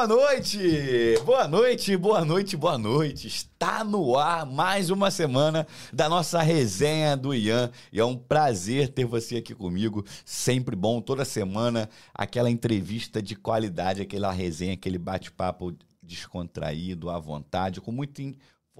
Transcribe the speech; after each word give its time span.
Boa 0.00 0.08
noite! 0.08 1.18
Boa 1.26 1.46
noite, 1.46 1.94
boa 1.94 2.24
noite, 2.24 2.56
boa 2.56 2.78
noite. 2.78 3.26
Está 3.26 3.84
no 3.84 4.16
ar 4.16 4.46
mais 4.46 4.88
uma 4.88 5.10
semana 5.10 5.66
da 5.92 6.08
nossa 6.08 6.40
resenha 6.40 7.14
do 7.14 7.34
Ian. 7.34 7.70
E 7.92 8.00
é 8.00 8.04
um 8.04 8.16
prazer 8.16 8.88
ter 8.88 9.04
você 9.04 9.36
aqui 9.36 9.54
comigo. 9.54 10.02
Sempre 10.24 10.74
bom, 10.74 11.02
toda 11.02 11.22
semana, 11.22 11.86
aquela 12.14 12.50
entrevista 12.50 13.20
de 13.20 13.36
qualidade, 13.36 14.00
aquela 14.00 14.32
resenha, 14.32 14.72
aquele 14.72 14.96
bate-papo 14.96 15.76
descontraído, 16.02 17.10
à 17.10 17.18
vontade, 17.18 17.78
com 17.82 17.92
muito 17.92 18.22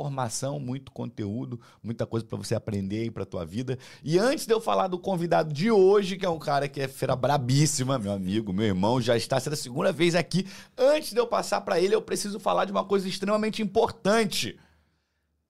informação, 0.00 0.58
muito 0.58 0.90
conteúdo, 0.90 1.60
muita 1.82 2.06
coisa 2.06 2.24
para 2.24 2.38
você 2.38 2.54
aprender 2.54 3.02
aí 3.02 3.10
para 3.10 3.26
tua 3.26 3.44
vida. 3.44 3.78
E 4.02 4.18
antes 4.18 4.46
de 4.46 4.52
eu 4.52 4.60
falar 4.60 4.88
do 4.88 4.98
convidado 4.98 5.52
de 5.52 5.70
hoje, 5.70 6.16
que 6.16 6.24
é 6.24 6.28
um 6.28 6.38
cara 6.38 6.68
que 6.68 6.80
é 6.80 6.88
feira 6.88 7.14
brabíssima, 7.14 7.98
meu 7.98 8.12
amigo, 8.12 8.52
meu 8.52 8.66
irmão, 8.66 9.00
já 9.00 9.16
está 9.16 9.38
sendo 9.38 9.52
a 9.52 9.56
segunda 9.56 9.92
vez 9.92 10.14
aqui. 10.14 10.46
Antes 10.76 11.12
de 11.12 11.20
eu 11.20 11.26
passar 11.26 11.60
para 11.60 11.78
ele, 11.78 11.94
eu 11.94 12.02
preciso 12.02 12.40
falar 12.40 12.64
de 12.64 12.72
uma 12.72 12.84
coisa 12.84 13.06
extremamente 13.08 13.62
importante. 13.62 14.58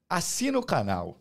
Assina 0.09 0.59
o 0.59 0.65
canal, 0.65 1.21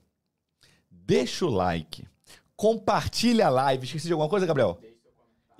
deixa 0.90 1.46
o 1.46 1.50
like, 1.50 2.08
compartilha 2.56 3.48
a 3.48 3.50
live. 3.50 3.86
Esqueci 3.86 4.08
de 4.08 4.14
alguma 4.14 4.30
coisa, 4.30 4.48
Gabriel? 4.48 4.80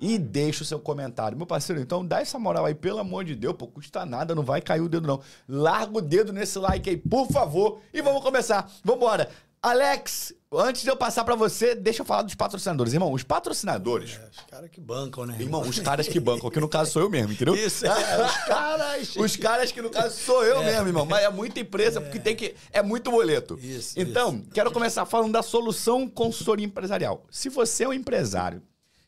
E 0.00 0.18
deixa 0.18 0.62
o 0.62 0.66
seu 0.66 0.78
comentário. 0.78 1.36
Meu 1.36 1.46
parceiro, 1.46 1.80
então 1.80 2.04
dá 2.04 2.20
essa 2.20 2.38
moral 2.38 2.64
aí, 2.64 2.74
pelo 2.74 2.98
amor 2.98 3.24
de 3.24 3.34
Deus, 3.34 3.54
pô, 3.56 3.66
custa 3.66 4.06
nada, 4.06 4.34
não 4.34 4.42
vai 4.42 4.60
cair 4.60 4.80
o 4.80 4.88
dedo 4.88 5.06
não. 5.06 5.20
Larga 5.48 5.98
o 5.98 6.00
dedo 6.00 6.32
nesse 6.32 6.58
like 6.58 6.88
aí, 6.88 6.96
por 6.96 7.26
favor, 7.28 7.80
e 7.92 8.00
vamos 8.00 8.22
começar. 8.22 8.70
Vambora. 8.84 9.28
Alex, 9.62 10.32
antes 10.50 10.82
de 10.82 10.88
eu 10.88 10.96
passar 10.96 11.22
para 11.22 11.34
você, 11.34 11.74
deixa 11.74 12.00
eu 12.00 12.06
falar 12.06 12.22
dos 12.22 12.34
patrocinadores. 12.34 12.94
Irmão, 12.94 13.12
os 13.12 13.22
patrocinadores. 13.22 14.18
É, 14.18 14.28
os 14.30 14.40
caras 14.50 14.70
que 14.70 14.80
bancam, 14.80 15.26
né? 15.26 15.36
Irmão, 15.38 15.60
os 15.60 15.78
caras 15.78 16.08
que 16.08 16.18
bancam, 16.18 16.48
que 16.48 16.58
no 16.58 16.68
caso 16.68 16.92
sou 16.92 17.02
eu 17.02 17.10
mesmo, 17.10 17.32
entendeu? 17.32 17.54
Isso, 17.54 17.84
é, 17.84 18.24
os 18.24 18.36
caras. 18.46 19.16
os 19.16 19.36
caras 19.36 19.70
que 19.70 19.82
no 19.82 19.90
caso 19.90 20.18
sou 20.18 20.42
eu 20.44 20.62
é. 20.62 20.64
mesmo, 20.64 20.88
irmão. 20.88 21.04
Mas 21.04 21.24
é 21.24 21.28
muita 21.28 21.60
empresa, 21.60 22.00
é. 22.00 22.02
porque 22.02 22.18
tem 22.18 22.34
que. 22.34 22.54
É 22.72 22.82
muito 22.82 23.10
boleto. 23.10 23.58
Isso. 23.60 24.00
Então, 24.00 24.36
isso. 24.36 24.46
quero 24.54 24.72
começar 24.72 25.04
falando 25.04 25.32
da 25.32 25.42
solução 25.42 26.08
consultoria 26.08 26.64
empresarial. 26.64 27.26
Se 27.30 27.50
você 27.50 27.84
é 27.84 27.88
um 27.88 27.92
empresário 27.92 28.62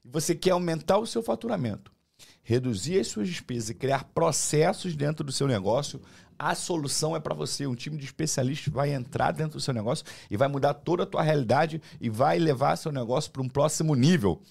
e 0.05 0.09
você 0.09 0.35
quer 0.35 0.51
aumentar 0.51 0.99
o 0.99 1.07
seu 1.07 1.23
faturamento, 1.23 1.93
reduzir 2.43 2.99
as 2.99 3.09
suas 3.09 3.29
despesas 3.29 3.71
e 3.71 3.75
criar 3.75 4.05
processos 4.05 4.97
dentro 4.97 5.25
do 5.25 5.33
seu 5.33 5.47
negócio, 5.47 6.01
a 6.39 6.55
solução 6.55 7.15
é 7.15 7.21
para 7.21 7.35
você. 7.35 7.67
Um 7.67 7.75
time 7.75 7.97
de 7.97 8.05
especialistas 8.05 8.73
vai 8.73 8.93
entrar 8.93 9.31
dentro 9.33 9.59
do 9.59 9.63
seu 9.63 9.73
negócio 9.73 10.05
e 10.29 10.37
vai 10.37 10.49
mudar 10.49 10.75
toda 10.75 11.05
a 11.05 11.07
tua 11.07 11.23
realidade 11.23 11.81
e 12.01 12.11
vai 12.11 12.39
levar 12.39 12.77
seu 12.77 12.91
negócio 12.91 13.31
para 13.31 13.43
um 13.43 13.49
próximo 13.49 13.95
nível. 13.95 14.43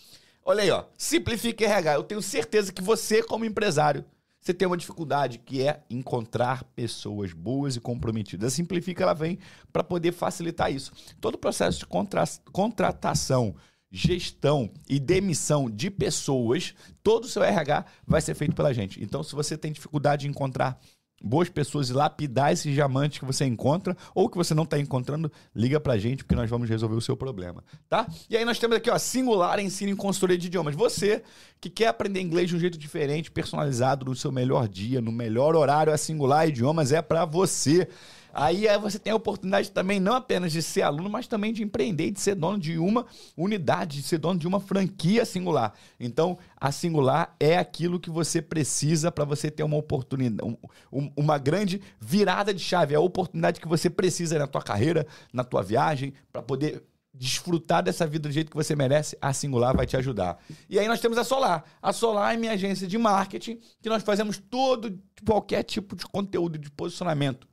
Olha 0.43 0.63
aí, 0.63 0.71
ó. 0.71 0.85
Simplifique 0.97 1.65
RH. 1.65 1.95
Eu 1.95 2.03
tenho 2.03 2.21
certeza 2.21 2.71
que 2.71 2.81
você, 2.81 3.21
como 3.21 3.45
empresário, 3.45 4.05
você 4.39 4.53
tem 4.55 4.67
uma 4.67 4.77
dificuldade 4.77 5.37
que 5.37 5.61
é 5.61 5.81
encontrar 5.89 6.63
pessoas 6.75 7.31
boas 7.31 7.75
e 7.75 7.79
comprometidas. 7.79 8.53
A 8.53 8.55
Simplifica 8.55 9.03
ela 9.03 9.13
vem 9.13 9.37
para 9.71 9.83
poder 9.83 10.13
facilitar 10.13 10.71
isso. 10.71 10.91
Todo 11.19 11.35
o 11.35 11.37
processo 11.37 11.79
de 11.79 11.85
contra 11.85 12.23
contratação 12.51 13.53
gestão 13.91 14.71
e 14.89 14.99
demissão 14.99 15.69
de 15.69 15.91
pessoas, 15.91 16.73
todo 17.03 17.25
o 17.25 17.27
seu 17.27 17.43
RH 17.43 17.85
vai 18.07 18.21
ser 18.21 18.33
feito 18.33 18.55
pela 18.55 18.73
gente. 18.73 19.03
Então, 19.03 19.21
se 19.21 19.35
você 19.35 19.57
tem 19.57 19.71
dificuldade 19.71 20.21
de 20.21 20.29
encontrar 20.29 20.79
boas 21.23 21.49
pessoas 21.49 21.89
e 21.89 21.93
lapidar 21.93 22.51
esses 22.51 22.73
diamantes 22.73 23.19
que 23.19 23.25
você 23.25 23.45
encontra 23.45 23.95
ou 24.15 24.27
que 24.27 24.37
você 24.37 24.53
não 24.53 24.63
está 24.63 24.79
encontrando, 24.79 25.31
liga 25.55 25.79
pra 25.79 25.97
gente 25.97 26.23
porque 26.23 26.35
nós 26.35 26.49
vamos 26.49 26.67
resolver 26.67 26.95
o 26.95 27.01
seu 27.01 27.15
problema, 27.15 27.63
tá? 27.87 28.07
E 28.29 28.35
aí 28.35 28.43
nós 28.43 28.57
temos 28.57 28.75
aqui, 28.75 28.89
ó, 28.89 28.97
Singular 28.97 29.59
Ensino 29.59 29.91
em 29.91 29.95
Consultoria 29.95 30.37
de 30.37 30.47
Idiomas. 30.47 30.75
Você 30.75 31.23
que 31.59 31.69
quer 31.69 31.87
aprender 31.87 32.21
inglês 32.21 32.49
de 32.49 32.55
um 32.55 32.59
jeito 32.59 32.77
diferente, 32.77 33.29
personalizado, 33.29 34.05
no 34.05 34.15
seu 34.15 34.31
melhor 34.31 34.67
dia, 34.67 34.99
no 34.99 35.11
melhor 35.11 35.55
horário, 35.55 35.93
a 35.93 35.97
Singular 35.97 36.47
Idiomas 36.47 36.91
é 36.91 37.01
para 37.01 37.23
você. 37.25 37.87
Aí, 38.33 38.65
você 38.79 38.97
tem 38.97 39.11
a 39.11 39.15
oportunidade 39.15 39.71
também 39.71 39.99
não 39.99 40.13
apenas 40.13 40.51
de 40.51 40.61
ser 40.61 40.83
aluno, 40.83 41.09
mas 41.09 41.27
também 41.27 41.51
de 41.51 41.63
empreender, 41.63 42.11
de 42.11 42.19
ser 42.19 42.35
dono 42.35 42.57
de 42.57 42.77
uma 42.77 43.05
unidade, 43.35 43.97
de 43.97 44.03
ser 44.03 44.17
dono 44.17 44.39
de 44.39 44.47
uma 44.47 44.59
franquia 44.59 45.25
singular. 45.25 45.73
Então, 45.99 46.37
a 46.55 46.71
singular 46.71 47.35
é 47.39 47.57
aquilo 47.57 47.99
que 47.99 48.09
você 48.09 48.41
precisa 48.41 49.11
para 49.11 49.25
você 49.25 49.51
ter 49.51 49.63
uma 49.63 49.77
oportunidade, 49.77 50.57
um, 50.91 51.11
uma 51.15 51.37
grande 51.37 51.81
virada 51.99 52.53
de 52.53 52.61
chave, 52.61 52.93
é 52.93 52.97
a 52.97 53.01
oportunidade 53.01 53.59
que 53.59 53.67
você 53.67 53.89
precisa 53.89 54.39
na 54.39 54.47
tua 54.47 54.61
carreira, 54.61 55.05
na 55.33 55.43
tua 55.43 55.61
viagem, 55.61 56.13
para 56.31 56.41
poder 56.41 56.83
desfrutar 57.13 57.83
dessa 57.83 58.07
vida 58.07 58.29
do 58.29 58.31
jeito 58.33 58.49
que 58.49 58.55
você 58.55 58.75
merece, 58.75 59.17
a 59.21 59.33
Singular 59.33 59.75
vai 59.75 59.85
te 59.85 59.97
ajudar. 59.97 60.39
E 60.69 60.79
aí 60.79 60.87
nós 60.87 60.99
temos 60.99 61.17
a 61.17 61.23
Solar. 61.23 61.63
A 61.81 61.91
Solar 61.91 62.33
é 62.33 62.37
minha 62.37 62.53
agência 62.53 62.87
de 62.87 62.97
marketing, 62.97 63.59
que 63.81 63.89
nós 63.89 64.01
fazemos 64.01 64.37
todo 64.37 64.97
qualquer 65.25 65.63
tipo 65.63 65.95
de 65.95 66.05
conteúdo 66.05 66.57
de 66.57 66.71
posicionamento 66.71 67.50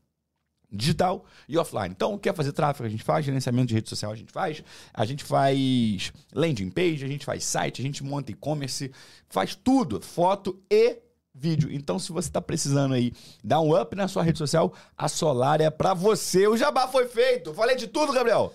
digital 0.71 1.25
e 1.49 1.57
offline. 1.57 1.89
Então, 1.91 2.19
quer 2.19 2.35
fazer 2.35 2.53
tráfego, 2.53 2.87
a 2.87 2.91
gente 2.91 3.03
faz, 3.03 3.25
gerenciamento 3.25 3.69
de 3.69 3.75
rede 3.75 3.89
social, 3.89 4.13
a 4.13 4.17
gente 4.17 4.33
faz, 4.33 4.63
a 4.93 5.05
gente 5.05 5.25
faz 5.25 6.13
landing 6.35 6.71
page, 6.71 7.05
a 7.05 7.09
gente 7.09 7.25
faz 7.25 7.45
site, 7.45 7.81
a 7.81 7.85
gente 7.85 8.05
monta 8.05 8.31
e-commerce, 8.31 8.91
faz 9.29 9.55
tudo, 9.55 10.01
foto 10.01 10.61
e 10.71 10.99
vídeo. 11.35 11.71
Então, 11.73 11.99
se 11.99 12.13
você 12.13 12.29
está 12.29 12.41
precisando 12.41 12.95
aí 12.95 13.13
dar 13.43 13.61
um 13.61 13.81
up 13.81 13.95
na 13.95 14.09
sua 14.09 14.23
rede 14.23 14.39
social, 14.39 14.73
a 14.97 15.09
Solar 15.09 15.61
é 15.61 15.71
para 15.71 15.95
você. 15.95 16.47
O 16.47 16.57
jabá 16.57 16.89
foi 16.89 17.07
feito. 17.07 17.55
Falei 17.55 17.77
de 17.77 17.87
tudo, 17.87 18.13
Gabriel. 18.13 18.53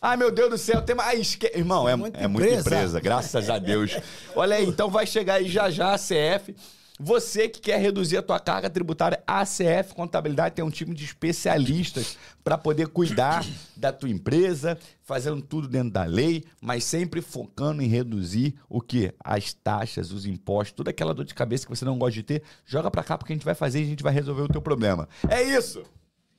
Ai, 0.00 0.16
meu 0.16 0.32
Deus 0.32 0.50
do 0.50 0.58
céu, 0.58 0.82
tem 0.82 0.96
mais. 0.96 1.38
Irmão, 1.54 1.88
é, 1.88 1.92
é, 1.92 1.96
muita, 1.96 2.18
é 2.18 2.26
muita 2.26 2.54
empresa, 2.54 2.98
graças 2.98 3.48
a 3.48 3.56
Deus. 3.56 3.96
Olha 4.34 4.56
aí, 4.56 4.66
então 4.66 4.90
vai 4.90 5.06
chegar 5.06 5.34
aí 5.34 5.48
já 5.48 5.70
já 5.70 5.94
a 5.94 5.96
CF. 5.96 6.56
Você 7.04 7.48
que 7.48 7.60
quer 7.60 7.80
reduzir 7.80 8.16
a 8.16 8.22
tua 8.22 8.38
carga 8.38 8.70
tributária, 8.70 9.20
a 9.26 9.40
ACF 9.40 9.92
Contabilidade 9.92 10.54
tem 10.54 10.64
um 10.64 10.70
time 10.70 10.94
de 10.94 11.04
especialistas 11.04 12.16
para 12.44 12.56
poder 12.56 12.86
cuidar 12.86 13.44
da 13.76 13.92
tua 13.92 14.08
empresa, 14.08 14.78
fazendo 15.02 15.42
tudo 15.42 15.66
dentro 15.66 15.90
da 15.90 16.04
lei, 16.04 16.44
mas 16.60 16.84
sempre 16.84 17.20
focando 17.20 17.82
em 17.82 17.88
reduzir 17.88 18.54
o 18.68 18.80
que? 18.80 19.12
As 19.18 19.52
taxas, 19.52 20.12
os 20.12 20.26
impostos, 20.26 20.76
toda 20.76 20.90
aquela 20.90 21.12
dor 21.12 21.24
de 21.24 21.34
cabeça 21.34 21.66
que 21.66 21.70
você 21.74 21.84
não 21.84 21.98
gosta 21.98 22.14
de 22.14 22.22
ter, 22.22 22.42
joga 22.64 22.88
para 22.88 23.02
cá 23.02 23.18
porque 23.18 23.32
a 23.32 23.36
gente 23.36 23.44
vai 23.44 23.56
fazer 23.56 23.80
e 23.80 23.82
a 23.82 23.86
gente 23.86 24.02
vai 24.04 24.12
resolver 24.12 24.42
o 24.42 24.48
teu 24.48 24.62
problema. 24.62 25.08
É 25.28 25.42
isso. 25.42 25.82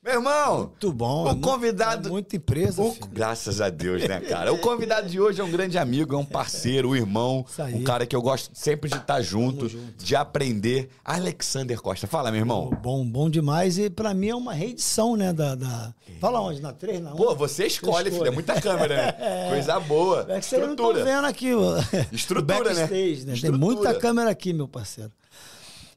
Meu 0.03 0.15
irmão! 0.15 0.57
Muito 0.57 0.91
bom. 0.91 1.31
O 1.31 1.39
convidado. 1.39 2.09
É 2.09 2.11
muita 2.11 2.35
empresa. 2.35 2.81
O... 2.81 2.93
Graças 3.09 3.61
a 3.61 3.69
Deus, 3.69 4.05
né, 4.05 4.19
cara? 4.27 4.51
O 4.51 4.57
convidado 4.57 5.07
de 5.07 5.17
hoje 5.17 5.39
é 5.39 5.43
um 5.43 5.49
grande 5.49 5.77
amigo, 5.77 6.13
é 6.13 6.17
um 6.17 6.25
parceiro, 6.25 6.89
um 6.89 6.95
irmão. 6.95 7.45
Um 7.73 7.85
cara 7.85 8.05
que 8.05 8.13
eu 8.13 8.21
gosto 8.21 8.51
sempre 8.53 8.89
de 8.89 8.97
estar 8.97 9.21
junto, 9.21 9.69
junto, 9.69 10.03
de 10.03 10.13
aprender. 10.13 10.89
Alexander 11.05 11.79
Costa. 11.81 12.05
Fala, 12.05 12.31
meu 12.31 12.41
irmão. 12.41 12.69
Bom, 12.81 13.05
bom 13.05 13.29
demais. 13.29 13.77
E 13.77 13.89
para 13.89 14.13
mim 14.13 14.27
é 14.27 14.35
uma 14.35 14.53
reedição, 14.53 15.15
né? 15.15 15.31
Da, 15.31 15.55
da... 15.55 15.93
Fala 16.19 16.41
onde? 16.41 16.61
Na 16.61 16.73
3, 16.73 16.99
na 16.99 17.13
1? 17.13 17.15
Pô, 17.15 17.33
você 17.33 17.65
escolhe, 17.67 18.11
filho. 18.11 18.27
É 18.27 18.31
muita 18.31 18.59
câmera, 18.59 18.95
né? 18.97 19.15
é. 19.47 19.49
Coisa 19.51 19.79
boa. 19.79 20.25
É 20.27 20.39
que 20.41 20.45
vocês 20.45 20.61
não 20.61 20.71
estão 20.71 20.93
vendo 20.95 21.25
aqui. 21.25 21.53
Ó. 21.53 21.77
Estrutura, 22.11 22.73
né? 22.75 22.87
Né? 22.87 22.99
Estrutura. 23.07 23.41
Tem 23.41 23.51
muita 23.51 23.93
câmera 23.93 24.29
aqui, 24.29 24.51
meu 24.51 24.67
parceiro. 24.67 25.11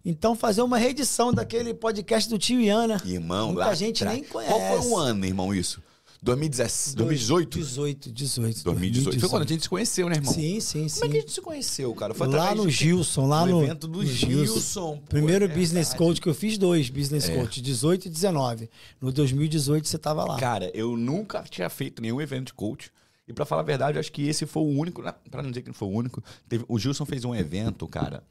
Então, 0.08 0.36
fazer 0.36 0.62
uma 0.62 0.78
reedição 0.78 1.32
daquele 1.32 1.74
podcast 1.74 2.30
do 2.30 2.38
tio 2.38 2.60
Ian, 2.60 2.86
né? 2.86 2.96
Irmão, 3.04 3.48
Muita 3.48 3.66
lá 3.66 3.74
gente 3.74 3.98
tra... 3.98 4.12
nem 4.12 4.22
conhece. 4.22 4.54
Qual 4.54 4.80
foi 4.80 4.88
o 4.88 4.96
ano, 4.96 5.26
irmão, 5.26 5.52
isso? 5.52 5.82
2018? 6.22 7.58
18, 7.58 8.12
18. 8.12 8.62
2018. 8.62 9.20
Foi 9.20 9.28
quando 9.28 9.42
a 9.42 9.46
gente 9.46 9.64
se 9.64 9.68
conheceu, 9.68 10.08
né, 10.08 10.14
irmão? 10.14 10.32
Sim, 10.32 10.60
sim, 10.60 10.88
sim. 10.88 11.00
Como 11.00 11.06
é 11.06 11.08
que 11.10 11.16
a 11.16 11.20
gente 11.22 11.32
se 11.32 11.40
conheceu, 11.40 11.92
cara? 11.92 12.14
Foi 12.14 12.28
lá 12.28 12.54
no 12.54 12.70
Gilson, 12.70 13.26
lá 13.26 13.44
no, 13.44 13.64
evento 13.64 13.88
do 13.88 13.98
no 13.98 14.06
Gilson. 14.06 14.54
Gilson. 14.54 15.02
Primeiro 15.08 15.44
é 15.44 15.48
business 15.48 15.88
verdade. 15.88 15.98
coach 15.98 16.20
que 16.20 16.28
eu 16.28 16.34
fiz 16.34 16.56
dois, 16.56 16.88
business 16.88 17.28
é. 17.28 17.34
coach, 17.34 17.60
18 17.60 18.06
e 18.06 18.08
19. 18.08 18.70
No 19.00 19.10
2018 19.10 19.88
você 19.88 19.98
tava 19.98 20.24
lá. 20.24 20.38
Cara, 20.38 20.70
eu 20.72 20.96
nunca 20.96 21.42
tinha 21.50 21.68
feito 21.68 22.00
nenhum 22.00 22.20
evento 22.20 22.46
de 22.46 22.54
coach. 22.54 22.92
E 23.26 23.32
para 23.32 23.44
falar 23.44 23.62
a 23.62 23.64
verdade, 23.64 23.96
eu 23.96 24.00
acho 24.00 24.12
que 24.12 24.28
esse 24.28 24.46
foi 24.46 24.62
o 24.62 24.66
único, 24.66 25.02
para 25.30 25.42
não 25.42 25.50
dizer 25.50 25.62
que 25.62 25.68
não 25.68 25.74
foi 25.74 25.88
o 25.88 25.92
único, 25.92 26.22
teve, 26.48 26.64
o 26.68 26.78
Gilson 26.78 27.04
fez 27.04 27.24
um 27.24 27.34
evento, 27.34 27.86
cara, 27.88 28.22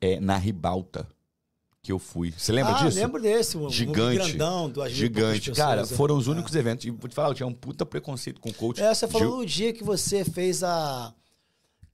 é, 0.00 0.18
na 0.18 0.36
Ribalta 0.36 1.06
que 1.82 1.90
eu 1.90 1.98
fui. 1.98 2.32
Você 2.36 2.52
lembra 2.52 2.76
ah, 2.76 2.84
disso? 2.84 2.96
lembro 2.96 3.20
desse. 3.20 3.58
Um 3.58 3.68
gigante. 3.68 4.36
grandão, 4.36 4.72
Gigante. 4.88 5.50
Pessoas, 5.50 5.58
Cara, 5.58 5.84
foram 5.84 6.16
os 6.16 6.28
é. 6.28 6.30
únicos 6.30 6.54
eventos. 6.54 6.84
E 6.86 6.90
vou 6.90 7.08
te 7.08 7.14
falar, 7.14 7.30
eu 7.30 7.34
tinha 7.34 7.46
um 7.46 7.52
puta 7.52 7.84
preconceito 7.84 8.40
com 8.40 8.52
coach. 8.52 8.80
É, 8.80 8.94
você 8.94 9.08
falou 9.08 9.28
Gil... 9.28 9.36
no 9.38 9.46
dia 9.46 9.72
que 9.72 9.82
você 9.82 10.24
fez 10.24 10.62
a... 10.62 11.12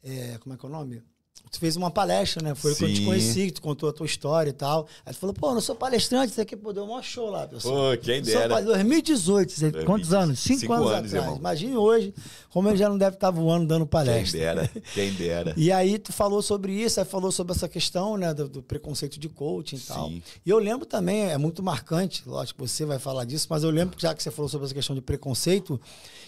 É, 0.05 0.37
como 0.38 0.55
é 0.55 0.59
que 0.59 0.67
é 0.67 0.69
o 0.69 0.73
nome? 0.73 1.02
Tu 1.50 1.59
fez 1.59 1.76
uma 1.76 1.90
palestra, 1.90 2.42
né? 2.42 2.54
Foi 2.54 2.75
quando 2.75 2.90
eu 2.90 2.95
te 2.97 3.04
conheci, 3.04 3.50
tu 3.50 3.62
contou 3.62 3.88
a 3.88 3.92
tua 3.92 4.07
história 4.07 4.50
e 4.50 4.52
tal. 4.52 4.87
Aí 5.04 5.12
tu 5.12 5.18
falou, 5.18 5.35
pô, 5.35 5.54
não 5.54 5.61
sou 5.61 5.75
palestrante, 5.75 6.33
isso 6.33 6.40
aqui, 6.40 6.57
pô, 6.57 6.73
deu 6.73 6.85
um 6.85 7.02
show 7.02 7.30
lá, 7.30 7.47
pessoal. 7.47 7.92
Pô, 7.92 8.02
quem 8.02 8.23
dera. 8.23 8.57
Sou, 8.57 8.64
2018, 8.64 9.52
você, 9.52 9.61
2018, 9.71 9.87
quantos 9.87 10.12
anos? 10.12 10.40
Cinco, 10.40 10.61
cinco 10.61 10.73
anos, 10.75 10.90
anos, 10.90 11.07
atrás. 11.07 11.25
Irmão. 11.25 11.37
Imagine 11.38 11.76
hoje, 11.76 12.14
como 12.50 12.68
ele 12.68 12.76
já 12.76 12.88
não 12.88 12.99
deve 12.99 13.16
estar 13.16 13.30
voando 13.30 13.66
dando 13.66 13.87
palestra. 13.87 14.38
Quem 14.38 14.40
dera, 14.40 14.71
quem 14.95 15.12
dera. 15.14 15.54
e 15.57 15.73
aí 15.73 15.99
tu 15.99 16.12
falou 16.12 16.42
sobre 16.42 16.73
isso, 16.73 17.00
aí 17.00 17.07
falou 17.07 17.33
sobre 17.33 17.54
essa 17.54 17.68
questão, 17.68 18.16
né, 18.16 18.35
do, 18.35 18.49
do 18.49 18.62
preconceito 18.62 19.18
de 19.18 19.28
coaching 19.28 19.76
e 19.76 19.80
tal. 19.80 20.09
Sim. 20.09 20.23
E 20.45 20.50
eu 20.50 20.59
lembro 20.59 20.87
também, 20.87 21.30
é 21.30 21.38
muito 21.38 21.62
marcante, 21.62 22.23
lógico 22.26 22.62
que 22.62 22.68
você 22.68 22.85
vai 22.85 22.99
falar 22.99 23.25
disso, 23.25 23.47
mas 23.49 23.62
eu 23.62 23.71
lembro, 23.71 23.99
já 23.99 24.14
que 24.14 24.23
você 24.23 24.30
falou 24.30 24.49
sobre 24.49 24.66
essa 24.66 24.75
questão 24.75 24.95
de 24.95 25.02
preconceito, 25.02 25.80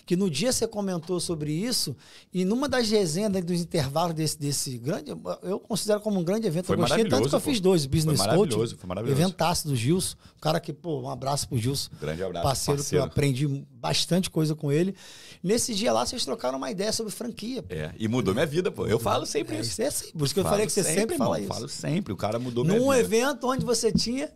que 0.07 0.17
no 0.17 0.29
dia 0.31 0.53
você 0.53 0.67
comentou 0.67 1.21
sobre 1.21 1.53
isso, 1.53 1.97
e 2.33 2.45
numa 2.45 2.69
das 2.69 2.89
resenhas, 2.91 3.33
dos 3.45 3.61
intervalos 3.61 4.15
desse, 4.15 4.39
desse 4.39 4.79
grande 4.79 5.11
eu 5.43 5.59
considero 5.61 6.01
como 6.01 6.19
um 6.21 6.25
grande 6.25 6.47
evento. 6.47 6.67
Foi 6.67 6.77
eu 6.77 6.81
gostei 6.81 7.05
tanto 7.05 7.29
que 7.29 7.35
eu 7.35 7.41
fiz 7.41 7.61
dois, 7.61 7.87
Business 7.87 8.19
Foi 8.19 8.27
Coach. 8.29 8.37
maravilhoso, 8.39 8.77
foi 8.77 8.89
maravilhoso. 8.89 9.21
Eventaço 9.21 9.69
do 9.69 9.77
Gilson. 9.77 10.17
Um 10.37 10.41
cara 10.41 10.59
que, 10.61 10.73
pô, 10.73 11.01
um 11.03 11.11
abraço 11.11 11.49
pro 11.49 11.59
Gilson. 11.59 11.91
Grande 12.01 12.23
abraço, 12.23 12.43
Parceiro, 12.45 12.79
parceiro. 12.79 13.05
que 13.05 13.09
eu 13.09 13.13
aprendi 13.13 13.47
bastante 13.73 14.31
coisa 14.31 14.55
com 14.55 14.71
ele. 14.73 14.95
Nesse 15.43 15.75
dia 15.75 15.93
lá, 15.93 16.05
vocês 16.05 16.25
trocaram 16.25 16.59
uma 16.59 16.71
ideia 16.71 16.93
sobre 16.93 17.13
franquia. 17.13 17.63
pô. 17.63 17.75
É, 17.75 17.93
e 17.99 18.09
mudou 18.09 18.33
minha 18.35 18.47
vida, 18.47 18.71
pô. 18.71 18.87
Eu 18.87 18.99
falo 18.99 19.25
sempre 19.27 19.57
É, 19.57 19.61
isso. 19.61 19.81
é 19.83 19.87
assim. 19.87 20.13
Por 20.13 20.25
isso 20.25 20.35
que 20.35 20.41
eu 20.41 20.45
Falo 20.45 20.55
falei 20.55 20.67
que 20.67 20.73
você 20.73 20.83
sempre, 20.83 21.17
fala 21.17 21.37
irmão, 21.39 21.39
isso. 21.39 21.49
Falo 21.61 21.69
sempre. 21.69 22.13
O 22.13 22.17
cara 22.17 22.39
mudou 22.39 22.65
minha 22.65 22.79
Num 22.79 22.89
vida. 22.91 23.01
evento 23.01 23.47
onde 23.47 23.65
você 23.65 23.93
tinha 23.93 24.31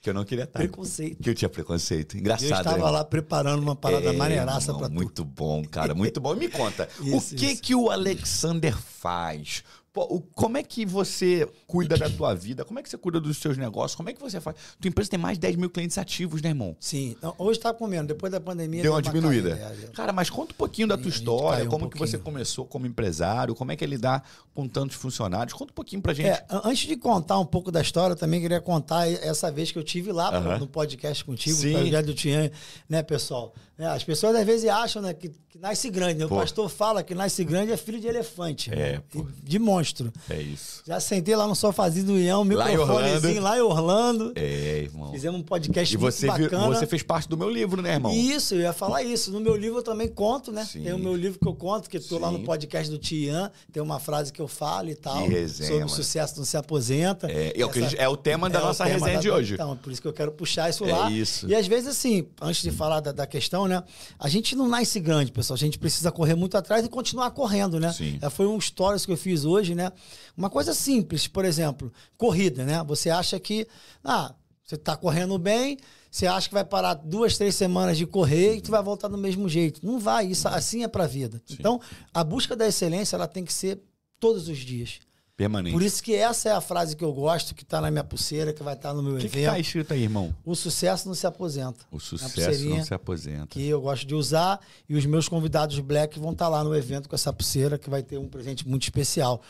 Que 0.00 0.08
eu 0.10 0.14
não 0.14 0.24
queria 0.24 0.44
estar. 0.44 0.58
preconceito. 0.58 1.22
Que 1.22 1.28
eu 1.30 1.34
tinha 1.34 1.48
preconceito. 1.48 2.16
Engraçado. 2.16 2.48
Eu 2.50 2.56
estava 2.56 2.76
né? 2.86 2.90
lá 2.90 3.04
preparando 3.04 3.62
uma 3.62 3.76
parada 3.76 4.08
É, 4.08 4.12
maneiraça 4.12 4.72
pra 4.72 4.88
tu. 4.88 4.94
Muito 4.94 5.24
bom, 5.24 5.62
cara, 5.64 5.94
muito 5.94 6.20
bom. 6.20 6.34
E 6.34 6.38
me 6.38 6.48
conta, 6.48 6.88
Isso, 7.02 7.34
o 7.36 7.38
que 7.38 7.46
isso. 7.46 7.62
que 7.62 7.74
o 7.74 7.90
Alexander 7.90 8.74
faz? 8.76 9.62
Pô, 9.92 10.22
como 10.36 10.56
é 10.56 10.62
que 10.62 10.86
você 10.86 11.48
cuida 11.66 11.96
da 11.96 12.08
tua 12.08 12.32
vida? 12.32 12.64
Como 12.64 12.78
é 12.78 12.82
que 12.82 12.88
você 12.88 12.96
cuida 12.96 13.18
dos 13.20 13.38
seus 13.38 13.56
negócios? 13.56 13.96
Como 13.96 14.08
é 14.08 14.12
que 14.12 14.20
você 14.20 14.40
faz? 14.40 14.54
Tua 14.80 14.88
empresa 14.88 15.10
tem 15.10 15.18
mais 15.18 15.36
de 15.36 15.40
10 15.40 15.56
mil 15.56 15.68
clientes 15.68 15.98
ativos, 15.98 16.40
né, 16.40 16.50
irmão? 16.50 16.76
Sim. 16.78 17.16
Hoje 17.36 17.58
tá 17.58 17.74
comendo. 17.74 18.06
Depois 18.06 18.30
da 18.30 18.40
pandemia. 18.40 18.82
Deu 18.82 18.92
uma 18.92 19.02
diminuída. 19.02 19.50
caída, 19.56 19.76
é, 19.82 19.84
é. 19.86 19.88
Cara, 19.88 20.12
mas 20.12 20.30
conta 20.30 20.52
um 20.52 20.56
pouquinho 20.56 20.86
da 20.86 20.96
tua 20.96 21.08
história, 21.08 21.64
um 21.64 21.68
como 21.68 21.90
que 21.90 21.98
você 21.98 22.16
começou 22.16 22.64
como 22.64 22.86
empresário, 22.86 23.52
como 23.54 23.72
é 23.72 23.76
que 23.76 23.82
é 23.82 23.86
lidar 23.86 24.24
com 24.54 24.68
tantos 24.68 24.94
funcionários. 24.96 25.54
Conta 25.54 25.72
um 25.72 25.74
pouquinho 25.74 26.00
pra 26.00 26.14
gente. 26.14 26.28
É, 26.28 26.44
an- 26.48 26.62
antes 26.66 26.86
de 26.86 26.96
contar 26.96 27.40
um 27.40 27.46
pouco 27.46 27.72
da 27.72 27.80
história, 27.80 28.12
eu 28.12 28.16
também 28.16 28.40
queria 28.40 28.60
contar 28.60 29.10
essa 29.10 29.50
vez 29.50 29.72
que 29.72 29.78
eu 29.78 29.82
tive 29.82 30.12
lá 30.12 30.38
no 30.56 30.68
podcast 30.68 31.24
contigo, 31.24 31.56
Sim. 31.56 31.72
projeto 31.72 32.06
do 32.06 32.14
Tian, 32.14 32.48
né, 32.88 33.02
pessoal? 33.02 33.52
É, 33.76 33.86
as 33.86 34.04
pessoas 34.04 34.36
às 34.36 34.44
vezes 34.44 34.68
acham 34.68 35.00
né, 35.00 35.14
que, 35.14 35.30
que 35.48 35.58
nasce 35.58 35.88
grande. 35.88 36.18
né? 36.18 36.26
O 36.26 36.28
pastor 36.28 36.68
fala 36.68 37.02
que 37.02 37.14
nasce 37.14 37.42
grande 37.42 37.72
é 37.72 37.78
filho 37.78 37.98
de 37.98 38.06
elefante. 38.06 38.70
É, 38.70 39.00
né? 39.14 39.22
De 39.42 39.58
monstro. 39.80 40.12
É 40.28 40.40
isso. 40.40 40.82
Já 40.86 41.00
sentei 41.00 41.34
lá 41.34 41.46
no 41.46 41.54
sofazinho 41.56 42.06
do 42.06 42.18
Ião, 42.18 42.44
microfonezinho 42.44 43.42
lá 43.42 43.56
em 43.58 43.60
Orlando. 43.60 44.32
É, 44.36 44.82
irmão. 44.84 45.10
Fizemos 45.12 45.40
um 45.40 45.42
podcast 45.42 45.94
E 45.94 45.98
muito 45.98 46.12
você, 46.14 46.26
vi- 46.32 46.42
bacana. 46.44 46.68
você 46.68 46.86
fez 46.86 47.02
parte 47.02 47.28
do 47.28 47.36
meu 47.36 47.48
livro, 47.48 47.80
né, 47.82 47.94
irmão? 47.94 48.12
Isso, 48.12 48.54
eu 48.54 48.60
ia 48.60 48.72
falar 48.72 49.02
isso. 49.02 49.30
No 49.30 49.40
meu 49.40 49.56
livro 49.56 49.78
eu 49.78 49.82
também 49.82 50.08
conto, 50.08 50.52
né? 50.52 50.64
Sim. 50.64 50.82
Tem 50.82 50.92
o 50.92 50.98
meu 50.98 51.14
livro 51.16 51.38
que 51.38 51.46
eu 51.48 51.54
conto, 51.54 51.88
que 51.88 51.96
estou 51.96 52.18
lá 52.18 52.30
no 52.30 52.40
podcast 52.40 52.90
do 52.90 52.98
Tian, 52.98 53.50
tem 53.72 53.82
uma 53.82 53.98
frase 53.98 54.32
que 54.32 54.40
eu 54.40 54.48
falo 54.48 54.90
e 54.90 54.94
tal. 54.94 55.22
Que 55.22 55.28
resenha, 55.28 55.68
sobre 55.68 55.76
o 55.76 55.86
mano. 55.86 55.88
sucesso 55.90 56.34
não 56.38 56.44
se 56.44 56.56
aposenta. 56.56 57.30
É, 57.30 57.52
é 57.58 57.62
Essa- 57.62 57.96
é 57.96 58.08
o 58.08 58.16
tema 58.16 58.50
da 58.50 58.58
é 58.58 58.62
nossa 58.62 58.84
tema 58.84 58.98
resenha 58.98 59.14
da- 59.16 59.20
de 59.20 59.30
hoje. 59.30 59.54
Então, 59.54 59.76
por 59.76 59.90
isso 59.92 60.02
que 60.02 60.08
eu 60.08 60.12
quero 60.12 60.32
puxar 60.32 60.68
isso 60.68 60.84
É 60.84 60.92
lá. 60.92 61.10
isso. 61.10 61.48
E 61.48 61.54
às 61.54 61.66
vezes, 61.66 61.88
assim, 61.88 62.26
antes 62.40 62.62
de 62.62 62.70
falar 62.70 63.00
da, 63.00 63.12
da 63.12 63.26
questão, 63.26 63.66
né? 63.66 63.82
A 64.18 64.28
gente 64.28 64.54
não 64.54 64.68
nasce 64.68 65.00
grande, 65.00 65.32
pessoal. 65.32 65.54
A 65.54 65.58
gente 65.58 65.78
precisa 65.78 66.10
correr 66.12 66.34
muito 66.34 66.56
atrás 66.56 66.84
e 66.84 66.88
continuar 66.88 67.30
correndo, 67.30 67.78
né? 67.80 67.92
Sim. 67.92 68.18
É, 68.20 68.28
foi 68.28 68.46
um 68.46 68.60
stories 68.60 69.06
que 69.06 69.12
eu 69.12 69.16
fiz 69.16 69.44
hoje, 69.44 69.69
né? 69.74 69.92
Uma 70.36 70.50
coisa 70.50 70.74
simples, 70.74 71.26
por 71.26 71.44
exemplo, 71.44 71.92
corrida, 72.16 72.64
né? 72.64 72.82
Você 72.84 73.10
acha 73.10 73.38
que, 73.38 73.66
ah, 74.04 74.34
você 74.64 74.76
tá 74.76 74.96
correndo 74.96 75.38
bem, 75.38 75.78
você 76.10 76.26
acha 76.26 76.48
que 76.48 76.54
vai 76.54 76.64
parar 76.64 76.94
duas, 76.94 77.36
três 77.36 77.54
semanas 77.54 77.96
de 77.96 78.06
correr 78.06 78.56
e 78.56 78.60
tu 78.60 78.70
vai 78.70 78.82
voltar 78.82 79.08
do 79.08 79.18
mesmo 79.18 79.48
jeito. 79.48 79.84
Não 79.84 79.98
vai, 79.98 80.26
isso 80.26 80.48
assim 80.48 80.82
é 80.82 80.88
pra 80.88 81.06
vida. 81.06 81.40
Então, 81.50 81.80
a 82.12 82.24
busca 82.24 82.56
da 82.56 82.66
excelência, 82.66 83.16
ela 83.16 83.28
tem 83.28 83.44
que 83.44 83.52
ser 83.52 83.80
todos 84.18 84.48
os 84.48 84.58
dias. 84.58 85.00
Permanente. 85.40 85.72
Por 85.72 85.82
isso 85.82 86.02
que 86.02 86.14
essa 86.14 86.50
é 86.50 86.52
a 86.52 86.60
frase 86.60 86.94
que 86.94 87.02
eu 87.02 87.10
gosto, 87.14 87.54
que 87.54 87.64
tá 87.64 87.80
na 87.80 87.90
minha 87.90 88.04
pulseira, 88.04 88.52
que 88.52 88.62
vai 88.62 88.74
estar 88.74 88.92
no 88.92 89.02
meu 89.02 89.14
O 89.14 89.18
que, 89.18 89.26
que 89.26 89.38
evento. 89.38 89.52
tá 89.52 89.58
escrito 89.58 89.94
aí, 89.94 90.02
irmão? 90.02 90.34
O 90.44 90.54
sucesso 90.54 91.08
não 91.08 91.14
se 91.14 91.26
aposenta. 91.26 91.78
O 91.90 91.98
sucesso 91.98 92.68
não 92.68 92.84
se 92.84 92.92
aposenta. 92.92 93.46
Que 93.48 93.66
eu 93.66 93.80
gosto 93.80 94.06
de 94.06 94.14
usar 94.14 94.60
e 94.86 94.94
os 94.94 95.06
meus 95.06 95.30
convidados 95.30 95.78
black 95.78 96.18
vão 96.20 96.32
estar 96.32 96.46
lá 96.48 96.62
no 96.62 96.76
evento 96.76 97.08
com 97.08 97.14
essa 97.14 97.32
pulseira 97.32 97.78
que 97.78 97.88
vai 97.88 98.02
ter 98.02 98.18
um 98.18 98.28
presente 98.28 98.68
muito 98.68 98.82
especial. 98.82 99.40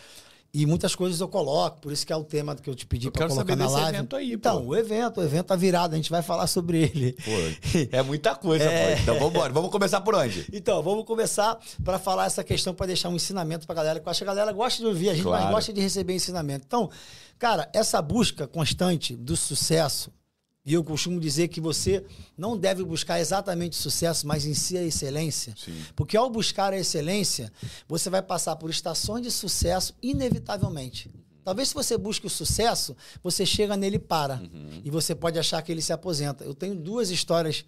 E 0.52 0.66
muitas 0.66 0.96
coisas 0.96 1.20
eu 1.20 1.28
coloco, 1.28 1.80
por 1.80 1.92
isso 1.92 2.04
que 2.04 2.12
é 2.12 2.16
o 2.16 2.24
tema 2.24 2.56
que 2.56 2.68
eu 2.68 2.74
te 2.74 2.84
pedi 2.84 3.08
para 3.08 3.28
colocar 3.28 3.54
na 3.54 3.68
live. 3.68 3.88
evento 3.96 4.16
aí, 4.16 4.32
então, 4.32 4.60
pô. 4.62 4.70
o 4.70 4.76
evento, 4.76 5.20
o 5.20 5.22
evento 5.22 5.46
tá 5.46 5.54
virado, 5.54 5.92
a 5.92 5.96
gente 5.96 6.10
vai 6.10 6.22
falar 6.22 6.48
sobre 6.48 6.82
ele. 6.82 7.12
Pô, 7.12 7.30
é 7.96 8.02
muita 8.02 8.34
coisa, 8.34 8.64
É. 8.64 8.96
pô. 8.96 9.02
Então 9.02 9.14
vamos 9.14 9.30
embora. 9.30 9.52
Vamos 9.52 9.70
começar 9.70 10.00
por 10.00 10.14
onde? 10.16 10.46
Então, 10.52 10.82
vamos 10.82 11.04
começar 11.04 11.56
para 11.84 12.00
falar 12.00 12.26
essa 12.26 12.42
questão, 12.42 12.74
para 12.74 12.86
deixar 12.86 13.08
um 13.10 13.14
ensinamento 13.14 13.64
para 13.64 13.76
galera, 13.76 14.00
que 14.00 14.06
eu 14.08 14.10
acho 14.10 14.18
que 14.18 14.24
a 14.24 14.34
galera 14.34 14.52
gosta 14.52 14.80
de 14.82 14.86
ouvir, 14.88 15.10
a 15.10 15.14
gente 15.14 15.22
Claro. 15.22 15.42
mais 15.44 15.54
gosta 15.54 15.72
de 15.72 15.80
receber 15.80 16.14
ensinamento. 16.14 16.64
Então, 16.66 16.90
cara, 17.38 17.68
essa 17.72 18.02
busca 18.02 18.48
constante 18.48 19.14
do 19.14 19.36
sucesso, 19.36 20.10
e 20.64 20.74
eu 20.74 20.84
costumo 20.84 21.18
dizer 21.18 21.48
que 21.48 21.60
você 21.60 22.04
não 22.36 22.56
deve 22.56 22.84
buscar 22.84 23.18
exatamente 23.18 23.76
sucesso, 23.76 24.26
mas 24.26 24.44
em 24.44 24.52
si 24.52 24.76
a 24.76 24.82
excelência. 24.82 25.54
Sim. 25.56 25.74
Porque 25.96 26.16
ao 26.16 26.28
buscar 26.28 26.72
a 26.72 26.78
excelência, 26.78 27.50
você 27.88 28.10
vai 28.10 28.20
passar 28.20 28.56
por 28.56 28.68
estações 28.68 29.22
de 29.22 29.30
sucesso 29.30 29.94
inevitavelmente. 30.02 31.10
Talvez 31.42 31.68
se 31.68 31.74
você 31.74 31.96
busque 31.96 32.26
o 32.26 32.30
sucesso, 32.30 32.94
você 33.22 33.46
chega 33.46 33.76
nele 33.76 33.96
e 33.96 33.98
para. 33.98 34.34
Uhum. 34.34 34.82
E 34.84 34.90
você 34.90 35.14
pode 35.14 35.38
achar 35.38 35.62
que 35.62 35.72
ele 35.72 35.80
se 35.80 35.92
aposenta. 35.92 36.44
Eu 36.44 36.54
tenho 36.54 36.74
duas 36.74 37.10
histórias 37.10 37.64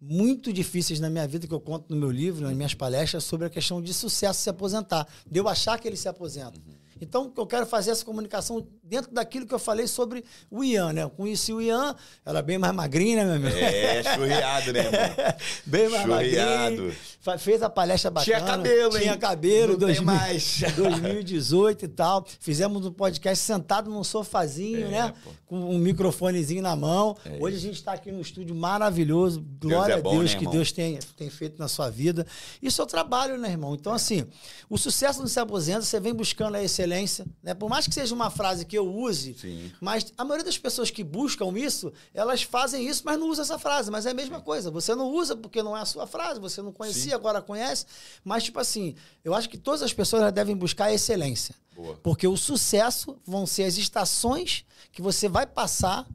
muito 0.00 0.52
difíceis 0.52 1.00
na 1.00 1.10
minha 1.10 1.26
vida 1.26 1.46
que 1.46 1.54
eu 1.54 1.60
conto 1.60 1.86
no 1.88 1.96
meu 1.96 2.10
livro, 2.10 2.46
nas 2.46 2.54
minhas 2.54 2.74
palestras, 2.74 3.24
sobre 3.24 3.46
a 3.46 3.50
questão 3.50 3.82
de 3.82 3.92
sucesso 3.92 4.40
se 4.40 4.48
aposentar. 4.48 5.08
De 5.28 5.40
eu 5.40 5.48
achar 5.48 5.78
que 5.80 5.88
ele 5.88 5.96
se 5.96 6.08
aposenta. 6.08 6.58
Uhum. 6.58 6.74
Então, 7.00 7.32
eu 7.36 7.46
quero 7.46 7.66
fazer 7.66 7.90
essa 7.90 8.04
comunicação 8.04 8.66
dentro 8.82 9.12
daquilo 9.12 9.46
que 9.46 9.54
eu 9.54 9.58
falei 9.58 9.86
sobre 9.86 10.24
o 10.50 10.64
Ian, 10.64 10.92
né? 10.92 11.02
Eu 11.02 11.10
conheci 11.10 11.52
o 11.52 11.60
Ian, 11.60 11.94
era 12.24 12.40
bem 12.40 12.56
mais 12.58 12.74
magrinho, 12.74 13.16
né, 13.18 13.24
meu 13.24 13.34
amigo? 13.34 13.56
É, 13.56 14.02
churriado, 14.14 14.72
né, 14.72 14.80
irmão? 14.80 15.34
Bem 15.66 15.88
mais 15.88 16.02
Churriado. 16.02 16.76
magrinho. 16.82 16.96
Fez 17.38 17.62
a 17.62 17.68
palestra 17.68 18.10
bacana. 18.10 18.36
Tinha 18.38 18.46
cabelo, 18.46 18.96
hein? 18.96 19.02
Tinha 19.02 19.16
cabelo. 19.18 19.72
Não 19.72 19.78
tem 19.78 19.86
2000 19.88 20.04
mais. 20.04 20.60
2018 20.76 21.84
e 21.84 21.88
tal. 21.88 22.24
Fizemos 22.40 22.86
um 22.86 22.92
podcast 22.92 23.42
sentado 23.44 23.90
num 23.90 24.04
sofazinho, 24.04 24.86
É, 24.86 24.90
né? 24.90 25.14
pô. 25.24 25.30
Com 25.46 25.58
um 25.58 25.78
microfonezinho 25.78 26.60
na 26.60 26.74
mão. 26.74 27.16
É 27.24 27.38
Hoje 27.40 27.56
a 27.56 27.60
gente 27.60 27.76
está 27.76 27.92
aqui 27.92 28.10
num 28.10 28.20
estúdio 28.20 28.54
maravilhoso. 28.54 29.44
Glória 29.60 29.94
é 29.94 30.00
bom, 30.02 30.10
a 30.10 30.18
Deus 30.18 30.32
né, 30.34 30.38
que? 30.40 30.46
Deus 30.48 30.72
tem, 30.72 30.98
tem 31.16 31.30
feito 31.30 31.58
na 31.58 31.68
sua 31.68 31.88
vida. 31.88 32.26
Isso 32.60 32.80
é 32.80 32.84
o 32.84 32.86
trabalho, 32.86 33.38
né, 33.38 33.50
irmão? 33.50 33.74
Então, 33.74 33.92
assim, 33.92 34.26
o 34.68 34.76
sucesso 34.76 35.20
não 35.20 35.28
se 35.28 35.38
aposenta, 35.38 35.82
você 35.82 36.00
vem 36.00 36.12
buscando 36.12 36.56
a 36.56 36.62
excelência, 36.62 37.24
né? 37.42 37.54
Por 37.54 37.70
mais 37.70 37.86
que 37.86 37.94
seja 37.94 38.12
uma 38.12 38.28
frase 38.28 38.64
que 38.64 38.76
eu 38.76 38.92
use, 38.92 39.34
Sim. 39.34 39.70
mas 39.80 40.12
a 40.18 40.24
maioria 40.24 40.44
das 40.44 40.58
pessoas 40.58 40.90
que 40.90 41.04
buscam 41.04 41.56
isso, 41.56 41.92
elas 42.12 42.42
fazem 42.42 42.86
isso, 42.86 43.02
mas 43.04 43.18
não 43.18 43.28
usam 43.28 43.44
essa 43.44 43.58
frase. 43.58 43.90
Mas 43.90 44.04
é 44.04 44.10
a 44.10 44.14
mesma 44.14 44.40
coisa. 44.40 44.70
Você 44.70 44.94
não 44.94 45.12
usa 45.12 45.36
porque 45.36 45.62
não 45.62 45.76
é 45.76 45.80
a 45.80 45.84
sua 45.84 46.06
frase, 46.06 46.40
você 46.40 46.60
não 46.60 46.72
conhecia, 46.72 47.10
Sim. 47.10 47.14
agora 47.14 47.40
conhece. 47.40 47.86
Mas, 48.24 48.42
tipo 48.42 48.58
assim, 48.58 48.94
eu 49.24 49.32
acho 49.32 49.48
que 49.48 49.56
todas 49.56 49.82
as 49.82 49.92
pessoas 49.92 50.32
devem 50.32 50.56
buscar 50.56 50.86
a 50.86 50.92
excelência. 50.92 51.54
Boa. 51.76 51.96
Porque 52.02 52.26
o 52.26 52.36
sucesso 52.36 53.20
vão 53.24 53.46
ser 53.46 53.64
as 53.64 53.76
estações 53.76 54.64
que 54.90 55.02
você 55.02 55.28
vai 55.28 55.46
passar 55.46 56.08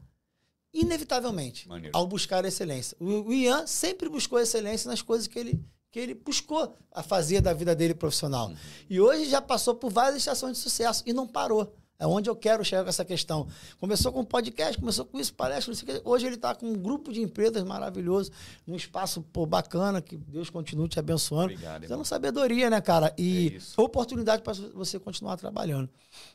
inevitavelmente 0.74 1.68
Maneiro. 1.68 1.96
ao 1.96 2.06
buscar 2.06 2.44
a 2.44 2.48
excelência. 2.48 2.96
O, 2.98 3.32
Ian 3.32 3.66
sempre 3.66 4.08
buscou 4.08 4.40
excelência 4.40 4.90
nas 4.90 5.02
coisas 5.02 5.26
que 5.26 5.38
ele, 5.38 5.64
que 5.90 6.00
ele 6.00 6.14
buscou 6.14 6.74
a 6.90 7.02
fazer 7.02 7.40
da 7.40 7.52
vida 7.52 7.74
dele 7.74 7.94
profissional. 7.94 8.48
Uhum. 8.48 8.56
E 8.90 9.00
hoje 9.00 9.26
já 9.26 9.40
passou 9.40 9.74
por 9.74 9.90
várias 9.90 10.16
estações 10.16 10.56
de 10.56 10.62
sucesso 10.62 11.02
e 11.06 11.12
não 11.12 11.28
parou. 11.28 11.76
É 12.02 12.06
onde 12.06 12.28
eu 12.28 12.34
quero 12.34 12.64
chegar 12.64 12.82
com 12.82 12.88
essa 12.88 13.04
questão. 13.04 13.46
Começou 13.78 14.10
com 14.12 14.24
podcast, 14.24 14.76
começou 14.76 15.04
com 15.04 15.20
isso, 15.20 15.32
palestra, 15.32 15.70
não 15.72 15.78
sei 15.78 15.88
o 15.88 15.92
quê. 15.94 16.02
Hoje 16.04 16.26
ele 16.26 16.34
está 16.34 16.52
com 16.52 16.66
um 16.66 16.74
grupo 16.74 17.12
de 17.12 17.22
empresas 17.22 17.62
maravilhoso, 17.62 18.32
num 18.66 18.74
espaço 18.74 19.22
pô, 19.32 19.46
bacana, 19.46 20.02
que 20.02 20.16
Deus 20.16 20.50
continue 20.50 20.88
te 20.88 20.98
abençoando. 20.98 21.52
Obrigado, 21.52 21.82
Dando 21.82 21.92
irmão. 21.92 22.04
sabedoria, 22.04 22.68
né, 22.68 22.80
cara? 22.80 23.14
É 23.16 23.22
E 23.22 23.54
isso. 23.54 23.80
oportunidade 23.80 24.42
para 24.42 24.52
você 24.74 24.98
continuar 24.98 25.36
trabalhando. 25.36 25.88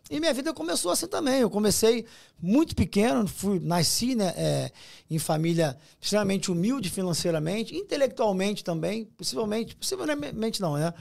E 0.09 0.21
minha 0.21 0.33
vida 0.33 0.53
começou 0.53 0.89
assim 0.89 1.05
também. 1.05 1.41
Eu 1.41 1.49
comecei 1.49 2.05
muito 2.41 2.73
pequeno, 2.73 3.27
fui, 3.27 3.59
nasci 3.59 4.15
né, 4.15 4.33
é, 4.37 4.71
em 5.11 5.19
família 5.19 5.77
extremamente 5.99 6.49
humilde 6.49 6.89
financeiramente, 6.89 7.75
intelectualmente 7.75 8.63
também, 8.63 9.03
possivelmente, 9.17 9.75
possivelmente 9.75 10.61
não, 10.61 10.77
né? 10.77 10.93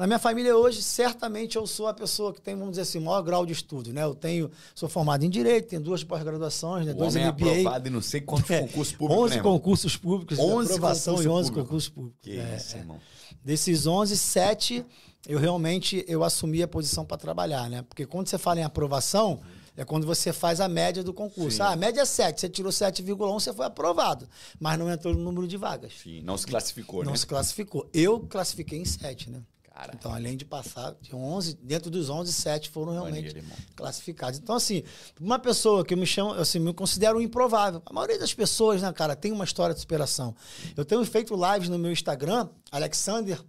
Na 0.00 0.06
minha 0.06 0.18
família 0.18 0.56
hoje, 0.56 0.82
certamente 0.82 1.56
eu 1.56 1.66
sou 1.66 1.86
a 1.86 1.92
pessoa 1.92 2.32
que 2.32 2.40
tem, 2.40 2.54
vamos 2.54 2.70
dizer 2.70 2.82
assim, 2.82 2.98
maior 2.98 3.20
grau 3.20 3.44
de 3.44 3.52
estudo, 3.52 3.92
né? 3.92 4.02
Eu 4.02 4.14
tenho, 4.14 4.50
sou 4.74 4.88
formado 4.88 5.22
em 5.26 5.28
Direito, 5.28 5.68
tenho 5.68 5.82
duas 5.82 6.02
pós-graduações, 6.02 6.86
né? 6.86 6.92
O 6.92 6.94
dois 6.94 7.14
homem 7.14 7.28
é 7.28 7.30
MBA. 7.30 7.50
aprovado 7.50 7.86
em 7.88 7.90
não 7.90 8.00
sei 8.00 8.22
quantos 8.22 8.50
É, 8.50 8.60
concursos 8.62 8.94
públicos, 8.96 9.24
11 9.24 9.36
né, 9.36 9.42
concursos 9.42 9.96
públicos, 9.98 10.38
11 10.38 10.52
11 10.54 10.72
aprovação 10.72 11.14
concursos 11.16 11.26
e 11.26 11.28
11 11.28 11.48
públicos. 11.50 11.68
concursos 11.68 11.88
públicos. 11.90 12.18
Que 12.22 12.38
É, 12.40 12.56
isso, 12.56 12.76
é. 12.76 12.78
irmão. 12.78 12.98
Desses 13.44 13.86
11, 13.86 14.16
7 14.16 14.86
eu 15.28 15.38
realmente 15.38 16.02
eu 16.08 16.24
assumi 16.24 16.62
a 16.62 16.68
posição 16.68 17.04
para 17.04 17.18
trabalhar, 17.18 17.68
né? 17.68 17.82
Porque 17.82 18.06
quando 18.06 18.26
você 18.26 18.38
fala 18.38 18.58
em 18.58 18.64
aprovação, 18.64 19.38
é 19.76 19.84
quando 19.84 20.06
você 20.06 20.32
faz 20.32 20.62
a 20.62 20.68
média 20.68 21.04
do 21.04 21.12
concurso. 21.12 21.58
Sim. 21.58 21.62
Ah, 21.62 21.72
a 21.72 21.76
média 21.76 22.00
é 22.00 22.04
7, 22.06 22.40
você 22.40 22.48
tirou 22.48 22.72
7,1, 22.72 23.34
você 23.38 23.52
foi 23.52 23.66
aprovado, 23.66 24.26
mas 24.58 24.78
não 24.78 24.90
entrou 24.90 25.12
no 25.12 25.20
número 25.20 25.46
de 25.46 25.58
vagas. 25.58 25.92
Sim, 26.02 26.22
não 26.22 26.38
se 26.38 26.46
classificou, 26.46 27.04
Não 27.04 27.12
né? 27.12 27.18
se 27.18 27.26
classificou. 27.26 27.86
Eu 27.92 28.20
classifiquei 28.20 28.78
em 28.78 28.84
7, 28.86 29.28
né? 29.28 29.42
Cara, 29.80 29.92
Então, 29.94 30.12
além 30.12 30.36
de 30.36 30.44
passar 30.44 30.94
de 31.00 31.16
11, 31.16 31.54
dentro 31.62 31.90
dos 31.90 32.10
11, 32.10 32.30
7 32.30 32.68
foram 32.68 32.92
realmente 32.92 33.34
Maneiro, 33.34 33.48
classificados. 33.74 34.38
Então, 34.38 34.54
assim, 34.54 34.82
uma 35.18 35.38
pessoa 35.38 35.82
que 35.82 35.94
eu 35.94 35.98
me 35.98 36.06
chamo, 36.06 36.32
assim, 36.34 36.58
me 36.58 36.74
considero 36.74 37.18
improvável. 37.18 37.80
A 37.86 37.92
maioria 37.92 38.18
das 38.18 38.34
pessoas, 38.34 38.82
né, 38.82 38.92
cara, 38.92 39.16
tem 39.16 39.32
uma 39.32 39.44
história 39.44 39.74
de 39.74 39.80
superação. 39.80 40.36
Eu 40.76 40.84
tenho 40.84 41.02
feito 41.06 41.34
lives 41.34 41.70
no 41.70 41.78
meu 41.78 41.90
Instagram, 41.90 42.50
Alexander, 42.70 43.42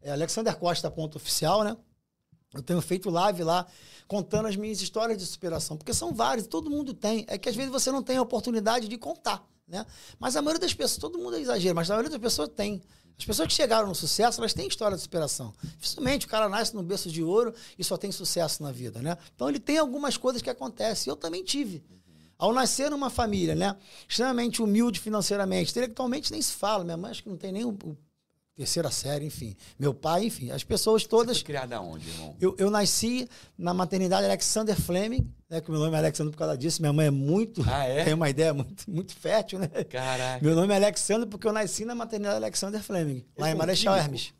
é 0.00 0.12
alexandercosta.oficial, 0.12 1.64
né? 1.64 1.76
Eu 2.54 2.62
tenho 2.62 2.80
feito 2.80 3.10
live 3.10 3.42
lá 3.42 3.66
contando 4.06 4.46
as 4.46 4.54
minhas 4.54 4.80
histórias 4.80 5.18
de 5.18 5.26
superação, 5.26 5.76
porque 5.76 5.92
são 5.92 6.14
várias, 6.14 6.46
todo 6.46 6.70
mundo 6.70 6.94
tem. 6.94 7.24
É 7.26 7.36
que 7.36 7.48
às 7.48 7.56
vezes 7.56 7.72
você 7.72 7.90
não 7.90 8.04
tem 8.04 8.18
a 8.18 8.22
oportunidade 8.22 8.86
de 8.86 8.98
contar, 8.98 9.44
né? 9.66 9.84
Mas 10.20 10.36
a 10.36 10.42
maioria 10.42 10.60
das 10.60 10.74
pessoas, 10.74 10.98
todo 10.98 11.18
mundo 11.18 11.36
é 11.36 11.40
exagero, 11.40 11.74
mas 11.74 11.90
a 11.90 11.94
maioria 11.94 12.10
das 12.10 12.20
pessoas 12.20 12.50
tem. 12.50 12.80
As 13.18 13.24
pessoas 13.24 13.48
que 13.48 13.54
chegaram 13.54 13.88
no 13.88 13.94
sucesso, 13.94 14.40
elas 14.40 14.52
têm 14.52 14.66
história 14.66 14.96
de 14.96 15.02
superação. 15.02 15.54
Dificilmente 15.62 16.26
o 16.26 16.28
cara 16.28 16.48
nasce 16.48 16.74
no 16.74 16.82
berço 16.82 17.10
de 17.10 17.22
ouro 17.22 17.54
e 17.78 17.84
só 17.84 17.96
tem 17.96 18.10
sucesso 18.10 18.62
na 18.62 18.72
vida, 18.72 19.00
né? 19.00 19.16
Então 19.34 19.48
ele 19.48 19.60
tem 19.60 19.78
algumas 19.78 20.16
coisas 20.16 20.42
que 20.42 20.50
acontecem. 20.50 21.10
Eu 21.10 21.16
também 21.16 21.44
tive. 21.44 21.84
Ao 22.38 22.52
nascer 22.52 22.90
numa 22.90 23.08
família, 23.08 23.54
né, 23.54 23.76
extremamente 24.08 24.60
humilde 24.60 24.98
financeiramente, 24.98 25.70
intelectualmente 25.70 26.32
nem 26.32 26.42
se 26.42 26.52
fala. 26.52 26.82
Minha 26.82 26.96
mãe 26.96 27.12
acho 27.12 27.22
que 27.22 27.28
não 27.28 27.36
tem 27.36 27.52
nem 27.52 27.64
o 27.64 27.72
terceira 28.54 28.90
série, 28.90 29.26
enfim. 29.26 29.56
Meu 29.78 29.94
pai, 29.94 30.26
enfim. 30.26 30.50
As 30.50 30.62
pessoas 30.62 31.06
todas. 31.06 31.38
Você 31.38 31.42
foi 31.42 31.46
criada 31.46 31.80
onde, 31.80 32.08
irmão? 32.08 32.36
Eu, 32.40 32.54
eu 32.58 32.70
nasci 32.70 33.28
na 33.56 33.72
maternidade 33.72 34.24
Alexander 34.24 34.78
Fleming, 34.78 35.26
né? 35.48 35.60
Que 35.60 35.70
meu 35.70 35.80
nome 35.80 35.94
é 35.94 35.98
Alexander 35.98 36.30
por 36.30 36.38
causa 36.38 36.56
disso. 36.56 36.80
Minha 36.82 36.92
mãe 36.92 37.06
é 37.06 37.10
muito. 37.10 37.64
Ah, 37.66 37.86
é? 37.86 38.04
Tem 38.04 38.14
uma 38.14 38.28
ideia 38.28 38.52
muito, 38.52 38.90
muito 38.90 39.14
fértil, 39.14 39.58
né? 39.58 39.68
Caraca. 39.88 40.44
Meu 40.44 40.54
nome 40.54 40.72
é 40.72 40.76
Alexander 40.76 41.26
porque 41.26 41.46
eu 41.46 41.52
nasci 41.52 41.84
na 41.84 41.94
maternidade 41.94 42.36
Alexander 42.36 42.82
Fleming, 42.82 43.24
lá 43.36 43.50
em 43.50 43.54
Marechal 43.54 43.96
Hermes. 43.96 44.34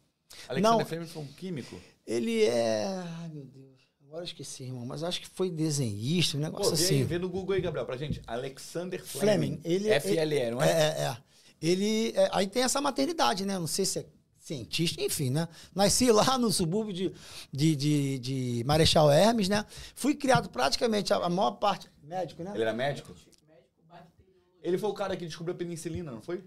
Alexander 0.49 0.78
Não, 0.78 0.87
Fleming 0.87 1.07
foi 1.07 1.23
um 1.23 1.26
químico? 1.26 1.81
Ele 2.07 2.45
é. 2.45 2.87
Ai, 3.21 3.28
meu 3.28 3.45
Deus. 3.45 3.73
Agora 4.07 4.25
eu 4.25 4.26
esqueci, 4.26 4.64
irmão, 4.64 4.85
mas 4.85 5.02
acho 5.02 5.23
que 5.23 5.26
foi 5.26 5.50
desenhista, 5.50 6.37
um 6.37 6.40
negócio 6.40 6.73
Pô, 6.73 6.76
vê, 6.76 6.85
assim. 6.85 7.04
Vê 7.04 7.19
no 7.19 7.31
Google 7.31 7.54
aí, 7.54 7.62
Gabriel, 7.62 7.87
pra 7.87 7.97
gente. 7.97 8.21
Alexander 8.26 9.02
Fleming. 9.02 9.59
Fleming 9.59 9.61
ele, 9.64 10.00
FLE, 10.00 10.50
não 10.50 10.62
é? 10.62 10.71
É, 10.71 10.73
é. 10.73 11.02
é. 11.04 11.16
Ele, 11.62 12.12
é, 12.16 12.28
aí 12.33 12.49
tem 12.49 12.64
essa 12.64 12.81
maternidade, 12.81 13.47
né? 13.47 13.57
Não 13.57 13.69
sei 13.69 13.85
se 13.85 14.00
é 14.00 14.07
cientista, 14.40 15.00
enfim, 15.00 15.31
né? 15.31 15.49
Nasci 15.73 16.11
lá 16.11 16.37
no 16.37 16.50
subúrbio 16.50 16.92
de, 16.92 17.14
de, 17.52 17.76
de, 17.76 18.19
de 18.19 18.64
Marechal 18.66 19.11
Hermes, 19.11 19.49
né? 19.49 19.64
Fui 19.95 20.16
criado 20.16 20.50
praticamente 20.50 21.14
a, 21.14 21.19
a, 21.19 21.28
maior 21.28 21.52
parte. 21.52 21.88
Médico, 22.02 22.42
né? 22.42 22.50
Ele 22.52 22.62
era 22.62 22.73
médico? 22.73 23.14
Ele 24.61 24.76
foi 24.76 24.90
o 24.90 24.95
cara 24.95 25.16
que 25.16 25.25
descobriu 25.25 25.54
a 25.54 25.59
penicilina, 25.59 26.11
não 26.11 26.21
foi? 26.21 26.45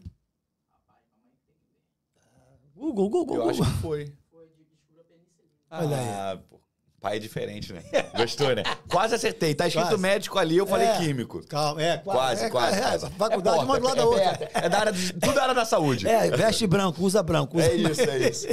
Google, 2.75 3.09
Google, 3.09 3.37
Eu 3.37 3.49
acho 3.49 3.61
que 3.61 3.81
foi. 3.81 4.13
Foi 4.29 4.47
de 4.47 4.63
descobriu 4.65 5.01
a 5.01 5.05
penicilina. 5.05 5.53
Ah, 5.69 5.83
Olha 5.83 6.31
aí. 6.31 6.37
Pô. 6.49 6.59
Pai 7.05 7.17
é 7.17 7.19
diferente, 7.19 7.71
né? 7.71 7.83
Gostou, 8.17 8.55
né? 8.55 8.63
Quase 8.89 9.13
acertei. 9.13 9.53
Tá 9.53 9.67
escrito 9.67 9.89
quase. 9.89 10.01
médico 10.01 10.39
ali, 10.39 10.57
eu 10.57 10.65
falei 10.65 10.87
é, 10.87 10.97
químico. 10.97 11.45
Calma, 11.45 11.79
é, 11.79 11.97
quase. 11.99 12.17
Quase, 12.17 12.45
é, 12.45 12.49
quase. 12.49 12.77
É, 12.77 12.81
quase. 12.81 13.09
faculdade 13.11 13.59
é 13.59 13.61
uma 13.61 13.79
do 13.79 13.85
lado 13.85 13.95
da 13.95 14.05
outra. 14.05 14.49
É, 14.55 14.67
da 14.67 14.79
área 14.79 14.91
de, 14.91 15.13
tudo 15.13 15.33
da 15.35 15.43
área 15.43 15.53
da 15.53 15.65
saúde. 15.65 16.07
É, 16.15 16.31
veste 16.31 16.65
branco, 16.65 17.03
usa 17.03 17.21
branco. 17.21 17.57
Usa 17.57 17.67
é 17.67 17.75
isso, 17.75 18.01
é 18.01 18.29
isso. 18.29 18.47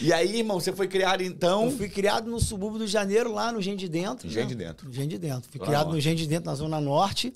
E 0.00 0.12
aí, 0.12 0.36
irmão, 0.36 0.60
você 0.60 0.72
foi 0.72 0.86
criado 0.86 1.22
então. 1.24 1.64
Eu 1.64 1.72
fui 1.72 1.88
criado 1.88 2.30
no 2.30 2.38
subúrbio 2.38 2.78
do 2.78 2.86
Janeiro, 2.86 3.32
lá 3.32 3.50
no 3.50 3.60
Gen 3.60 3.74
de 3.74 3.88
Dentro. 3.88 4.28
Gen 4.28 4.42
né? 4.42 4.48
de 4.50 4.54
Dentro. 4.54 4.92
Gen 4.92 5.08
de 5.08 5.18
Dentro. 5.18 5.50
Fui 5.50 5.58
lá 5.58 5.66
criado 5.66 5.90
no 5.90 6.00
Gen 6.00 6.14
de 6.14 6.28
Dentro, 6.28 6.48
na 6.48 6.54
Zona 6.54 6.80
Norte. 6.80 7.32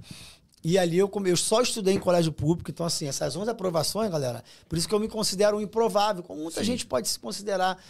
E 0.63 0.79
ali 0.79 0.99
eu, 0.99 1.11
eu 1.27 1.37
só 1.37 1.63
estudei 1.63 1.95
em 1.95 1.99
colégio 1.99 2.31
público, 2.31 2.71
então 2.71 2.87
assim, 2.87 3.09
essas 3.09 3.35
11 3.35 3.51
aprovações, 3.51 4.11
galera, 4.11 4.45
por 4.69 4.79
isso 4.79 4.87
que 4.87 4.95
eu 4.95 5.01
me 5.01 5.09
considero 5.09 5.57
um 5.57 5.61
improvável, 5.61 6.23
como 6.23 6.43
muita 6.43 6.61
Sim. 6.61 6.67
gente 6.67 6.87
pode 6.87 7.09
se 7.09 7.19
considerar 7.19 7.83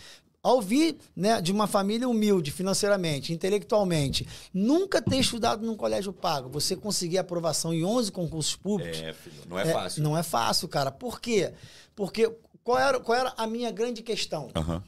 ao 0.42 0.60
vir 0.60 0.96
né, 1.14 1.40
de 1.40 1.52
uma 1.52 1.66
família 1.66 2.08
humilde 2.08 2.50
financeiramente, 2.50 3.32
intelectualmente, 3.32 4.26
nunca 4.52 5.02
ter 5.02 5.18
estudado 5.18 5.64
num 5.64 5.76
colégio 5.76 6.12
pago, 6.12 6.48
você 6.48 6.74
conseguir 6.74 7.18
aprovação 7.18 7.74
em 7.74 7.84
11 7.84 8.10
concursos 8.10 8.56
públicos. 8.56 9.00
É, 9.00 9.12
filho, 9.12 9.42
não 9.48 9.58
é, 9.58 9.62
é 9.62 9.72
fácil. 9.72 10.02
Não 10.02 10.18
é 10.18 10.22
fácil, 10.22 10.68
cara. 10.68 10.90
Por 10.90 11.20
quê? 11.20 11.52
Porque 11.94 12.30
qual 12.64 12.78
era, 12.78 13.00
qual 13.00 13.18
era 13.18 13.34
a 13.36 13.46
minha 13.46 13.70
grande 13.70 14.02
questão? 14.02 14.50
Uhum. 14.56 14.80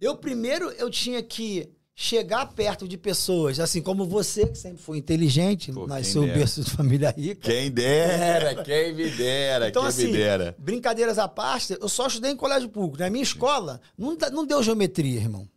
Eu 0.00 0.16
primeiro 0.16 0.70
eu 0.72 0.90
tinha 0.90 1.22
que 1.22 1.70
chegar 1.94 2.46
perto 2.46 2.88
de 2.88 2.96
pessoas, 2.96 3.60
assim 3.60 3.82
como 3.82 4.06
você, 4.06 4.46
que 4.46 4.56
sempre 4.56 4.82
foi 4.82 4.98
inteligente, 4.98 5.72
Pô, 5.72 5.86
nasceu 5.86 6.22
berço 6.22 6.62
de 6.62 6.70
família 6.70 7.10
rica. 7.10 7.50
Quem 7.50 7.70
dera, 7.70 8.62
quem 8.62 8.94
me 8.94 9.10
dera, 9.10 9.68
então, 9.68 9.82
quem 9.82 9.88
assim, 9.88 10.06
me 10.06 10.12
dera. 10.12 10.56
Brincadeiras 10.58 11.18
à 11.18 11.28
parte, 11.28 11.76
eu 11.80 11.88
só 11.88 12.06
estudei 12.06 12.32
em 12.32 12.36
colégio 12.36 12.68
público. 12.68 12.98
Na 12.98 13.10
minha 13.10 13.22
escola, 13.22 13.80
não, 13.96 14.16
não 14.32 14.46
deu 14.46 14.62
geometria, 14.62 15.20
irmão. 15.20 15.48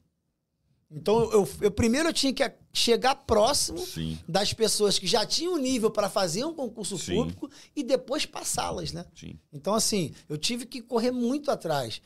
Então, 0.92 1.30
eu, 1.32 1.50
eu 1.62 1.72
primeiro 1.72 2.10
eu 2.10 2.14
tinha 2.14 2.32
que 2.32 2.50
chegar 2.72 3.16
próximo 3.16 3.80
Sim. 3.80 4.18
das 4.28 4.54
pessoas 4.54 5.00
que 5.00 5.08
já 5.08 5.26
tinham 5.26 5.58
nível 5.58 5.90
para 5.90 6.10
fazer 6.10 6.46
um 6.46 6.54
concurso 6.54 6.98
Sim. 6.98 7.16
público 7.16 7.50
e 7.76 7.84
depois 7.84 8.26
passá-las, 8.26 8.94
né? 8.94 9.06
Sim. 9.16 9.40
Então, 9.52 9.74
assim, 9.74 10.14
eu 10.30 10.38
tive 10.38 10.66
que 10.66 10.82
correr 10.82 11.12
muito 11.12 11.50
atrás. 11.50 12.02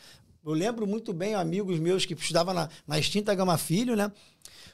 Eu 0.46 0.54
lembro 0.54 0.88
muito 0.88 1.14
bem 1.14 1.36
amigos 1.36 1.80
meus 1.80 2.06
que 2.06 2.14
estudavam 2.14 2.54
na, 2.54 2.70
na 2.88 2.98
extinta 2.98 3.36
Gama 3.36 3.58
Filho, 3.58 3.96
né? 3.96 4.12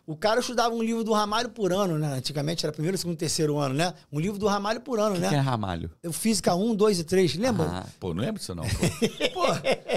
O 0.07 0.15
cara 0.15 0.39
estudava 0.39 0.73
um 0.75 0.83
livro 0.83 1.03
do 1.03 1.11
Ramalho 1.13 1.49
por 1.49 1.73
ano, 1.73 1.97
né? 1.97 2.13
Antigamente 2.13 2.63
era 2.63 2.71
primeiro, 2.71 2.95
segundo, 2.95 3.17
terceiro 3.17 3.57
ano, 3.57 3.73
né? 3.73 3.91
Um 4.11 4.19
livro 4.19 4.37
do 4.37 4.45
Ramalho 4.45 4.79
por 4.79 4.99
ano, 4.99 5.15
que 5.15 5.21
né? 5.21 5.29
Que 5.29 5.35
é 5.35 5.39
Ramalho? 5.39 5.89
Eu 6.03 6.13
Física 6.13 6.53
1, 6.53 6.75
2 6.75 6.99
e 6.99 7.03
3, 7.03 7.35
lembra? 7.37 7.65
Ah, 7.67 7.85
pô, 7.99 8.13
não 8.13 8.21
lembro 8.21 8.37
disso 8.37 8.53
não. 8.53 8.63
Pô. 8.63 8.69
pô, 9.33 9.47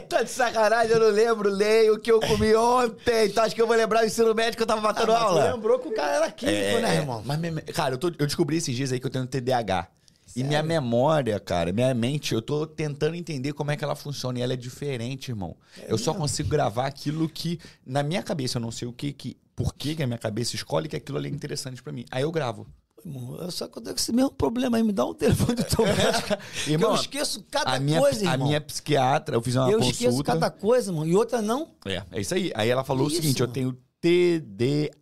tá 0.09 0.23
de 0.23 0.31
sacanagem, 0.31 0.93
eu 0.93 1.01
não 1.01 1.11
lembro. 1.11 1.51
Leio 1.51 1.97
o 1.97 1.99
que 1.99 2.11
eu 2.11 2.21
comi 2.21 2.55
ontem. 2.55 3.29
Tu 3.29 3.39
acha 3.39 3.55
que 3.55 3.61
eu 3.61 3.67
vou 3.67 3.77
lembrar 3.77 4.03
o 4.03 4.07
ensino 4.07 4.35
médico 4.35 4.57
que 4.57 4.63
eu 4.63 4.67
tava 4.67 4.81
matando 4.81 5.13
ah, 5.13 5.21
aula? 5.21 5.53
Lembrou 5.53 5.79
que 5.79 5.89
o 5.89 5.95
cara 5.95 6.17
era 6.17 6.33
químico, 6.33 6.57
é, 6.57 6.81
né, 6.81 6.97
irmão? 6.97 7.23
Mas, 7.27 7.39
cara, 7.75 7.95
eu, 7.95 7.99
tô, 7.99 8.09
eu 8.09 8.27
descobri 8.27 8.57
esses 8.57 8.75
dias 8.75 8.91
aí 8.91 8.99
que 8.99 9.07
eu 9.07 9.11
tenho 9.11 9.27
TDAH. 9.27 9.89
Sério? 10.29 10.47
E 10.47 10.49
minha 10.49 10.63
memória, 10.63 11.41
cara, 11.41 11.73
minha 11.73 11.93
mente, 11.95 12.35
eu 12.35 12.43
tô 12.43 12.67
tentando 12.67 13.15
entender 13.15 13.53
como 13.55 13.71
é 13.71 13.77
que 13.77 13.83
ela 13.83 13.97
funciona. 13.97 14.39
E 14.39 14.43
ela 14.43 14.53
é 14.53 14.57
diferente, 14.57 15.31
irmão. 15.31 15.57
É 15.79 15.93
eu 15.93 15.99
só 15.99 16.13
consigo 16.13 16.49
gravar 16.49 16.87
aquilo 16.87 17.29
que, 17.29 17.59
na 17.85 18.03
minha 18.03 18.23
cabeça, 18.23 18.59
eu 18.59 18.63
não 18.63 18.71
sei 18.71 18.87
o 18.87 18.93
que, 18.93 19.13
que 19.13 19.37
por 19.57 19.75
que, 19.75 19.97
que 19.97 20.03
a 20.03 20.07
minha 20.07 20.19
cabeça 20.19 20.55
escolhe 20.55 20.89
que 20.89 20.95
aquilo 20.95 21.19
ali 21.19 21.29
é 21.29 21.33
interessante 21.33 21.83
para 21.83 21.93
mim. 21.93 22.05
Aí 22.11 22.23
eu 22.23 22.31
gravo. 22.31 22.67
Irmão, 23.05 23.51
só 23.51 23.67
que 23.67 23.79
eu 23.79 23.83
tenho 23.83 23.97
esse 23.97 24.13
mesmo 24.13 24.31
problema 24.31 24.77
aí. 24.77 24.83
Me 24.83 24.93
dá 24.93 25.07
um 25.07 25.15
telefone 25.15 25.55
do 25.57 25.65
teu 25.65 25.85
médico. 25.85 26.29
irmão, 26.69 26.91
eu 26.91 26.97
esqueço 26.97 27.43
cada 27.51 27.73
a 27.73 27.81
minha, 27.81 27.99
coisa, 28.01 28.21
irmão. 28.21 28.35
A 28.35 28.39
minha 28.39 28.61
psiquiatra, 28.61 29.35
eu 29.35 29.43
fiz 29.43 29.57
uma 29.57 29.71
eu 29.71 29.79
consulta. 29.79 30.05
Eu 30.05 30.11
esqueço 30.11 30.25
cada 30.25 30.51
coisa, 30.51 30.91
irmão. 30.91 31.07
E 31.07 31.17
outra 31.17 31.41
não. 31.41 31.73
É, 31.87 32.05
é 32.13 32.21
isso 32.21 32.35
aí. 32.35 32.53
Aí 32.55 32.69
ela 32.69 32.85
falou 32.85 33.07
que 33.07 33.15
o 33.15 33.17
seguinte: 33.17 33.37
isso, 33.37 33.43
eu 33.43 33.49
tenho 33.49 33.77
TDAH. 34.01 34.99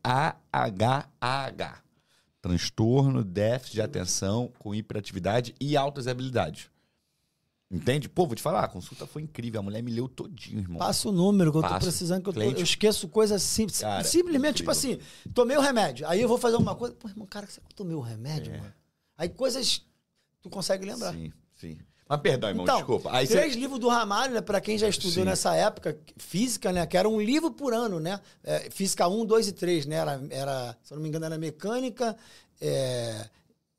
Transtorno, 2.47 3.25
déficit 3.25 3.75
de 3.75 3.83
atenção 3.83 4.53
com 4.59 4.75
hiperatividade 4.75 5.55
e 5.61 5.77
altas 5.77 6.07
habilidades. 6.07 6.71
Entende? 7.69 8.09
Pô, 8.09 8.27
vou 8.27 8.37
te 8.37 8.43
falar, 8.43 8.63
a 8.63 8.69
consulta 8.69 9.07
foi 9.07 9.23
incrível. 9.23 9.59
A 9.59 9.63
mulher 9.63 9.83
me 9.83 9.91
leu 9.91 10.09
todinho, 10.09 10.61
irmão. 10.61 10.79
Passa 10.79 11.09
o 11.09 11.13
número 11.13 11.51
que 11.51 11.59
eu 11.59 11.63
tô 11.63 11.79
precisando, 11.79 12.23
que 12.23 12.29
eu, 12.29 12.33
tô, 12.33 12.41
eu 12.41 12.63
esqueço 12.63 13.09
coisas 13.09 13.43
simples. 13.43 13.81
Cara, 13.81 14.05
simplesmente, 14.05 14.59
tipo 14.59 14.71
incrível. 14.71 14.99
tipo 14.99 15.11
assim, 15.19 15.33
tomei 15.33 15.57
o 15.57 15.61
remédio. 15.61 16.07
Aí 16.07 16.21
eu 16.21 16.29
vou 16.29 16.39
fazer 16.39 16.57
uma 16.57 16.77
coisa. 16.77 16.95
Pô, 16.95 17.09
irmão, 17.09 17.27
cara, 17.27 17.47
você 17.47 17.61
tomei 17.75 17.97
o 17.97 18.01
remédio, 18.01 18.55
é. 18.55 18.59
mano? 18.59 18.75
Aí 19.19 19.29
coisas 19.29 19.85
tu 20.41 20.49
consegue 20.49 20.87
lembrar. 20.87 21.13
Sim, 21.13 21.33
sim. 21.57 21.79
Mas 22.09 22.21
perdão, 22.21 22.51
irmão, 22.51 22.65
então, 22.65 22.77
desculpa. 22.77 23.11
Aí 23.13 23.27
três 23.27 23.53
você... 23.53 23.59
livros 23.59 23.81
do 23.81 23.89
Ramalho, 23.89 24.35
né? 24.35 24.41
Pra 24.41 24.61
quem 24.61 24.79
já 24.79 24.89
estudou 24.89 25.13
sim. 25.13 25.25
nessa 25.25 25.55
época, 25.57 25.99
física, 26.17 26.71
né? 26.71 26.87
Que 26.87 26.97
era 26.97 27.09
um 27.09 27.21
livro 27.21 27.51
por 27.51 27.75
ano, 27.75 27.99
né? 27.99 28.21
É, 28.45 28.71
física 28.71 29.09
1, 29.09 29.25
2 29.25 29.49
e 29.49 29.53
3, 29.53 29.87
né? 29.87 29.97
Era, 29.97 30.23
era, 30.31 30.77
se 30.83 30.93
eu 30.93 30.97
não 30.97 31.03
me 31.03 31.09
engano, 31.09 31.25
era 31.25 31.37
mecânica, 31.37 32.17
é, 32.61 33.27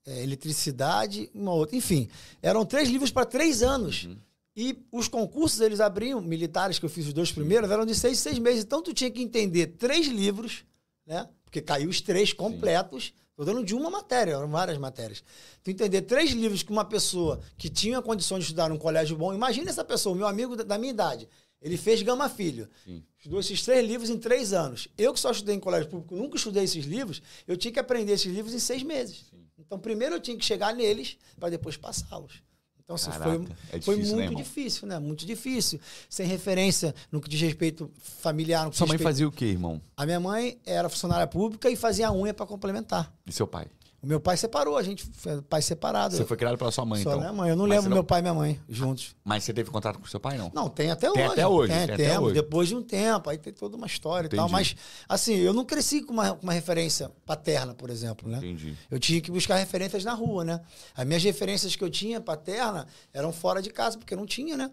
é, 0.05 0.23
eletricidade, 0.23 1.29
uma 1.33 1.53
outra. 1.53 1.77
Enfim, 1.77 2.09
eram 2.41 2.65
três 2.65 2.89
livros 2.89 3.11
para 3.11 3.25
três 3.25 3.63
anos. 3.63 4.03
Uhum. 4.03 4.17
E 4.57 4.77
os 4.91 5.07
concursos, 5.07 5.61
eles 5.61 5.79
abriam, 5.79 6.19
militares, 6.19 6.79
que 6.79 6.85
eu 6.85 6.89
fiz 6.89 7.07
os 7.07 7.13
dois 7.13 7.31
primeiros, 7.31 7.69
eram 7.71 7.85
de 7.85 7.95
seis, 7.95 8.19
seis 8.19 8.39
meses. 8.39 8.63
Então, 8.63 8.81
tu 8.81 8.93
tinha 8.93 9.09
que 9.09 9.21
entender 9.21 9.67
três 9.67 10.07
livros, 10.07 10.65
né? 11.05 11.29
Porque 11.45 11.61
caiu 11.61 11.89
os 11.89 12.01
três 12.01 12.33
completos. 12.33 13.13
Estou 13.37 13.53
dando 13.53 13.63
de 13.63 13.75
uma 13.75 13.91
matéria, 13.91 14.31
eram 14.31 14.49
várias 14.49 14.79
matérias. 14.79 15.23
Tu 15.63 15.69
entender 15.69 16.01
três 16.01 16.31
livros 16.31 16.63
que 16.63 16.71
uma 16.71 16.83
pessoa 16.83 17.39
que 17.55 17.69
tinha 17.69 18.01
condições 18.01 18.39
de 18.39 18.45
estudar 18.45 18.67
num 18.67 18.79
colégio 18.79 19.15
bom, 19.15 19.31
imagina 19.31 19.69
essa 19.69 19.85
pessoa, 19.85 20.15
meu 20.15 20.25
amigo 20.25 20.55
da 20.55 20.75
minha 20.75 20.91
idade, 20.91 21.29
ele 21.61 21.77
fez 21.77 22.01
Gama 22.01 22.29
Filho. 22.29 22.67
Sim. 22.83 23.03
Estudou 23.15 23.39
esses 23.39 23.61
três 23.61 23.87
livros 23.87 24.09
em 24.09 24.17
três 24.17 24.53
anos. 24.53 24.87
Eu 24.97 25.13
que 25.13 25.19
só 25.19 25.29
estudei 25.29 25.53
em 25.53 25.59
colégio 25.59 25.87
público, 25.87 26.15
nunca 26.15 26.35
estudei 26.35 26.63
esses 26.63 26.83
livros, 26.83 27.21
eu 27.47 27.55
tinha 27.55 27.71
que 27.71 27.79
aprender 27.79 28.13
esses 28.13 28.33
livros 28.33 28.55
em 28.55 28.59
seis 28.59 28.81
meses. 28.81 29.27
Sim. 29.29 29.37
Então, 29.59 29.77
primeiro 29.77 30.15
eu 30.15 30.19
tinha 30.19 30.35
que 30.35 30.43
chegar 30.43 30.73
neles 30.73 31.15
para 31.39 31.49
depois 31.49 31.77
passá-los. 31.77 32.41
Então, 32.87 32.95
assim, 32.95 33.11
Caraca, 33.11 33.31
foi, 33.31 33.47
é 33.73 33.79
difícil, 33.79 33.83
foi 33.83 33.95
né, 33.97 34.05
muito 34.05 34.31
né, 34.31 34.43
difícil, 34.43 34.87
né? 34.87 34.99
Muito 34.99 35.25
difícil. 35.25 35.79
Sem 36.09 36.25
referência 36.25 36.95
no 37.11 37.19
que 37.19 37.27
diz 37.27 37.41
respeito 37.41 37.91
familiar. 38.01 38.63
No 38.63 38.71
que 38.71 38.77
Sua 38.77 38.87
mãe 38.87 38.93
respeito... 38.93 39.09
fazia 39.09 39.27
o 39.27 39.31
quê, 39.31 39.43
irmão? 39.43 39.81
A 39.97 40.05
minha 40.05 40.21
mãe 40.21 40.57
era 40.65 40.87
funcionária 40.87 41.27
pública 41.27 41.69
e 41.69 41.75
fazia 41.75 42.07
a 42.07 42.13
unha 42.13 42.33
para 42.33 42.45
complementar. 42.45 43.13
E 43.25 43.31
seu 43.33 43.45
pai? 43.45 43.67
O 43.99 44.05
meu 44.05 44.19
pai 44.19 44.37
separou, 44.37 44.77
a 44.77 44.83
gente 44.83 45.03
foi 45.13 45.41
pai 45.41 45.59
separado. 45.59 46.15
Você 46.15 46.23
foi 46.23 46.37
criado 46.37 46.55
pela 46.55 46.69
sua 46.69 46.85
mãe, 46.85 47.01
Só 47.01 47.09
então? 47.09 47.19
minha 47.19 47.33
mãe. 47.33 47.49
Eu 47.49 47.55
não 47.55 47.65
Mas 47.65 47.77
lembro 47.77 47.89
não... 47.89 47.95
meu 47.95 48.03
pai 48.03 48.19
e 48.19 48.21
minha 48.21 48.33
mãe 48.33 48.61
juntos. 48.69 49.15
Mas 49.23 49.43
você 49.43 49.51
teve 49.51 49.71
contato 49.71 49.97
com 49.97 50.05
seu 50.05 50.19
pai, 50.19 50.37
não? 50.37 50.51
Não, 50.53 50.69
tem 50.69 50.91
até 50.91 51.09
tem 51.11 51.23
hoje. 51.23 51.33
Até 51.33 51.47
hoje. 51.47 51.73
Tem, 51.73 51.85
tem 51.87 52.05
até 52.05 52.19
hoje. 52.19 52.35
Depois 52.35 52.67
de 52.67 52.75
um 52.75 52.83
tempo, 52.83 53.27
aí 53.27 53.39
tem 53.39 53.51
toda 53.51 53.75
uma 53.75 53.87
história 53.87 54.27
Entendi. 54.27 54.35
e 54.35 54.37
tal. 54.37 54.49
Mas, 54.49 54.75
assim, 55.09 55.33
eu 55.33 55.51
não 55.51 55.65
cresci 55.65 56.03
com 56.03 56.13
uma, 56.13 56.33
uma 56.33 56.53
referência 56.53 57.11
paterna, 57.25 57.73
por 57.73 57.89
exemplo, 57.89 58.29
né? 58.29 58.37
Entendi. 58.37 58.77
Eu 58.89 58.99
tinha 58.99 59.19
que 59.19 59.31
buscar 59.31 59.55
referências 59.55 60.05
na 60.05 60.13
rua, 60.13 60.43
né? 60.43 60.61
As 60.95 61.05
minhas 61.05 61.23
referências 61.23 61.75
que 61.75 61.83
eu 61.83 61.89
tinha 61.89 62.21
paterna 62.21 62.85
eram 63.11 63.33
fora 63.33 63.63
de 63.63 63.71
casa, 63.71 63.97
porque 63.97 64.15
não 64.15 64.27
tinha, 64.27 64.55
né? 64.55 64.69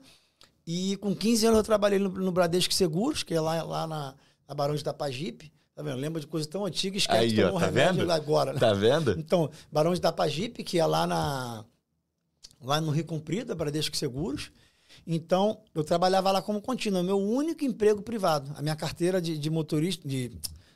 E 0.67 0.99
com 0.99 1.15
15 1.15 1.47
anos 1.47 1.59
eu 1.59 1.65
trabalhei 1.65 1.99
no, 1.99 2.11
no 2.11 2.31
Bradesco 2.31 2.75
Seguros, 2.75 3.23
que 3.23 3.33
é 3.33 3.41
lá, 3.41 3.63
lá 3.63 3.87
na, 3.87 4.15
na 4.47 4.55
Barão 4.55 4.75
de 4.75 4.85
Tapajipe. 4.85 5.51
Tá 5.75 5.83
vendo? 5.83 5.97
Lembra 5.99 6.21
de 6.21 6.27
coisas 6.27 6.47
tão 6.47 6.65
antigas, 6.65 7.03
esquece 7.03 7.19
Aí, 7.19 7.33
que 7.35 7.43
ó, 7.43 7.57
um 7.57 7.59
tá 7.59 7.67
remédio 7.67 8.01
vendo? 8.03 8.11
agora. 8.13 8.53
né? 8.53 8.61
Tá 8.61 8.73
vendo? 8.73 9.19
Então, 9.19 9.51
Barão 9.73 9.93
de 9.93 10.01
Tapajipe, 10.01 10.63
que 10.63 10.79
é 10.79 10.87
lá 10.87 11.07
na 11.07 11.65
lá 12.63 12.81
no 12.81 12.91
Rio 12.93 13.05
Comprido, 13.05 13.49
da 13.49 13.55
Bradesco 13.55 13.97
Seguros. 13.97 14.51
Então, 15.07 15.61
eu 15.75 15.83
trabalhava 15.83 16.31
lá 16.31 16.41
como 16.41 16.63
contínuo, 16.63 17.03
meu 17.03 17.19
único 17.19 17.65
emprego 17.65 18.01
privado. 18.03 18.53
A 18.57 18.63
minha 18.63 18.77
carteira 18.77 19.21
de, 19.21 19.37
de 19.37 19.51
motorista, 19.51 20.07
de 20.09 20.31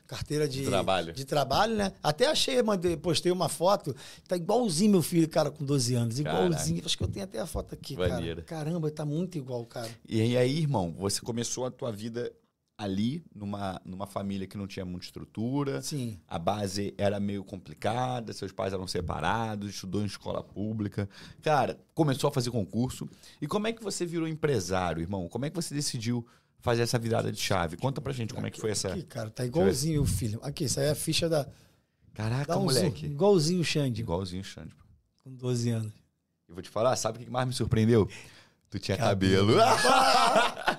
carteira 0.05 0.47
de 0.47 0.65
Trabalho. 0.65 1.13
de 1.13 1.23
trabalho, 1.23 1.75
né? 1.75 1.93
Até 2.03 2.25
achei, 2.27 2.61
mandei, 2.63 2.97
postei 2.97 3.31
uma 3.31 3.47
foto, 3.47 3.95
tá 4.27 4.35
igualzinho 4.35 4.91
meu 4.91 5.01
filho, 5.03 5.29
cara, 5.29 5.49
com 5.51 5.63
12 5.63 5.93
anos, 5.95 6.19
igualzinho. 6.19 6.81
Acho 6.83 6.97
que 6.97 7.03
eu 7.03 7.07
tenho 7.07 7.23
até 7.25 7.39
a 7.39 7.45
foto 7.45 7.73
aqui, 7.73 7.95
Maneiro. 7.95 8.41
cara. 8.43 8.63
Caramba, 8.65 8.89
tá 8.91 9.05
muito 9.05 9.37
igual, 9.37 9.63
cara. 9.65 9.89
E 10.07 10.35
aí, 10.35 10.57
irmão, 10.59 10.93
você 10.97 11.21
começou 11.21 11.65
a 11.65 11.71
tua 11.71 11.91
vida 11.91 12.31
ali, 12.79 13.21
numa, 13.35 13.81
numa 13.83 14.07
família 14.07 14.47
que 14.47 14.57
não 14.57 14.65
tinha 14.65 14.85
muita 14.85 15.05
estrutura. 15.05 15.81
Sim. 15.81 16.17
A 16.25 16.39
base 16.39 16.93
era 16.97 17.19
meio 17.19 17.43
complicada, 17.43 18.31
seus 18.31 18.53
pais 18.53 18.71
eram 18.71 18.87
separados, 18.87 19.69
estudou 19.71 20.01
em 20.01 20.05
escola 20.05 20.41
pública. 20.41 21.09
Cara, 21.41 21.77
começou 21.93 22.29
a 22.29 22.31
fazer 22.31 22.49
concurso. 22.51 23.09
E 23.41 23.47
como 23.47 23.67
é 23.67 23.73
que 23.73 23.83
você 23.83 24.05
virou 24.05 24.25
empresário, 24.29 25.01
irmão? 25.01 25.27
Como 25.27 25.43
é 25.45 25.49
que 25.49 25.55
você 25.57 25.75
decidiu 25.75 26.25
fazer 26.61 26.83
essa 26.83 26.97
virada 26.97 27.29
de 27.33 27.37
chave? 27.39 27.75
Conta 27.75 27.99
pra 27.99 28.13
gente 28.13 28.33
como 28.33 28.47
é 28.47 28.49
que 28.49 28.59
foi 28.61 28.71
essa. 28.71 28.93
Aqui, 28.93 29.03
cara, 29.03 29.29
tá 29.29 29.45
igualzinho 29.45 30.01
o 30.01 30.05
filho. 30.05 30.39
Aqui, 30.41 30.63
isso 30.63 30.79
aí 30.79 30.85
é 30.85 30.91
a 30.91 30.95
ficha 30.95 31.27
da 31.27 31.45
Caraca, 32.13 32.53
zoom, 32.53 32.63
moleque. 32.63 33.05
igualzinho 33.07 33.59
o 33.59 33.63
Xande, 33.65 34.01
Igualzinho 34.01 34.41
o 34.41 34.45
Xande. 34.45 34.73
pô. 34.73 34.83
com 35.25 35.35
12 35.35 35.69
anos. 35.69 35.93
Eu 36.47 36.55
vou 36.55 36.61
te 36.63 36.69
falar, 36.69 36.95
sabe 36.95 37.19
o 37.19 37.25
que 37.25 37.29
mais 37.29 37.45
me 37.45 37.53
surpreendeu? 37.53 38.09
Tu 38.69 38.79
tinha 38.79 38.95
Cabelo. 38.97 39.55
cabelo. 39.57 40.78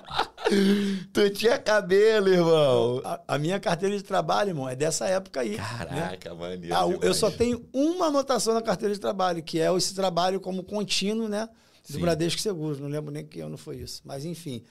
tu 1.13 1.29
tinha 1.31 1.57
cabelo, 1.57 2.27
irmão. 2.29 3.01
A, 3.03 3.21
a 3.35 3.37
minha 3.37 3.59
carteira 3.59 3.95
de 3.95 4.03
trabalho, 4.03 4.49
irmão, 4.51 4.67
é 4.67 4.75
dessa 4.75 5.07
época 5.07 5.41
aí. 5.41 5.51
né? 5.51 5.57
Caraca, 5.57 6.35
maneiro. 6.35 6.75
Ah, 6.75 6.87
eu 7.01 7.13
só 7.13 7.29
tenho 7.31 7.65
uma 7.73 8.07
anotação 8.07 8.53
na 8.53 8.61
carteira 8.61 8.93
de 8.93 8.99
trabalho, 8.99 9.41
que 9.43 9.59
é 9.59 9.75
esse 9.75 9.93
trabalho 9.93 10.39
como 10.39 10.63
contínuo, 10.63 11.27
né? 11.27 11.47
Do 11.87 11.93
Sim. 11.93 11.99
Bradesco 12.01 12.39
Seguros. 12.39 12.79
Não 12.79 12.87
lembro 12.87 13.11
nem 13.11 13.25
que 13.25 13.39
ano 13.41 13.57
foi 13.57 13.77
isso. 13.77 14.01
Mas 14.05 14.25
enfim. 14.25 14.63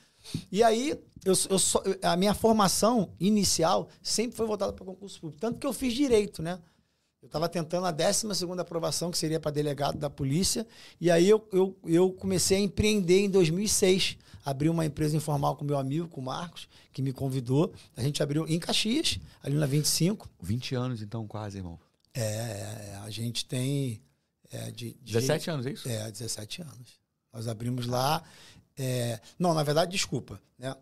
E 0.53 0.63
aí, 0.63 0.91
eu, 1.25 1.35
eu 1.49 1.59
só- 1.59 1.83
a 2.03 2.17
minha 2.17 2.35
formação 2.35 3.11
inicial 3.19 3.89
sempre 4.03 4.37
foi 4.37 4.47
voltada 4.47 4.73
para 4.73 4.85
concurso 4.85 5.21
público. 5.21 5.41
Tanto 5.41 5.59
que 5.59 5.67
eu 5.67 5.73
fiz 5.73 5.93
direito, 5.95 6.43
né? 6.43 6.59
Eu 7.23 7.27
estava 7.27 7.49
tentando 7.49 7.87
a 7.87 7.91
12 7.91 8.27
aprovação, 8.59 9.11
que 9.11 9.19
seria 9.19 9.39
para 9.39 9.51
delegado 9.51 9.99
da 9.99 10.09
polícia. 10.09 10.67
E 10.99 11.11
aí 11.11 11.29
eu, 11.29 11.47
eu, 11.53 11.77
eu 11.85 12.11
comecei 12.13 12.57
a 12.57 12.61
empreender 12.61 13.21
em 13.21 13.29
2006. 13.31 14.17
Abri 14.45 14.69
uma 14.69 14.85
empresa 14.85 15.17
informal 15.17 15.57
com 15.57 15.65
meu 15.65 15.79
amigo, 15.79 16.09
com 16.09 16.21
o 16.21 16.25
Marcos, 16.25 16.69
que 16.93 17.03
me 17.03 17.13
convidou. 17.13 17.73
A 17.97 18.03
gente 18.03 18.23
abriu 18.23 18.47
em 18.49 18.59
Caxias, 18.59 19.19
ali 19.43 19.55
na 19.57 19.67
25. 19.67 20.29
20 20.41 20.75
anos, 20.75 21.03
então, 21.03 21.27
quase, 21.27 21.59
irmão. 21.59 21.79
É, 22.15 22.23
é, 22.23 23.01
a 23.05 23.11
gente 23.11 23.45
tem. 23.45 24.01
É, 24.51 24.71
de, 24.71 24.97
de 25.03 25.13
17 25.13 25.51
anos, 25.51 25.67
é 25.67 25.71
isso? 25.71 25.89
É, 25.89 26.11
17 26.11 26.63
anos. 26.63 27.01
Nós 27.33 27.47
abrimos 27.47 27.87
lá. 27.87 28.23
é, 28.77 29.21
não, 29.39 29.55
na 29.55 29.63
verdade, 29.63 29.93
desculpa. 29.93 30.41
Né? 30.59 30.75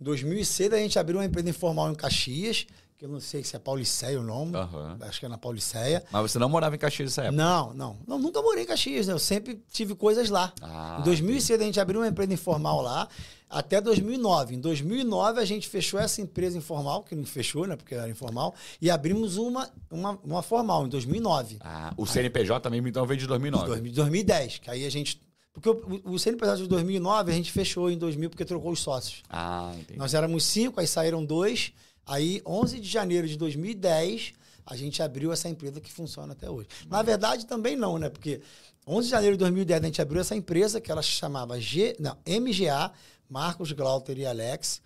Em 0.00 0.04
2006, 0.04 0.72
a 0.72 0.78
gente 0.78 0.98
abriu 0.98 1.18
uma 1.18 1.24
empresa 1.24 1.48
informal 1.50 1.90
em 1.90 1.94
Caxias, 1.94 2.66
que 3.02 3.06
eu 3.06 3.10
não 3.10 3.18
sei 3.18 3.42
se 3.42 3.56
é 3.56 3.58
Pauliceia 3.58 4.20
o 4.20 4.22
nome. 4.22 4.54
Aham. 4.54 4.96
Acho 5.00 5.18
que 5.18 5.26
é 5.26 5.28
na 5.28 5.36
Pauliceia. 5.36 6.04
Mas 6.12 6.30
você 6.30 6.38
não 6.38 6.48
morava 6.48 6.76
em 6.76 6.78
Caxias 6.78 7.10
nessa 7.10 7.22
época? 7.22 7.36
Não, 7.36 7.74
não, 7.74 7.98
não. 8.06 8.16
Nunca 8.16 8.40
morei 8.40 8.62
em 8.62 8.66
Caxias, 8.66 9.08
né? 9.08 9.12
Eu 9.12 9.18
sempre 9.18 9.60
tive 9.72 9.96
coisas 9.96 10.30
lá. 10.30 10.52
Ah, 10.62 10.98
em 11.00 11.02
2006, 11.02 11.60
a 11.60 11.64
gente 11.64 11.80
abriu 11.80 12.00
uma 12.00 12.06
empresa 12.06 12.32
informal 12.32 12.80
lá, 12.80 13.08
até 13.50 13.80
2009. 13.80 14.54
Em 14.54 14.60
2009, 14.60 15.40
a 15.40 15.44
gente 15.44 15.68
fechou 15.68 15.98
essa 15.98 16.20
empresa 16.22 16.56
informal, 16.56 17.02
que 17.02 17.16
não 17.16 17.24
fechou, 17.24 17.66
né? 17.66 17.74
Porque 17.74 17.92
era 17.92 18.08
informal, 18.08 18.54
e 18.80 18.88
abrimos 18.88 19.36
uma, 19.36 19.68
uma, 19.90 20.16
uma 20.22 20.42
formal, 20.42 20.86
em 20.86 20.88
2009. 20.88 21.56
Ah, 21.60 21.92
o 21.96 22.06
CNPJ 22.06 22.60
também 22.60 22.80
então 22.86 23.04
veio 23.04 23.18
de 23.18 23.26
2009. 23.26 23.66
2000, 23.66 23.92
2010, 23.94 24.58
que 24.58 24.70
aí 24.70 24.86
a 24.86 24.90
gente. 24.90 25.20
Porque 25.52 25.68
o, 25.68 26.02
o 26.04 26.18
CNPJ 26.20 26.62
de 26.62 26.68
2009 26.68 27.32
a 27.32 27.34
gente 27.34 27.50
fechou 27.50 27.90
em 27.90 27.98
2000 27.98 28.30
porque 28.30 28.44
trocou 28.44 28.70
os 28.70 28.78
sócios. 28.78 29.24
Ah, 29.28 29.72
entendi. 29.76 29.98
Nós 29.98 30.14
éramos 30.14 30.44
cinco, 30.44 30.78
aí 30.78 30.86
saíram 30.86 31.24
dois. 31.24 31.72
Aí, 32.06 32.42
11 32.44 32.80
de 32.80 32.88
janeiro 32.88 33.28
de 33.28 33.36
2010, 33.36 34.32
a 34.66 34.76
gente 34.76 35.02
abriu 35.02 35.32
essa 35.32 35.48
empresa 35.48 35.80
que 35.80 35.92
funciona 35.92 36.32
até 36.32 36.50
hoje. 36.50 36.68
Na 36.88 37.02
verdade, 37.02 37.46
também 37.46 37.76
não, 37.76 37.98
né? 37.98 38.08
Porque 38.08 38.40
11 38.86 39.06
de 39.06 39.10
janeiro 39.10 39.36
de 39.36 39.40
2010 39.40 39.82
a 39.82 39.86
gente 39.86 40.02
abriu 40.02 40.20
essa 40.20 40.34
empresa 40.34 40.80
que 40.80 40.90
ela 40.90 41.02
se 41.02 41.10
chamava 41.10 41.60
G, 41.60 41.96
não, 41.98 42.16
MGA, 42.26 42.92
Marcos 43.28 43.72
Glauter 43.72 44.18
e 44.18 44.26
Alex. 44.26 44.82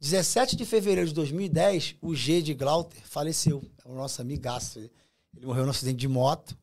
17 0.00 0.56
de 0.56 0.64
fevereiro 0.64 1.08
de 1.08 1.14
2010, 1.14 1.96
o 2.02 2.14
G 2.14 2.42
de 2.42 2.54
Glauter 2.54 3.00
faleceu. 3.04 3.62
É 3.84 3.88
o 3.88 3.94
nosso 3.94 4.20
amigaço. 4.20 4.78
Ele 4.78 5.46
morreu 5.46 5.64
num 5.64 5.70
acidente 5.70 5.98
de 5.98 6.08
moto. 6.08 6.56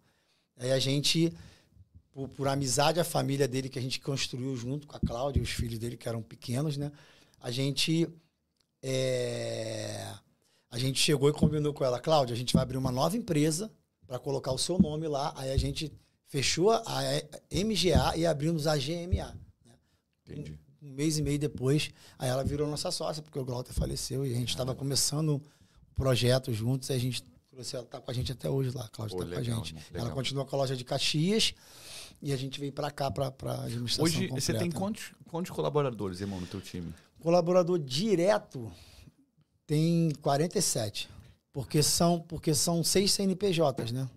Aí 0.57 0.71
a 0.71 0.79
gente, 0.79 1.33
por, 2.11 2.29
por 2.29 2.47
amizade, 2.47 2.99
a 2.99 3.03
família 3.03 3.47
dele 3.47 3.69
que 3.69 3.79
a 3.79 3.81
gente 3.81 3.99
construiu 3.99 4.55
junto 4.55 4.87
com 4.87 4.95
a 4.95 4.99
Cláudia 4.99 5.39
e 5.39 5.43
os 5.43 5.49
filhos 5.49 5.79
dele 5.79 5.97
que 5.97 6.07
eram 6.07 6.21
pequenos, 6.21 6.77
né? 6.77 6.91
A 7.41 7.51
gente 7.51 8.07
é, 8.83 10.13
a 10.69 10.77
gente 10.77 10.99
chegou 10.99 11.29
e 11.29 11.33
combinou 11.33 11.73
com 11.73 11.83
ela, 11.85 11.99
Cláudia, 11.99 12.33
a 12.33 12.37
gente 12.37 12.53
vai 12.53 12.63
abrir 12.63 12.77
uma 12.77 12.91
nova 12.91 13.15
empresa 13.17 13.71
para 14.05 14.19
colocar 14.19 14.51
o 14.51 14.57
seu 14.57 14.77
nome 14.77 15.07
lá. 15.07 15.33
Aí 15.37 15.51
a 15.51 15.57
gente 15.57 15.91
fechou 16.27 16.71
a 16.71 16.81
MGA 17.51 18.17
e 18.17 18.25
abrimos 18.25 18.67
a 18.67 18.75
GMA. 18.75 19.33
né? 19.65 19.75
Entendi. 20.27 20.59
Um 20.81 20.91
mês 20.91 21.17
e 21.17 21.21
meio 21.21 21.39
depois, 21.39 21.89
aí 22.19 22.29
ela 22.29 22.43
virou 22.43 22.67
nossa 22.67 22.91
sócia, 22.91 23.23
porque 23.23 23.39
o 23.39 23.45
Glauter 23.45 23.73
faleceu 23.73 24.25
e 24.25 24.33
a 24.33 24.35
gente 24.35 24.49
estava 24.49 24.75
começando 24.75 25.35
o 25.35 25.95
projeto 25.95 26.51
juntos 26.51 26.89
e 26.89 26.93
a 26.93 26.97
gente 26.97 27.23
trouxe 27.49 27.75
ela, 27.77 27.85
tá 27.85 28.01
com 28.01 28.11
a 28.11 28.13
gente 28.13 28.31
até 28.33 28.49
hoje 28.49 28.71
lá, 28.75 28.83
a 28.83 28.89
Cláudia 28.89 29.15
está 29.15 29.25
com 29.25 29.33
a 29.33 29.39
legal, 29.39 29.57
gente. 29.63 29.69
irmão, 29.69 29.83
Ela 29.93 30.03
legal. 30.03 30.15
continua 30.15 30.45
com 30.45 30.55
a 30.55 30.59
loja 30.59 30.75
de 30.75 30.83
Caxias 30.83 31.53
e 32.21 32.33
a 32.33 32.35
gente 32.37 32.59
veio 32.59 32.73
para 32.73 32.91
cá, 32.91 33.09
para 33.09 33.27
a 33.27 33.63
administração 33.63 34.03
Hoje 34.03 34.27
completa. 34.27 34.41
você 34.41 34.53
tem 34.55 34.71
quantos, 34.71 35.13
quantos 35.29 35.51
colaboradores, 35.51 36.19
irmão, 36.19 36.41
no 36.41 36.47
teu 36.47 36.59
time? 36.59 36.93
Colaborador 37.23 37.79
direto 37.79 38.69
tem 39.65 40.11
47. 40.21 41.09
Porque 41.53 41.81
são, 41.81 42.19
porque 42.19 42.53
são 42.53 42.83
seis 42.83 43.11
CNPJs, 43.13 43.91
né? 43.93 44.09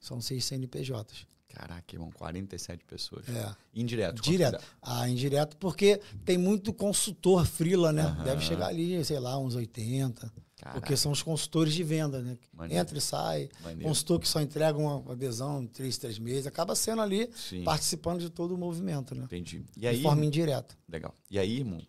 São 0.00 0.20
seis 0.22 0.44
CNPJs. 0.46 1.26
Caraca, 1.48 1.94
irmão, 1.94 2.10
47 2.14 2.84
pessoas. 2.84 3.28
É. 3.28 3.54
Indireto. 3.74 4.22
Direto. 4.22 4.64
Ah, 4.80 5.06
indireto, 5.08 5.56
porque 5.56 6.00
tem 6.24 6.38
muito 6.38 6.72
consultor 6.72 7.44
frila, 7.44 7.92
né? 7.92 8.02
Aham. 8.02 8.24
Deve 8.24 8.42
chegar 8.42 8.68
ali, 8.68 9.04
sei 9.04 9.18
lá, 9.18 9.36
uns 9.36 9.54
80. 9.56 10.26
dá? 10.26 10.32
Caraca, 10.56 10.80
Porque 10.80 10.96
são 10.96 11.10
os 11.10 11.22
consultores 11.22 11.72
de 11.74 11.82
venda, 11.82 12.20
né? 12.22 12.38
Maneiro. 12.52 12.80
Entra 12.82 12.96
e 12.98 13.00
sai. 13.00 13.48
maneiro. 13.62 13.82
Consultor 13.88 14.20
que 14.20 14.28
só 14.28 14.40
entrega 14.40 14.78
uma 14.78 15.12
adesão 15.12 15.62
em 15.62 15.66
três, 15.66 15.98
três 15.98 16.18
meses. 16.18 16.46
Acaba 16.46 16.74
sendo 16.74 17.00
ali 17.02 17.28
Sim, 17.34 17.64
participando 17.64 18.20
de 18.20 18.30
todo 18.30 18.54
o 18.54 18.58
movimento, 18.58 19.14
né? 19.14 19.24
entendi. 19.24 19.64
E 19.76 19.80
de 19.80 19.86
aí, 19.88 20.02
forma 20.02 20.24
indireta. 20.24 20.76
legal. 20.88 21.14
E 21.30 21.38
aí, 21.38 21.58
irmão, 21.58 21.80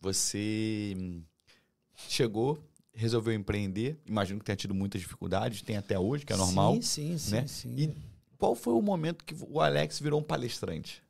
você 0.00 0.96
hum, 0.96 1.22
chegou, 2.08 2.58
resolveu 2.92 3.34
empreender. 3.34 3.98
Imagino 4.06 4.38
que 4.38 4.44
tenha 4.44 4.56
tido 4.56 4.74
muitas 4.74 5.00
dificuldades, 5.00 5.62
tem 5.62 5.76
até 5.76 5.98
hoje, 5.98 6.24
que 6.24 6.32
é 6.32 6.36
normal. 6.36 6.74
Sim, 6.76 6.82
sim, 6.82 7.18
sim. 7.18 7.34
né? 7.34 7.46
sim. 7.46 7.74
E 7.76 7.94
qual 8.38 8.54
foi 8.54 8.74
o 8.74 8.82
momento 8.82 9.24
que 9.24 9.34
o 9.48 9.60
Alex 9.60 10.00
virou 10.00 10.20
um 10.20 10.22
palestrante? 10.22 11.02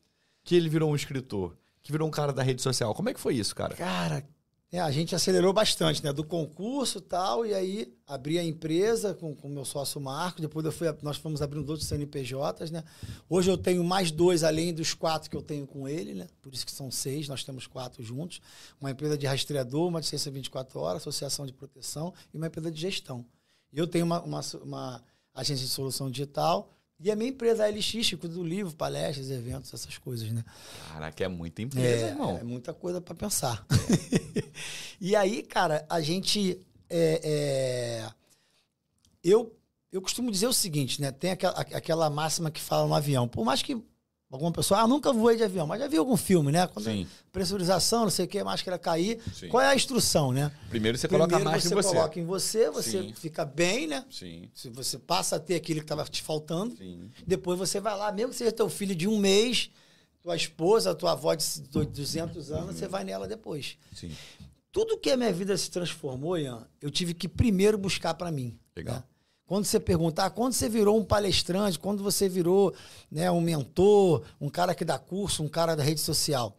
Que 0.42 0.56
ele 0.56 0.68
virou 0.68 0.90
um 0.90 0.96
escritor? 0.96 1.56
Que 1.82 1.92
virou 1.92 2.06
um 2.06 2.10
cara 2.10 2.32
da 2.32 2.42
rede 2.42 2.60
social? 2.60 2.94
Como 2.94 3.08
é 3.08 3.14
que 3.14 3.20
foi 3.20 3.34
isso, 3.34 3.54
cara? 3.54 3.74
Cara, 3.74 4.26
é, 4.72 4.78
a 4.78 4.90
gente 4.92 5.16
acelerou 5.16 5.52
bastante, 5.52 6.02
né? 6.04 6.12
Do 6.12 6.22
concurso 6.22 6.98
e 6.98 7.00
tal, 7.00 7.44
e 7.44 7.52
aí 7.52 7.92
abri 8.06 8.38
a 8.38 8.44
empresa 8.44 9.14
com 9.14 9.36
o 9.42 9.48
meu 9.48 9.64
sócio 9.64 10.00
Marco, 10.00 10.40
depois 10.40 10.64
eu 10.64 10.70
fui, 10.70 10.86
nós 11.02 11.16
fomos 11.16 11.42
abrindo 11.42 11.68
outros 11.68 11.88
CNPJs, 11.88 12.70
né? 12.70 12.84
Hoje 13.28 13.50
eu 13.50 13.58
tenho 13.58 13.82
mais 13.82 14.12
dois, 14.12 14.44
além 14.44 14.72
dos 14.72 14.94
quatro 14.94 15.28
que 15.28 15.36
eu 15.36 15.42
tenho 15.42 15.66
com 15.66 15.88
ele, 15.88 16.14
né? 16.14 16.28
Por 16.40 16.54
isso 16.54 16.64
que 16.64 16.70
são 16.70 16.88
seis, 16.88 17.26
nós 17.26 17.42
temos 17.42 17.66
quatro 17.66 18.00
juntos. 18.02 18.40
Uma 18.80 18.92
empresa 18.92 19.18
de 19.18 19.26
rastreador, 19.26 19.88
uma 19.88 20.00
de 20.00 20.06
ciência 20.06 20.30
24 20.30 20.78
horas, 20.78 21.02
associação 21.02 21.44
de 21.44 21.52
proteção 21.52 22.14
e 22.32 22.36
uma 22.36 22.46
empresa 22.46 22.70
de 22.70 22.80
gestão. 22.80 23.26
Eu 23.72 23.88
tenho 23.88 24.04
uma, 24.04 24.22
uma, 24.22 24.40
uma 24.62 25.02
agência 25.34 25.66
de 25.66 25.72
solução 25.72 26.08
digital 26.08 26.72
e 27.02 27.10
a 27.10 27.16
minha 27.16 27.30
empresa, 27.30 27.64
a 27.64 27.68
LX, 27.70 28.10
cuida 28.14 28.34
do 28.34 28.44
livro, 28.44 28.74
palestras, 28.74 29.30
eventos, 29.30 29.72
essas 29.72 29.96
coisas, 29.98 30.30
né? 30.30 30.44
Caraca, 30.92 31.24
é 31.24 31.28
muita 31.28 31.62
empresa, 31.62 32.06
É, 32.06 32.08
irmão. 32.10 32.36
é 32.38 32.44
muita 32.44 32.74
coisa 32.74 33.00
para 33.00 33.14
pensar. 33.14 33.64
e 35.00 35.16
aí, 35.16 35.42
cara, 35.42 35.86
a 35.88 36.00
gente. 36.00 36.60
é, 36.88 37.20
é, 38.04 38.10
eu, 39.24 39.54
eu 39.92 40.00
costumo 40.02 40.30
dizer 40.30 40.46
o 40.46 40.52
seguinte, 40.52 41.00
né? 41.00 41.10
Tem 41.10 41.30
aquela, 41.30 41.58
aquela 41.60 42.10
máxima 42.10 42.50
que 42.50 42.60
fala 42.60 42.86
no 42.86 42.94
avião. 42.94 43.26
Por 43.28 43.44
mais 43.44 43.62
que 43.62 43.82
alguma 44.30 44.52
pessoa, 44.52 44.80
ah, 44.80 44.86
nunca 44.86 45.12
voei 45.12 45.36
de 45.36 45.42
avião, 45.42 45.66
mas 45.66 45.80
já 45.80 45.88
viu 45.88 46.00
algum 46.00 46.16
filme, 46.16 46.52
né? 46.52 46.66
Quando 46.66 46.84
Sim, 46.84 47.06
pressurização, 47.32 48.02
não 48.04 48.10
sei 48.10 48.26
o 48.26 48.28
que, 48.28 48.42
máscara 48.44 48.78
cair. 48.78 49.20
sim. 49.34 49.48
Qual 49.48 49.60
é 49.62 49.68
a 49.68 49.74
instrução, 49.74 50.30
né? 50.32 50.52
Primeiro 50.68 50.96
você 50.96 51.08
coloca 51.08 51.28
Primeiro 51.28 51.50
mais 51.50 51.62
você 51.64 51.72
em 51.72 51.76
você. 51.76 51.88
coloca 51.88 52.20
em 52.20 52.24
você, 52.24 52.70
você 52.70 53.02
Sim. 53.02 53.12
fica 53.14 53.44
bem, 53.44 53.86
né? 53.86 54.04
Sim, 54.10 54.48
Se 54.54 54.68
você 54.70 54.98
passa 54.98 55.36
a 55.36 55.40
ter 55.40 55.54
aquilo 55.56 55.80
que 55.80 55.84
estava 55.84 56.04
te 56.04 56.22
faltando. 56.22 56.76
sim. 56.76 57.10
Depois 57.26 57.58
você 57.58 57.80
vai 57.80 57.96
lá, 57.96 58.12
mesmo 58.12 58.30
que 58.30 58.36
seja 58.36 58.52
teu 58.52 58.68
filho 58.68 58.94
de 58.94 59.08
um 59.08 59.18
mês, 59.18 59.70
tua 60.22 60.36
esposa, 60.36 60.94
tua 60.94 61.12
avó 61.12 61.34
de 61.34 61.44
200 61.86 62.52
anos, 62.52 62.76
você 62.76 62.86
vai 62.86 63.02
nela 63.04 63.26
depois. 63.26 63.76
Sim. 63.94 64.10
tudo 64.72 64.96
que 64.98 65.10
a 65.10 65.16
minha 65.16 65.32
vida 65.32 65.56
se 65.56 65.68
transformou, 65.70 66.38
Ian, 66.38 66.64
eu 66.80 66.90
tive 66.90 67.12
que 67.14 67.26
primeiro 67.28 67.76
buscar 67.76 68.14
para 68.14 68.30
mim. 68.30 68.56
Legal. 68.76 68.96
Né? 68.96 69.02
Quando 69.50 69.64
você 69.64 69.80
perguntar, 69.80 70.26
ah, 70.26 70.30
quando 70.30 70.52
você 70.52 70.68
virou 70.68 70.96
um 70.96 71.04
palestrante, 71.04 71.76
quando 71.76 72.04
você 72.04 72.28
virou 72.28 72.72
né, 73.10 73.28
um 73.32 73.40
mentor, 73.40 74.22
um 74.40 74.48
cara 74.48 74.76
que 74.76 74.84
dá 74.84 74.96
curso, 74.96 75.42
um 75.42 75.48
cara 75.48 75.74
da 75.74 75.82
rede 75.82 75.98
social, 75.98 76.56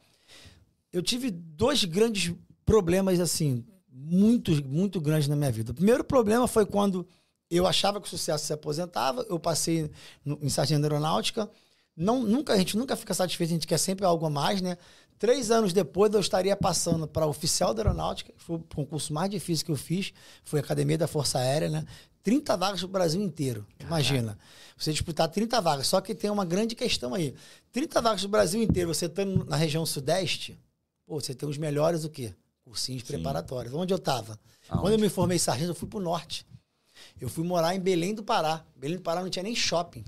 eu 0.91 1.01
tive 1.01 1.31
dois 1.31 1.85
grandes 1.85 2.35
problemas, 2.65 3.17
assim, 3.21 3.63
muito, 3.89 4.51
muito 4.65 4.99
grandes 4.99 5.29
na 5.29 5.37
minha 5.37 5.49
vida. 5.53 5.71
O 5.71 5.73
primeiro 5.73 6.03
problema 6.03 6.49
foi 6.49 6.65
quando 6.65 7.07
eu 7.49 7.65
achava 7.65 8.01
que 8.01 8.07
o 8.07 8.09
sucesso 8.09 8.45
se 8.45 8.51
aposentava, 8.51 9.25
eu 9.29 9.39
passei 9.39 9.89
no, 10.25 10.37
em 10.41 10.49
sargento 10.49 10.83
aeronáutica, 10.83 11.49
não, 11.95 12.21
nunca, 12.21 12.51
a 12.51 12.57
gente 12.57 12.75
nunca 12.75 12.97
fica 12.97 13.13
satisfeito, 13.13 13.51
a 13.51 13.53
gente 13.53 13.67
quer 13.67 13.77
sempre 13.77 14.05
algo 14.05 14.25
a 14.25 14.29
mais, 14.29 14.61
né? 14.61 14.77
Três 15.17 15.49
anos 15.49 15.71
depois 15.71 16.13
eu 16.13 16.19
estaria 16.19 16.57
passando 16.57 17.07
para 17.07 17.27
oficial 17.27 17.73
da 17.73 17.83
aeronáutica, 17.83 18.33
que 18.33 18.43
foi 18.43 18.55
o 18.57 18.59
concurso 18.75 19.13
mais 19.13 19.29
difícil 19.29 19.65
que 19.65 19.71
eu 19.71 19.77
fiz, 19.77 20.11
foi 20.43 20.59
a 20.59 20.63
Academia 20.63 20.97
da 20.97 21.07
Força 21.07 21.37
Aérea, 21.37 21.69
né? 21.69 21.85
30 22.23 22.55
vagas 22.57 22.81
no 22.81 22.87
Brasil 22.87 23.21
inteiro. 23.21 23.65
Imagina. 23.79 24.37
Você 24.77 24.91
disputar 24.91 25.27
30 25.29 25.59
vagas. 25.61 25.87
Só 25.87 26.01
que 26.01 26.15
tem 26.15 26.29
uma 26.29 26.45
grande 26.45 26.75
questão 26.75 27.13
aí. 27.13 27.35
30 27.71 28.01
vagas 28.01 28.23
no 28.23 28.29
Brasil 28.29 28.61
inteiro, 28.61 28.93
você 28.93 29.05
estando 29.05 29.45
na 29.45 29.55
região 29.55 29.85
sudeste, 29.85 30.59
pô, 31.05 31.19
você 31.19 31.33
tem 31.33 31.47
os 31.47 31.57
melhores 31.57 32.03
o 32.03 32.09
quê? 32.09 32.33
Cursinhos 32.63 33.01
Sim. 33.01 33.07
preparatórios. 33.07 33.73
Onde 33.73 33.93
eu 33.93 33.97
estava? 33.97 34.39
Quando 34.67 34.93
eu 34.93 34.99
me 34.99 35.09
formei 35.09 35.37
sargento, 35.37 35.71
eu 35.71 35.75
fui 35.75 35.87
para 35.87 35.99
o 35.99 36.01
norte. 36.01 36.45
Eu 37.19 37.29
fui 37.29 37.43
morar 37.43 37.75
em 37.75 37.79
Belém 37.79 38.13
do 38.13 38.23
Pará. 38.23 38.63
Belém 38.75 38.97
do 38.97 39.03
Pará 39.03 39.21
não 39.21 39.29
tinha 39.29 39.43
nem 39.43 39.55
shopping. 39.55 40.03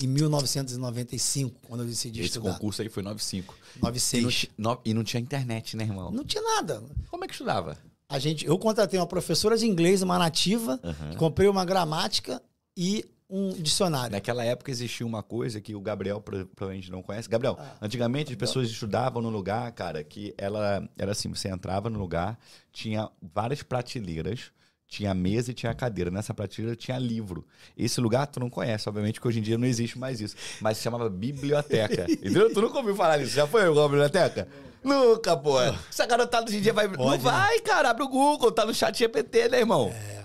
Em 0.00 0.06
1995, 0.06 1.60
quando 1.66 1.80
eu 1.82 1.86
decidi 1.86 2.20
Esse 2.20 2.28
estudar. 2.28 2.50
Esse 2.50 2.58
concurso 2.58 2.82
aí 2.82 2.88
foi 2.88 3.02
95. 3.02 3.54
96. 3.80 4.44
E 4.44 4.50
não, 4.56 4.80
e 4.84 4.94
não 4.94 5.02
tinha 5.02 5.20
internet, 5.20 5.76
né, 5.76 5.84
irmão? 5.84 6.12
Não 6.12 6.24
tinha 6.24 6.42
nada. 6.42 6.82
Como 7.10 7.24
é 7.24 7.26
que 7.26 7.34
estudava? 7.34 7.76
A 8.08 8.18
gente, 8.18 8.46
eu 8.46 8.58
contratei 8.58 8.98
uma 8.98 9.06
professora 9.06 9.56
de 9.56 9.66
inglês, 9.66 10.02
uma 10.02 10.18
nativa, 10.18 10.80
uhum. 10.82 11.16
comprei 11.16 11.48
uma 11.48 11.64
gramática 11.64 12.42
e 12.76 13.04
um 13.28 13.50
dicionário. 13.50 14.12
Naquela 14.12 14.42
época 14.42 14.70
existia 14.70 15.06
uma 15.06 15.22
coisa 15.22 15.60
que 15.60 15.74
o 15.74 15.80
Gabriel 15.80 16.18
provavelmente 16.20 16.90
não 16.90 17.02
conhece. 17.02 17.28
Gabriel, 17.28 17.56
ah, 17.60 17.76
antigamente 17.82 18.32
as 18.32 18.38
pessoas 18.38 18.70
estudavam 18.70 19.20
no 19.20 19.28
lugar, 19.28 19.70
cara, 19.72 20.02
que 20.02 20.34
ela 20.38 20.88
era 20.96 21.12
assim, 21.12 21.28
você 21.28 21.48
entrava 21.48 21.90
no 21.90 21.98
lugar, 21.98 22.38
tinha 22.72 23.10
várias 23.20 23.62
prateleiras, 23.62 24.50
tinha 24.86 25.12
mesa 25.12 25.50
e 25.50 25.54
tinha 25.54 25.74
cadeira. 25.74 26.10
Nessa 26.10 26.32
prateleira 26.32 26.74
tinha 26.74 26.98
livro. 26.98 27.46
Esse 27.76 28.00
lugar 28.00 28.26
tu 28.26 28.40
não 28.40 28.48
conhece, 28.48 28.88
obviamente, 28.88 29.16
porque 29.16 29.28
hoje 29.28 29.40
em 29.40 29.42
dia 29.42 29.58
não 29.58 29.66
existe 29.66 29.98
mais 29.98 30.18
isso. 30.22 30.34
Mas 30.62 30.78
se 30.78 30.84
chamava 30.84 31.10
biblioteca. 31.10 32.06
Entendeu? 32.10 32.50
Tu 32.54 32.62
nunca 32.62 32.78
ouviu 32.78 32.96
falar 32.96 33.18
disso? 33.18 33.34
Já 33.34 33.46
foi 33.46 33.66
a 33.66 33.70
biblioteca? 33.70 34.48
Nunca, 34.82 35.36
pô. 35.36 35.60
Essa 35.60 36.06
garotada 36.06 36.46
hoje 36.46 36.58
em 36.58 36.60
dia 36.60 36.72
vai. 36.72 36.88
Pode, 36.88 36.98
não 36.98 37.10
né? 37.10 37.18
vai, 37.18 37.60
cara. 37.60 37.90
Abre 37.90 38.04
o 38.04 38.08
Google, 38.08 38.52
tá 38.52 38.64
no 38.64 38.74
chat 38.74 38.96
GPT, 38.96 39.48
né, 39.48 39.58
irmão? 39.58 39.88
É. 39.88 40.18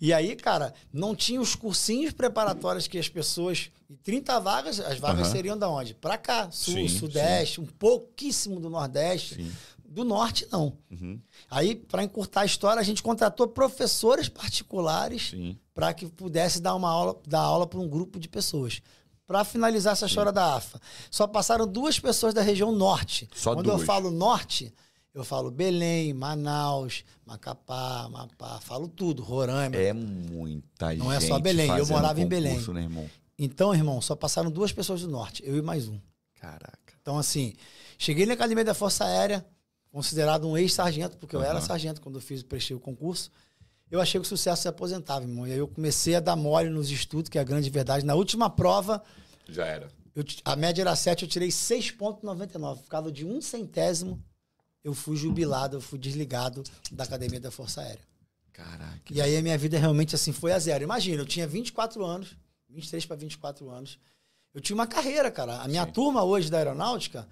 E 0.00 0.12
aí, 0.12 0.34
cara, 0.34 0.74
não 0.92 1.14
tinha 1.14 1.40
os 1.40 1.54
cursinhos 1.54 2.12
preparatórios 2.12 2.88
que 2.88 2.98
as 2.98 3.08
pessoas. 3.08 3.70
E 3.88 3.96
30 3.96 4.40
vagas, 4.40 4.80
as 4.80 4.98
vagas 4.98 5.26
uhum. 5.26 5.32
seriam 5.32 5.58
da 5.58 5.68
onde? 5.68 5.94
Pra 5.94 6.18
cá, 6.18 6.50
sul, 6.50 6.74
sim, 6.74 6.88
sudeste, 6.88 7.56
sim. 7.56 7.60
um 7.60 7.66
pouquíssimo 7.66 8.58
do 8.58 8.68
nordeste. 8.68 9.36
Sim. 9.36 9.52
Do 9.84 10.02
norte, 10.04 10.48
não. 10.50 10.76
Uhum. 10.90 11.20
Aí, 11.50 11.74
para 11.74 12.02
encurtar 12.02 12.40
a 12.40 12.46
história, 12.46 12.80
a 12.80 12.82
gente 12.82 13.02
contratou 13.02 13.46
professores 13.46 14.28
particulares 14.28 15.34
para 15.74 15.92
que 15.92 16.06
pudesse 16.06 16.60
dar 16.60 16.74
uma 16.74 16.90
aula, 16.90 17.20
dar 17.26 17.40
aula 17.40 17.66
para 17.66 17.78
um 17.78 17.86
grupo 17.86 18.18
de 18.18 18.28
pessoas 18.28 18.80
para 19.26 19.44
finalizar 19.44 19.92
essa 19.92 20.06
história 20.06 20.32
da 20.32 20.56
AFA. 20.56 20.80
Só 21.10 21.26
passaram 21.26 21.66
duas 21.66 21.98
pessoas 21.98 22.34
da 22.34 22.42
região 22.42 22.72
norte. 22.72 23.28
Só 23.34 23.54
Quando 23.54 23.66
duas. 23.66 23.80
eu 23.80 23.86
falo 23.86 24.10
norte, 24.10 24.72
eu 25.14 25.24
falo 25.24 25.50
Belém, 25.50 26.12
Manaus, 26.12 27.04
Macapá, 27.24 28.08
Mapá, 28.10 28.60
falo 28.60 28.88
tudo, 28.88 29.22
Roraima. 29.22 29.76
É 29.76 29.92
muita 29.92 30.90
gente. 30.90 30.98
Não 30.98 31.12
é 31.12 31.20
só 31.20 31.38
Belém, 31.38 31.70
eu 31.76 31.86
morava 31.86 32.20
em 32.20 32.26
Belém. 32.26 32.60
Né, 32.68 32.82
irmão? 32.82 33.10
Então, 33.38 33.74
irmão, 33.74 34.00
só 34.00 34.14
passaram 34.14 34.50
duas 34.50 34.72
pessoas 34.72 35.02
do 35.02 35.08
norte, 35.08 35.42
eu 35.44 35.56
e 35.56 35.62
mais 35.62 35.88
um. 35.88 35.98
Caraca. 36.40 36.94
Então, 37.00 37.18
assim, 37.18 37.54
cheguei 37.98 38.26
na 38.26 38.34
Academia 38.34 38.64
da 38.64 38.74
Força 38.74 39.04
Aérea, 39.04 39.44
considerado 39.90 40.48
um 40.48 40.56
ex-sargento, 40.56 41.16
porque 41.16 41.36
uhum. 41.36 41.42
eu 41.42 41.48
era 41.48 41.60
sargento 41.60 42.00
quando 42.00 42.16
eu 42.16 42.22
fiz, 42.22 42.42
prestei 42.42 42.76
o 42.76 42.80
concurso 42.80 43.30
eu 43.92 44.00
achei 44.00 44.18
que 44.18 44.24
o 44.24 44.28
sucesso 44.28 44.62
se 44.62 44.68
aposentava, 44.68 45.22
irmão. 45.22 45.46
E 45.46 45.52
aí 45.52 45.58
eu 45.58 45.68
comecei 45.68 46.14
a 46.14 46.20
dar 46.20 46.34
mole 46.34 46.70
nos 46.70 46.90
estudos, 46.90 47.28
que 47.28 47.36
é 47.36 47.42
a 47.42 47.44
grande 47.44 47.68
verdade. 47.68 48.06
Na 48.06 48.14
última 48.14 48.48
prova. 48.48 49.04
Já 49.46 49.66
era. 49.66 49.90
Eu, 50.16 50.24
a 50.46 50.56
média 50.56 50.80
era 50.80 50.96
7, 50.96 51.24
eu 51.24 51.28
tirei 51.28 51.50
6,99. 51.50 52.84
Ficava 52.84 53.12
de 53.12 53.26
um 53.26 53.42
centésimo. 53.42 54.18
Eu 54.82 54.94
fui 54.94 55.14
jubilado, 55.14 55.76
eu 55.76 55.80
fui 55.82 55.98
desligado 55.98 56.64
da 56.90 57.04
Academia 57.04 57.38
da 57.38 57.50
Força 57.50 57.82
Aérea. 57.82 58.02
Caraca. 58.50 58.98
E 59.10 59.20
aí 59.20 59.36
a 59.36 59.42
minha 59.42 59.58
vida 59.58 59.78
realmente 59.78 60.14
assim 60.14 60.32
foi 60.32 60.52
a 60.52 60.58
zero. 60.58 60.82
Imagina, 60.82 61.20
eu 61.20 61.26
tinha 61.26 61.46
24 61.46 62.02
anos, 62.02 62.34
23 62.70 63.04
para 63.04 63.16
24 63.16 63.68
anos. 63.68 63.98
Eu 64.54 64.60
tinha 64.62 64.74
uma 64.74 64.86
carreira, 64.86 65.30
cara. 65.30 65.60
A 65.60 65.68
minha 65.68 65.84
Sim. 65.84 65.92
turma 65.92 66.24
hoje 66.24 66.50
da 66.50 66.56
aeronáutica, 66.56 67.28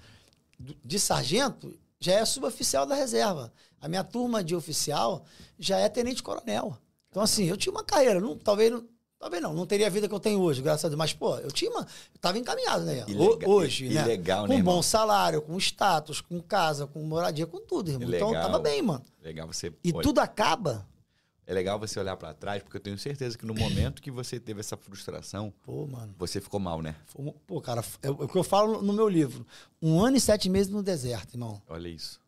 de 0.85 0.99
sargento, 0.99 1.75
já 2.01 2.15
é 2.15 2.25
suboficial 2.25 2.87
da 2.87 2.95
reserva. 2.95 3.53
A 3.81 3.87
minha 3.87 4.03
turma 4.03 4.43
de 4.43 4.57
oficial 4.57 5.25
já 5.59 5.79
é 5.79 5.89
tenente-coronel. 5.89 6.77
Então, 7.11 7.23
assim, 7.23 7.45
eu 7.45 7.57
tinha 7.57 7.73
uma 7.73 7.85
carreira. 7.85 8.21
Não, 8.21 8.37
talvez, 8.37 8.71
não, 8.73 8.85
talvez 9.19 9.43
não, 9.43 9.53
não 9.53 9.67
teria 9.67 9.87
a 9.87 9.91
vida 9.91 10.09
que 10.09 10.15
eu 10.15 10.21
tenho 10.21 10.41
hoje, 10.41 10.63
graças 10.63 10.85
a 10.87 10.89
Deus. 10.89 10.99
Mas, 10.99 11.13
pô, 11.13 11.37
eu 11.39 11.51
tinha 11.51 11.71
uma. 11.71 11.81
Eu 11.81 12.21
tava 12.21 12.39
encaminhado, 12.39 12.85
né? 12.85 13.05
Ilegal, 13.07 13.51
hoje, 13.51 13.89
né? 13.91 14.05
Legal, 14.05 14.47
né? 14.47 14.57
Com 14.57 14.63
bom 14.63 14.83
salário, 14.83 15.43
com 15.43 15.57
status, 15.59 16.21
com 16.21 16.41
casa, 16.41 16.87
com 16.87 17.03
moradia, 17.03 17.47
com 17.47 17.61
tudo, 17.61 17.91
irmão. 17.91 18.09
Então, 18.09 18.33
tava 18.33 18.59
bem, 18.59 18.81
mano. 18.81 19.05
Legal 19.23 19.47
você. 19.47 19.73
E 19.85 19.93
tudo 19.93 20.21
acaba. 20.21 20.89
É 21.47 21.53
legal 21.53 21.79
você 21.79 21.99
olhar 21.99 22.17
para 22.17 22.33
trás, 22.33 22.63
porque 22.63 22.77
eu 22.77 22.81
tenho 22.81 22.99
certeza 22.99 23.37
que 23.37 23.45
no 23.45 23.55
momento 23.55 24.01
que 24.01 24.11
você 24.11 24.39
teve 24.39 24.61
essa 24.61 24.77
frustração, 24.77 25.53
Pô, 25.65 25.89
você 26.17 26.41
ficou 26.41 26.61
mal, 26.61 26.81
né? 26.81 26.95
Pô, 27.47 27.61
cara, 27.61 27.83
é 28.03 28.11
o 28.11 28.29
que 28.29 28.37
eu 28.37 28.45
falo 28.45 28.83
no 28.83 28.93
meu 28.93 29.09
livro. 29.09 29.45
Um 29.83 30.01
ano 30.01 30.17
e 30.17 30.21
sete 30.21 30.49
meses 30.49 30.73
no 30.73 30.83
deserto, 30.83 31.35
irmão. 31.35 31.61
Olha 31.69 31.89
isso 31.89 32.21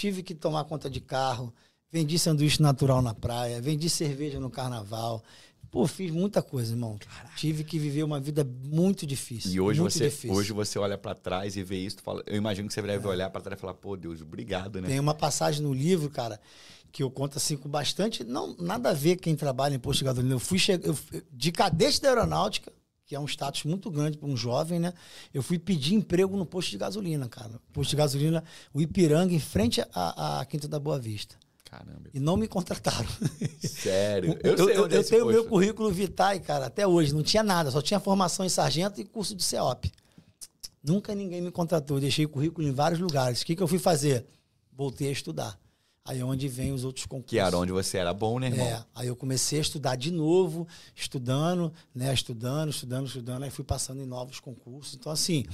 tive 0.00 0.22
que 0.22 0.34
tomar 0.34 0.64
conta 0.64 0.88
de 0.88 1.00
carro, 1.00 1.52
vendi 1.90 2.18
sanduíche 2.18 2.62
natural 2.62 3.02
na 3.02 3.14
praia, 3.14 3.60
vendi 3.60 3.90
cerveja 3.90 4.40
no 4.40 4.48
carnaval. 4.48 5.22
Pô, 5.70 5.86
fiz 5.86 6.10
muita 6.10 6.42
coisa, 6.42 6.72
irmão. 6.72 6.98
Caraca. 6.98 7.36
Tive 7.36 7.62
que 7.62 7.78
viver 7.78 8.02
uma 8.02 8.18
vida 8.18 8.42
muito 8.42 9.06
difícil. 9.06 9.52
E 9.52 9.60
hoje 9.60 9.80
você, 9.80 10.06
difícil. 10.06 10.36
hoje 10.36 10.52
você 10.52 10.78
olha 10.78 10.98
para 10.98 11.14
trás 11.14 11.54
e 11.56 11.62
vê 11.62 11.76
isso, 11.76 11.98
fala, 12.02 12.24
eu 12.26 12.36
imagino 12.36 12.66
que 12.66 12.74
você 12.74 12.82
deve 12.82 13.06
é. 13.06 13.08
olhar 13.08 13.30
para 13.30 13.40
trás 13.40 13.58
e 13.58 13.60
falar, 13.60 13.74
pô, 13.74 13.96
Deus, 13.96 14.20
obrigado, 14.20 14.80
né? 14.80 14.88
Tem 14.88 14.98
uma 14.98 15.14
passagem 15.14 15.62
no 15.62 15.72
livro, 15.72 16.10
cara, 16.10 16.40
que 16.92 17.02
eu 17.02 17.10
conto 17.10 17.38
assim 17.38 17.56
com 17.56 17.68
bastante, 17.68 18.24
não 18.24 18.56
nada 18.58 18.90
a 18.90 18.94
ver 18.94 19.16
quem 19.16 19.36
trabalha 19.36 19.74
em 19.74 19.78
posto 19.78 20.00
de 20.00 20.04
gasolina. 20.06 20.34
Eu 20.34 20.38
fui 20.38 20.58
eu, 20.82 20.96
de 21.32 21.52
cadete 21.52 22.00
da 22.00 22.08
aeronáutica, 22.08 22.72
que 23.06 23.14
é 23.14 23.20
um 23.20 23.26
status 23.26 23.64
muito 23.64 23.90
grande 23.90 24.18
para 24.18 24.28
um 24.28 24.36
jovem, 24.36 24.78
né? 24.78 24.92
Eu 25.34 25.42
fui 25.42 25.58
pedir 25.58 25.94
emprego 25.94 26.36
no 26.36 26.46
posto 26.46 26.70
de 26.70 26.78
gasolina, 26.78 27.28
cara. 27.28 27.60
Posto 27.72 27.90
de 27.90 27.96
gasolina, 27.96 28.44
o 28.72 28.80
Ipiranga, 28.80 29.34
em 29.34 29.40
frente 29.40 29.80
à, 29.92 30.40
à 30.40 30.44
Quinta 30.44 30.68
da 30.68 30.78
Boa 30.78 30.98
Vista. 30.98 31.36
Caramba. 31.64 32.10
E 32.12 32.18
não 32.18 32.36
me 32.36 32.48
contrataram. 32.48 33.08
Sério? 33.60 34.36
Eu, 34.42 34.56
eu, 34.56 34.68
eu, 34.70 34.88
eu 34.88 35.04
tenho 35.04 35.24
o 35.24 35.28
meu 35.28 35.44
currículo 35.44 35.90
Vitae, 35.92 36.40
cara, 36.40 36.66
até 36.66 36.84
hoje. 36.84 37.14
Não 37.14 37.22
tinha 37.22 37.44
nada, 37.44 37.70
só 37.70 37.80
tinha 37.80 38.00
formação 38.00 38.44
em 38.44 38.48
sargento 38.48 39.00
e 39.00 39.04
curso 39.04 39.36
de 39.36 39.44
CEOP. 39.44 39.90
Nunca 40.82 41.14
ninguém 41.14 41.40
me 41.40 41.52
contratou. 41.52 41.98
Eu 41.98 42.00
deixei 42.00 42.26
currículo 42.26 42.66
em 42.66 42.72
vários 42.72 42.98
lugares. 42.98 43.42
O 43.42 43.46
que, 43.46 43.54
que 43.54 43.62
eu 43.62 43.68
fui 43.68 43.78
fazer? 43.78 44.26
Voltei 44.72 45.08
a 45.08 45.12
estudar. 45.12 45.58
Aí 46.10 46.18
é 46.18 46.24
onde 46.24 46.48
vem 46.48 46.72
os 46.72 46.82
outros 46.82 47.06
concursos. 47.06 47.30
Que 47.30 47.38
era 47.38 47.56
onde 47.56 47.70
você 47.70 47.96
era 47.96 48.12
bom, 48.12 48.40
né, 48.40 48.48
irmão? 48.48 48.66
É, 48.66 48.84
aí 48.96 49.06
eu 49.06 49.14
comecei 49.14 49.60
a 49.60 49.62
estudar 49.62 49.94
de 49.94 50.10
novo, 50.10 50.66
estudando, 50.92 51.72
né, 51.94 52.12
estudando, 52.12 52.70
estudando, 52.70 53.06
estudando, 53.06 53.44
aí 53.44 53.50
fui 53.50 53.64
passando 53.64 54.02
em 54.02 54.06
novos 54.06 54.40
concursos. 54.40 54.96
Então, 54.96 55.12
assim, 55.12 55.44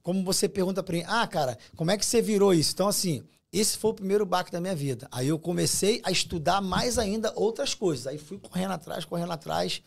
como 0.00 0.22
você 0.22 0.48
pergunta 0.48 0.80
para 0.80 0.96
mim, 0.96 1.02
ah, 1.08 1.26
cara, 1.26 1.58
como 1.74 1.90
é 1.90 1.98
que 1.98 2.06
você 2.06 2.22
virou 2.22 2.54
isso? 2.54 2.72
Então, 2.72 2.86
assim, 2.86 3.24
esse 3.52 3.76
foi 3.76 3.90
o 3.90 3.94
primeiro 3.94 4.24
baque 4.24 4.52
da 4.52 4.60
minha 4.60 4.76
vida. 4.76 5.08
Aí 5.10 5.26
eu 5.26 5.40
comecei 5.40 6.00
a 6.04 6.12
estudar 6.12 6.60
mais 6.60 6.96
ainda 6.96 7.32
outras 7.34 7.74
coisas. 7.74 8.06
Aí 8.06 8.16
fui 8.16 8.38
correndo 8.38 8.70
atrás, 8.70 9.04
correndo 9.04 9.32
atrás. 9.32 9.82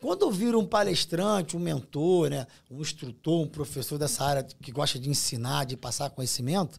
Quando 0.00 0.22
eu 0.22 0.30
viro 0.30 0.60
um 0.60 0.66
palestrante, 0.66 1.56
um 1.56 1.60
mentor, 1.60 2.30
né, 2.30 2.46
um 2.70 2.80
instrutor, 2.80 3.40
um 3.42 3.48
professor 3.48 3.98
dessa 3.98 4.24
área 4.24 4.44
que 4.44 4.70
gosta 4.70 5.00
de 5.00 5.10
ensinar, 5.10 5.64
de 5.64 5.76
passar 5.76 6.10
conhecimento, 6.10 6.78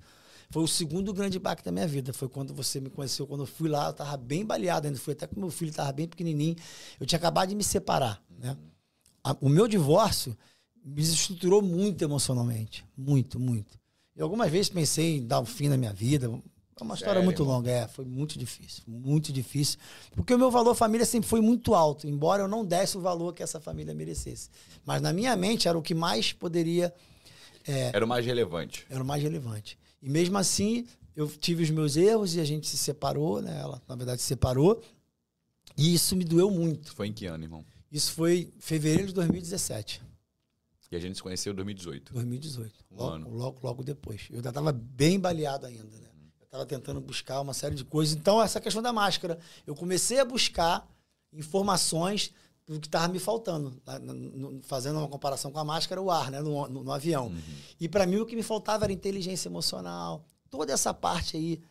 foi 0.53 0.61
o 0.61 0.67
segundo 0.67 1.11
grande 1.11 1.39
baque 1.39 1.63
da 1.63 1.71
minha 1.71 1.87
vida. 1.87 2.13
Foi 2.13 2.29
quando 2.29 2.53
você 2.53 2.79
me 2.79 2.87
conheceu. 2.87 3.25
Quando 3.25 3.39
eu 3.41 3.47
fui 3.47 3.67
lá, 3.67 3.87
eu 3.87 3.93
tava 3.93 4.15
bem 4.15 4.45
baleado 4.45 4.85
ainda. 4.85 4.99
Fui 4.99 5.13
até 5.13 5.25
com 5.25 5.39
meu 5.39 5.49
filho, 5.49 5.71
estava 5.71 5.91
bem 5.91 6.07
pequenininho. 6.07 6.55
Eu 6.99 7.07
tinha 7.07 7.17
acabado 7.17 7.49
de 7.49 7.55
me 7.55 7.63
separar, 7.63 8.23
né? 8.29 8.55
o 9.41 9.49
meu 9.49 9.67
divórcio 9.67 10.37
me 10.85 11.01
desestruturou 11.01 11.59
muito 11.59 12.03
emocionalmente. 12.03 12.85
Muito, 12.95 13.39
muito. 13.39 13.79
E 14.15 14.21
algumas 14.21 14.51
vezes 14.51 14.69
pensei 14.69 15.17
em 15.17 15.25
dar 15.25 15.39
o 15.39 15.41
um 15.41 15.45
fim 15.45 15.69
na 15.69 15.75
minha 15.75 15.91
vida. 15.91 16.27
É 16.79 16.83
uma 16.83 16.93
história 16.93 17.23
muito 17.23 17.43
longa, 17.43 17.71
é. 17.71 17.87
Foi 17.87 18.05
muito 18.05 18.37
difícil, 18.37 18.83
muito 18.85 19.33
difícil. 19.33 19.79
Porque 20.15 20.35
o 20.35 20.37
meu 20.37 20.51
valor 20.51 20.75
família 20.75 21.05
sempre 21.05 21.27
foi 21.27 21.41
muito 21.41 21.73
alto, 21.73 22.07
embora 22.07 22.43
eu 22.43 22.47
não 22.47 22.63
desse 22.63 22.95
o 22.95 23.01
valor 23.01 23.33
que 23.33 23.41
essa 23.41 23.59
família 23.59 23.95
merecesse. 23.95 24.51
Mas 24.85 25.01
na 25.01 25.11
minha 25.11 25.35
mente 25.35 25.67
era 25.67 25.75
o 25.75 25.81
que 25.81 25.95
mais 25.95 26.31
poderia. 26.31 26.93
É, 27.67 27.89
era 27.91 28.05
o 28.05 28.07
mais 28.07 28.23
relevante. 28.23 28.85
Era 28.87 29.01
o 29.01 29.05
mais 29.05 29.23
relevante. 29.23 29.81
E 30.03 30.09
mesmo 30.09 30.37
assim, 30.37 30.85
eu 31.15 31.29
tive 31.29 31.63
os 31.63 31.69
meus 31.69 31.95
erros 31.95 32.35
e 32.35 32.41
a 32.41 32.43
gente 32.43 32.67
se 32.67 32.77
separou, 32.77 33.41
né? 33.41 33.57
Ela, 33.57 33.81
na 33.87 33.95
verdade, 33.95 34.21
se 34.21 34.27
separou. 34.27 34.83
E 35.77 35.93
isso 35.93 36.13
me 36.15 36.25
doeu 36.25 36.51
muito. 36.51 36.93
Foi 36.93 37.07
em 37.07 37.13
que 37.13 37.25
ano, 37.25 37.45
irmão? 37.45 37.65
Isso 37.89 38.11
foi 38.11 38.51
em 38.53 38.59
fevereiro 38.59 39.07
de 39.07 39.13
2017. 39.13 40.01
E 40.91 40.95
a 40.95 40.99
gente 40.99 41.15
se 41.15 41.23
conheceu 41.23 41.53
em 41.53 41.55
2018. 41.55 42.13
2018. 42.13 42.85
Um 42.91 42.95
logo, 42.95 43.15
ano. 43.15 43.29
logo, 43.29 43.59
logo 43.63 43.83
depois. 43.83 44.27
Eu 44.29 44.35
ainda 44.35 44.49
estava 44.49 44.71
bem 44.71 45.19
baleado 45.19 45.65
ainda, 45.65 45.83
né? 45.83 46.07
Eu 46.39 46.45
estava 46.45 46.65
tentando 46.67 47.01
buscar 47.01 47.41
uma 47.41 47.53
série 47.53 47.73
de 47.73 47.83
coisas. 47.83 48.13
Então, 48.13 48.39
essa 48.39 48.61
questão 48.61 48.81
da 48.81 48.93
máscara, 48.93 49.39
eu 49.65 49.73
comecei 49.73 50.19
a 50.19 50.25
buscar 50.25 50.87
informações 51.31 52.31
do 52.73 52.79
que 52.79 52.87
estava 52.87 53.07
me 53.11 53.19
faltando, 53.19 53.81
fazendo 54.63 54.99
uma 54.99 55.07
comparação 55.07 55.51
com 55.51 55.59
a 55.59 55.63
máscara, 55.63 56.01
o 56.01 56.11
ar, 56.11 56.29
né, 56.31 56.41
no, 56.41 56.67
no- 56.67 56.83
no 56.83 56.91
avião. 56.91 57.27
Uhum. 57.27 57.41
E 57.79 57.87
para 57.87 58.05
mim 58.05 58.17
o 58.17 58.25
que 58.25 58.35
me 58.35 58.43
faltava 58.43 58.85
era 58.85 58.93
inteligência 58.93 59.47
emocional, 59.49 60.25
toda 60.49 60.73
essa 60.73 60.93
parte 60.93 61.37
aí 61.37 61.61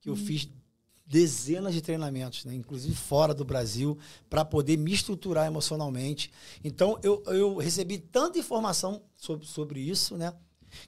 que 0.00 0.08
eu 0.08 0.14
fiz 0.16 0.48
dezenas 1.06 1.72
de 1.72 1.80
treinamentos, 1.80 2.44
né, 2.44 2.54
inclusive 2.54 2.94
fora 2.94 3.32
do 3.32 3.44
Brasil, 3.44 3.96
para 4.28 4.44
poder 4.44 4.76
me 4.76 4.92
estruturar 4.92 5.46
emocionalmente. 5.46 6.30
Então 6.62 6.98
eu, 7.02 7.22
eu 7.26 7.56
recebi 7.56 7.98
tanta 7.98 8.38
informação 8.38 9.02
sobre, 9.16 9.46
sobre 9.46 9.80
isso, 9.80 10.16
né, 10.16 10.34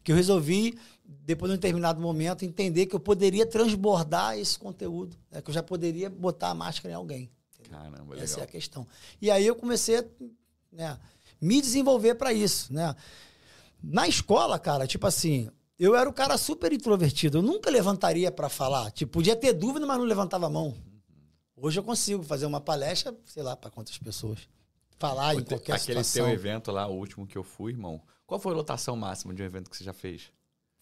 que 0.04 0.12
eu 0.12 0.16
resolvi 0.16 0.78
depois 1.24 1.50
de 1.50 1.54
um 1.54 1.56
determinado 1.58 2.00
momento 2.00 2.44
entender 2.44 2.86
que 2.86 2.94
eu 2.94 3.00
poderia 3.00 3.46
transbordar 3.46 4.38
esse 4.38 4.58
conteúdo, 4.58 5.16
né, 5.30 5.40
que 5.40 5.48
eu 5.50 5.54
já 5.54 5.62
poderia 5.62 6.10
botar 6.10 6.50
a 6.50 6.54
máscara 6.54 6.92
em 6.92 6.96
alguém. 6.96 7.30
Caramba, 7.70 8.16
Essa 8.16 8.22
é 8.22 8.36
legal. 8.36 8.42
a 8.42 8.46
questão. 8.46 8.86
E 9.22 9.30
aí 9.30 9.46
eu 9.46 9.54
comecei 9.54 9.98
a 9.98 10.04
né, 10.72 10.98
me 11.40 11.60
desenvolver 11.60 12.16
para 12.16 12.32
isso, 12.32 12.72
né? 12.72 12.94
Na 13.82 14.08
escola, 14.08 14.58
cara, 14.58 14.86
tipo 14.86 15.06
assim, 15.06 15.48
eu 15.78 15.94
era 15.94 16.08
o 16.08 16.12
cara 16.12 16.36
super 16.36 16.72
introvertido. 16.72 17.38
Eu 17.38 17.42
nunca 17.42 17.70
levantaria 17.70 18.30
para 18.30 18.48
falar. 18.48 18.90
Tipo, 18.90 19.12
podia 19.12 19.36
ter 19.36 19.52
dúvida, 19.52 19.86
mas 19.86 19.96
não 19.98 20.04
levantava 20.04 20.46
a 20.46 20.50
mão. 20.50 20.76
Hoje 21.56 21.78
eu 21.78 21.84
consigo 21.84 22.22
fazer 22.22 22.46
uma 22.46 22.60
palestra, 22.60 23.16
sei 23.24 23.42
lá, 23.42 23.56
para 23.56 23.70
quantas 23.70 23.96
pessoas. 23.96 24.40
Falar 24.98 25.34
em 25.34 25.44
qualquer 25.44 25.76
Aquele 25.76 26.02
situação. 26.04 26.26
teu 26.26 26.34
evento 26.34 26.70
lá, 26.70 26.86
o 26.86 26.94
último 26.94 27.26
que 27.26 27.38
eu 27.38 27.44
fui, 27.44 27.72
irmão. 27.72 28.02
Qual 28.26 28.38
foi 28.38 28.52
a 28.52 28.56
lotação 28.56 28.96
máxima 28.96 29.32
de 29.32 29.42
um 29.42 29.46
evento 29.46 29.70
que 29.70 29.76
você 29.76 29.84
já 29.84 29.92
fez? 29.92 30.30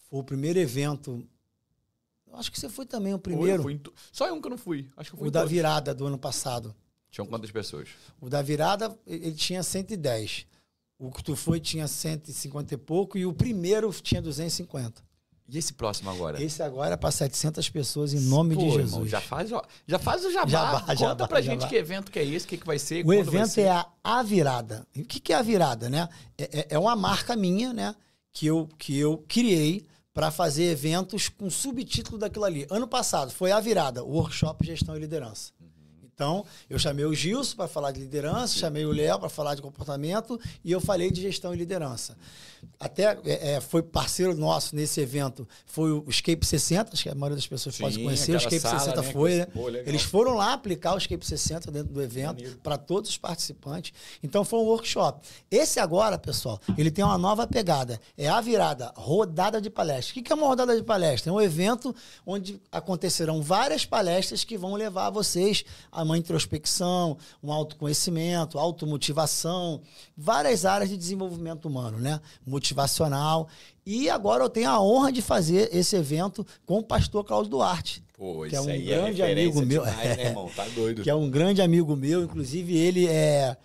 Foi 0.09 0.19
o 0.19 0.23
primeiro 0.23 0.59
evento. 0.59 1.25
Eu 2.31 2.37
acho 2.39 2.51
que 2.51 2.59
você 2.59 2.69
foi 2.69 2.85
também 2.85 3.13
o 3.13 3.15
Ou 3.15 3.19
eu 3.19 3.21
primeiro. 3.21 3.63
fui 3.63 3.81
Só 4.11 4.31
um 4.33 4.39
que 4.39 4.47
eu 4.47 4.51
não 4.51 4.57
fui. 4.57 4.87
Acho 4.95 5.09
que 5.11 5.15
eu 5.15 5.19
fui 5.19 5.27
O 5.27 5.31
da 5.31 5.39
todos. 5.41 5.51
virada 5.51 5.93
do 5.93 6.05
ano 6.05 6.17
passado. 6.17 6.75
Tinham 7.11 7.25
quantas 7.25 7.49
pessoas? 7.51 7.89
O 8.21 8.29
da 8.29 8.41
virada, 8.41 8.95
ele 9.07 9.33
tinha 9.33 9.63
110. 9.63 10.45
O 10.97 11.11
que 11.11 11.23
tu 11.23 11.35
foi 11.35 11.59
tinha 11.59 11.87
150 11.87 12.73
e 12.73 12.77
pouco. 12.77 13.17
E 13.17 13.25
o 13.25 13.33
primeiro 13.33 13.91
tinha 14.01 14.21
250. 14.21 15.01
E 15.51 15.57
esse 15.57 15.73
próximo 15.73 16.11
agora? 16.11 16.39
Esse 16.43 16.61
agora 16.61 16.93
é 16.93 16.97
para 16.97 17.09
700 17.09 17.67
pessoas 17.69 18.13
em 18.13 18.19
nome 18.19 18.53
Pô, 18.53 18.61
de 18.61 18.67
irmão, 18.67 18.81
Jesus. 18.85 19.09
já 19.09 19.19
faz, 19.19 19.51
ó, 19.51 19.63
já 19.87 19.97
faz 19.97 20.23
o 20.23 20.31
jabá. 20.31 20.47
Jabá, 20.47 20.79
Conta 20.81 20.95
jabá, 20.95 21.27
pra 21.27 21.41
gente 21.41 21.61
jabá. 21.61 21.67
que 21.69 21.75
evento 21.75 22.11
que 22.11 22.19
é 22.19 22.23
esse, 22.25 22.45
o 22.45 22.49
que, 22.49 22.57
que 22.57 22.67
vai 22.67 22.77
ser, 22.77 23.03
O 23.03 23.11
evento 23.11 23.47
ser. 23.47 23.61
é 23.61 23.71
a, 23.71 23.87
a 24.03 24.21
virada. 24.21 24.85
E 24.93 25.01
o 25.01 25.05
que, 25.05 25.19
que 25.19 25.33
é 25.33 25.35
a 25.35 25.41
virada, 25.41 25.89
né? 25.89 26.07
É, 26.37 26.59
é- 26.59 26.67
é 26.75 26.77
uma 26.79 26.95
marca 26.95 27.35
minha, 27.35 27.73
né? 27.73 27.95
Que 28.31 28.45
eu, 28.45 28.69
que 28.77 28.95
eu 28.95 29.25
criei 29.27 29.87
para 30.13 30.31
fazer 30.31 30.65
eventos 30.65 31.29
com 31.29 31.49
subtítulo 31.49 32.17
daquilo 32.17 32.45
ali. 32.45 32.67
Ano 32.69 32.87
passado 32.87 33.31
foi 33.31 33.51
a 33.51 33.59
virada, 33.59 34.03
o 34.03 34.11
workshop 34.11 34.65
Gestão 34.65 34.95
e 34.95 34.99
Liderança. 34.99 35.51
Então, 36.19 36.45
eu 36.69 36.77
chamei 36.77 37.05
o 37.05 37.15
Gilson 37.15 37.55
para 37.55 37.69
falar 37.69 37.93
de 37.93 38.01
liderança, 38.01 38.57
chamei 38.57 38.85
o 38.85 38.91
Léo 38.91 39.17
para 39.17 39.29
falar 39.29 39.55
de 39.55 39.61
comportamento 39.61 40.37
e 40.65 40.69
eu 40.69 40.81
falei 40.81 41.09
de 41.09 41.21
gestão 41.21 41.53
e 41.53 41.57
liderança. 41.57 42.17
Até 42.79 43.17
é, 43.25 43.55
é, 43.55 43.61
foi 43.61 43.83
parceiro 43.83 44.33
nosso 44.35 44.75
nesse 44.75 45.01
evento, 45.01 45.47
foi 45.65 45.91
o 45.91 46.05
Escape 46.07 46.45
60, 46.45 46.93
acho 46.93 47.03
que 47.03 47.09
a 47.09 47.15
maioria 47.15 47.35
das 47.35 47.47
pessoas 47.47 47.75
Sim, 47.75 47.83
pode 47.83 48.01
conhecer. 48.01 48.33
O 48.33 48.37
Escape 48.37 48.59
sala, 48.59 48.79
60 48.79 49.01
né, 49.01 49.11
foi, 49.11 49.35
né? 49.35 49.45
Pô. 49.47 49.69
Eles 49.69 50.01
foram 50.01 50.35
lá 50.35 50.53
aplicar 50.53 50.93
o 50.93 50.97
Escape 50.97 51.25
60 51.25 51.71
dentro 51.71 51.93
do 51.93 52.01
evento 52.01 52.57
para 52.63 52.77
todos 52.77 53.09
os 53.09 53.17
participantes. 53.17 53.91
Então 54.23 54.45
foi 54.45 54.59
um 54.59 54.63
workshop. 54.63 55.27
Esse 55.51 55.79
agora, 55.79 56.17
pessoal, 56.17 56.59
ele 56.77 56.89
tem 56.89 57.03
uma 57.03 57.17
nova 57.17 57.45
pegada. 57.45 57.99
É 58.17 58.29
a 58.29 58.39
virada, 58.39 58.93
rodada 58.95 59.61
de 59.61 59.69
palestra. 59.69 60.11
O 60.11 60.13
que 60.13 60.21
que 60.21 60.31
é 60.31 60.35
uma 60.35 60.47
rodada 60.47 60.75
de 60.75 60.83
palestra? 60.83 61.29
É 61.29 61.33
um 61.33 61.41
evento 61.41 61.93
onde 62.25 62.61
acontecerão 62.71 63.41
várias 63.41 63.85
palestras 63.85 64.43
que 64.43 64.57
vão 64.57 64.75
levar 64.75 65.09
vocês 65.09 65.65
a 65.91 66.03
uma 66.03 66.17
introspecção, 66.17 67.17
um 67.43 67.51
autoconhecimento, 67.51 68.57
automotivação, 68.57 69.81
várias 70.15 70.65
áreas 70.65 70.89
de 70.89 70.97
desenvolvimento 70.97 71.65
humano, 71.65 71.99
né? 71.99 72.19
Motivacional. 72.49 73.47
E 73.85 74.09
agora 74.09 74.43
eu 74.43 74.49
tenho 74.49 74.69
a 74.69 74.81
honra 74.81 75.11
de 75.11 75.21
fazer 75.21 75.69
esse 75.71 75.95
evento 75.95 76.45
com 76.65 76.79
o 76.79 76.83
pastor 76.83 77.23
Cláudio 77.23 77.51
Duarte 77.51 78.03
Pô, 78.19 78.45
que 78.49 78.55
é 78.55 78.59
um 78.59 78.67
aí 78.67 78.83
grande 78.83 79.21
referência 79.21 79.61
amigo 79.61 79.65
meu. 79.65 79.85
demais, 79.85 80.17
né, 80.17 80.25
irmão? 80.25 80.51
Tá 80.53 80.67
doido. 80.75 81.03
que 81.03 81.09
é 81.09 81.15
um 81.15 81.29
grande 81.29 81.61
amigo 81.61 81.95
meu, 81.95 82.21
inclusive 82.21 82.75
ele 82.77 83.07
é 83.07 83.55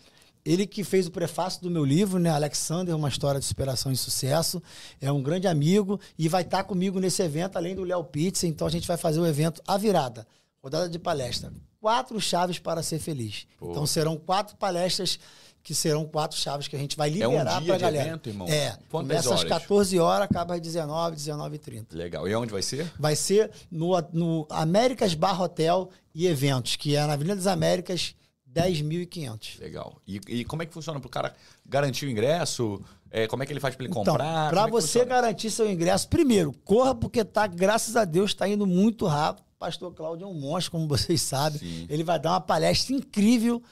ele 0.45 0.67
que 0.67 0.85
fez 0.85 1.07
o 1.07 1.11
prefácio 1.11 1.63
do 1.63 1.71
meu 1.71 1.85
livro, 1.85 2.19
né, 2.19 2.31
Alexander, 2.31 2.95
uma 2.95 3.09
história 3.09 3.41
de 3.41 3.47
superação 3.47 3.91
e 3.91 3.97
sucesso, 3.97 4.63
é 5.01 5.11
um 5.11 5.23
grande 5.23 5.49
amigo 5.49 5.99
e 6.19 6.29
vai 6.29 6.43
estar 6.43 6.65
comigo 6.65 7.01
nesse 7.01 7.23
evento, 7.23 7.57
além 7.57 7.75
do 7.75 7.83
Léo 7.83 8.05
Pizza, 8.05 8.47
então 8.47 8.67
a 8.67 8.71
gente 8.71 8.87
vai 8.87 8.99
fazer 8.99 9.19
o 9.19 9.27
evento 9.27 9.63
à 9.67 9.79
virada, 9.79 10.27
rodada 10.63 10.89
de 10.89 10.99
palestra, 10.99 11.51
quatro 11.81 12.21
chaves 12.21 12.59
para 12.59 12.83
ser 12.83 12.99
feliz. 12.99 13.47
Pô. 13.59 13.71
Então 13.71 13.87
serão 13.87 14.17
quatro 14.17 14.55
palestras 14.57 15.19
que 15.65 15.75
serão 15.75 16.05
quatro 16.05 16.39
chaves 16.39 16.69
que 16.69 16.77
a 16.77 16.79
gente 16.79 16.95
vai 16.97 17.09
É 17.09 17.27
um 17.27 17.33
liberar 17.33 17.59
dia 17.59 17.67
para 17.67 17.75
a 17.75 17.77
de 17.79 17.83
galera. 17.83 18.07
evento, 18.09 18.29
irmão? 18.29 18.47
É, 18.47 18.77
Quantas 18.91 19.25
começa 19.25 19.35
às 19.35 19.41
horas? 19.41 19.49
14 19.63 19.99
horas, 19.99 20.25
acaba 20.31 20.55
às 20.55 20.61
19, 20.61 21.17
19 21.17 21.57
e 21.57 21.59
30 21.59 21.97
Legal. 21.97 22.29
E 22.29 22.35
onde 22.37 22.53
vai 22.53 22.61
ser? 22.63 22.93
vai 22.99 23.17
ser 23.17 23.51
no, 23.71 23.99
no 24.13 24.47
Américas 24.51 25.15
Bar 25.15 25.41
Hotel 25.41 25.89
e 26.15 26.27
Eventos, 26.27 26.77
que 26.77 26.95
é 26.95 27.07
na 27.07 27.15
Avenida 27.15 27.35
das 27.37 27.47
Américas, 27.47 28.15
10.500. 28.55 29.59
Legal. 29.61 30.01
E, 30.07 30.21
e 30.29 30.45
como 30.45 30.63
é 30.63 30.67
que 30.67 30.73
funciona 30.75 31.01
pro 31.01 31.09
cara 31.09 31.35
garantir 31.67 32.07
o 32.07 32.11
ingresso? 32.11 32.81
É, 33.11 33.27
como 33.27 33.43
é 33.43 33.47
que 33.47 33.53
ele 33.53 33.61
faz 33.61 33.75
pra 33.75 33.85
ele 33.85 33.91
Então, 33.91 34.05
comprar? 34.05 34.51
para 34.51 34.67
é 34.67 34.71
você 34.71 35.05
garantir 35.05 35.51
seu 35.51 35.71
ingresso, 35.71 36.09
primeiro, 36.09 36.53
corra 36.65 36.95
porque 36.95 37.25
tá, 37.25 37.47
graças 37.47 37.97
a 37.97 38.05
Deus, 38.05 38.31
está 38.33 38.47
indo 38.49 38.67
muito 38.67 39.07
rápido. 39.07 39.45
Pastor 39.59 39.95
Cláudio 39.95 40.25
é 40.25 40.29
um 40.29 40.35
monstro, 40.35 40.73
como 40.73 40.87
vocês 40.87 41.23
sabem. 41.23 41.59
Sim. 41.59 41.87
Ele 41.89 42.05
vai 42.05 42.19
dar 42.19 42.33
uma 42.33 42.41
palestra 42.41 42.95
incrível 42.95 43.63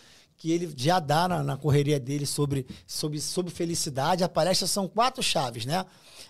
que 0.42 0.50
ele 0.50 0.74
já 0.76 0.98
dá 0.98 1.28
na, 1.28 1.40
na 1.40 1.56
correria 1.56 2.00
dele 2.00 2.26
sobre, 2.26 2.66
sobre, 2.84 3.20
sobre 3.20 3.52
felicidade. 3.52 4.24
A 4.24 4.28
palestra 4.28 4.66
são 4.66 4.88
quatro 4.88 5.22
chaves, 5.22 5.64
né? 5.64 5.86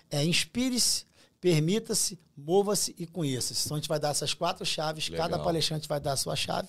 É 0.07 0.23
inspire-se, 0.23 1.07
permita-se, 1.41 2.19
mova-se 2.37 2.93
e 2.99 3.07
conheça-se. 3.07 3.65
Então 3.65 3.75
a 3.75 3.79
gente 3.79 3.89
vai 3.89 3.99
dar 3.99 4.09
essas 4.09 4.31
quatro 4.31 4.63
chaves, 4.63 5.09
Legal. 5.09 5.27
cada 5.27 5.43
palestrante 5.43 5.87
vai 5.87 5.99
dar 5.99 6.11
a 6.11 6.15
sua 6.15 6.35
chave. 6.35 6.67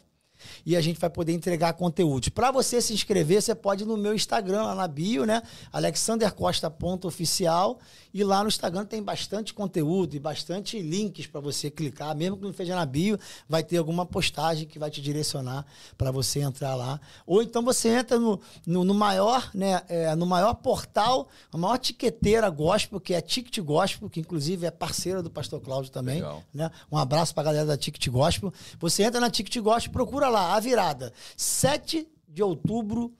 E 0.64 0.76
a 0.76 0.80
gente 0.80 0.98
vai 0.98 1.10
poder 1.10 1.32
entregar 1.32 1.72
conteúdos. 1.74 2.28
Para 2.28 2.50
você 2.50 2.80
se 2.80 2.92
inscrever, 2.92 3.42
você 3.42 3.54
pode 3.54 3.84
ir 3.84 3.86
no 3.86 3.96
meu 3.96 4.14
Instagram, 4.14 4.62
lá 4.62 4.74
na 4.74 4.88
bio, 4.88 5.24
né? 5.24 5.42
alexandercosta.oficial. 5.72 7.78
E 8.12 8.22
lá 8.22 8.42
no 8.42 8.48
Instagram 8.48 8.84
tem 8.84 9.02
bastante 9.02 9.52
conteúdo 9.52 10.14
e 10.14 10.20
bastante 10.20 10.80
links 10.80 11.26
para 11.26 11.40
você 11.40 11.70
clicar. 11.70 12.14
Mesmo 12.14 12.36
que 12.36 12.44
não 12.44 12.50
esteja 12.50 12.76
na 12.76 12.86
bio, 12.86 13.18
vai 13.48 13.64
ter 13.64 13.76
alguma 13.76 14.06
postagem 14.06 14.68
que 14.68 14.78
vai 14.78 14.90
te 14.90 15.02
direcionar 15.02 15.66
para 15.98 16.12
você 16.12 16.40
entrar 16.40 16.76
lá. 16.76 17.00
Ou 17.26 17.42
então 17.42 17.64
você 17.64 17.88
entra 17.88 18.18
no, 18.18 18.40
no, 18.64 18.84
no 18.84 18.94
maior, 18.94 19.50
né? 19.52 19.82
é, 19.88 20.14
no 20.14 20.26
maior 20.26 20.54
portal, 20.54 21.28
a 21.52 21.58
maior 21.58 21.78
tiqueteira 21.78 22.48
gospel, 22.50 23.00
que 23.00 23.14
é 23.14 23.18
a 23.18 23.22
Ticket 23.22 23.58
Gospel, 23.64 24.08
que 24.08 24.20
inclusive 24.20 24.66
é 24.66 24.70
parceira 24.70 25.22
do 25.22 25.30
Pastor 25.30 25.60
Cláudio 25.60 25.90
também. 25.90 26.16
Legal. 26.16 26.42
né? 26.52 26.70
Um 26.90 26.98
abraço 26.98 27.34
pra 27.34 27.42
galera 27.42 27.66
da 27.66 27.76
Ticket 27.76 28.08
Gospel. 28.08 28.52
Você 28.78 29.02
entra 29.02 29.20
na 29.20 29.30
Ticket 29.30 29.62
Gospel, 29.62 29.92
procura 29.92 30.28
lá, 30.28 30.33
a 30.40 30.60
virada. 30.60 31.12
7 31.36 32.08
de 32.28 32.42
outubro, 32.42 33.12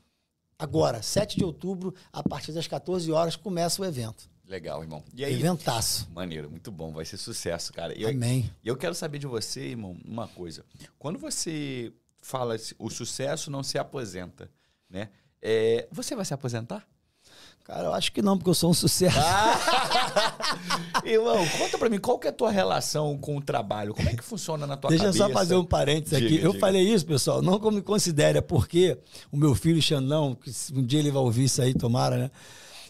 agora, 0.59 1.03
7 1.03 1.37
de 1.37 1.45
outubro, 1.45 1.95
a 2.13 2.23
partir 2.23 2.53
das 2.53 2.67
14 2.67 3.11
horas, 3.13 3.37
começa 3.37 3.81
o 3.83 3.85
evento. 3.85 4.29
Legal, 4.47 4.83
irmão. 4.83 5.03
E 5.15 5.25
aí? 5.25 5.35
Eventaço. 5.35 6.09
Maneiro, 6.13 6.51
muito 6.51 6.71
bom. 6.71 6.93
Vai 6.93 7.05
ser 7.05 7.17
sucesso, 7.17 7.73
cara. 7.73 7.99
E 7.99 8.03
eu, 8.03 8.11
Amém. 8.11 8.51
e 8.63 8.69
eu 8.69 8.77
quero 8.77 8.95
saber 8.95 9.19
de 9.19 9.27
você, 9.27 9.69
irmão, 9.69 9.97
uma 10.05 10.29
coisa. 10.29 10.65
Quando 10.99 11.19
você 11.19 11.93
fala 12.21 12.57
o 12.79 12.91
sucesso 12.91 13.51
não 13.51 13.63
se 13.63 13.79
aposenta, 13.79 14.51
né? 14.89 15.11
É, 15.41 15.87
você 15.91 16.15
vai 16.15 16.25
se 16.25 16.33
aposentar? 16.33 16.87
Cara, 17.65 17.85
eu 17.85 17.95
acho 17.95 18.13
que 18.13 18.21
não, 18.21 18.37
porque 18.37 18.51
eu 18.51 18.55
sou 18.55 18.71
um 18.71 18.75
sucesso. 18.75 19.17
Irmão, 21.03 21.47
conta 21.59 21.79
pra 21.79 21.89
mim, 21.89 21.99
qual 21.99 22.19
que 22.19 22.27
é 22.27 22.31
a 22.31 22.33
tua 22.33 22.51
relação 22.51 23.17
com 23.17 23.39
o 23.39 23.41
trabalho? 23.41 23.95
Como 23.95 24.07
é 24.07 24.15
que 24.15 24.23
funciona 24.23 24.67
na 24.67 24.77
tua 24.77 24.91
Deixa 24.91 25.05
eu 25.05 25.09
cabeça? 25.13 25.27
só 25.27 25.33
fazer 25.33 25.55
um 25.57 25.65
parênteses 25.65 26.13
aqui. 26.15 26.29
Diga, 26.29 26.45
eu 26.45 26.51
diga. 26.53 26.61
falei 26.61 26.83
isso, 26.83 27.07
pessoal, 27.07 27.41
não 27.41 27.59
como 27.59 27.77
me 27.77 27.83
considere, 27.83 28.37
é 28.39 28.43
porque 28.43 28.99
o 29.33 29.37
meu 29.37 29.55
filho 29.55 29.81
Xandão, 29.81 30.35
que 30.35 30.51
um 30.75 30.83
dia 30.85 30.99
ele 30.99 31.11
vai 31.11 31.23
ouvir 31.23 31.45
isso 31.45 31.63
aí, 31.63 31.73
tomara, 31.73 32.17
né? 32.19 32.31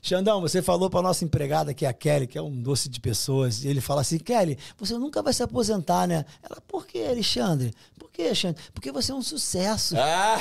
Xandão, 0.03 0.43
você 0.43 0.61
falou 0.61 0.91
para 0.91 1.01
nossa 1.01 1.25
empregada, 1.25 1.72
que 1.72 1.87
é 1.87 1.89
a 1.89 1.93
Kelly, 1.93 2.27
que 2.27 2.37
é 2.37 2.43
um 2.43 2.61
doce 2.61 2.91
de 2.91 3.01
pessoas, 3.01 3.64
e 3.64 3.68
ele 3.68 3.81
fala 3.81 4.03
assim: 4.03 4.18
Kelly, 4.18 4.59
você 4.77 4.99
nunca 4.99 5.22
vai 5.22 5.33
se 5.33 5.43
aposentar, 5.43 6.07
né? 6.07 6.27
Ela, 6.43 6.61
por 6.68 6.87
que, 6.87 7.03
Alexandre? 7.03 7.72
Por 8.15 8.19
que, 8.19 8.23
Alexandre? 8.23 8.62
Porque 8.73 8.93
você 8.93 9.11
é 9.11 9.15
um 9.17 9.23
sucesso. 9.23 9.97
Ah! 9.99 10.37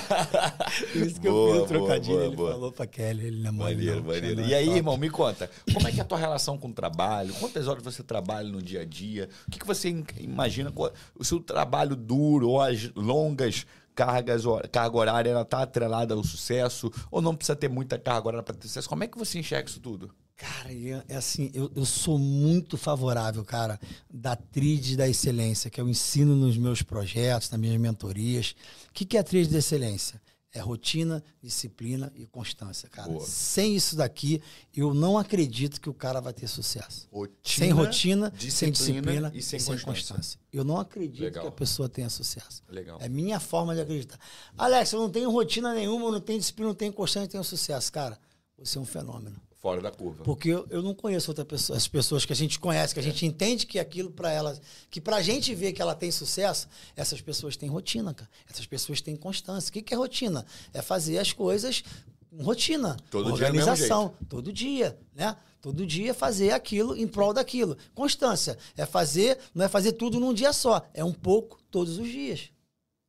Isso 0.94 1.20
que 1.20 1.28
boa, 1.28 1.50
eu 1.50 1.54
fiz 1.54 1.64
o 1.64 1.68
trocadilho, 1.68 2.14
boa, 2.16 2.28
ele 2.28 2.36
boa. 2.36 2.52
falou 2.52 2.72
pra 2.72 2.86
Kelly, 2.86 3.26
ele 3.26 3.48
é 3.48 3.50
Maneiro, 3.50 3.96
não, 3.96 4.04
maneiro. 4.04 4.42
E 4.42 4.54
aí, 4.54 4.66
top. 4.66 4.78
irmão, 4.78 4.96
me 4.96 5.10
conta, 5.10 5.50
como 5.74 5.88
é 5.88 5.92
que 5.92 5.98
é 6.00 6.04
a 6.04 6.06
tua 6.06 6.20
relação 6.20 6.56
com 6.56 6.68
o 6.68 6.72
trabalho? 6.74 7.34
Quantas 7.40 7.68
horas 7.68 7.84
você 7.84 8.04
trabalha 8.04 8.48
no 8.48 8.62
dia 8.62 8.82
a 8.82 8.86
dia? 8.86 9.28
O 9.48 9.52
que, 9.52 9.58
que 9.58 9.66
você 9.66 9.90
imagina? 10.20 10.72
O 11.18 11.26
seu 11.26 11.40
trabalho 11.40 11.96
duro 11.96 12.48
ou 12.48 12.62
as 12.62 12.92
longas 12.96 13.66
cargas, 13.96 14.44
carga 14.72 14.96
horária 14.96 15.32
ela 15.32 15.42
está 15.42 15.64
atrelada 15.64 16.14
ao 16.14 16.24
sucesso 16.24 16.92
ou 17.10 17.24
não 17.24 17.36
precisa 17.36 17.56
ter 17.56 17.70
muita 17.70 17.98
carga 17.98 18.28
horária 18.28 18.44
para 18.44 18.54
ter 18.54 18.68
sucesso? 18.68 18.88
Como 18.88 19.04
é 19.04 19.08
que 19.08 19.18
você 19.18 19.40
enxerga 19.40 19.68
isso 19.68 19.80
tudo? 19.80 20.14
Cara, 20.44 20.70
é 21.08 21.16
assim, 21.16 21.50
eu, 21.54 21.72
eu 21.74 21.86
sou 21.86 22.20
muito 22.20 22.78
favorável, 22.78 23.46
cara, 23.46 23.80
da 24.14 24.36
tríade 24.36 24.98
da 24.98 25.08
excelência, 25.08 25.70
que 25.70 25.80
eu 25.80 25.88
ensino 25.88 26.36
nos 26.36 26.58
meus 26.58 26.82
projetos, 26.82 27.50
nas 27.50 27.58
minhas 27.58 27.80
mentorias. 27.80 28.54
O 28.90 28.94
que, 28.94 29.06
que 29.06 29.16
é 29.16 29.22
a 29.22 29.24
tríade 29.24 29.50
da 29.50 29.60
excelência? 29.60 30.22
É 30.52 30.60
rotina, 30.60 31.24
disciplina 31.42 32.12
e 32.14 32.26
constância, 32.26 32.90
cara. 32.90 33.10
Boa. 33.10 33.26
Sem 33.26 33.74
isso 33.74 33.96
daqui, 33.96 34.42
eu 34.76 34.94
não 34.94 35.18
acredito 35.18 35.80
que 35.80 35.90
o 35.90 35.94
cara 35.94 36.20
vai 36.20 36.34
ter 36.34 36.48
sucesso. 36.48 37.08
Rotina, 37.10 37.66
sem 37.66 37.72
rotina, 37.72 38.30
disciplina 38.32 38.52
sem 38.52 38.72
disciplina 38.72 39.32
e 39.34 39.42
sem, 39.42 39.58
e 39.58 39.62
sem 39.62 39.80
constância. 39.80 40.38
Eu 40.52 40.66
não 40.66 40.78
acredito 40.78 41.24
Legal. 41.24 41.44
que 41.44 41.48
a 41.48 41.52
pessoa 41.54 41.88
tenha 41.88 42.10
sucesso. 42.10 42.62
Legal. 42.68 43.00
É 43.02 43.08
minha 43.08 43.40
forma 43.40 43.74
de 43.74 43.80
acreditar. 43.80 44.20
Alex, 44.58 44.92
eu 44.92 45.00
não 45.00 45.10
tenho 45.10 45.32
rotina 45.32 45.74
nenhuma, 45.74 46.08
eu 46.08 46.12
não 46.12 46.22
tenho 46.22 46.38
disciplina, 46.38 46.68
não 46.68 46.76
tenho 46.76 46.92
constância, 46.92 47.22
não 47.22 47.32
tenho 47.32 47.44
sucesso. 47.46 47.92
Cara, 47.94 48.20
você 48.58 48.78
é 48.78 48.82
um 48.82 48.86
fenômeno. 48.86 49.42
Fora 49.64 49.80
da 49.80 49.92
curva. 49.92 50.26
Porque 50.26 50.50
eu, 50.50 50.68
eu 50.70 50.82
não 50.84 50.94
conheço 50.94 51.32
outra 51.32 51.46
pessoa, 51.46 51.78
as 51.78 51.88
pessoas 51.88 52.26
que 52.26 52.34
a 52.34 52.36
gente 52.36 52.60
conhece, 52.60 52.94
que 52.94 53.00
a 53.00 53.04
gente 53.04 53.26
entende 53.26 53.66
que 53.66 53.80
aquilo 53.80 54.12
para 54.12 54.30
elas, 54.30 54.62
que 54.90 55.00
pra 55.00 55.22
gente 55.22 55.56
ver 55.56 55.72
que 55.72 55.82
ela 55.82 55.96
tem 55.96 56.12
sucesso, 56.12 56.68
essas 56.98 57.22
pessoas 57.22 57.56
têm 57.56 57.70
rotina, 57.70 58.14
cara. 58.14 58.30
Essas 58.52 58.66
pessoas 58.66 59.00
têm 59.00 59.16
constância. 59.16 59.70
O 59.70 59.72
que, 59.72 59.82
que 59.82 59.94
é 59.94 59.98
rotina? 59.98 60.46
É 60.74 60.82
fazer 60.82 61.18
as 61.18 61.32
coisas 61.32 61.82
com 62.30 62.44
rotina. 62.44 62.98
Todo 63.10 63.32
organização. 63.32 64.10
Dia 64.10 64.28
todo 64.28 64.52
dia, 64.52 65.00
né? 65.16 65.38
Todo 65.62 65.86
dia 65.86 66.14
fazer 66.14 66.52
aquilo 66.52 66.94
em 66.98 67.08
prol 67.08 67.34
daquilo. 67.34 67.78
Constância. 67.96 68.58
É 68.76 68.86
fazer, 68.86 69.40
não 69.56 69.64
é 69.64 69.70
fazer 69.70 69.94
tudo 69.94 70.20
num 70.20 70.34
dia 70.34 70.52
só. 70.52 70.86
É 70.94 71.06
um 71.06 71.14
pouco 71.14 71.58
todos 71.72 71.98
os 71.98 72.10
dias. 72.10 72.52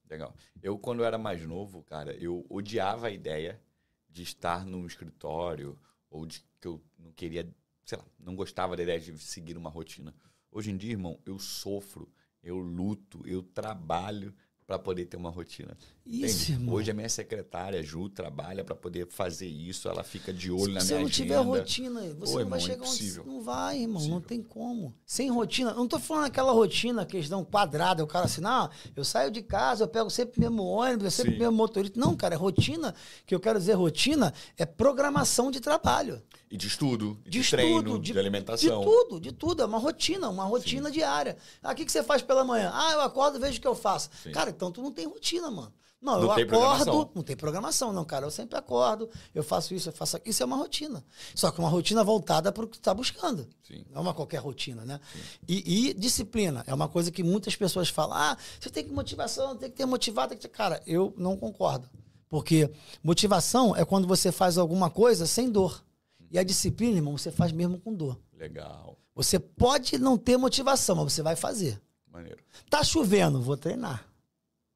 Legal. 0.09 0.33
Eu, 0.63 0.79
quando 0.79 1.01
eu 1.01 1.05
era 1.05 1.19
mais 1.19 1.45
novo, 1.45 1.83
cara, 1.83 2.13
eu 2.13 2.47
odiava 2.49 3.09
a 3.09 3.11
ideia 3.11 3.61
de 4.09 4.23
estar 4.23 4.65
num 4.65 4.87
escritório 4.87 5.77
ou 6.15 6.25
de 6.25 6.41
que 6.61 6.69
eu 6.69 6.81
não 6.97 7.11
queria, 7.11 7.53
sei 7.85 7.99
lá, 7.99 8.05
não 8.21 8.37
gostava 8.37 8.77
da 8.77 8.85
ideia 8.85 9.01
de 9.01 9.19
seguir 9.19 9.57
uma 9.57 9.69
rotina. 9.69 10.15
Hoje 10.51 10.71
em 10.71 10.77
dia, 10.77 10.93
irmão, 10.93 11.19
eu 11.27 11.41
sofro, 11.41 12.09
eu 12.41 12.57
luto, 12.57 13.21
eu 13.27 13.43
trabalho 13.43 14.33
para 14.65 14.79
poder 14.79 15.07
ter 15.07 15.17
uma 15.17 15.29
rotina. 15.29 15.77
Isso, 16.07 16.53
irmão. 16.53 16.75
Hoje 16.75 16.91
a 16.91 16.95
minha 16.95 17.09
secretária, 17.09 17.83
Ju, 17.83 18.11
trabalha 18.11 18.63
para 18.63 18.75
poder 18.75 19.07
fazer 19.07 19.47
isso, 19.47 19.89
ela 19.89 20.05
fica 20.05 20.35
de 20.35 20.51
olho 20.51 20.61
Se 20.61 20.67
na 20.67 20.71
minha 20.73 20.81
agenda. 20.81 20.85
Se 20.85 20.95
você 20.95 21.03
não 21.03 21.09
tiver 21.09 21.37
rotina, 21.39 22.01
você 22.19 22.33
Ô, 22.33 22.35
não 22.35 22.41
irmão, 22.41 22.51
vai 22.51 22.61
chegar 22.61 22.85
é 22.85 22.89
onde... 22.89 23.17
Não 23.25 23.41
vai, 23.41 23.79
irmão, 23.79 23.89
impossível. 23.89 24.15
não 24.15 24.21
tem 24.21 24.43
como. 24.43 24.95
Sem 25.07 25.31
rotina, 25.31 25.73
não 25.73 25.89
tô 25.89 25.99
falando 25.99 26.27
aquela 26.27 26.53
rotina, 26.53 27.07
questão 27.07 27.43
quadrada, 27.43 28.05
o 28.05 28.07
cara 28.07 28.27
assim, 28.27 28.43
não, 28.43 28.69
eu 28.95 29.03
saio 29.03 29.31
de 29.31 29.41
casa, 29.41 29.85
eu 29.85 29.89
pego 29.89 30.11
sempre 30.11 30.39
o 30.39 30.41
mesmo 30.43 30.63
ônibus, 30.65 31.05
eu 31.05 31.11
sempre 31.11 31.37
o 31.37 31.39
mesmo 31.39 31.57
motorista. 31.57 31.99
Não, 31.99 32.15
cara, 32.15 32.35
é 32.35 32.39
rotina, 32.39 32.95
que 33.25 33.35
eu 33.35 33.41
quero 33.41 33.59
dizer 33.59 33.73
rotina, 33.73 34.35
é 34.59 34.67
programação 34.67 35.51
de 35.51 35.59
trabalho. 35.59 36.23
E 36.51 36.57
de 36.57 36.67
estudo, 36.67 37.19
de, 37.25 37.41
de 37.41 37.51
treino, 37.51 37.79
estudo, 37.79 37.99
de, 37.99 38.13
de, 38.13 38.19
alimentação. 38.19 38.79
De 38.81 38.85
tudo, 38.85 39.21
de 39.21 39.33
tudo. 39.33 39.63
É 39.63 39.67
uma 39.67 39.79
rotina, 39.79 40.29
uma 40.29 40.45
rotina 40.45 40.89
Sim. 40.89 40.95
diária. 40.95 41.37
Ah, 41.63 41.73
o 41.73 41.75
que, 41.75 41.85
que 41.85 41.91
você 41.91 42.03
faz 42.03 42.23
pela 42.23 42.45
manhã? 42.45 42.71
Ah, 42.73 42.93
eu 42.93 43.01
acordo 43.01 43.39
e 43.39 43.41
vejo 43.41 43.59
o 43.59 43.61
que 43.61 43.67
eu 43.67 43.75
faço. 43.75 44.11
Sim. 44.23 44.31
Cara, 44.31 44.51
então 44.51 44.71
tu 44.71 44.83
não 44.83 44.93
tem 44.93 45.07
rotina, 45.07 45.51
mano. 45.51 45.73
Não, 46.05 46.21
não 46.21 46.39
eu 46.39 46.71
acordo, 46.71 47.11
não 47.15 47.23
tem 47.23 47.35
programação, 47.35 47.91
não, 47.91 48.05
cara. 48.05 48.27
Eu 48.27 48.31
sempre 48.31 48.59
acordo, 48.59 49.09
eu 49.35 49.43
faço 49.43 49.73
isso, 49.73 49.89
eu 49.89 49.93
faço 49.95 50.19
aquilo. 50.19 50.31
Isso 50.31 50.43
é 50.43 50.47
uma 50.47 50.57
rotina. 50.57 51.03
Só 51.35 51.51
que 51.51 51.59
uma 51.59 51.69
rotina 51.71 52.05
voltada 52.05 52.53
para 52.53 52.63
o 52.63 52.67
que 52.69 52.77
tu 52.77 52.81
está 52.81 52.93
buscando. 52.93 53.49
Sim. 53.67 53.87
Não 53.91 53.97
é 53.97 54.01
uma 54.01 54.13
qualquer 54.13 54.37
rotina, 54.37 54.85
né? 54.85 55.01
E, 55.49 55.89
e, 55.89 55.95
disciplina. 55.95 56.63
É 56.67 56.75
uma 56.75 56.89
coisa 56.89 57.11
que 57.11 57.23
muitas 57.23 57.57
pessoas 57.57 57.89
falam: 57.89 58.19
ah, 58.19 58.37
você 58.61 58.69
tem 58.69 58.85
que 58.85 58.93
motivação, 58.93 59.57
tem 59.57 59.71
que 59.71 59.77
ter 59.77 59.87
motivado. 59.87 60.29
Tem 60.29 60.37
que 60.37 60.47
ter... 60.47 60.55
Cara, 60.55 60.83
eu 60.87 61.15
não 61.17 61.39
concordo. 61.39 61.89
Porque 62.29 62.71
motivação 63.03 63.75
é 63.75 63.83
quando 63.83 64.07
você 64.07 64.31
faz 64.31 64.59
alguma 64.59 64.91
coisa 64.91 65.27
sem 65.27 65.51
dor. 65.51 65.83
E 66.31 66.39
a 66.39 66.43
disciplina, 66.43 66.99
irmão, 66.99 67.17
você 67.17 67.31
faz 67.31 67.51
mesmo 67.51 67.79
com 67.79 67.95
dor. 67.95 68.21
Legal. 68.37 68.99
Você 69.15 69.39
pode 69.39 69.97
não 69.97 70.19
ter 70.19 70.37
motivação, 70.37 70.97
mas 70.97 71.15
você 71.15 71.23
vai 71.23 71.35
fazer. 71.35 71.81
Maneiro. 72.13 72.45
Tá 72.69 72.85
chovendo, 72.85 73.41
vou 73.41 73.57
treinar. 73.57 74.07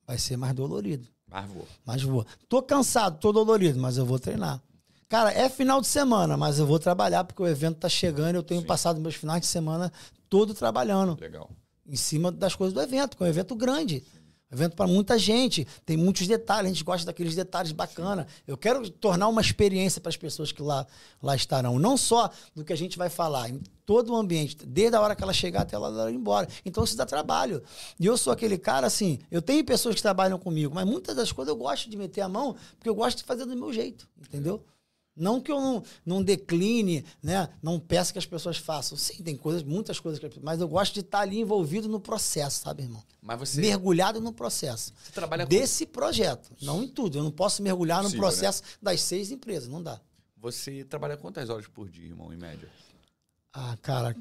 Vai 0.06 0.16
ser 0.16 0.38
mais 0.38 0.54
dolorido. 0.54 1.06
Mas 1.30 1.50
vou. 1.50 1.68
Mas 1.84 2.02
vou. 2.02 2.26
Tô 2.48 2.62
cansado, 2.62 3.18
tô 3.18 3.32
dolorido, 3.32 3.78
mas 3.78 3.98
eu 3.98 4.06
vou 4.06 4.18
treinar. 4.18 4.60
Cara, 5.08 5.32
é 5.32 5.48
final 5.48 5.80
de 5.80 5.86
semana, 5.86 6.36
mas 6.36 6.58
eu 6.58 6.66
vou 6.66 6.78
trabalhar 6.78 7.24
porque 7.24 7.42
o 7.42 7.46
evento 7.46 7.78
tá 7.78 7.88
chegando 7.88 8.34
e 8.34 8.38
eu 8.38 8.42
tenho 8.42 8.60
Sim. 8.60 8.66
passado 8.66 9.00
meus 9.00 9.14
finais 9.14 9.40
de 9.40 9.46
semana 9.46 9.92
todo 10.28 10.52
trabalhando. 10.52 11.16
Legal. 11.18 11.50
Em 11.86 11.96
cima 11.96 12.30
das 12.30 12.54
coisas 12.54 12.74
do 12.74 12.82
evento, 12.82 13.16
que 13.16 13.22
é 13.22 13.26
um 13.26 13.28
evento 13.28 13.54
grande. 13.54 14.04
Evento 14.50 14.74
para 14.74 14.86
muita 14.86 15.18
gente, 15.18 15.66
tem 15.84 15.94
muitos 15.94 16.26
detalhes, 16.26 16.70
a 16.70 16.74
gente 16.74 16.84
gosta 16.84 17.04
daqueles 17.04 17.34
detalhes 17.34 17.70
bacana. 17.70 18.26
Eu 18.46 18.56
quero 18.56 18.88
tornar 18.88 19.28
uma 19.28 19.42
experiência 19.42 20.00
para 20.00 20.08
as 20.08 20.16
pessoas 20.16 20.50
que 20.50 20.62
lá, 20.62 20.86
lá 21.22 21.36
estarão, 21.36 21.78
não 21.78 21.98
só 21.98 22.30
do 22.54 22.64
que 22.64 22.72
a 22.72 22.76
gente 22.76 22.96
vai 22.96 23.10
falar, 23.10 23.50
em 23.50 23.60
todo 23.84 24.12
o 24.12 24.16
ambiente, 24.16 24.56
desde 24.64 24.96
a 24.96 25.00
hora 25.02 25.14
que 25.14 25.22
ela 25.22 25.34
chegar 25.34 25.62
até 25.62 25.76
ela 25.76 26.10
ir 26.10 26.14
embora. 26.14 26.48
Então 26.64 26.82
isso 26.82 26.96
dá 26.96 27.04
trabalho. 27.04 27.62
E 28.00 28.06
eu 28.06 28.16
sou 28.16 28.32
aquele 28.32 28.56
cara 28.56 28.86
assim, 28.86 29.18
eu 29.30 29.42
tenho 29.42 29.62
pessoas 29.64 29.94
que 29.94 30.02
trabalham 30.02 30.38
comigo, 30.38 30.74
mas 30.74 30.86
muitas 30.86 31.14
das 31.14 31.30
coisas 31.30 31.52
eu 31.52 31.56
gosto 31.56 31.90
de 31.90 31.96
meter 31.98 32.22
a 32.22 32.28
mão, 32.28 32.56
porque 32.78 32.88
eu 32.88 32.94
gosto 32.94 33.18
de 33.18 33.24
fazer 33.24 33.44
do 33.44 33.54
meu 33.54 33.70
jeito, 33.70 34.08
entendeu? 34.18 34.64
Não 35.18 35.40
que 35.40 35.50
eu 35.50 35.60
não, 35.60 35.82
não 36.06 36.22
decline, 36.22 37.04
né? 37.22 37.48
não 37.62 37.78
peça 37.80 38.12
que 38.12 38.18
as 38.18 38.26
pessoas 38.26 38.56
façam. 38.56 38.96
Sim, 38.96 39.22
tem 39.22 39.36
coisas, 39.36 39.62
muitas 39.62 39.98
coisas, 39.98 40.20
que, 40.20 40.40
mas 40.40 40.60
eu 40.60 40.68
gosto 40.68 40.94
de 40.94 41.00
estar 41.00 41.20
ali 41.20 41.40
envolvido 41.40 41.88
no 41.88 42.00
processo, 42.00 42.60
sabe, 42.62 42.84
irmão? 42.84 43.02
Mas 43.20 43.38
você... 43.38 43.60
Mergulhado 43.60 44.20
no 44.20 44.32
processo. 44.32 44.92
Você 45.02 45.12
trabalha 45.12 45.44
com... 45.44 45.50
Desse 45.50 45.84
projeto, 45.84 46.50
não 46.62 46.82
em 46.82 46.88
tudo. 46.88 47.18
Eu 47.18 47.24
não 47.24 47.30
posso 47.30 47.62
mergulhar 47.62 48.02
no 48.02 48.10
processo 48.12 48.62
né? 48.62 48.68
das 48.80 49.00
seis 49.00 49.30
empresas, 49.30 49.68
não 49.68 49.82
dá. 49.82 50.00
Você 50.36 50.84
trabalha 50.84 51.16
quantas 51.16 51.50
horas 51.50 51.66
por 51.66 51.90
dia, 51.90 52.06
irmão, 52.06 52.32
em 52.32 52.36
média? 52.36 52.68
Ah, 53.52 53.76
cara, 53.82 54.14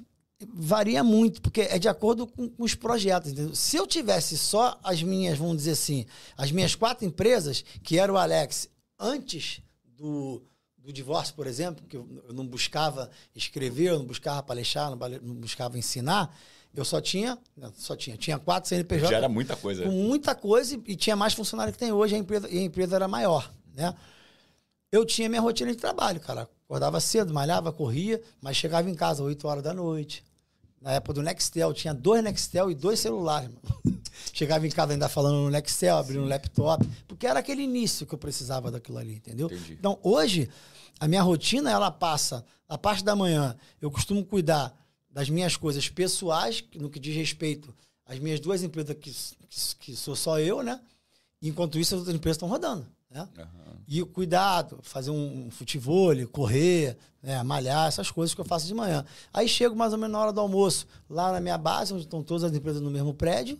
varia 0.53 1.03
muito, 1.03 1.41
porque 1.41 1.61
é 1.61 1.79
de 1.79 1.87
acordo 1.87 2.27
com, 2.27 2.49
com 2.49 2.63
os 2.63 2.75
projetos. 2.75 3.31
Entendeu? 3.31 3.55
Se 3.55 3.77
eu 3.77 3.85
tivesse 3.85 4.37
só 4.37 4.79
as 4.83 5.01
minhas, 5.01 5.37
vamos 5.37 5.57
dizer 5.57 5.71
assim, 5.71 6.05
as 6.35 6.51
minhas 6.51 6.75
quatro 6.75 7.05
empresas, 7.05 7.63
que 7.83 7.99
era 7.99 8.11
o 8.11 8.17
Alex 8.17 8.69
antes 8.99 9.61
do 9.85 10.41
do 10.87 10.93
divórcio, 10.93 11.35
por 11.35 11.45
exemplo, 11.45 11.85
que 11.85 11.97
eu, 11.97 12.07
não 12.33 12.47
buscava 12.47 13.11
escrever, 13.35 13.89
eu 13.89 13.99
não 13.99 14.05
buscava 14.05 14.41
palestrar, 14.41 14.89
não, 14.89 15.35
buscava 15.35 15.77
ensinar, 15.77 16.33
eu 16.73 16.85
só 16.85 17.01
tinha, 17.01 17.37
só 17.75 17.93
tinha, 17.93 18.15
tinha 18.15 18.39
quatro 18.39 18.69
CNPJ. 18.69 19.09
Já 19.09 19.17
era 19.17 19.27
muita 19.27 19.57
coisa. 19.57 19.83
Com 19.83 19.91
muita 19.91 20.33
coisa 20.33 20.81
e, 20.85 20.95
tinha 20.95 21.13
mais 21.13 21.33
funcionário 21.33 21.73
que 21.73 21.79
tem 21.79 21.91
hoje, 21.91 22.15
a 22.15 22.17
empresa, 22.17 22.49
e 22.49 22.59
a 22.59 22.61
empresa 22.61 22.95
era 22.95 23.05
maior, 23.05 23.51
né? 23.75 23.93
Eu 24.89 25.03
tinha 25.03 25.27
minha 25.27 25.41
rotina 25.41 25.71
de 25.71 25.77
trabalho, 25.77 26.21
cara. 26.21 26.47
Acordava 26.63 27.01
cedo, 27.01 27.33
malhava, 27.33 27.73
corria, 27.73 28.21
mas 28.39 28.55
chegava 28.55 28.89
em 28.89 28.95
casa 28.95 29.21
às 29.21 29.27
8 29.27 29.45
horas 29.45 29.63
da 29.63 29.73
noite. 29.73 30.23
Na 30.81 30.93
época 30.93 31.15
do 31.15 31.21
Nextel, 31.21 31.73
tinha 31.73 31.93
dois 31.93 32.23
Nextel 32.23 32.71
e 32.71 32.75
dois 32.75 32.97
celulares, 33.01 33.49
mano. 33.49 33.97
Chegava 34.33 34.65
em 34.65 34.69
casa 34.69 34.93
ainda 34.93 35.09
falando 35.09 35.35
no 35.35 35.49
Nextel, 35.49 35.97
abrindo 35.97 36.21
no 36.21 36.27
laptop, 36.27 36.87
porque 37.07 37.25
era 37.27 37.39
aquele 37.39 37.63
início 37.63 38.05
que 38.05 38.13
eu 38.13 38.17
precisava 38.17 38.71
daquilo 38.71 38.97
ali, 38.97 39.15
entendeu? 39.15 39.47
Entendi. 39.47 39.73
Então, 39.73 39.97
hoje, 40.03 40.49
a 40.99 41.07
minha 41.07 41.21
rotina, 41.21 41.71
ela 41.71 41.91
passa, 41.91 42.43
a 42.67 42.77
parte 42.77 43.03
da 43.03 43.15
manhã, 43.15 43.55
eu 43.81 43.89
costumo 43.91 44.25
cuidar 44.25 44.73
das 45.09 45.29
minhas 45.29 45.55
coisas 45.55 45.89
pessoais, 45.89 46.63
no 46.75 46.89
que 46.89 46.99
diz 46.99 47.15
respeito 47.15 47.73
às 48.05 48.19
minhas 48.19 48.39
duas 48.39 48.63
empresas, 48.63 48.95
que, 48.95 49.11
que, 49.11 49.75
que 49.79 49.95
sou 49.95 50.15
só 50.15 50.39
eu, 50.39 50.61
né? 50.61 50.79
Enquanto 51.41 51.77
isso, 51.79 51.95
as 51.95 51.99
outras 51.99 52.15
empresas 52.15 52.35
estão 52.35 52.47
rodando. 52.47 52.87
Né? 53.09 53.27
Uhum. 53.37 53.75
E 53.87 54.03
cuidado, 54.03 54.79
fazer 54.81 55.11
um 55.11 55.49
futebol, 55.49 56.13
correr, 56.27 56.97
né, 57.21 57.41
malhar, 57.43 57.87
essas 57.87 58.11
coisas 58.11 58.33
que 58.35 58.41
eu 58.41 58.45
faço 58.45 58.67
de 58.67 58.73
manhã. 58.73 59.05
Aí 59.33 59.47
chego 59.47 59.75
mais 59.75 59.93
ou 59.93 59.99
menos 59.99 60.11
na 60.11 60.19
hora 60.19 60.33
do 60.33 60.41
almoço, 60.41 60.87
lá 61.09 61.31
na 61.31 61.39
minha 61.39 61.57
base, 61.57 61.93
onde 61.93 62.03
estão 62.03 62.21
todas 62.21 62.43
as 62.43 62.53
empresas 62.53 62.81
no 62.81 62.91
mesmo 62.91 63.13
prédio, 63.13 63.59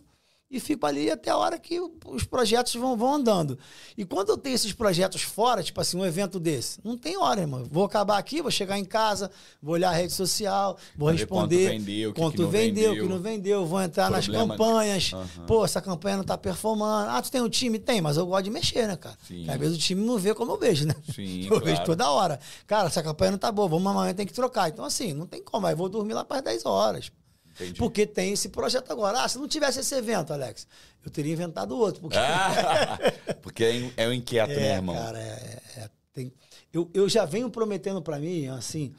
e 0.50 0.60
fico 0.62 0.86
ali 0.86 1.12
até 1.12 1.30
a 1.30 1.38
hora 1.38 1.60
que 1.60 1.78
os 2.06 2.24
projetos 2.24 2.74
vão, 2.76 2.95
vão 2.95 3.16
andando. 3.16 3.60
E 3.98 4.06
quando 4.06 4.30
eu 4.30 4.38
tenho 4.38 4.56
esses 4.56 4.72
projetos 4.72 5.22
fora, 5.22 5.62
tipo 5.62 5.82
assim, 5.82 5.98
um 5.98 6.06
evento 6.06 6.39
desse, 6.39 6.80
não 6.86 6.98
tem 6.98 7.18
hora, 7.18 7.41
irmão. 7.41 7.66
Vou 7.70 7.84
acabar 7.84 8.18
aqui, 8.18 8.41
vou 8.41 8.50
chegar 8.50 8.80
em 8.80 8.86
casa, 8.86 9.30
vou 9.62 9.74
olhar 9.74 9.89
a 9.89 9.93
rede 9.93 10.14
social, 10.14 10.78
vou 10.95 11.10
responder. 11.10 11.68
quanto 11.68 11.78
vendeu, 11.80 12.10
o 12.10 12.14
que 12.14 12.22
quanto 12.22 12.36
que 12.36 12.41
não 12.43 12.50
vendeu, 12.50 12.89
vendeu. 12.91 13.04
que 13.04 13.10
não 13.14 13.20
vendeu, 13.20 13.66
vou 13.66 13.82
entrar 13.82 14.10
nas 14.10 14.26
Problema- 14.26 14.56
campanhas. 14.56 15.12
Aham. 15.14 15.45
Pô, 15.45 15.66
essa 15.66 15.82
campanha 15.82 16.18
não 16.18 16.24
tá 16.24 16.38
performando. 16.38 17.10
Ah, 17.10 17.22
tu 17.22 17.30
tem 17.30 17.41
um 17.41 17.50
time? 17.50 17.78
Tem, 17.78 18.00
mas 18.00 18.16
eu 18.16 18.26
gosto 18.26 18.45
de 18.45 18.50
mexer, 18.52 18.88
né, 18.88 18.95
cara? 18.95 19.18
Sim. 19.28 19.50
Às 19.50 19.58
vezes 19.60 19.76
o 19.78 19.80
time 19.80 20.06
não 20.06 20.18
vê 20.18 20.34
como 20.34 20.54
eu 20.54 20.58
vejo, 20.58 20.86
né? 20.88 20.95
Sim, 21.14 21.43
eu 21.45 21.50
claro. 21.50 21.66
vejo 21.66 21.84
toda 21.84 22.10
hora. 22.10 22.39
Cara, 22.66 22.88
essa 22.88 23.04
campanha 23.04 23.32
não 23.32 23.38
tá 23.38 23.52
boa, 23.52 23.68
vamos 23.68 23.91
amanhã 23.91 24.14
tem 24.14 24.26
que 24.26 24.34
trocar. 24.34 24.70
Então, 24.70 24.86
assim, 24.86 25.14
não 25.14 25.26
tem 25.28 25.43
como. 25.43 25.68
Aí 25.68 25.76
vou 25.76 25.89
dormir 25.89 26.14
lá 26.14 26.24
para 26.24 26.39
10 26.39 26.66
horas. 26.66 27.12
Entendi. 27.60 27.80
Porque 27.80 28.05
tem 28.05 28.34
esse 28.34 28.49
projeto 28.49 28.91
agora. 28.91 29.24
Ah, 29.24 29.28
se 29.28 29.38
não 29.38 29.47
tivesse 29.47 29.80
esse 29.80 29.95
evento, 29.95 30.32
Alex, 30.32 30.68
eu 31.03 31.10
teria 31.12 31.34
inventado 31.34 31.76
outro. 31.78 32.01
Porque 32.01 32.18
Ah, 32.18 32.97
porque 33.41 33.64
é, 33.64 33.91
é 33.97 34.08
um 34.08 34.14
inquieto, 34.14 34.49
né, 34.49 34.68
é, 34.70 34.76
irmão? 34.76 34.95
cara, 34.95 35.20
é, 35.20 35.62
é- 35.78 35.89
tem... 36.14 36.32
eu, 36.72 36.89
eu 36.93 37.10
já 37.10 37.26
venho 37.26 37.49
prometendo 37.49 38.01
pra 38.01 38.20
mim, 38.20 38.47
assim, 38.47 38.93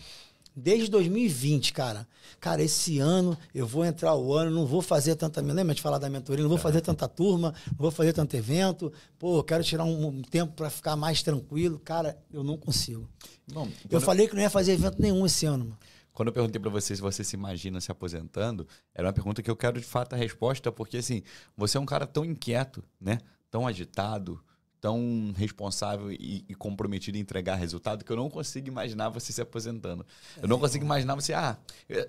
desde 0.55 0.89
2020, 0.91 1.73
cara. 1.73 2.07
Cara, 2.41 2.63
esse 2.63 2.99
ano 2.99 3.37
eu 3.55 3.67
vou 3.67 3.85
entrar 3.85 4.15
o 4.15 4.33
ano, 4.35 4.51
não 4.51 4.67
vou 4.67 4.83
fazer 4.83 5.15
tanta. 5.17 5.41
Lembra 5.41 5.75
de 5.75 5.81
falar 5.83 5.99
da 5.99 6.11
mentoria? 6.11 6.43
Não 6.43 6.49
vou 6.49 6.59
fazer 6.59 6.81
tanta 6.81 7.07
turma, 7.09 7.55
não 7.69 7.79
vou 7.79 7.91
fazer 7.91 8.13
tanto 8.13 8.37
evento. 8.37 8.93
Pô, 9.19 9.39
eu 9.39 9.45
quero 9.45 9.63
tirar 9.65 9.85
um, 9.85 10.07
um 10.09 10.23
tempo 10.23 10.53
pra 10.55 10.69
ficar 10.71 10.95
mais 10.97 11.23
tranquilo. 11.23 11.79
Cara, 11.79 12.17
eu 12.33 12.43
não 12.45 12.57
consigo. 12.57 13.09
Irmão, 13.49 13.69
Eu 13.91 14.01
falei 14.01 14.29
que 14.29 14.35
não 14.35 14.43
ia 14.43 14.51
fazer 14.51 14.73
evento 14.73 15.01
nenhum 15.01 15.25
esse 15.27 15.47
ano, 15.47 15.65
mano. 15.65 15.79
Quando 16.19 16.31
eu 16.31 16.33
perguntei 16.33 16.61
pra 16.61 16.69
você 16.69 16.97
se 16.97 17.01
você 17.01 17.23
se 17.23 17.37
imagina 17.37 17.81
se 17.81 17.93
aposentando, 17.93 18.67
era 18.93 19.07
uma 19.07 19.13
pergunta 19.13 19.41
que 19.41 19.49
eu 19.49 19.55
quero 19.55 19.79
de 19.79 19.87
fato 19.87 20.15
a 20.15 20.17
resposta, 20.17 20.73
porque 20.73 20.97
assim, 20.97 21.23
você 21.57 21.79
é 21.79 21.81
um 21.81 21.87
cara 21.87 22.09
tão 22.09 22.25
inquieto, 22.25 22.83
né? 23.01 23.21
Tão 23.49 23.69
agitado, 23.69 24.43
tão 24.81 25.33
responsável 25.37 26.11
e, 26.11 26.45
e 26.49 26.57
comprometido 26.57 27.17
em 27.17 27.21
entregar 27.21 27.55
resultado 27.55 28.05
que 28.05 28.11
eu 28.11 28.17
não 28.17 28.29
consigo 28.29 28.67
imaginar 28.67 29.11
você 29.11 29.33
se 29.33 29.41
aposentando. 29.41 30.05
Eu 30.43 30.49
não 30.49 30.59
consigo 30.59 30.85
imaginar 30.85 31.15
você, 31.15 31.33
ah, 31.35 31.57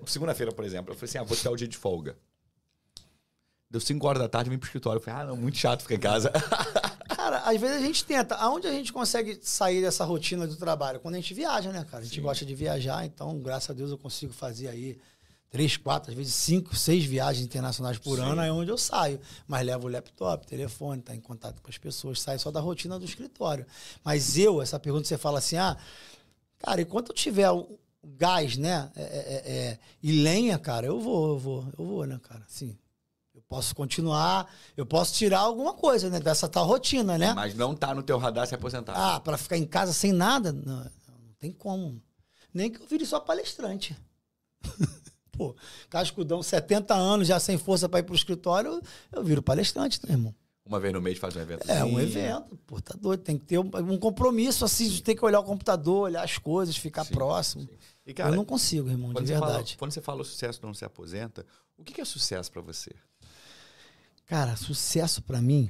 segunda-feira, 0.04 0.50
por 0.50 0.64
exemplo, 0.64 0.92
eu 0.92 0.96
falei 0.96 1.08
assim, 1.08 1.18
ah, 1.18 1.22
vou 1.22 1.36
tirar 1.36 1.52
o 1.52 1.56
dia 1.56 1.68
de 1.68 1.76
folga. 1.76 2.18
Deu 3.70 3.80
5 3.80 4.04
horas 4.04 4.22
da 4.22 4.28
tarde, 4.28 4.48
eu 4.48 4.50
vim 4.50 4.58
pro 4.58 4.66
escritório. 4.66 4.98
Eu 4.98 5.04
falei, 5.04 5.20
ah, 5.20 5.26
não, 5.26 5.36
muito 5.36 5.56
chato 5.56 5.82
ficar 5.82 5.94
em 5.94 6.00
casa. 6.00 6.32
Às 7.50 7.60
vezes 7.60 7.76
a 7.76 7.80
gente 7.80 8.04
tenta. 8.04 8.34
Aonde 8.36 8.66
a 8.66 8.72
gente 8.72 8.92
consegue 8.92 9.38
sair 9.42 9.80
dessa 9.80 10.04
rotina 10.04 10.46
do 10.46 10.56
trabalho? 10.56 11.00
Quando 11.00 11.14
a 11.14 11.18
gente 11.18 11.34
viaja, 11.34 11.70
né, 11.70 11.84
cara? 11.84 12.02
A 12.02 12.06
gente 12.06 12.16
Sim. 12.16 12.22
gosta 12.22 12.44
de 12.44 12.54
viajar, 12.54 13.04
então, 13.04 13.38
graças 13.38 13.70
a 13.70 13.72
Deus, 13.72 13.90
eu 13.90 13.98
consigo 13.98 14.32
fazer 14.32 14.68
aí 14.68 14.98
três, 15.50 15.76
quatro, 15.76 16.10
às 16.10 16.16
vezes 16.16 16.34
cinco, 16.34 16.76
seis 16.76 17.04
viagens 17.04 17.44
internacionais 17.44 17.98
por 17.98 18.18
Sim. 18.18 18.24
ano, 18.24 18.40
é 18.40 18.52
onde 18.52 18.70
eu 18.70 18.78
saio. 18.78 19.20
Mas 19.46 19.66
levo 19.66 19.86
o 19.86 19.90
laptop, 19.90 20.46
telefone, 20.46 21.02
tá 21.02 21.14
em 21.14 21.20
contato 21.20 21.60
com 21.60 21.68
as 21.68 21.78
pessoas, 21.78 22.20
sai 22.20 22.38
só 22.38 22.50
da 22.50 22.60
rotina 22.60 22.98
do 22.98 23.04
escritório. 23.04 23.66
Mas 24.04 24.38
eu, 24.38 24.62
essa 24.62 24.78
pergunta 24.78 25.08
você 25.08 25.18
fala 25.18 25.38
assim, 25.38 25.56
ah, 25.56 25.76
cara, 26.58 26.80
enquanto 26.80 27.10
eu 27.10 27.14
tiver 27.14 27.50
o 27.50 27.78
o 28.02 28.08
gás, 28.16 28.56
né, 28.56 28.90
é, 28.96 29.02
é, 29.02 29.52
é, 29.52 29.78
e 30.02 30.22
lenha, 30.22 30.58
cara, 30.58 30.86
eu 30.86 30.98
vou, 30.98 31.28
eu 31.30 31.38
vou, 31.38 31.68
eu 31.78 31.84
vou, 31.84 32.06
né, 32.06 32.18
cara? 32.22 32.42
Sim. 32.48 32.76
Posso 33.50 33.74
continuar, 33.74 34.48
eu 34.76 34.86
posso 34.86 35.12
tirar 35.12 35.40
alguma 35.40 35.74
coisa, 35.74 36.08
né, 36.08 36.20
dessa 36.20 36.48
tal 36.48 36.64
rotina, 36.64 37.18
né? 37.18 37.34
Mas 37.34 37.52
não 37.52 37.74
tá 37.74 37.92
no 37.92 38.00
teu 38.00 38.16
radar 38.16 38.46
se 38.46 38.54
aposentar. 38.54 38.94
Ah, 38.94 39.18
pra 39.18 39.36
ficar 39.36 39.56
em 39.56 39.66
casa 39.66 39.92
sem 39.92 40.12
nada? 40.12 40.52
Não, 40.52 40.76
não 40.84 41.34
tem 41.36 41.50
como. 41.50 42.00
Nem 42.54 42.70
que 42.70 42.80
eu 42.80 42.86
vire 42.86 43.04
só 43.04 43.18
palestrante. 43.18 43.96
Pô, 45.32 45.56
cascudão, 45.88 46.44
70 46.44 46.94
anos, 46.94 47.26
já 47.26 47.40
sem 47.40 47.58
força 47.58 47.88
pra 47.88 47.98
ir 47.98 48.04
pro 48.04 48.14
escritório, 48.14 48.80
eu 49.10 49.24
viro 49.24 49.42
palestrante, 49.42 49.98
né, 50.06 50.12
irmão? 50.12 50.32
Uma 50.64 50.78
vez 50.78 50.94
no 50.94 51.02
mês 51.02 51.18
faz 51.18 51.34
um 51.34 51.40
evento. 51.40 51.68
É 51.68 51.84
um 51.84 51.98
evento, 51.98 52.56
pô, 52.68 52.80
tá 52.80 52.94
doido. 52.96 53.24
Tem 53.24 53.36
que 53.36 53.46
ter 53.46 53.58
um, 53.58 53.68
um 53.90 53.98
compromisso, 53.98 54.64
assim, 54.64 54.88
de 54.88 55.02
ter 55.02 55.16
que 55.16 55.24
olhar 55.24 55.40
o 55.40 55.44
computador, 55.44 56.02
olhar 56.02 56.22
as 56.22 56.38
coisas, 56.38 56.76
ficar 56.76 57.04
Sim, 57.04 57.14
próximo. 57.14 57.64
sim. 57.64 57.76
E, 58.06 58.14
cara, 58.14 58.30
eu 58.30 58.36
não 58.36 58.44
consigo, 58.44 58.88
irmão, 58.88 59.12
de 59.12 59.20
você 59.20 59.34
fala, 59.34 59.46
verdade. 59.46 59.76
quando 59.76 59.90
você 59.90 60.00
fala 60.00 60.20
o 60.20 60.24
sucesso 60.24 60.60
não 60.62 60.72
se 60.72 60.84
aposenta, 60.84 61.44
o 61.76 61.82
que 61.82 62.00
é 62.00 62.04
sucesso 62.04 62.52
pra 62.52 62.62
você? 62.62 62.94
Cara, 64.30 64.54
sucesso 64.54 65.20
pra 65.22 65.42
mim 65.42 65.68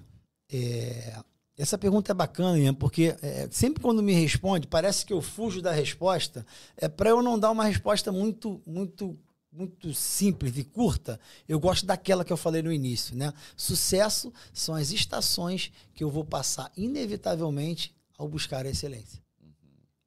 é. 0.53 1.17
Essa 1.57 1.79
pergunta 1.79 2.13
é 2.13 2.15
bacana, 2.15 2.59
Ian, 2.59 2.75
porque 2.75 3.17
é, 3.23 3.49
sempre 3.51 3.83
quando 3.83 4.03
me 4.03 4.13
responde, 4.13 4.67
parece 4.67 5.05
que 5.05 5.15
eu 5.15 5.23
fujo 5.23 5.63
da 5.63 5.73
resposta. 5.73 6.45
É 6.77 6.87
para 6.87 7.09
eu 7.09 7.23
não 7.23 7.39
dar 7.39 7.51
uma 7.51 7.65
resposta 7.65 8.13
muito, 8.13 8.61
muito, 8.67 9.19
muito 9.51 9.95
simples 9.95 10.59
e 10.59 10.65
curta. 10.65 11.19
Eu 11.49 11.59
gosto 11.59 11.87
daquela 11.87 12.23
que 12.23 12.33
eu 12.33 12.37
falei 12.37 12.61
no 12.61 12.71
início, 12.71 13.17
né? 13.17 13.33
Sucesso 13.57 14.31
são 14.53 14.75
as 14.75 14.91
estações 14.91 15.73
que 15.95 16.05
eu 16.05 16.11
vou 16.11 16.25
passar 16.25 16.71
inevitavelmente 16.77 17.95
ao 18.19 18.29
buscar 18.29 18.67
a 18.67 18.71
excelência. 18.71 19.23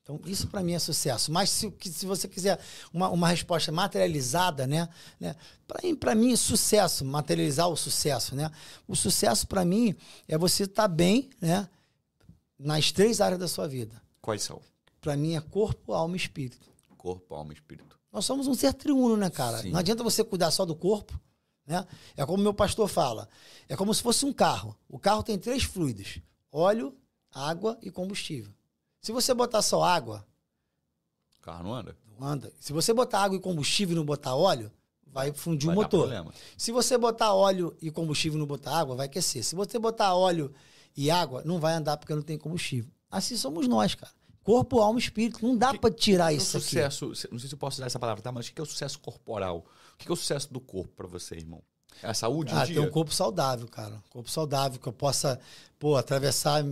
Então, 0.03 0.19
isso 0.25 0.47
para 0.47 0.61
mim 0.61 0.73
é 0.73 0.79
sucesso. 0.79 1.31
Mas 1.31 1.49
se, 1.49 1.73
se 1.81 2.05
você 2.05 2.27
quiser 2.27 2.59
uma, 2.93 3.09
uma 3.09 3.29
resposta 3.29 3.71
materializada, 3.71 4.67
né? 4.67 4.89
né 5.17 5.33
para 5.97 6.13
mim, 6.13 6.35
sucesso, 6.35 7.05
materializar 7.05 7.69
o 7.69 7.77
sucesso, 7.77 8.35
né? 8.35 8.51
O 8.85 8.97
sucesso 8.97 9.47
para 9.47 9.63
mim 9.63 9.95
é 10.27 10.37
você 10.37 10.63
estar 10.63 10.89
bem, 10.89 11.29
né? 11.39 11.69
Nas 12.59 12.91
três 12.91 13.21
áreas 13.21 13.39
da 13.39 13.47
sua 13.47 13.65
vida. 13.65 14.01
Quais 14.21 14.43
são? 14.43 14.61
Para 14.99 15.15
mim 15.15 15.35
é 15.35 15.41
corpo, 15.41 15.93
alma 15.93 16.15
e 16.15 16.17
espírito. 16.17 16.69
Corpo, 16.97 17.33
alma 17.33 17.53
e 17.53 17.55
espírito. 17.55 17.97
Nós 18.11 18.25
somos 18.25 18.45
um 18.45 18.53
ser 18.53 18.73
triuno, 18.73 19.15
né, 19.15 19.29
cara? 19.29 19.61
Sim. 19.61 19.71
Não 19.71 19.79
adianta 19.79 20.03
você 20.03 20.21
cuidar 20.21 20.51
só 20.51 20.65
do 20.65 20.75
corpo, 20.75 21.17
né? 21.65 21.87
É 22.17 22.25
como 22.25 22.43
meu 22.43 22.53
pastor 22.53 22.89
fala, 22.89 23.29
é 23.69 23.75
como 23.77 23.93
se 23.93 24.01
fosse 24.01 24.25
um 24.25 24.33
carro. 24.33 24.77
O 24.89 24.99
carro 24.99 25.23
tem 25.23 25.39
três 25.39 25.63
fluidos: 25.63 26.19
óleo, 26.51 26.93
água 27.31 27.77
e 27.81 27.89
combustível. 27.89 28.53
Se 29.03 29.11
você 29.11 29.33
botar 29.33 29.61
só 29.61 29.83
água, 29.83 30.25
O 31.37 31.41
carro 31.41 31.63
não 31.63 31.73
anda? 31.75 31.95
não 32.17 32.25
anda. 32.27 32.51
Se 32.59 32.71
você 32.73 32.93
botar 32.93 33.19
água 33.21 33.37
e 33.37 33.39
combustível 33.41 33.93
e 33.93 33.97
não 33.97 34.05
botar 34.05 34.33
óleo, 34.33 34.71
vai 35.05 35.31
fundir 35.33 35.67
Vai 35.67 35.75
o 35.75 35.79
motor. 35.79 35.99
problema. 36.01 36.33
Se 36.57 36.71
você 36.71 36.97
botar 36.97 37.33
óleo 37.33 37.75
e 37.81 37.91
combustível 37.91 38.37
e 38.37 38.39
não 38.39 38.47
botar 38.47 38.79
água, 38.79 38.95
vai 38.95 39.07
aquecer. 39.07 39.43
Se 39.43 39.55
você 39.55 39.77
botar 39.77 40.15
óleo 40.15 40.53
e 40.95 41.11
água, 41.11 41.41
não 41.45 41.59
vai 41.59 41.73
andar 41.73 41.97
porque 41.97 42.15
não 42.15 42.21
tem 42.21 42.37
combustível. 42.37 42.89
Assim 43.11 43.35
somos 43.35 43.67
nós, 43.67 43.93
cara. 43.93 44.11
Corpo, 44.41 44.79
alma 44.79 44.99
e 44.99 45.03
espírito. 45.03 45.45
Não 45.45 45.55
dá 45.57 45.73
pra 45.73 45.91
tirar 45.91 46.31
O 46.31 46.35
isso 46.35 46.55
aqui. 46.57 46.65
sucesso, 46.67 47.07
não 47.31 47.37
sei 47.39 47.49
se 47.49 47.55
eu 47.55 47.59
posso 47.59 47.77
usar 47.77 47.85
essa 47.87 47.99
palavra, 47.99 48.23
tá? 48.23 48.31
Mas 48.31 48.47
o 48.47 48.53
que 48.53 48.59
é 48.59 48.63
o 48.63 48.65
sucesso 48.65 48.99
corporal? 48.99 49.65
O 49.93 49.97
que 49.97 50.09
é 50.09 50.11
o 50.11 50.15
sucesso 50.15 50.51
do 50.51 50.59
corpo 50.61 50.93
pra 50.95 51.07
você, 51.07 51.35
irmão? 51.35 51.61
É 52.01 52.07
a 52.07 52.13
saúde, 52.13 52.51
Ah, 52.53 52.63
o 52.63 52.67
ter 52.67 52.79
um 52.79 52.89
corpo 52.89 53.13
saudável, 53.13 53.67
cara. 53.67 53.95
Um 53.95 54.09
corpo 54.09 54.29
saudável, 54.29 54.79
que 54.79 54.87
eu 54.87 54.93
possa, 54.93 55.39
pô, 55.77 55.95
atravessar, 55.95 56.63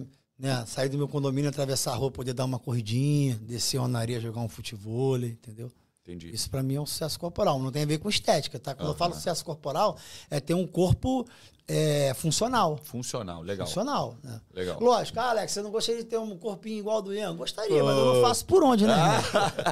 né? 0.42 0.66
Sair 0.66 0.89
do 0.89 0.98
meu 0.98 1.08
condomínio, 1.08 1.50
atravessar 1.50 1.92
a 1.92 1.96
rua, 1.96 2.10
poder 2.10 2.34
dar 2.34 2.46
uma 2.46 2.58
corridinha, 2.58 3.36
descer 3.44 3.80
uma 3.80 4.00
areia, 4.00 4.20
jogar 4.20 4.42
um 4.42 4.50
futebol, 4.50 5.18
entendeu? 5.18 5.72
Entendi. 6.04 6.34
Isso 6.34 6.50
pra 6.50 6.64
mim 6.64 6.76
é 6.76 6.82
um 6.82 6.86
sucesso 6.86 7.20
corporal. 7.20 7.60
Não 7.60 7.72
tem 7.72 7.84
a 7.84 7.86
ver 7.86 8.00
com 8.00 8.10
estética, 8.10 8.58
tá? 8.58 8.74
Quando 8.74 8.89
eu 8.89 8.96
falo 8.96 9.14
sucesso 9.14 9.46
corporal, 9.46 9.96
é 10.32 10.39
ter 10.39 10.56
um 10.56 10.66
corpo 10.66 11.28
é, 11.68 12.12
funcional. 12.16 12.76
Funcional, 12.84 13.44
legal. 13.44 13.68
Funcional, 13.68 14.18
né? 14.24 14.42
Legal. 14.52 14.80
Lógico, 14.82 15.20
ah, 15.20 15.30
Alex, 15.30 15.52
você 15.52 15.62
não 15.62 15.70
gostaria 15.70 16.02
de 16.02 16.10
ter 16.10 16.18
um 16.18 16.36
corpinho 16.36 16.80
igual 16.80 16.96
ao 16.98 17.02
do 17.04 17.14
Ian? 17.14 17.36
Gostaria, 17.36 17.84
mas 17.84 17.96
eu 17.96 18.16
não 18.16 18.22
faço 18.22 18.44
por 18.48 18.64
onde, 18.64 18.88
né? 18.88 18.94
irmão? 18.94 19.22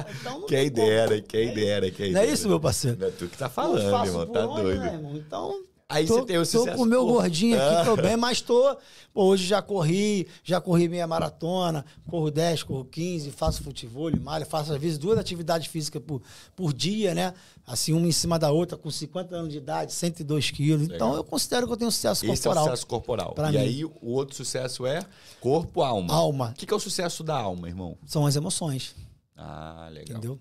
Então 0.20 0.46
Quem 0.46 0.70
como. 0.70 0.86
dera, 0.86 1.20
quem 1.20 1.52
dera, 1.52 1.90
quem 1.90 2.12
Não 2.12 2.20
é 2.20 2.26
isso, 2.26 2.48
meu 2.48 2.60
parceiro? 2.60 2.96
Não 2.96 3.08
é 3.08 3.10
tu 3.10 3.26
que 3.26 3.36
tá 3.36 3.48
falando, 3.48 3.90
faço 3.90 4.12
irmão. 4.12 4.26
Tá 4.28 4.46
onde, 4.46 4.62
doido. 4.62 4.80
né, 4.80 4.92
irmão? 4.94 5.16
Então, 5.16 5.64
Aí 5.90 6.06
tô, 6.06 6.14
você 6.14 6.24
tem 6.26 6.36
o 6.38 6.40
tô 6.40 6.46
sucesso 6.46 6.76
com 6.76 6.84
o 6.84 6.86
meu 6.86 7.04
gordinho 7.04 7.60
aqui, 7.60 7.84
tô 7.84 7.96
bem, 7.96 8.16
mas 8.16 8.40
tô. 8.40 8.76
Pô, 9.12 9.24
hoje 9.24 9.44
já 9.44 9.60
corri, 9.60 10.28
já 10.44 10.60
corri 10.60 10.88
meia 10.88 11.04
maratona, 11.06 11.84
corro 12.08 12.30
10, 12.30 12.62
corro 12.62 12.84
15, 12.84 13.32
faço 13.32 13.62
futebol, 13.64 14.08
malho, 14.20 14.46
faço 14.46 14.72
às 14.72 14.80
vezes 14.80 14.96
duas 14.98 15.18
atividades 15.18 15.66
físicas 15.66 16.00
por, 16.00 16.22
por 16.54 16.72
dia, 16.72 17.12
né? 17.12 17.34
Assim, 17.66 17.92
uma 17.92 18.06
em 18.06 18.12
cima 18.12 18.38
da 18.38 18.52
outra, 18.52 18.76
com 18.78 18.88
50 18.88 19.34
anos 19.34 19.50
de 19.50 19.58
idade, 19.58 19.92
102 19.92 20.50
quilos. 20.52 20.82
Então, 20.84 21.08
Legal. 21.08 21.16
eu 21.16 21.24
considero 21.24 21.66
que 21.66 21.72
eu 21.72 21.76
tenho 21.76 21.90
sucesso 21.90 22.24
Esse 22.24 22.30
é 22.30 22.50
o 22.50 22.54
corporal. 22.54 22.64
sucesso 22.64 22.86
corporal. 22.86 23.34
E 23.36 23.50
mim. 23.50 23.56
aí, 23.58 23.84
o 23.84 24.12
outro 24.12 24.36
sucesso 24.36 24.86
é 24.86 25.00
corpo, 25.40 25.82
alma. 25.82 26.14
Alma 26.14 26.50
O 26.50 26.54
que 26.54 26.66
que 26.66 26.72
é 26.72 26.76
o 26.76 26.80
sucesso 26.80 27.24
da 27.24 27.36
alma, 27.36 27.66
irmão? 27.68 27.98
são 28.06 28.24
as 28.26 28.36
emoções. 28.36 28.94
Ah, 29.36 29.88
legal. 29.90 30.18
Entendeu? 30.18 30.38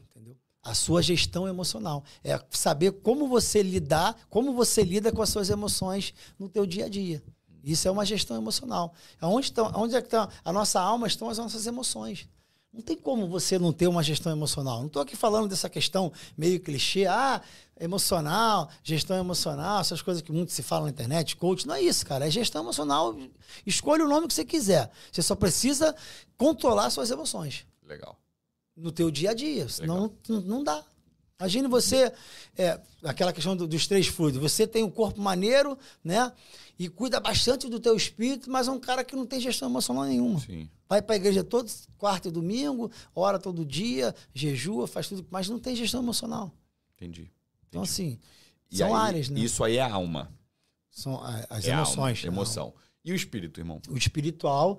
A 0.69 0.73
sua 0.73 1.01
gestão 1.01 1.47
emocional. 1.47 2.03
É 2.23 2.39
saber 2.51 2.91
como 2.91 3.27
você 3.27 3.63
lidar, 3.63 4.15
como 4.29 4.53
você 4.53 4.83
lida 4.83 5.11
com 5.11 5.21
as 5.21 5.29
suas 5.29 5.49
emoções 5.49 6.13
no 6.37 6.47
teu 6.47 6.65
dia 6.65 6.85
a 6.85 6.89
dia. 6.89 7.23
Isso 7.63 7.87
é 7.87 7.91
uma 7.91 8.05
gestão 8.05 8.37
emocional. 8.37 8.93
Onde, 9.21 9.47
estão, 9.47 9.71
onde 9.75 9.95
é 9.95 10.01
que 10.01 10.07
está 10.07 10.29
a 10.45 10.53
nossa 10.53 10.79
alma 10.79 11.07
estão 11.07 11.29
as 11.29 11.37
nossas 11.37 11.65
emoções. 11.65 12.29
Não 12.71 12.81
tem 12.81 12.95
como 12.95 13.27
você 13.27 13.57
não 13.57 13.73
ter 13.73 13.87
uma 13.87 14.03
gestão 14.03 14.31
emocional. 14.31 14.79
Não 14.79 14.85
estou 14.87 15.01
aqui 15.01 15.15
falando 15.15 15.47
dessa 15.47 15.67
questão 15.67 16.13
meio 16.37 16.59
clichê, 16.59 17.07
ah, 17.07 17.41
emocional, 17.79 18.69
gestão 18.83 19.17
emocional, 19.17 19.81
essas 19.81 20.03
coisas 20.03 20.21
que 20.21 20.31
muito 20.31 20.51
se 20.51 20.61
fala 20.61 20.83
na 20.83 20.91
internet, 20.91 21.35
coach. 21.35 21.65
Não 21.65 21.73
é 21.73 21.81
isso, 21.81 22.05
cara. 22.05 22.27
É 22.27 22.29
gestão 22.29 22.61
emocional. 22.61 23.17
Escolha 23.65 24.05
o 24.05 24.07
nome 24.07 24.27
que 24.27 24.35
você 24.35 24.45
quiser. 24.45 24.91
Você 25.11 25.23
só 25.23 25.35
precisa 25.35 25.95
controlar 26.37 26.91
suas 26.91 27.09
emoções 27.09 27.65
Legal. 27.89 28.15
No 28.79 28.91
teu 28.91 29.11
dia 29.11 29.31
a 29.31 29.33
dia. 29.33 29.67
Senão 29.69 30.11
não, 30.27 30.41
não 30.41 30.63
dá. 30.63 30.83
Imagine 31.39 31.67
você, 31.69 32.11
é, 32.57 32.79
aquela 33.03 33.31
questão 33.31 33.55
do, 33.55 33.65
dos 33.65 33.87
três 33.87 34.07
fluidos, 34.07 34.41
você 34.41 34.67
tem 34.67 34.83
um 34.83 34.89
corpo 34.91 35.21
maneiro, 35.21 35.77
né? 36.03 36.31
E 36.77 36.89
cuida 36.89 37.17
bastante 37.19 37.69
do 37.69 37.79
teu 37.79 37.95
espírito, 37.95 38.49
mas 38.51 38.67
é 38.67 38.71
um 38.71 38.79
cara 38.79 39.05
que 39.05 39.15
não 39.15 39.25
tem 39.25 39.39
gestão 39.39 39.69
emocional 39.69 40.03
nenhuma. 40.03 40.39
Sim. 40.41 40.69
Vai 40.87 41.01
pra 41.01 41.15
igreja 41.15 41.41
todo 41.43 41.71
quarto 41.97 42.27
e 42.27 42.31
domingo, 42.31 42.91
ora 43.15 43.39
todo 43.39 43.65
dia, 43.65 44.13
jejua, 44.33 44.85
faz 44.87 45.07
tudo, 45.07 45.25
mas 45.29 45.47
não 45.47 45.59
tem 45.59 45.75
gestão 45.77 46.01
emocional. 46.01 46.51
Entendi. 46.95 47.31
Então, 47.69 47.83
Entendi. 47.83 47.91
assim, 47.93 48.19
E 48.69 48.77
são 48.77 48.87
aí, 48.95 49.07
áreas, 49.07 49.29
né? 49.29 49.39
Isso 49.39 49.63
aí 49.63 49.77
é 49.77 49.81
alma. 49.81 50.29
São 50.89 51.23
a- 51.23 51.45
as 51.49 51.65
é 51.65 51.71
emoções. 51.71 52.19
Alma, 52.25 52.35
emoção. 52.35 52.73
E 53.05 53.13
o 53.13 53.15
espírito, 53.15 53.61
irmão? 53.61 53.81
o 53.89 53.97
espiritual, 53.97 54.77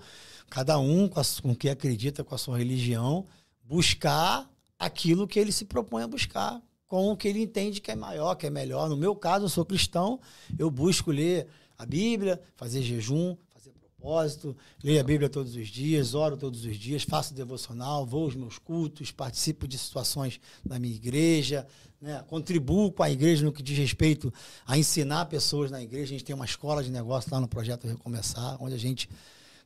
cada 0.51 0.78
um 0.78 1.09
com, 1.09 1.18
a, 1.18 1.22
com 1.40 1.53
o 1.53 1.57
que 1.57 1.70
acredita, 1.70 2.22
com 2.22 2.34
a 2.34 2.38
sua 2.38 2.59
religião, 2.59 3.26
buscar 3.70 4.50
aquilo 4.76 5.28
que 5.28 5.38
ele 5.38 5.52
se 5.52 5.64
propõe 5.64 6.02
a 6.02 6.08
buscar, 6.08 6.60
com 6.88 7.12
o 7.12 7.16
que 7.16 7.28
ele 7.28 7.40
entende 7.40 7.80
que 7.80 7.92
é 7.92 7.94
maior, 7.94 8.34
que 8.34 8.44
é 8.44 8.50
melhor. 8.50 8.88
No 8.88 8.96
meu 8.96 9.14
caso, 9.14 9.44
eu 9.44 9.48
sou 9.48 9.64
cristão, 9.64 10.18
eu 10.58 10.68
busco 10.68 11.12
ler 11.12 11.46
a 11.78 11.86
Bíblia, 11.86 12.42
fazer 12.56 12.82
jejum, 12.82 13.36
fazer 13.54 13.70
propósito, 13.70 14.56
ler 14.82 14.98
a 14.98 15.04
Bíblia 15.04 15.28
todos 15.28 15.54
os 15.54 15.68
dias, 15.68 16.14
oro 16.14 16.36
todos 16.36 16.64
os 16.64 16.76
dias, 16.76 17.04
faço 17.04 17.32
devocional, 17.32 18.04
vou 18.04 18.24
aos 18.24 18.34
meus 18.34 18.58
cultos, 18.58 19.12
participo 19.12 19.68
de 19.68 19.78
situações 19.78 20.40
da 20.64 20.76
minha 20.76 20.96
igreja, 20.96 21.64
né? 22.00 22.24
contribuo 22.26 22.90
com 22.90 23.04
a 23.04 23.10
igreja 23.10 23.44
no 23.44 23.52
que 23.52 23.62
diz 23.62 23.78
respeito 23.78 24.34
a 24.66 24.76
ensinar 24.76 25.26
pessoas 25.26 25.70
na 25.70 25.80
igreja. 25.80 26.06
A 26.06 26.18
gente 26.18 26.24
tem 26.24 26.34
uma 26.34 26.44
escola 26.44 26.82
de 26.82 26.90
negócio 26.90 27.30
lá 27.32 27.40
no 27.40 27.46
projeto 27.46 27.86
Recomeçar, 27.86 28.60
onde 28.60 28.74
a 28.74 28.78
gente 28.78 29.08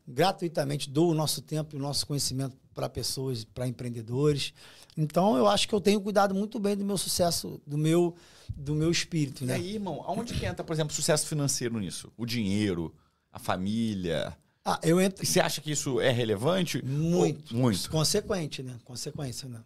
gratuitamente 0.07 0.91
doa 0.91 1.13
o 1.13 1.15
nosso 1.15 1.41
tempo 1.43 1.75
e 1.75 1.79
o 1.79 1.83
nosso 1.83 2.07
conhecimento 2.07 2.57
para 2.75 2.89
pessoas, 2.89 3.45
para 3.45 3.67
empreendedores. 3.67 4.53
Então, 4.97 5.37
eu 5.37 5.49
acho 5.49 5.69
que 5.69 5.75
eu 5.75 5.81
tenho 5.81 6.01
cuidado 6.01 6.35
muito 6.35 6.59
bem 6.59 6.77
do 6.77 6.85
meu 6.85 6.97
sucesso, 6.99 7.61
do 7.67 7.77
meu, 7.79 8.15
do 8.55 8.75
meu 8.75 8.91
espírito, 8.91 9.45
E 9.45 9.47
né? 9.47 9.55
aí, 9.55 9.75
irmão, 9.75 10.03
aonde 10.07 10.35
que 10.35 10.45
entra, 10.45 10.63
por 10.65 10.73
exemplo, 10.73 10.95
sucesso 10.95 11.27
financeiro 11.27 11.79
nisso? 11.79 12.13
O 12.17 12.25
dinheiro, 12.27 12.95
a 13.33 13.39
família. 13.39 14.37
Ah, 14.65 14.79
eu 14.83 15.01
entro 15.01 15.23
E 15.23 15.27
você 15.27 15.41
acha 15.41 15.61
que 15.61 15.71
isso 15.73 16.01
é 16.01 16.11
relevante? 16.11 16.83
muito, 16.85 17.55
muito. 17.55 17.91
consequente, 17.91 18.63
né? 18.63 18.77
Consequência, 18.85 19.49
né? 19.49 19.61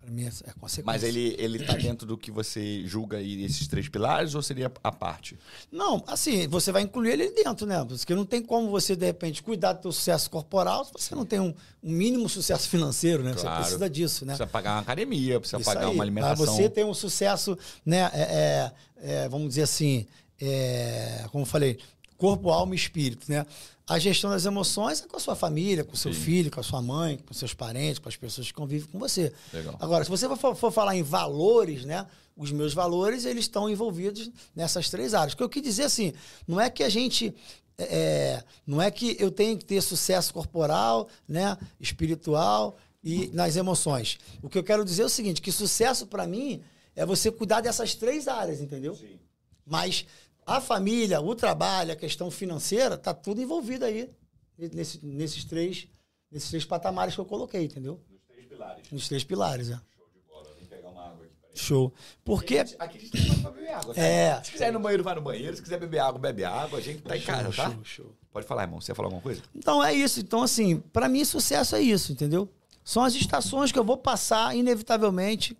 Para 0.00 0.10
mim 0.10 0.24
é 0.24 0.28
é 0.28 0.52
consequência. 0.58 0.82
Mas 0.84 1.02
ele, 1.02 1.36
ele 1.38 1.64
tá 1.64 1.74
dentro 1.74 2.06
do 2.06 2.16
que 2.16 2.30
você 2.30 2.82
julga 2.86 3.18
aí 3.18 3.44
esses 3.44 3.68
três 3.68 3.88
pilares 3.88 4.34
ou 4.34 4.42
seria 4.42 4.72
a 4.82 4.90
parte? 4.90 5.38
Não, 5.70 6.02
assim, 6.06 6.48
você 6.48 6.72
vai 6.72 6.82
incluir 6.82 7.10
ele 7.10 7.30
dentro, 7.30 7.66
né? 7.66 7.84
Porque 7.84 8.14
não 8.14 8.24
tem 8.24 8.42
como 8.42 8.70
você, 8.70 8.96
de 8.96 9.04
repente, 9.04 9.42
cuidar 9.42 9.74
do 9.74 9.82
teu 9.82 9.92
sucesso 9.92 10.30
corporal 10.30 10.84
se 10.84 10.92
você 10.92 11.14
não 11.14 11.26
tem 11.26 11.38
um, 11.38 11.54
um 11.82 11.92
mínimo 11.92 12.28
sucesso 12.28 12.68
financeiro, 12.68 13.22
né? 13.22 13.34
Claro. 13.34 13.56
Você 13.56 13.60
precisa 13.60 13.90
disso, 13.90 14.24
né? 14.24 14.32
Precisa 14.32 14.50
pagar 14.50 14.72
uma 14.72 14.80
academia, 14.80 15.38
precisa 15.38 15.60
Isso 15.60 15.66
pagar 15.66 15.86
aí. 15.86 15.94
uma 15.94 16.02
alimentação. 16.02 16.46
Pra 16.46 16.54
você 16.54 16.68
ter 16.70 16.84
um 16.84 16.94
sucesso, 16.94 17.58
né? 17.84 18.10
é, 18.14 18.22
é, 18.22 18.72
é, 19.02 19.28
vamos 19.28 19.48
dizer 19.48 19.62
assim, 19.62 20.06
é, 20.40 21.26
como 21.30 21.42
eu 21.42 21.46
falei, 21.46 21.78
corpo, 22.20 22.50
alma 22.50 22.74
e 22.74 22.76
espírito, 22.76 23.30
né? 23.30 23.46
A 23.88 23.98
gestão 23.98 24.30
das 24.30 24.44
emoções 24.44 25.02
é 25.02 25.08
com 25.08 25.16
a 25.16 25.20
sua 25.20 25.34
família, 25.34 25.82
com 25.82 25.94
o 25.94 25.96
seu 25.96 26.12
Sim. 26.12 26.20
filho, 26.20 26.50
com 26.50 26.60
a 26.60 26.62
sua 26.62 26.80
mãe, 26.80 27.18
com 27.26 27.34
seus 27.34 27.54
parentes, 27.54 27.98
com 27.98 28.08
as 28.08 28.16
pessoas 28.16 28.46
que 28.46 28.52
convivem 28.52 28.86
com 28.88 28.98
você. 28.98 29.32
Legal. 29.52 29.74
Agora, 29.80 30.04
se 30.04 30.10
você 30.10 30.28
for, 30.36 30.54
for 30.54 30.70
falar 30.70 30.94
em 30.94 31.02
valores, 31.02 31.84
né? 31.84 32.06
Os 32.36 32.52
meus 32.52 32.72
valores, 32.72 33.24
eles 33.24 33.44
estão 33.44 33.68
envolvidos 33.68 34.30
nessas 34.54 34.88
três 34.90 35.12
áreas. 35.14 35.32
O 35.32 35.36
que 35.36 35.42
eu 35.42 35.48
quis 35.48 35.62
dizer 35.62 35.84
assim, 35.84 36.12
não 36.46 36.60
é 36.60 36.70
que 36.70 36.84
a 36.84 36.88
gente. 36.88 37.34
é, 37.78 38.44
não 38.66 38.80
é 38.80 38.90
que 38.90 39.16
eu 39.18 39.30
tenho 39.30 39.56
que 39.58 39.64
ter 39.64 39.80
sucesso 39.80 40.32
corporal, 40.32 41.08
né? 41.26 41.56
Espiritual 41.80 42.76
e 43.02 43.28
nas 43.32 43.56
emoções. 43.56 44.18
O 44.42 44.48
que 44.48 44.58
eu 44.58 44.62
quero 44.62 44.84
dizer 44.84 45.02
é 45.02 45.06
o 45.06 45.08
seguinte: 45.08 45.40
que 45.40 45.50
sucesso 45.50 46.06
para 46.06 46.26
mim 46.26 46.62
é 46.94 47.04
você 47.04 47.30
cuidar 47.30 47.60
dessas 47.60 47.94
três 47.94 48.28
áreas, 48.28 48.60
entendeu? 48.60 48.94
Sim. 48.94 49.18
Mas 49.66 50.04
a 50.46 50.60
família, 50.60 51.20
o 51.20 51.34
trabalho, 51.34 51.92
a 51.92 51.96
questão 51.96 52.30
financeira, 52.30 52.96
tá 52.98 53.12
tudo 53.14 53.40
envolvido 53.40 53.84
aí 53.84 54.10
nesse- 54.58 55.04
nesses 55.04 55.44
três, 55.44 55.86
nesses 56.30 56.48
três 56.48 56.64
patamares 56.64 57.14
que 57.14 57.20
eu 57.20 57.24
coloquei, 57.24 57.64
entendeu? 57.64 58.00
Dos 58.08 58.20
três 58.26 58.46
pilares. 58.46 58.90
Nos 58.90 59.08
três 59.08 59.24
pilares, 59.24 59.70
é. 59.70 59.80
Show 59.96 60.06
de 60.12 60.20
bola. 60.28 60.46
Vem 60.58 60.66
pegar 60.66 60.88
uma 60.88 61.02
água 61.06 61.24
aqui. 61.24 61.34
peraí. 61.40 61.56
Show. 61.56 61.92
Porque 62.24 62.58
Aqui 62.58 62.76
a 62.98 63.00
gente 63.00 63.10
tem 63.10 63.42
pra 63.42 63.50
beber 63.50 63.70
água. 63.70 63.94
tá? 63.94 64.00
É. 64.02 64.42
Se 64.42 64.52
quiser 64.52 64.68
ir 64.68 64.72
no 64.72 64.80
banheiro, 64.80 65.02
vai 65.04 65.14
no 65.14 65.22
banheiro. 65.22 65.56
Se 65.56 65.62
quiser 65.62 65.78
beber 65.80 65.98
água, 65.98 66.18
bebe 66.20 66.44
água. 66.44 66.78
A 66.78 66.82
gente 66.82 67.02
tá 67.02 67.16
em 67.16 67.20
casa, 67.22 67.52
tá? 67.52 67.70
Show, 67.70 67.84
show. 67.84 68.16
Pode 68.32 68.46
falar, 68.46 68.62
irmão. 68.62 68.80
Você 68.80 68.92
ia 68.92 68.94
falar 68.94 69.06
alguma 69.06 69.22
coisa? 69.22 69.42
Então 69.54 69.82
é 69.82 69.92
isso. 69.92 70.20
Então, 70.20 70.42
assim, 70.42 70.78
para 70.78 71.08
mim, 71.08 71.24
sucesso 71.24 71.74
é 71.76 71.80
isso, 71.80 72.12
entendeu? 72.12 72.48
São 72.84 73.02
as 73.04 73.14
estações 73.14 73.70
que 73.72 73.78
eu 73.78 73.84
vou 73.84 73.96
passar, 73.96 74.54
inevitavelmente, 74.56 75.56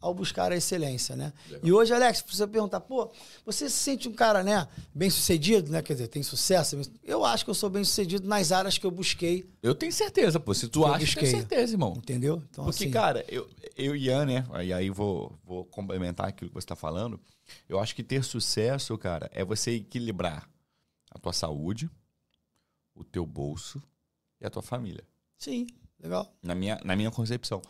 ao 0.00 0.14
buscar 0.14 0.50
a 0.50 0.56
excelência, 0.56 1.14
né? 1.14 1.32
Legal. 1.46 1.60
E 1.62 1.72
hoje, 1.72 1.92
Alex, 1.92 2.24
você 2.26 2.46
perguntar, 2.46 2.80
pô, 2.80 3.10
você 3.44 3.68
se 3.68 3.76
sente 3.76 4.08
um 4.08 4.12
cara, 4.12 4.42
né, 4.42 4.66
bem 4.94 5.10
sucedido, 5.10 5.70
né? 5.70 5.82
Quer 5.82 5.92
dizer, 5.92 6.08
tem 6.08 6.22
sucesso? 6.22 6.80
Eu 7.04 7.24
acho 7.24 7.44
que 7.44 7.50
eu 7.50 7.54
sou 7.54 7.68
bem 7.68 7.84
sucedido 7.84 8.26
nas 8.26 8.50
áreas 8.50 8.78
que 8.78 8.86
eu 8.86 8.90
busquei, 8.90 9.44
Eu 9.62 9.74
tenho 9.74 9.92
certeza, 9.92 10.40
pô. 10.40 10.54
Se 10.54 10.68
tu 10.68 10.86
acha, 10.86 11.04
eu 11.04 11.22
tenho 11.22 11.30
certeza, 11.30 11.74
irmão. 11.74 11.94
entendeu? 11.98 12.42
Então, 12.50 12.64
Porque, 12.64 12.84
assim, 12.84 12.90
cara, 12.90 13.24
eu, 13.28 13.48
eu 13.76 13.94
e 13.94 14.06
Ian, 14.06 14.24
né? 14.24 14.46
E 14.64 14.72
aí 14.72 14.88
vou, 14.88 15.38
vou 15.44 15.64
complementar 15.66 16.28
aquilo 16.28 16.48
que 16.48 16.54
você 16.54 16.64
está 16.64 16.76
falando. 16.76 17.20
Eu 17.68 17.78
acho 17.78 17.94
que 17.94 18.02
ter 18.02 18.24
sucesso, 18.24 18.96
cara, 18.96 19.30
é 19.34 19.44
você 19.44 19.72
equilibrar 19.72 20.48
a 21.10 21.18
tua 21.18 21.32
saúde, 21.32 21.90
o 22.94 23.04
teu 23.04 23.26
bolso 23.26 23.82
e 24.40 24.46
a 24.46 24.50
tua 24.50 24.62
família. 24.62 25.04
sim, 25.36 25.66
legal. 26.02 26.32
Na 26.42 26.54
minha, 26.54 26.80
na 26.84 26.96
minha 26.96 27.10
concepção. 27.10 27.60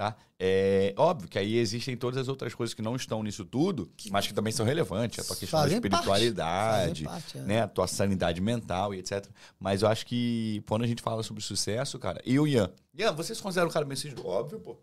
Tá? 0.00 0.16
É 0.38 0.94
óbvio 0.96 1.28
que 1.28 1.38
aí 1.38 1.58
existem 1.58 1.94
todas 1.94 2.16
as 2.18 2.26
outras 2.26 2.54
coisas 2.54 2.72
que 2.72 2.80
não 2.80 2.96
estão 2.96 3.22
nisso 3.22 3.44
tudo, 3.44 3.92
mas 4.10 4.26
que 4.26 4.32
também 4.32 4.50
são 4.50 4.64
relevantes. 4.64 5.18
A 5.18 5.24
tua 5.24 5.36
questão 5.36 5.58
da 5.58 5.64
Fazem 5.64 5.78
parte. 5.78 5.92
espiritualidade, 5.92 7.04
parte, 7.04 7.36
é. 7.36 7.40
né? 7.42 7.60
A 7.60 7.68
tua 7.68 7.86
sanidade 7.86 8.40
mental 8.40 8.94
e 8.94 8.98
etc. 9.00 9.26
Mas 9.58 9.82
eu 9.82 9.88
acho 9.88 10.06
que 10.06 10.64
quando 10.66 10.84
a 10.84 10.86
gente 10.86 11.02
fala 11.02 11.22
sobre 11.22 11.42
sucesso, 11.42 11.98
cara, 11.98 12.18
e 12.24 12.40
o 12.40 12.46
Ian. 12.46 12.72
Ian, 12.94 13.12
você 13.12 13.34
se 13.34 13.42
considera 13.42 13.68
um 13.68 13.70
cara 13.70 13.84
bem 13.84 13.94
sucedido? 13.94 14.26
Óbvio, 14.26 14.58
pô. 14.60 14.78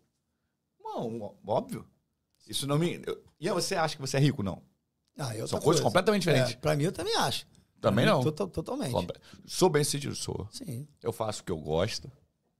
Não, 0.84 1.36
óbvio. 1.48 1.84
Isso 2.48 2.68
não 2.68 2.78
me. 2.78 3.02
eu- 3.04 3.20
Ian, 3.42 3.56
você 3.56 3.74
acha 3.74 3.96
que 3.96 4.02
você 4.02 4.18
é 4.18 4.20
rico? 4.20 4.44
Não. 4.44 4.62
Ah, 5.18 5.30
e 5.36 5.42
outra 5.42 5.48
São 5.48 5.60
coisas 5.60 5.82
completamente 5.84 6.22
diferentes. 6.22 6.54
É, 6.54 6.58
pra 6.58 6.76
mim, 6.76 6.84
eu 6.84 6.92
também 6.92 7.16
acho. 7.16 7.48
Também 7.82 8.06
não. 8.06 8.22
to- 8.24 8.48
totalmente. 8.50 8.94
Sou 9.48 9.68
bem 9.68 9.84
sucedido? 9.84 10.14
Sou. 10.14 10.48
Sim. 10.52 10.88
Eu 11.02 11.12
faço 11.12 11.42
o 11.42 11.44
que 11.44 11.52
eu 11.52 11.58
gosto. 11.58 12.08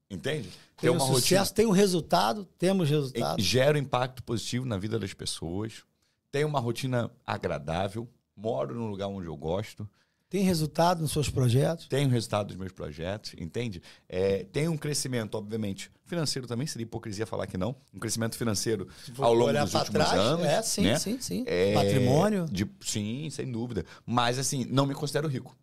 Entende? 0.10 0.50
Tem 0.78 0.90
um 0.90 1.00
sucesso, 1.00 1.54
tem 1.54 1.66
um 1.66 1.72
resultado, 1.72 2.46
temos 2.58 2.90
resultado. 2.90 3.40
E- 3.40 3.44
Gero 3.44 3.78
impacto 3.78 4.24
positivo 4.24 4.66
na 4.66 4.78
vida 4.78 4.98
das 4.98 5.14
pessoas. 5.14 5.84
Tenho 6.32 6.48
uma 6.48 6.60
rotina 6.60 7.12
agradável. 7.26 8.08
Moro 8.36 8.76
num 8.76 8.88
lugar 8.90 9.08
onde 9.08 9.28
eu 9.28 9.36
gosto. 9.36 9.90
Tem 10.30 10.44
resultado 10.44 11.02
nos 11.02 11.12
seus 11.14 11.30
projetos. 11.30 11.88
Tenho 11.88 12.10
resultado 12.10 12.48
dos 12.48 12.58
meus 12.58 12.74
projetos, 12.74 13.34
entende? 13.40 13.82
É, 14.10 14.44
tenho 14.52 14.72
um 14.74 14.78
crescimento, 14.78 15.36
obviamente, 15.36 15.90
financeiro 16.06 16.46
também, 16.46 16.68
seria 16.68 16.84
hipocrisia 16.84 17.26
falar 17.26 17.48
que 17.48 17.58
não. 17.58 17.76
Um 17.94 18.00
crescimento 18.00 18.38
financeiro 18.38 18.90
ao 19.18 19.34
longo 19.34 19.54
dos 19.54 19.74
últimos 19.74 19.90
trás, 19.90 20.20
anos. 20.20 20.46
é, 20.46 20.62
sim, 20.62 20.82
né? 20.82 21.00
sim, 21.00 21.20
sim. 21.22 21.44
É, 21.48 21.74
Patrimônio. 21.74 22.46
de- 22.52 22.70
sim, 22.82 23.30
sem 23.30 23.50
dúvida. 23.50 23.86
Mas, 24.06 24.38
assim, 24.38 24.66
não 24.66 24.86
me 24.86 24.94
considero 24.94 25.30
rico. 25.30 25.56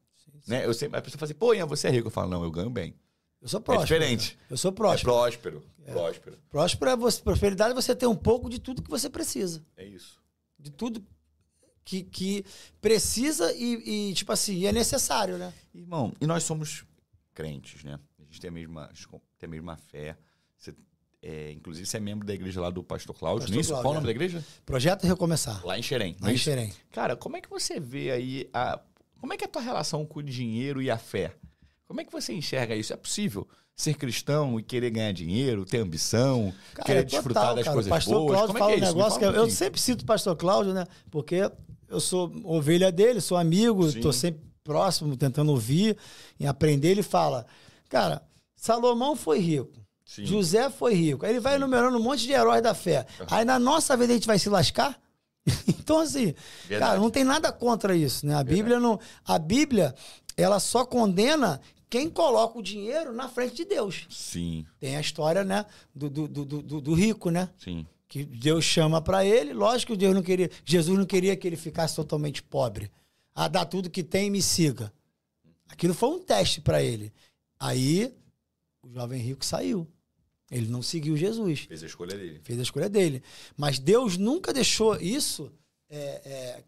Né? 0.49 0.65
Eu 0.65 0.73
sempre, 0.73 0.99
a 0.99 1.03
pessoa 1.03 1.19
fala 1.19 1.31
assim, 1.31 1.39
pô, 1.39 1.53
Ian, 1.53 1.67
você 1.67 1.89
é 1.89 1.91
rico. 1.91 2.09
Eu 2.09 2.11
falo, 2.11 2.31
não, 2.31 2.43
eu 2.43 2.51
ganho 2.51 2.71
bem. 2.71 2.95
Eu 3.45 3.49
sou 3.51 3.61
próspero. 3.61 3.87
diferente. 3.87 4.39
Eu 4.49 4.57
sou 4.57 4.71
É 4.71 4.75
próspero. 4.75 5.13
próspero. 5.13 5.63
Próspero. 5.85 6.39
Próspero 6.51 6.91
é 6.91 6.97
você, 6.97 7.21
prosperidade 7.21 7.73
é 7.73 7.75
você 7.75 7.95
ter 7.95 8.07
um 8.07 8.17
pouco 8.17 8.49
de 8.49 8.59
tudo 8.59 8.83
que 8.83 8.89
você 8.89 9.11
precisa. 9.11 9.63
É 9.77 9.85
isso. 9.85 10.19
De 10.59 10.71
tudo 10.71 11.05
que, 11.85 12.05
que 12.05 12.43
precisa 12.81 13.53
e, 13.53 14.09
e, 14.11 14.15
tipo 14.15 14.33
assim, 14.33 14.65
é 14.65 14.73
necessário, 14.73 15.37
né? 15.37 15.53
Irmão, 15.75 16.11
e 16.19 16.27
nós 16.27 16.43
somos 16.45 16.87
crentes, 17.35 17.85
né? 17.85 18.01
A 18.19 18.23
gente 18.25 18.41
tem 18.41 18.49
a 18.49 18.53
mesma, 18.53 18.91
tem 19.39 19.47
a 19.47 19.51
mesma 19.51 19.77
fé. 19.77 20.17
Você, 20.57 20.75
é, 21.21 21.53
inclusive, 21.53 21.87
você 21.87 21.99
é 21.99 22.01
membro 22.01 22.27
da 22.27 22.33
igreja 22.33 22.63
lá 22.63 22.71
do 22.71 22.83
Pastor 22.83 23.15
Cláudio, 23.15 23.41
Pastor 23.43 23.53
não 23.53 23.59
é 23.59 23.61
isso? 23.61 23.71
Cláudio, 23.73 23.85
Qual 23.85 23.93
o 23.93 23.95
nome 23.97 24.07
é. 24.07 24.09
da 24.09 24.11
igreja? 24.13 24.43
Projeto 24.65 25.07
Recomeçar. 25.07 25.63
Lá 25.67 25.79
em 25.79 25.83
Xerém. 25.83 26.17
Lá 26.19 26.31
é 26.31 26.33
em? 26.33 26.39
Xerém. 26.39 26.73
Cara, 26.91 27.15
como 27.15 27.37
é 27.37 27.43
que 27.43 27.51
você 27.51 27.79
vê 27.79 28.11
aí 28.11 28.49
a. 28.55 28.81
Como 29.21 29.35
é 29.35 29.37
que 29.37 29.45
é 29.45 29.47
a 29.47 29.51
tua 29.51 29.61
relação 29.61 30.07
com 30.07 30.21
o 30.21 30.23
dinheiro 30.23 30.81
e 30.81 30.91
a 30.91 30.97
fé? 30.97 31.37
Como 31.87 32.01
é 32.01 32.05
que 32.05 32.12
você 32.12 32.32
enxerga 32.32 32.74
isso? 32.74 32.93
É 32.93 32.97
possível 32.97 33.47
ser 33.76 33.95
cristão 33.95 34.59
e 34.59 34.62
querer 34.62 34.91
ganhar 34.91 35.12
dinheiro, 35.12 35.64
ter 35.64 35.78
ambição, 35.78 36.55
Cara, 36.74 36.87
querer 36.87 37.01
é 37.01 37.05
desfrutar 37.05 37.43
total, 37.43 37.55
das 37.57 37.64
cara. 37.64 37.74
coisas 37.74 37.91
o 37.91 37.95
pastor 37.95 38.14
boas? 38.14 38.30
Cláudio 38.30 38.47
Como 38.47 38.59
é 38.59 38.61
fala 38.61 38.72
que 38.72 38.78
é 38.78 38.85
um 38.85 38.89
negócio 38.89 39.18
que 39.18 39.24
fala 39.24 39.37
um 39.37 39.41
eu, 39.41 39.45
eu 39.45 39.51
sempre 39.51 39.80
cito 39.80 40.03
o 40.03 40.07
pastor 40.07 40.37
Cláudio, 40.37 40.72
né? 40.72 40.87
Porque 41.11 41.51
eu 41.89 42.01
sou 42.01 42.32
ovelha 42.45 42.93
dele, 42.93 43.20
sou 43.20 43.37
amigo, 43.37 43.91
Sim. 43.91 43.97
estou 43.99 44.12
sempre 44.12 44.43
próximo, 44.62 45.16
tentando 45.16 45.51
ouvir 45.51 45.97
e 46.39 46.47
aprender. 46.47 46.89
Ele 46.89 47.03
fala, 47.03 47.47
cara, 47.89 48.22
Salomão 48.57 49.14
foi 49.14 49.39
rico. 49.39 49.85
Sim. 50.05 50.24
José 50.24 50.70
foi 50.70 50.95
rico. 50.95 51.24
Aí 51.24 51.32
ele 51.32 51.41
vai 51.41 51.57
enumerando 51.57 51.99
um 51.99 52.03
monte 52.03 52.24
de 52.24 52.32
heróis 52.32 52.62
da 52.62 52.74
fé. 52.74 53.07
Aí 53.30 53.45
na 53.45 53.59
nossa 53.59 53.97
vida 53.97 54.12
a 54.12 54.16
gente 54.16 54.26
vai 54.26 54.39
se 54.39 54.49
lascar? 54.49 54.99
então, 55.68 56.01
assim, 56.01 56.35
Verdade. 56.66 56.91
cara, 56.91 57.01
não 57.01 57.11
tem 57.11 57.24
nada 57.24 57.53
contra 57.53 57.95
isso, 57.95 58.26
né? 58.26 58.35
A 58.35 58.45
Bíblia 58.45 58.80
não. 58.80 58.99
A 59.24 59.39
Bíblia, 59.39 59.95
ela 60.37 60.59
só 60.59 60.85
condena 60.85 61.61
quem 61.89 62.09
coloca 62.11 62.59
o 62.59 62.62
dinheiro 62.62 63.12
na 63.12 63.28
frente 63.28 63.55
de 63.55 63.64
Deus. 63.64 64.07
Sim, 64.11 64.66
Tem 64.80 64.97
a 64.97 65.01
história, 65.01 65.45
né, 65.45 65.64
do, 65.95 66.09
do, 66.11 66.28
do, 66.28 66.80
do, 66.80 66.95
rico, 66.95 67.30
né? 67.30 67.51
sim. 67.59 67.87
Que 68.07 68.24
Deus 68.24 68.64
chama 68.64 69.01
para 69.01 69.24
ele, 69.24 69.53
lógico 69.53 69.93
que 69.93 69.99
Deus 69.99 70.14
não 70.14 70.22
queria, 70.22 70.49
Jesus 70.64 70.97
não 70.97 71.07
queria 71.07 71.37
que 71.37 71.49
ele 71.49 71.57
ficasse 71.57 71.97
totalmente 71.97 72.43
pobre. 72.43 72.89
Ah, 73.35 73.49
dá 73.49 73.64
tudo 73.64 73.91
que 73.91 74.05
tem 74.05 74.28
e 74.28 74.30
me 74.30 74.41
siga. 74.41 74.93
Aquilo 75.68 75.95
foi 75.95 76.11
um 76.11 76.20
teste 76.20 76.61
para 76.61 76.80
ele. 76.80 77.12
Aí 77.59 78.14
o 78.82 78.93
jovem 78.93 79.20
rico 79.20 79.45
saiu. 79.45 79.89
Ele 80.51 80.68
não 80.68 80.82
seguiu 80.82 81.16
Jesus. 81.16 81.61
Fez 81.61 81.82
a 81.82 81.87
escolha 81.87 82.16
dele. 82.16 82.41
Fez 82.45 82.59
a 82.59 82.62
escolha 82.62 82.89
dele. 82.89 83.22
Mas 83.57 83.80
Deus 83.80 84.16
nunca 84.16 84.53
deixou 84.53 84.97
isso 84.97 85.51
é, 85.89 85.99
é, 85.99 86.64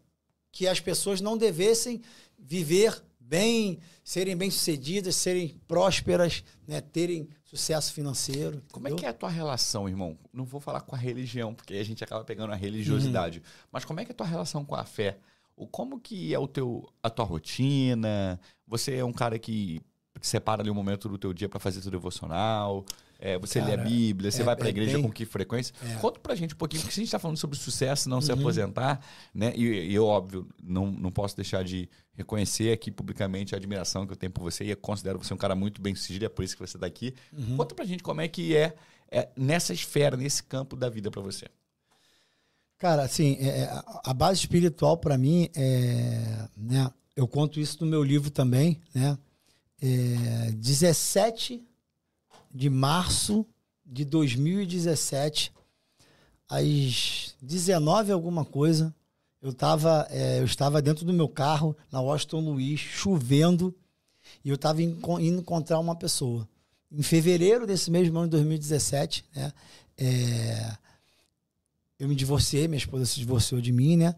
que 0.51 0.67
as 0.67 0.81
pessoas 0.81 1.21
não 1.21 1.37
devessem 1.37 2.01
viver 2.37 3.01
bem, 3.27 3.79
serem 4.03 4.35
bem-sucedidas, 4.37 5.15
serem 5.15 5.59
prósperas, 5.67 6.43
né, 6.67 6.79
terem 6.81 7.27
sucesso 7.43 7.93
financeiro. 7.93 8.63
Como 8.71 8.87
é 8.87 8.91
que 8.93 9.05
é 9.05 9.09
a 9.09 9.13
tua 9.13 9.29
relação, 9.29 9.87
irmão? 9.87 10.17
Não 10.33 10.45
vou 10.45 10.59
falar 10.59 10.81
com 10.81 10.95
a 10.95 10.97
religião, 10.97 11.53
porque 11.53 11.73
a 11.75 11.83
gente 11.83 12.03
acaba 12.03 12.23
pegando 12.23 12.53
a 12.53 12.55
religiosidade. 12.55 13.39
Uhum. 13.39 13.45
Mas 13.71 13.85
como 13.85 13.99
é 13.99 14.05
que 14.05 14.11
é 14.11 14.13
a 14.13 14.15
tua 14.15 14.27
relação 14.27 14.63
com 14.63 14.75
a 14.75 14.85
fé? 14.85 15.17
O 15.55 15.67
como 15.67 15.99
que 15.99 16.33
é 16.33 16.39
o 16.39 16.47
teu 16.47 16.87
a 17.01 17.09
tua 17.09 17.25
rotina? 17.25 18.39
Você 18.67 18.95
é 18.95 19.03
um 19.03 19.13
cara 19.13 19.39
que 19.39 19.81
separa 20.21 20.61
ali 20.61 20.69
um 20.69 20.75
momento 20.75 21.09
do 21.09 21.17
teu 21.17 21.33
dia 21.33 21.49
para 21.49 21.59
fazer 21.59 21.81
teu 21.81 21.91
devocional? 21.91 22.85
É, 23.19 23.37
você 23.37 23.59
Cara, 23.59 23.75
lê 23.75 23.81
a 23.81 23.83
Bíblia, 23.83 24.31
você 24.31 24.41
é, 24.41 24.45
vai 24.45 24.55
para 24.55 24.65
a 24.65 24.67
é 24.67 24.69
igreja 24.69 24.93
bem... 24.93 25.01
com 25.01 25.11
que 25.11 25.25
frequência? 25.25 25.73
É. 25.83 25.95
Conta 25.95 26.19
pra 26.19 26.35
gente 26.35 26.53
um 26.53 26.57
pouquinho, 26.57 26.81
porque 26.81 26.93
se 26.93 26.99
a 26.99 27.01
gente 27.01 27.07
está 27.07 27.19
falando 27.19 27.37
sobre 27.37 27.57
sucesso, 27.57 28.07
não 28.07 28.17
uhum. 28.17 28.21
se 28.21 28.31
aposentar, 28.31 28.99
né? 29.33 29.53
E, 29.55 29.65
e, 29.65 29.95
eu, 29.95 30.05
óbvio, 30.05 30.47
não, 30.61 30.91
não 30.91 31.11
posso 31.11 31.35
deixar 31.35 31.63
de 31.63 31.89
reconhecer 32.13 32.71
aqui 32.71 32.91
publicamente 32.91 33.55
a 33.55 33.57
admiração 33.57 34.05
que 34.05 34.13
eu 34.13 34.17
tenho 34.17 34.31
por 34.31 34.43
você 34.43 34.65
e 34.65 34.71
eu 34.71 34.77
considero 34.77 35.17
você 35.17 35.33
um 35.33 35.37
cara 35.37 35.55
muito 35.55 35.81
bem 35.81 35.95
sucedido, 35.95 36.25
é 36.25 36.29
por 36.29 36.43
isso 36.43 36.55
que 36.55 36.65
você 36.65 36.77
está 36.77 36.85
aqui. 36.85 37.13
Uhum. 37.35 37.57
Conta 37.57 37.73
pra 37.73 37.85
gente 37.85 38.03
como 38.03 38.21
é 38.21 38.27
que 38.27 38.55
é, 38.55 38.75
é 39.09 39.29
nessa 39.35 39.73
esfera, 39.73 40.15
nesse 40.15 40.43
campo 40.43 40.75
da 40.75 40.89
vida 40.89 41.09
para 41.09 41.21
você. 41.21 41.47
Cara, 42.77 43.03
assim, 43.03 43.37
é, 43.39 43.61
é 43.61 43.83
a 44.03 44.13
base 44.13 44.39
espiritual 44.39 44.97
para 44.97 45.17
mim 45.17 45.49
é, 45.55 46.47
né? 46.55 46.91
Eu 47.15 47.27
conto 47.27 47.59
isso 47.59 47.83
no 47.83 47.89
meu 47.89 48.03
livro 48.03 48.29
também, 48.29 48.79
né? 48.93 49.17
É, 49.81 50.51
17 50.51 51.63
de 52.57 52.71
março 52.71 53.45
de 53.85 54.03
2017, 54.03 55.53
às 56.49 57.35
19 57.39 58.11
alguma 58.11 58.43
coisa, 58.43 58.93
eu, 59.39 59.53
tava, 59.53 60.07
é, 60.09 60.39
eu 60.39 60.45
estava 60.45 60.81
dentro 60.81 61.05
do 61.05 61.13
meu 61.13 61.29
carro, 61.29 61.77
na 61.91 62.01
Washington 62.01 62.39
Luiz, 62.39 62.79
chovendo, 62.79 63.75
e 64.43 64.49
eu 64.49 64.55
estava 64.55 64.81
indo 64.81 65.39
encontrar 65.39 65.77
uma 65.77 65.95
pessoa. 65.95 66.49
Em 66.91 67.03
fevereiro 67.03 67.67
desse 67.67 67.91
mesmo 67.91 68.17
ano 68.17 68.25
de 68.25 68.31
2017, 68.31 69.23
né, 69.35 69.53
é, 69.95 70.77
eu 71.99 72.07
me 72.07 72.15
divorciei, 72.15 72.67
minha 72.67 72.79
esposa 72.79 73.05
se 73.05 73.19
divorciou 73.19 73.61
de 73.61 73.71
mim, 73.71 73.97
né? 73.97 74.15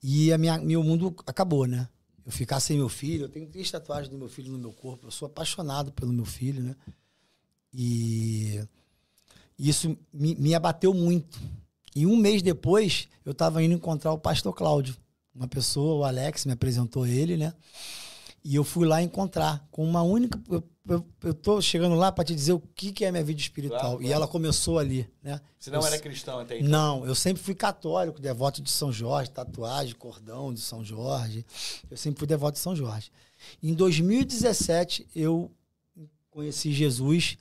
E 0.00 0.32
a 0.32 0.38
minha, 0.38 0.58
meu 0.58 0.82
mundo 0.84 1.14
acabou, 1.26 1.66
né? 1.66 1.88
Eu 2.24 2.30
ficar 2.30 2.60
sem 2.60 2.76
meu 2.76 2.88
filho, 2.88 3.24
eu 3.24 3.28
tenho 3.28 3.48
três 3.48 3.68
tatuagens 3.68 4.08
do 4.08 4.16
meu 4.16 4.28
filho 4.28 4.52
no 4.52 4.58
meu 4.58 4.72
corpo, 4.72 5.08
eu 5.08 5.10
sou 5.10 5.26
apaixonado 5.26 5.90
pelo 5.90 6.12
meu 6.12 6.24
filho, 6.24 6.62
né? 6.62 6.76
E 7.72 8.62
isso 9.58 9.96
me, 10.12 10.34
me 10.34 10.54
abateu 10.54 10.94
muito. 10.94 11.38
E 11.94 12.06
um 12.06 12.16
mês 12.16 12.42
depois, 12.42 13.08
eu 13.24 13.32
estava 13.32 13.62
indo 13.62 13.74
encontrar 13.74 14.12
o 14.12 14.18
pastor 14.18 14.54
Cláudio. 14.54 14.96
Uma 15.34 15.48
pessoa, 15.48 16.00
o 16.00 16.04
Alex, 16.04 16.44
me 16.44 16.52
apresentou 16.52 17.06
ele, 17.06 17.36
né? 17.36 17.52
E 18.42 18.54
eu 18.54 18.64
fui 18.64 18.86
lá 18.86 19.02
encontrar 19.02 19.66
com 19.70 19.84
uma 19.84 20.02
única. 20.02 20.40
Eu, 20.50 20.62
eu, 20.88 21.06
eu 21.22 21.34
tô 21.34 21.60
chegando 21.60 21.94
lá 21.94 22.10
para 22.10 22.24
te 22.24 22.34
dizer 22.34 22.54
o 22.54 22.60
que, 22.60 22.90
que 22.90 23.04
é 23.04 23.10
minha 23.12 23.22
vida 23.22 23.40
espiritual. 23.40 23.80
Claro, 23.80 23.96
claro. 23.98 24.10
E 24.10 24.12
ela 24.12 24.26
começou 24.26 24.78
ali, 24.78 25.08
né? 25.22 25.40
Você 25.58 25.70
não 25.70 25.80
eu, 25.80 25.86
era 25.86 25.98
cristão 25.98 26.40
até 26.40 26.58
então? 26.58 26.70
Não, 26.70 27.06
eu 27.06 27.14
sempre 27.14 27.42
fui 27.42 27.54
católico, 27.54 28.18
devoto 28.18 28.62
de 28.62 28.70
São 28.70 28.90
Jorge, 28.90 29.30
tatuagem, 29.30 29.94
cordão 29.94 30.54
de 30.54 30.60
São 30.60 30.82
Jorge. 30.82 31.44
Eu 31.90 31.98
sempre 31.98 32.18
fui 32.18 32.26
devoto 32.26 32.54
de 32.54 32.60
São 32.60 32.74
Jorge. 32.74 33.12
Em 33.62 33.74
2017, 33.74 35.06
eu 35.14 35.50
conheci 36.40 36.72
Jesus 36.72 37.36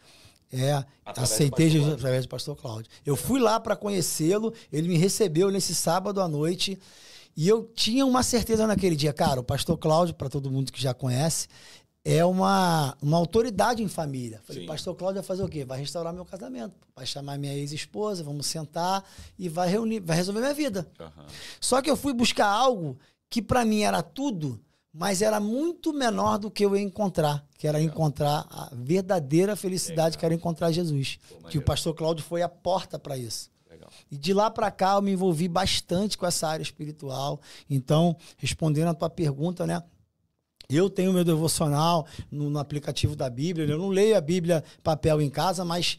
é, 0.52 0.74
através 1.06 1.32
aceitei 1.32 1.70
Jesus 1.70 1.94
através 1.94 2.26
do 2.26 2.30
pastor 2.30 2.56
Cláudio. 2.56 2.92
Eu 3.06 3.16
fui 3.16 3.40
lá 3.40 3.60
para 3.60 3.76
conhecê-lo, 3.76 4.54
ele 4.72 4.88
me 4.88 4.98
recebeu 4.98 5.50
nesse 5.50 5.74
sábado 5.74 6.22
à 6.22 6.28
noite 6.28 6.78
e 7.36 7.48
eu 7.48 7.64
tinha 7.74 8.06
uma 8.06 8.24
certeza 8.24 8.68
naquele 8.68 8.96
dia, 8.96 9.14
cara, 9.14 9.40
o 9.40 9.44
pastor 9.44 9.78
Cláudio, 9.78 10.16
para 10.16 10.30
todo 10.30 10.52
mundo 10.52 10.72
que 10.72 10.82
já 10.82 10.94
conhece, 10.94 11.48
é 12.04 12.26
uma, 12.26 12.98
uma 13.02 13.18
autoridade 13.18 13.84
em 13.84 13.88
família. 13.88 14.42
Falei, 14.44 14.64
Sim. 14.64 14.68
pastor 14.68 14.96
Cláudio 14.96 15.22
vai 15.22 15.28
fazer 15.28 15.44
o 15.44 15.48
quê? 15.48 15.64
Vai 15.64 15.80
restaurar 15.80 16.14
meu 16.14 16.26
casamento, 16.26 16.74
vai 16.96 17.06
chamar 17.06 17.38
minha 17.38 17.54
ex-esposa, 17.54 18.24
vamos 18.24 18.48
sentar 18.48 19.06
e 19.38 19.48
vai 19.48 19.70
reunir, 19.70 20.00
vai 20.00 20.18
resolver 20.18 20.42
minha 20.42 20.54
vida. 20.54 20.90
Uhum. 21.00 21.26
Só 21.62 21.82
que 21.82 21.90
eu 21.90 21.96
fui 21.96 22.14
buscar 22.14 22.48
algo 22.48 22.98
que 23.30 23.42
para 23.42 23.64
mim 23.64 23.84
era 23.84 24.02
tudo, 24.02 24.60
mas 24.94 25.22
era 25.22 25.40
muito 25.40 25.94
menor 25.94 26.38
do 26.38 26.50
que 26.50 26.66
eu 26.66 26.76
ia 26.76 26.82
encontrar, 26.82 27.46
que 27.58 27.68
era 27.68 27.78
Legal. 27.78 27.94
encontrar 27.94 28.48
a 28.50 28.70
verdadeira 28.74 29.56
felicidade, 29.56 30.12
Legal. 30.12 30.20
que 30.20 30.26
era 30.26 30.34
encontrar 30.34 30.72
Jesus. 30.72 31.20
Pô, 31.30 31.48
que 31.48 31.58
o 31.58 31.62
pastor 31.62 31.94
Cláudio 31.94 32.24
foi 32.24 32.42
a 32.42 32.50
porta 32.50 32.98
para 32.98 33.18
isso. 33.18 33.52
Legal. 33.70 33.90
E 34.10 34.18
de 34.18 34.34
lá 34.34 34.50
para 34.50 34.72
cá 34.72 34.96
eu 34.96 35.02
me 35.02 35.12
envolvi 35.12 35.48
bastante 35.48 36.18
com 36.18 36.26
essa 36.26 36.48
área 36.48 36.64
espiritual. 36.64 37.40
Então, 37.70 38.16
respondendo 38.38 38.90
a 38.90 38.94
tua 38.94 39.10
pergunta, 39.10 39.66
né? 39.68 39.82
Eu 40.68 40.88
tenho 40.88 41.12
meu 41.12 41.24
devocional 41.24 42.06
no, 42.30 42.48
no 42.50 42.60
aplicativo 42.60 43.16
da 43.16 43.28
Bíblia. 43.28 43.66
Eu 43.66 43.78
não 43.80 43.90
leio 43.90 44.16
a 44.16 44.22
Bíblia 44.22 44.64
papel 44.84 45.20
em 45.20 45.30
casa, 45.30 45.66
mas 45.66 45.98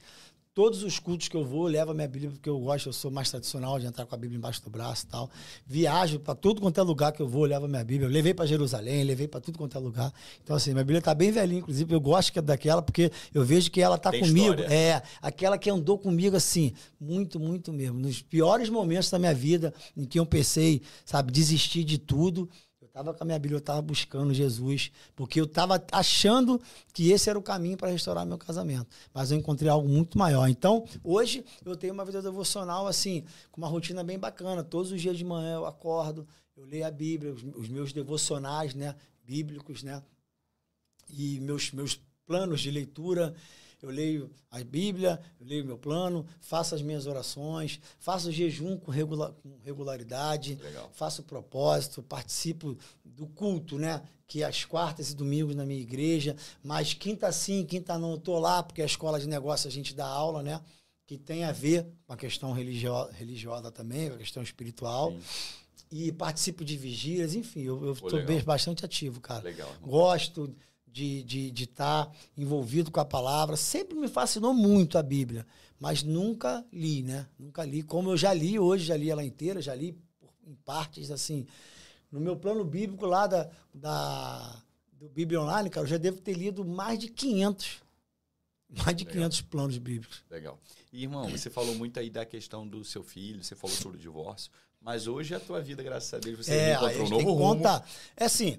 Todos 0.53 0.83
os 0.83 0.99
cultos 0.99 1.29
que 1.29 1.37
eu 1.37 1.45
vou, 1.45 1.69
eu 1.69 1.73
levo 1.73 1.93
a 1.93 1.95
minha 1.95 2.09
Bíblia, 2.09 2.33
porque 2.33 2.49
eu 2.49 2.59
gosto, 2.59 2.89
eu 2.89 2.93
sou 2.93 3.09
mais 3.09 3.31
tradicional 3.31 3.79
de 3.79 3.87
entrar 3.87 4.05
com 4.05 4.13
a 4.13 4.19
Bíblia 4.19 4.37
embaixo 4.37 4.61
do 4.65 4.69
braço 4.69 5.05
e 5.05 5.09
tal. 5.09 5.31
Viajo 5.65 6.19
para 6.19 6.35
tudo 6.35 6.61
quanto 6.61 6.81
é 6.81 6.83
lugar 6.83 7.13
que 7.13 7.23
eu 7.23 7.29
vou, 7.29 7.47
eu 7.47 7.51
levo 7.51 7.67
a 7.67 7.69
minha 7.69 7.85
Bíblia. 7.85 8.09
Eu 8.09 8.13
levei 8.13 8.35
para 8.35 8.47
Jerusalém, 8.47 9.05
levei 9.05 9.29
para 9.29 9.41
tudo 9.41 9.57
quanto 9.57 9.79
é 9.79 9.81
lugar. 9.81 10.13
Então, 10.43 10.57
assim, 10.57 10.73
minha 10.73 10.83
Bíblia 10.83 10.99
está 10.99 11.15
bem 11.15 11.31
velhinha, 11.31 11.61
inclusive. 11.61 11.95
Eu 11.95 12.01
gosto 12.01 12.37
é 12.37 12.43
daquela, 12.43 12.83
porque 12.83 13.13
eu 13.33 13.45
vejo 13.45 13.71
que 13.71 13.81
ela 13.81 13.95
está 13.95 14.11
comigo. 14.11 14.55
História. 14.55 14.75
É, 14.75 15.03
aquela 15.23 15.57
que 15.57 15.71
andou 15.71 15.97
comigo, 15.97 16.37
assim, 16.37 16.73
muito, 17.01 17.39
muito 17.39 17.73
mesmo. 17.73 18.01
Nos 18.01 18.21
piores 18.21 18.69
momentos 18.69 19.09
da 19.09 19.21
minha 19.21 19.35
vida, 19.35 19.73
em 19.97 20.05
que 20.05 20.19
eu 20.19 20.27
pensei, 20.27 20.83
sabe, 21.05 21.31
desistir 21.31 21.85
de 21.85 21.97
tudo 21.97 22.51
estava 22.91 23.15
com 23.15 23.23
a 23.23 23.27
minha 23.27 23.39
Bíblia, 23.39 23.57
eu 23.57 23.61
estava 23.61 23.81
buscando 23.81 24.35
Jesus, 24.35 24.91
porque 25.17 25.41
eu 25.41 25.45
estava 25.45 25.83
achando 25.93 26.61
que 26.93 27.11
esse 27.11 27.31
era 27.31 27.39
o 27.39 27.43
caminho 27.43 27.77
para 27.77 27.89
restaurar 27.89 28.27
meu 28.27 28.37
casamento. 28.37 28.87
Mas 29.15 29.31
eu 29.31 29.39
encontrei 29.39 29.71
algo 29.71 29.89
muito 29.89 30.19
maior. 30.19 30.49
Então, 30.49 30.85
hoje 31.03 31.45
eu 31.65 31.77
tenho 31.77 31.95
uma 31.95 32.05
vida 32.05 32.21
devocional 32.21 32.87
assim, 32.87 33.25
com 33.51 33.61
uma 33.61 33.69
rotina 33.69 34.03
bem 34.03 34.19
bacana. 34.19 34.63
Todos 34.63 34.93
os 34.93 35.01
dias 35.01 35.17
de 35.17 35.25
manhã 35.25 35.55
eu 35.55 35.67
acordo, 35.67 36.27
eu 36.57 36.65
leio 36.65 36.87
a 36.87 36.91
Bíblia, 36.91 37.33
os, 37.33 37.43
os 37.55 37.69
meus 37.69 37.93
devocionais, 37.93 38.75
né, 38.75 38.95
bíblicos, 39.25 39.83
né? 39.83 40.03
E 41.09 41.41
meus 41.41 41.73
meus 41.73 42.01
planos 42.27 42.61
de 42.61 42.71
leitura 42.71 43.35
eu 43.83 43.91
leio 43.91 44.31
a 44.51 44.63
Bíblia, 44.63 45.21
eu 45.41 45.47
leio 45.47 45.65
meu 45.65 45.79
plano, 45.79 46.27
faço 46.41 46.75
as 46.75 46.83
minhas 46.83 47.07
orações, 47.07 47.81
faço 47.99 48.29
o 48.29 48.33
jejum 48.33 48.77
com, 48.77 48.91
regular, 48.91 49.33
com 49.33 49.59
regularidade, 49.65 50.57
Legal. 50.57 50.91
faço 50.93 51.23
propósito, 51.23 52.03
participo 52.03 52.77
do 53.05 53.27
culto, 53.27 53.79
né? 53.79 54.03
Que 54.27 54.43
é 54.43 54.47
às 54.47 54.65
quartas 54.65 55.11
e 55.11 55.17
domingos 55.17 55.57
na 55.57 55.65
minha 55.65 55.81
igreja, 55.81 56.37
mas 56.63 56.95
quinta 56.95 57.31
sim, 57.33 57.65
quinta 57.65 57.99
não, 57.99 58.13
eu 58.13 58.19
tô 58.19 58.39
lá, 58.39 58.63
porque 58.63 58.83
a 58.83 58.87
escola 58.87 59.19
de 59.19 59.29
negócio 59.29 59.67
a 59.67 59.71
gente 59.71 59.95
dá 59.95 60.07
aula, 60.07 60.43
né? 60.43 60.61
Que 61.07 61.19
tem 61.19 61.45
a 61.45 61.51
ver 61.51 61.87
com 62.07 62.13
a 62.13 62.17
questão 62.17 62.53
religio 62.53 62.93
religiosa 63.13 63.71
também, 63.71 64.09
com 64.09 64.15
a 64.15 64.19
questão 64.19 64.43
espiritual. 64.43 65.13
Sim 65.13 65.61
e 65.91 66.13
participo 66.13 66.65
de 66.65 66.77
vigílias, 66.77 67.35
enfim, 67.35 67.63
eu 67.63 67.93
estou 67.93 68.23
bastante 68.45 68.85
ativo, 68.85 69.21
cara. 69.21 69.43
Legal. 69.43 69.69
Gosto 69.83 70.55
de 70.93 71.19
estar 71.19 71.27
de, 71.27 71.51
de 71.51 71.67
tá 71.67 72.11
envolvido 72.37 72.91
com 72.91 73.01
a 73.01 73.05
palavra. 73.05 73.57
Sempre 73.57 73.97
me 73.99 74.09
fascinou 74.09 74.53
muito 74.53 74.99
a 74.99 75.03
Bíblia, 75.03 75.47
mas 75.79 76.03
nunca 76.03 76.65
li, 76.73 77.03
né? 77.03 77.27
Nunca 77.39 77.65
li. 77.65 77.83
Como 77.83 78.11
eu 78.11 78.17
já 78.17 78.33
li 78.33 78.59
hoje, 78.59 78.85
já 78.85 78.97
li 78.97 79.11
ela 79.11 79.25
inteira, 79.25 79.63
já 79.63 79.75
li 79.75 79.97
em 80.47 80.55
partes, 80.65 81.11
assim. 81.11 81.47
No 82.11 82.21
meu 82.21 82.37
plano 82.37 82.65
bíblico 82.65 83.07
lá 83.07 83.27
da, 83.27 83.49
da, 83.73 84.63
do 84.93 85.09
Bíblia 85.09 85.41
Online, 85.41 85.71
cara, 85.71 85.87
eu 85.87 85.91
já 85.91 85.97
devo 85.97 86.21
ter 86.21 86.35
lido 86.35 86.65
mais 86.65 86.99
de 86.99 87.09
500. 87.09 87.83
Mais 88.69 88.97
de 88.97 89.05
Legal. 89.05 89.23
500 89.31 89.41
planos 89.43 89.79
bíblicos. 89.79 90.23
Legal. 90.31 90.59
E, 90.93 91.03
irmão, 91.03 91.29
você 91.29 91.51
falou 91.51 91.75
muito 91.75 91.99
aí 91.99 92.09
da 92.09 92.25
questão 92.25 92.67
do 92.67 92.85
seu 92.85 93.03
filho, 93.03 93.43
você 93.43 93.57
falou 93.57 93.75
sobre 93.75 93.99
o 93.99 94.01
divórcio, 94.01 94.51
mas 94.81 95.07
hoje 95.07 95.35
a 95.35 95.41
tua 95.41 95.61
vida, 95.61 95.83
graças 95.83 96.15
a 96.15 96.19
Deus, 96.19 96.47
você 96.47 96.53
é, 96.53 96.75
encontrou 96.75 97.07
um 97.07 97.11
novo 97.11 97.33
rumo. 97.33 97.57
Contar. 97.57 97.89
É 98.17 98.25
assim, 98.25 98.59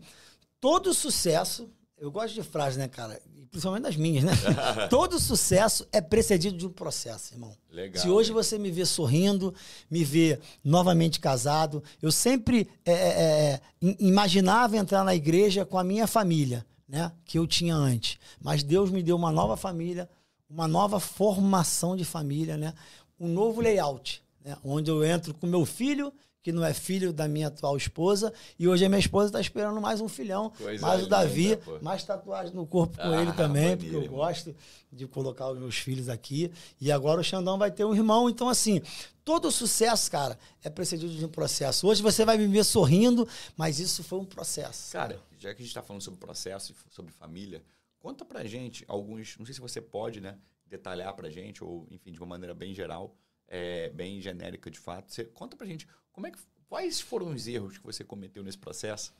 todo 0.59 0.93
sucesso 0.93 1.69
eu 2.01 2.11
gosto 2.11 2.33
de 2.33 2.43
frases, 2.43 2.77
né, 2.77 2.87
cara? 2.87 3.21
Principalmente 3.51 3.83
das 3.83 3.95
minhas, 3.95 4.23
né? 4.23 4.31
Todo 4.89 5.19
sucesso 5.19 5.87
é 5.91 6.01
precedido 6.01 6.57
de 6.57 6.65
um 6.65 6.71
processo, 6.71 7.33
irmão. 7.33 7.55
Legal. 7.69 8.01
Se 8.01 8.09
hoje 8.09 8.31
você 8.31 8.57
me 8.57 8.71
vê 8.71 8.85
sorrindo, 8.85 9.53
me 9.89 10.03
vê 10.03 10.39
novamente 10.63 11.19
casado, 11.19 11.83
eu 12.01 12.11
sempre 12.11 12.67
é, 12.83 12.91
é, 12.91 13.51
é 13.53 13.61
imaginava 13.99 14.75
entrar 14.77 15.03
na 15.03 15.13
igreja 15.13 15.63
com 15.63 15.77
a 15.77 15.83
minha 15.83 16.07
família, 16.07 16.65
né? 16.87 17.11
Que 17.23 17.37
eu 17.37 17.45
tinha 17.45 17.75
antes. 17.75 18.17
Mas 18.41 18.63
Deus 18.63 18.89
me 18.89 19.03
deu 19.03 19.15
uma 19.15 19.31
nova 19.31 19.55
família, 19.55 20.09
uma 20.49 20.67
nova 20.67 20.99
formação 20.99 21.95
de 21.95 22.03
família, 22.03 22.57
né? 22.57 22.73
Um 23.19 23.27
novo 23.27 23.61
layout 23.61 24.23
né? 24.43 24.57
onde 24.63 24.89
eu 24.89 25.03
entro 25.03 25.33
com 25.33 25.47
meu 25.47 25.65
filho, 25.65 26.11
que 26.43 26.51
não 26.51 26.65
é 26.65 26.73
filho 26.73 27.13
da 27.13 27.27
minha 27.27 27.47
atual 27.47 27.77
esposa, 27.77 28.33
e 28.57 28.67
hoje 28.67 28.83
a 28.83 28.89
minha 28.89 28.99
esposa 28.99 29.27
está 29.27 29.39
esperando 29.39 29.79
mais 29.79 30.01
um 30.01 30.09
filhão, 30.09 30.49
Coisa 30.51 30.81
mais 30.85 31.03
o 31.03 31.07
Davi, 31.07 31.49
linda, 31.49 31.79
mais 31.81 32.03
tatuagem 32.03 32.53
no 32.55 32.65
corpo 32.65 32.97
com 32.97 33.03
Ah, 33.03 33.21
ele 33.21 33.31
também, 33.33 33.61
maneiro, 33.75 33.77
porque 33.81 33.95
eu 33.95 34.01
irmão. 34.03 34.17
gosto 34.17 34.55
de 34.91 35.07
colocar 35.07 35.49
os 35.51 35.59
meus 35.59 35.75
filhos 35.77 36.09
aqui. 36.09 36.51
E 36.79 36.91
agora 36.91 37.21
o 37.21 37.23
Xandão 37.23 37.57
vai 37.57 37.69
ter 37.71 37.85
um 37.85 37.93
irmão. 37.93 38.27
Então, 38.29 38.49
assim, 38.49 38.81
todo 39.23 39.51
sucesso, 39.51 40.09
cara, 40.09 40.37
é 40.63 40.69
precedido 40.69 41.13
de 41.13 41.23
um 41.23 41.29
processo. 41.29 41.87
Hoje 41.87 42.01
você 42.01 42.25
vai 42.25 42.37
me 42.37 42.47
ver 42.47 42.63
sorrindo, 42.65 43.27
mas 43.55 43.79
isso 43.79 44.03
foi 44.03 44.19
um 44.19 44.25
processo. 44.25 44.91
Cara, 44.91 45.19
já 45.39 45.53
que 45.53 45.61
a 45.61 45.65
gente 45.65 45.73
tá 45.73 45.83
falando 45.83 46.01
sobre 46.01 46.19
processo 46.19 46.71
e 46.73 46.93
sobre 46.93 47.11
família, 47.13 47.63
conta 47.99 48.25
pra 48.25 48.43
gente 48.45 48.83
alguns. 48.87 49.37
Não 49.37 49.45
sei 49.45 49.53
se 49.53 49.61
você 49.61 49.79
pode, 49.79 50.19
né? 50.19 50.37
Detalhar 50.65 51.13
pra 51.13 51.29
gente, 51.29 51.63
ou, 51.63 51.85
enfim, 51.91 52.11
de 52.11 52.17
uma 52.19 52.25
maneira 52.25 52.53
bem 52.55 52.73
geral, 52.73 53.13
é, 53.47 53.89
bem 53.89 54.19
genérica 54.21 54.71
de 54.71 54.79
fato. 54.79 55.13
Você 55.13 55.25
conta 55.25 55.55
pra 55.55 55.67
gente 55.67 55.87
como 56.11 56.27
é 56.27 56.31
que. 56.31 56.39
Quais 56.69 57.01
foram 57.01 57.31
os 57.31 57.47
erros 57.47 57.77
que 57.77 57.83
você 57.85 58.01
cometeu 58.03 58.43
nesse 58.43 58.57
processo? 58.57 59.13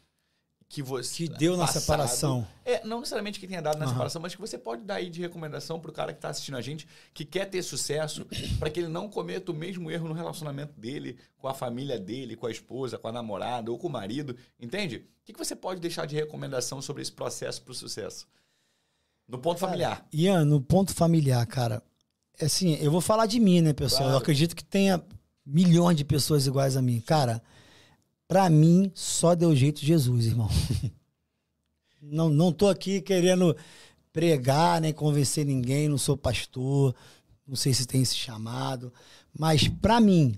Que 0.70 0.82
você. 0.82 1.28
Que 1.28 1.38
deu 1.38 1.58
na 1.58 1.66
passado- 1.66 1.82
separação. 1.82 2.48
É, 2.64 2.82
não 2.86 3.00
necessariamente 3.00 3.38
que 3.42 3.46
tenha 3.46 3.62
dado 3.62 3.78
na 3.78 3.84
Aham. 3.84 3.92
separação, 3.94 4.22
mas 4.22 4.34
que 4.34 4.40
você 4.40 4.58
pode 4.58 4.84
dar 4.84 4.96
aí 4.96 5.10
de 5.10 5.20
recomendação 5.20 5.78
pro 5.78 5.92
cara 5.92 6.14
que 6.14 6.22
tá 6.22 6.30
assistindo 6.30 6.56
a 6.56 6.62
gente, 6.62 6.88
que 7.14 7.26
quer 7.26 7.46
ter 7.50 7.62
sucesso, 7.62 8.26
para 8.58 8.70
que 8.70 8.80
ele 8.80 8.88
não 8.88 9.10
cometa 9.10 9.52
o 9.52 9.54
mesmo 9.54 9.92
erro 9.92 10.08
no 10.08 10.14
relacionamento 10.14 10.80
dele, 10.80 11.18
com 11.38 11.50
a 11.50 11.54
família 11.54 12.00
dele, 12.00 12.38
com 12.38 12.48
a 12.48 12.52
esposa, 12.52 12.98
com 12.98 13.10
a 13.10 13.12
namorada 13.12 13.70
ou 13.70 13.78
com 13.78 13.88
o 13.88 13.92
marido. 13.92 14.34
Entende? 14.58 15.06
O 15.22 15.26
que, 15.26 15.34
que 15.34 15.40
você 15.40 15.58
pode 15.58 15.82
deixar 15.82 16.06
de 16.06 16.16
recomendação 16.16 16.82
sobre 16.82 17.02
esse 17.02 17.12
processo 17.12 17.62
pro 17.64 17.74
sucesso? 17.74 18.26
No 19.28 19.40
ponto 19.40 19.60
familiar. 19.60 20.06
Ian, 20.14 20.46
no 20.46 20.62
ponto 20.62 20.94
familiar, 20.94 21.46
cara, 21.48 21.84
é 22.40 22.46
assim, 22.46 22.76
eu 22.76 22.92
vou 22.92 23.02
falar 23.02 23.26
de 23.26 23.42
mim, 23.42 23.60
né, 23.62 23.74
pessoal? 23.74 24.04
Claro. 24.04 24.14
Eu 24.14 24.18
acredito 24.20 24.56
que 24.56 24.64
tenha 24.64 25.04
milhões 25.52 25.98
de 25.98 26.06
pessoas 26.06 26.48
iguais 26.48 26.78
a 26.78 26.82
mim. 26.82 27.02
Cara, 27.02 27.42
pra 28.28 28.50
mim, 28.50 28.92
só 28.96 29.36
deu 29.36 29.56
jeito 29.56 29.86
Jesus, 29.86 30.26
irmão. 30.26 30.50
Não, 32.04 32.30
não 32.30 32.52
tô 32.52 32.68
aqui 32.68 33.00
querendo 33.00 33.56
pregar, 34.12 34.82
nem 34.82 34.92
convencer 34.92 35.46
ninguém, 35.46 35.88
não 35.88 36.00
sou 36.00 36.18
pastor, 36.18 36.96
não 37.48 37.56
sei 37.56 37.76
se 37.76 37.86
tem 37.86 38.02
esse 38.02 38.16
chamado, 38.16 38.92
mas 39.32 39.68
pra 39.68 40.02
mim 40.02 40.34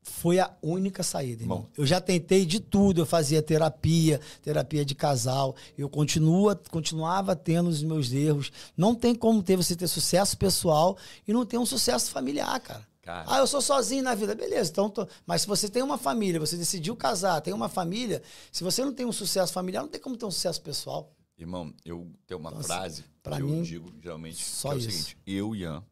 foi 0.00 0.38
a 0.38 0.50
única 0.62 1.02
saída, 1.02 1.42
irmão. 1.42 1.62
Bom. 1.62 1.68
Eu 1.76 1.84
já 1.84 2.00
tentei 2.00 2.46
de 2.46 2.60
tudo, 2.60 3.00
eu 3.00 3.06
fazia 3.06 3.42
terapia, 3.42 4.20
terapia 4.40 4.84
de 4.84 4.94
casal, 4.94 5.56
eu 5.76 5.88
continua, 5.88 6.54
continuava 6.70 7.34
tendo 7.34 7.68
os 7.68 7.82
meus 7.82 8.12
erros. 8.12 8.52
Não 8.76 8.94
tem 8.94 9.16
como 9.16 9.42
ter 9.42 9.56
você 9.56 9.74
ter 9.74 9.88
sucesso 9.88 10.38
pessoal 10.38 10.96
e 11.26 11.32
não 11.32 11.44
ter 11.44 11.58
um 11.58 11.66
sucesso 11.66 12.10
familiar, 12.12 12.58
cara. 12.60 12.86
Cara. 13.08 13.24
Ah, 13.26 13.38
eu 13.38 13.46
sou 13.46 13.62
sozinho 13.62 14.02
na 14.02 14.14
vida, 14.14 14.34
beleza. 14.34 14.70
Então, 14.70 14.90
tô- 14.90 15.08
mas 15.24 15.40
se 15.40 15.46
você 15.48 15.66
tem 15.66 15.82
uma 15.82 15.96
família, 15.96 16.38
você 16.38 16.58
decidiu 16.58 16.94
casar, 16.94 17.40
tem 17.40 17.54
uma 17.54 17.66
família, 17.66 18.22
se 18.52 18.62
você 18.62 18.84
não 18.84 18.92
tem 18.92 19.06
um 19.06 19.12
sucesso 19.12 19.50
familiar, 19.50 19.80
não 19.80 19.88
tem 19.88 19.98
como 19.98 20.14
ter 20.14 20.26
um 20.26 20.30
sucesso 20.30 20.60
pessoal. 20.60 21.10
Irmão, 21.38 21.72
eu 21.86 22.12
tenho 22.26 22.38
uma 22.38 22.50
Então, 22.50 22.60
assim, 22.60 22.68
frase 22.68 23.04
que 23.22 23.42
mim, 23.42 23.60
eu 23.60 23.62
digo 23.62 23.94
geralmente, 24.02 24.44
só 24.44 24.72
é 24.72 24.74
o 24.74 24.78
isso. 24.78 24.90
seguinte: 24.90 25.18
eu, 25.26 25.56
Ian, 25.56 25.82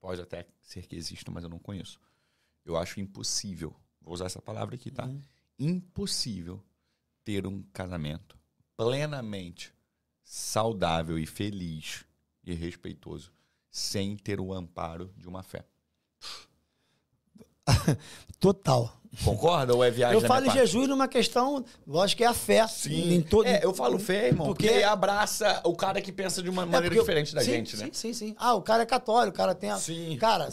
pode 0.00 0.20
até 0.20 0.48
ser 0.60 0.84
que 0.84 0.96
exista, 0.96 1.30
mas 1.30 1.44
eu 1.44 1.48
não 1.48 1.60
conheço. 1.60 2.00
Eu 2.64 2.76
acho 2.76 2.98
impossível, 2.98 3.72
vou 4.02 4.12
usar 4.14 4.26
essa 4.26 4.42
palavra 4.42 4.74
aqui, 4.74 4.90
tá? 4.90 5.04
Uhum. 5.04 5.22
Impossível 5.60 6.60
ter 7.22 7.46
um 7.46 7.62
casamento 7.72 8.36
plenamente 8.76 9.72
saudável 10.24 11.16
e 11.20 11.24
feliz 11.24 12.04
e 12.42 12.52
respeitoso 12.52 13.32
sem 13.70 14.16
ter 14.16 14.40
o 14.40 14.52
amparo 14.52 15.14
de 15.16 15.28
uma 15.28 15.44
fé. 15.44 15.64
Total. 18.40 18.94
Concorda 19.24 19.74
ou 19.74 19.82
é 19.82 19.90
viagem 19.90 20.14
Eu 20.20 20.26
falo 20.28 20.42
em 20.44 20.46
parte? 20.46 20.58
Jesus 20.60 20.88
numa 20.88 21.08
questão, 21.08 21.64
lógico 21.86 22.18
que 22.18 22.24
é 22.24 22.26
a 22.28 22.34
fé. 22.34 22.66
Sim. 22.68 23.14
Em 23.14 23.22
todo, 23.22 23.46
É, 23.46 23.64
eu 23.64 23.74
falo 23.74 23.98
fé, 23.98 24.28
irmão, 24.28 24.46
porque, 24.46 24.68
Porque- 24.68 24.82
abraça 24.84 25.60
o 25.64 25.74
cara 25.74 26.00
que 26.00 26.12
pensa 26.12 26.40
de 26.42 26.48
uma 26.48 26.62
É, 26.62 26.66
maneira 26.66 26.94
eu- 26.94 27.00
diferente 27.00 27.34
da 27.34 27.40
sim, 27.40 27.50
gente, 27.50 27.76
né? 27.76 27.86
Sim, 27.86 27.92
sim, 27.92 28.12
sim. 28.12 28.34
Ah, 28.38 28.54
o 28.54 28.62
cara 28.62 28.82
é 28.84 28.86
católico, 28.86 29.34
o 29.34 29.36
cara 29.36 29.54
tem 29.54 29.70
a... 29.70 29.76
Sim. 29.76 30.16
Cara, 30.20 30.48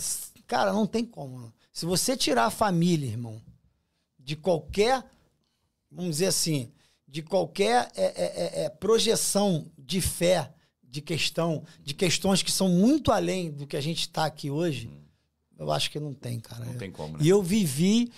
cara, 0.48 0.74
não 0.74 0.88
tem 0.88 1.06
como. 1.06 1.54
Se 1.72 1.86
você 1.86 2.18
tirar 2.18 2.46
a 2.46 2.50
família, 2.50 3.06
irmão, 3.08 3.40
de 4.18 4.36
qualquer, 4.36 5.04
vamos 5.92 6.12
dizer 6.14 6.28
assim, 6.28 6.72
de 7.08 7.22
qualquer 7.22 7.92
é, 7.96 8.04
é, 8.04 8.14
é, 8.62 8.64
é, 8.66 8.70
projeção 8.70 9.68
de 9.78 10.02
fé, 10.02 10.52
de 10.82 11.02
questão, 11.02 11.64
de 11.84 11.94
questões 11.94 12.42
que 12.42 12.52
são 12.52 12.70
muito 12.70 13.12
além 13.12 13.52
do 13.52 13.68
que 13.68 13.78
a 13.78 13.82
gente 13.82 14.00
está 14.02 14.26
aqui 14.26 14.50
hoje, 14.50 14.90
eu 15.58 15.72
acho 15.72 15.90
que 15.90 16.00
não 16.00 16.14
tem, 16.14 16.40
cara. 16.40 16.66
Não 16.66 16.76
tem 16.76 16.92
como, 16.92 17.18
né? 17.18 17.24
E 17.24 17.30
eu 17.30 17.42
vivi 17.42 18.12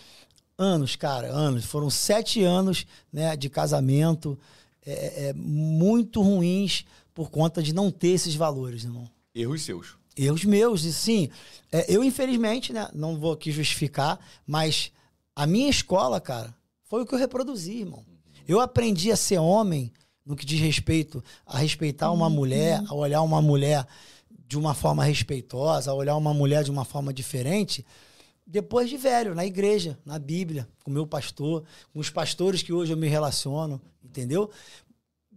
anos, 0.57 0.95
cara, 0.95 1.27
anos. 1.27 1.65
Foram 1.65 1.89
sete 1.89 2.43
anos 2.43 2.85
né, 3.11 3.35
de 3.35 3.49
casamento 3.49 4.37
é, 4.85 5.27
é, 5.27 5.33
muito 5.33 6.21
ruins 6.21 6.85
por 7.13 7.29
conta 7.29 7.61
de 7.61 7.73
não 7.73 7.91
ter 7.91 8.09
esses 8.09 8.35
valores, 8.35 8.83
irmão. 8.83 9.09
Erros 9.33 9.61
seus. 9.61 9.95
Erros 10.15 10.45
meus, 10.45 10.83
e 10.83 10.91
sim. 10.91 11.29
é, 11.71 11.85
eu, 11.87 12.03
infelizmente, 12.03 12.73
né, 12.73 12.89
não 12.93 13.19
vou 13.19 13.33
aqui 13.33 13.51
justificar, 13.51 14.19
mas 14.47 14.91
a 15.35 15.45
minha 15.45 15.69
escola, 15.69 16.19
cara, 16.19 16.55
foi 16.85 17.03
o 17.03 17.05
que 17.05 17.13
eu 17.13 17.19
reproduzi, 17.19 17.81
irmão. 17.81 18.03
Eu 18.47 18.59
aprendi 18.59 19.11
a 19.11 19.15
ser 19.15 19.37
homem 19.37 19.91
no 20.25 20.35
que 20.35 20.45
diz 20.45 20.59
respeito 20.59 21.23
a 21.45 21.59
respeitar 21.59 22.11
uma 22.11 22.29
mulher, 22.29 22.81
a 22.87 22.95
olhar 22.95 23.21
uma 23.21 23.41
mulher 23.41 23.85
de 24.47 24.57
uma 24.57 24.73
forma 24.73 25.03
respeitosa, 25.03 25.91
a 25.91 25.93
olhar 25.93 26.15
uma 26.15 26.33
mulher 26.33 26.63
de 26.63 26.71
uma 26.71 26.85
forma 26.85 27.13
diferente, 27.13 27.85
depois 28.45 28.89
de 28.89 28.95
velho, 28.95 29.35
na 29.35 29.45
igreja, 29.45 29.99
na 30.05 30.17
Bíblia, 30.17 30.65
com 30.81 30.89
o 30.89 30.93
meu 30.93 31.05
pastor, 31.05 31.65
com 31.91 31.99
os 31.99 32.09
pastores 32.09 32.63
que 32.63 32.71
hoje 32.71 32.93
eu 32.93 32.97
me 32.97 33.09
relaciono, 33.09 33.81
entendeu? 34.01 34.49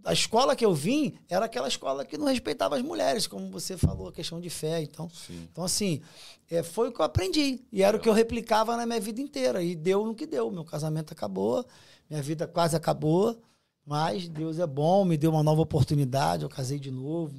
A 0.04 0.12
escola 0.12 0.54
que 0.54 0.64
eu 0.64 0.72
vim 0.72 1.18
era 1.28 1.44
aquela 1.44 1.66
escola 1.66 2.04
que 2.04 2.16
não 2.16 2.26
respeitava 2.26 2.76
as 2.76 2.82
mulheres, 2.82 3.26
como 3.26 3.50
você 3.50 3.76
falou, 3.76 4.08
a 4.08 4.12
questão 4.12 4.40
de 4.40 4.48
fé. 4.48 4.80
Então, 4.80 5.10
Sim. 5.10 5.48
então 5.50 5.64
assim, 5.64 6.00
é, 6.48 6.62
foi 6.62 6.88
o 6.88 6.92
que 6.92 7.00
eu 7.00 7.04
aprendi. 7.04 7.60
E 7.72 7.82
era 7.82 7.96
o 7.96 8.00
que 8.00 8.08
eu 8.08 8.12
replicava 8.12 8.76
na 8.76 8.86
minha 8.86 9.00
vida 9.00 9.20
inteira. 9.20 9.62
E 9.62 9.74
deu 9.74 10.06
no 10.06 10.14
que 10.14 10.26
deu. 10.26 10.50
Meu 10.50 10.64
casamento 10.64 11.12
acabou, 11.12 11.66
minha 12.08 12.22
vida 12.22 12.46
quase 12.46 12.76
acabou. 12.76 13.42
Mas 13.84 14.28
Deus 14.28 14.58
é 14.58 14.66
bom, 14.66 15.04
me 15.04 15.18
deu 15.18 15.32
uma 15.32 15.42
nova 15.42 15.60
oportunidade. 15.60 16.44
Eu 16.44 16.48
casei 16.48 16.78
de 16.78 16.90
novo. 16.90 17.34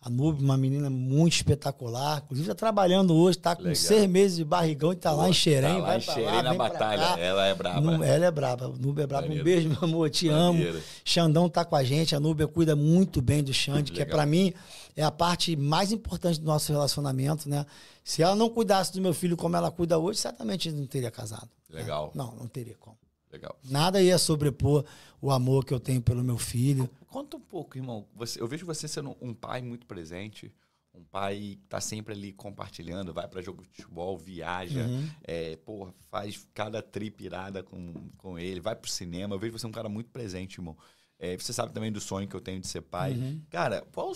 A 0.00 0.08
Nube, 0.08 0.42
uma 0.44 0.56
menina 0.56 0.88
muito 0.88 1.32
espetacular. 1.34 2.22
Inclusive, 2.24 2.46
está 2.46 2.54
trabalhando 2.54 3.12
hoje, 3.16 3.36
está 3.36 3.56
com 3.56 3.62
Legal. 3.62 3.74
seis 3.74 4.08
meses 4.08 4.36
de 4.36 4.44
barrigão 4.44 4.92
e 4.92 4.94
está 4.94 5.10
lá 5.12 5.28
em 5.28 5.32
Xerém. 5.32 5.72
Tá 5.74 5.78
lá 5.78 5.86
vai 5.86 5.98
em 5.98 6.00
pra 6.00 6.14
Xerém 6.14 6.34
lá, 6.36 6.42
na 6.44 6.54
batalha. 6.54 7.02
Ela 7.20 7.46
é 7.46 7.54
braba. 7.54 8.06
Ela 8.06 8.26
é 8.26 8.30
braba. 8.30 8.68
Nube 8.78 9.02
é 9.02 9.06
braba. 9.08 9.22
Maneiro. 9.22 9.42
Um 9.42 9.44
beijo, 9.44 9.68
meu 9.68 9.78
amor. 9.82 10.08
Te 10.08 10.28
amo. 10.28 10.52
Maneiro. 10.58 10.80
Xandão 11.04 11.48
tá 11.48 11.64
com 11.64 11.74
a 11.74 11.82
gente. 11.82 12.14
A 12.14 12.20
Núbia 12.20 12.46
cuida 12.46 12.76
muito 12.76 13.20
bem 13.20 13.42
do 13.42 13.52
Xande, 13.52 13.90
que 13.90 14.00
é 14.00 14.04
Legal. 14.04 14.18
para 14.18 14.26
mim 14.26 14.54
é 14.94 15.02
a 15.02 15.10
parte 15.10 15.56
mais 15.56 15.90
importante 15.90 16.38
do 16.40 16.46
nosso 16.46 16.70
relacionamento, 16.72 17.48
né? 17.48 17.66
Se 18.04 18.22
ela 18.22 18.36
não 18.36 18.48
cuidasse 18.48 18.92
do 18.92 19.00
meu 19.00 19.12
filho 19.12 19.36
como 19.36 19.56
ela 19.56 19.70
cuida 19.70 19.98
hoje, 19.98 20.20
certamente 20.20 20.70
não 20.70 20.86
teria 20.86 21.10
casado. 21.10 21.48
né? 21.68 21.80
Legal. 21.80 22.12
Não, 22.14 22.36
não 22.36 22.46
teria 22.46 22.76
como. 22.78 22.96
Legal. 23.32 23.54
Nada 23.68 24.00
ia 24.00 24.16
sobrepor 24.16 24.84
o 25.20 25.30
amor 25.32 25.64
que 25.64 25.74
eu 25.74 25.80
tenho 25.80 26.00
pelo 26.00 26.22
meu 26.22 26.38
filho. 26.38 26.88
Conta 27.08 27.36
um 27.36 27.40
pouco, 27.40 27.76
irmão. 27.76 28.06
Você, 28.14 28.40
eu 28.40 28.46
vejo 28.46 28.64
você 28.66 28.86
sendo 28.86 29.16
um 29.20 29.32
pai 29.34 29.62
muito 29.62 29.86
presente, 29.86 30.52
um 30.94 31.02
pai 31.04 31.58
que 31.60 31.66
tá 31.68 31.80
sempre 31.80 32.12
ali 32.14 32.32
compartilhando, 32.32 33.12
vai 33.12 33.26
para 33.26 33.40
jogo 33.42 33.62
de 33.62 33.68
futebol, 33.68 34.16
viaja, 34.18 34.84
Uhum. 34.86 35.08
é, 35.24 35.56
porra, 35.56 35.94
faz 36.10 36.46
cada 36.52 36.82
trip 36.82 37.24
irada 37.24 37.62
com, 37.62 37.94
com 38.18 38.38
ele, 38.38 38.60
vai 38.60 38.76
pro 38.76 38.90
cinema. 38.90 39.34
Eu 39.34 39.38
vejo 39.38 39.58
você 39.58 39.66
um 39.66 39.72
cara 39.72 39.88
muito 39.88 40.10
presente, 40.10 40.58
irmão. 40.58 40.76
É, 41.18 41.36
você 41.36 41.52
sabe 41.52 41.72
também 41.72 41.90
do 41.90 42.00
sonho 42.00 42.28
que 42.28 42.36
eu 42.36 42.40
tenho 42.40 42.60
de 42.60 42.68
ser 42.68 42.82
pai. 42.82 43.12
Uhum. 43.14 43.42
Cara, 43.50 43.82
qual 43.92 44.12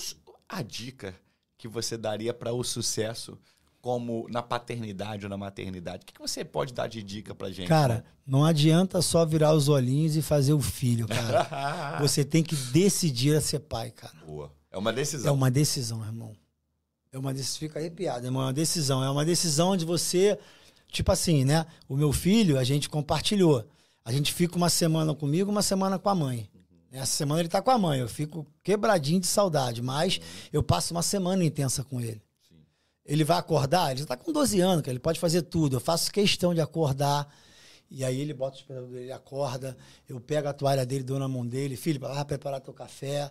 a 0.49 0.62
dica 0.62 1.14
que 1.57 1.66
você 1.68 1.97
daria 1.97 2.34
para 2.34 2.53
o 2.53 2.62
sucesso 2.62 3.38
como 3.83 4.26
na 4.30 4.41
paternidade 4.41 5.26
ou 5.26 5.28
na 5.28 5.37
maternidade? 5.37 6.05
O 6.05 6.07
que, 6.07 6.14
que 6.14 6.20
você 6.20 6.45
pode 6.45 6.72
dar 6.72 6.87
de 6.87 7.03
dica 7.03 7.35
pra 7.35 7.51
gente? 7.51 7.66
Cara, 7.68 8.05
não 8.24 8.45
adianta 8.45 9.03
só 9.03 9.26
virar 9.26 9.53
os 9.53 9.68
olhinhos 9.68 10.16
e 10.16 10.22
fazer 10.22 10.53
o 10.53 10.61
filho, 10.61 11.07
cara. 11.09 11.99
Você 12.01 12.24
tem 12.24 12.45
que 12.45 12.55
decidir 12.55 13.35
a 13.37 13.41
ser 13.41 13.59
pai, 13.59 13.91
cara. 13.91 14.14
Boa. 14.24 14.53
É 14.70 14.78
uma 14.78 14.91
É 14.91 14.95
decisão. 14.95 15.35
uma 15.35 15.51
decisão, 15.51 16.05
irmão. 16.05 16.33
É 17.12 17.18
uma 17.18 17.35
decisão. 17.35 17.59
Fica 17.59 17.80
arrepiado, 17.80 18.24
irmão. 18.24 18.43
É 18.43 18.47
uma 18.47 18.53
decisão. 18.53 19.03
É 19.03 19.11
uma 19.11 19.24
decisão 19.24 19.76
de 19.76 19.85
você. 19.85 20.39
Tipo 20.87 21.11
assim, 21.11 21.45
né? 21.45 21.66
O 21.89 21.97
meu 21.97 22.12
filho, 22.12 22.59
a 22.59 22.64
gente 22.64 22.89
compartilhou. 22.89 23.66
A 24.05 24.12
gente 24.12 24.33
fica 24.33 24.57
uma 24.57 24.70
semana 24.70 25.12
comigo, 25.12 25.51
uma 25.51 25.61
semana 25.62 25.99
com 25.99 26.09
a 26.09 26.14
mãe. 26.14 26.49
Essa 26.93 27.12
semana 27.16 27.41
ele 27.41 27.49
tá 27.49 27.61
com 27.61 27.70
a 27.72 27.78
mãe. 27.78 27.99
Eu 27.99 28.09
fico 28.09 28.47
quebradinho 28.62 29.18
de 29.18 29.26
saudade, 29.26 29.83
mas 29.83 30.20
eu 30.53 30.62
passo 30.62 30.95
uma 30.95 31.03
semana 31.03 31.45
intensa 31.45 31.83
com 31.83 32.01
ele. 32.01 32.22
Ele 33.05 33.24
vai 33.24 33.38
acordar, 33.38 33.90
ele 33.90 34.00
já 34.00 34.07
tá 34.07 34.16
com 34.16 34.32
12 34.32 34.61
anos, 34.61 34.82
cara, 34.82 34.92
ele 34.92 35.00
pode 35.00 35.18
fazer 35.18 35.42
tudo. 35.42 35.76
Eu 35.76 35.80
faço 35.80 36.12
questão 36.12 36.55
de 36.55 36.61
acordar. 36.61 37.28
E 37.90 38.05
aí 38.05 38.20
ele 38.20 38.32
bota 38.32 38.55
o 38.55 38.59
despertador 38.59 38.90
dele, 38.90 39.05
ele 39.05 39.12
acorda. 39.12 39.76
Eu 40.09 40.20
pego 40.20 40.48
a 40.48 40.53
toalha 40.53 40.86
dele, 40.86 41.05
dou 41.05 41.18
na 41.18 41.28
mão 41.28 41.46
dele. 41.46 41.76
Filho, 41.76 42.00
vai 42.00 42.24
preparar 42.24 42.61
teu 42.61 42.72
café. 42.72 43.30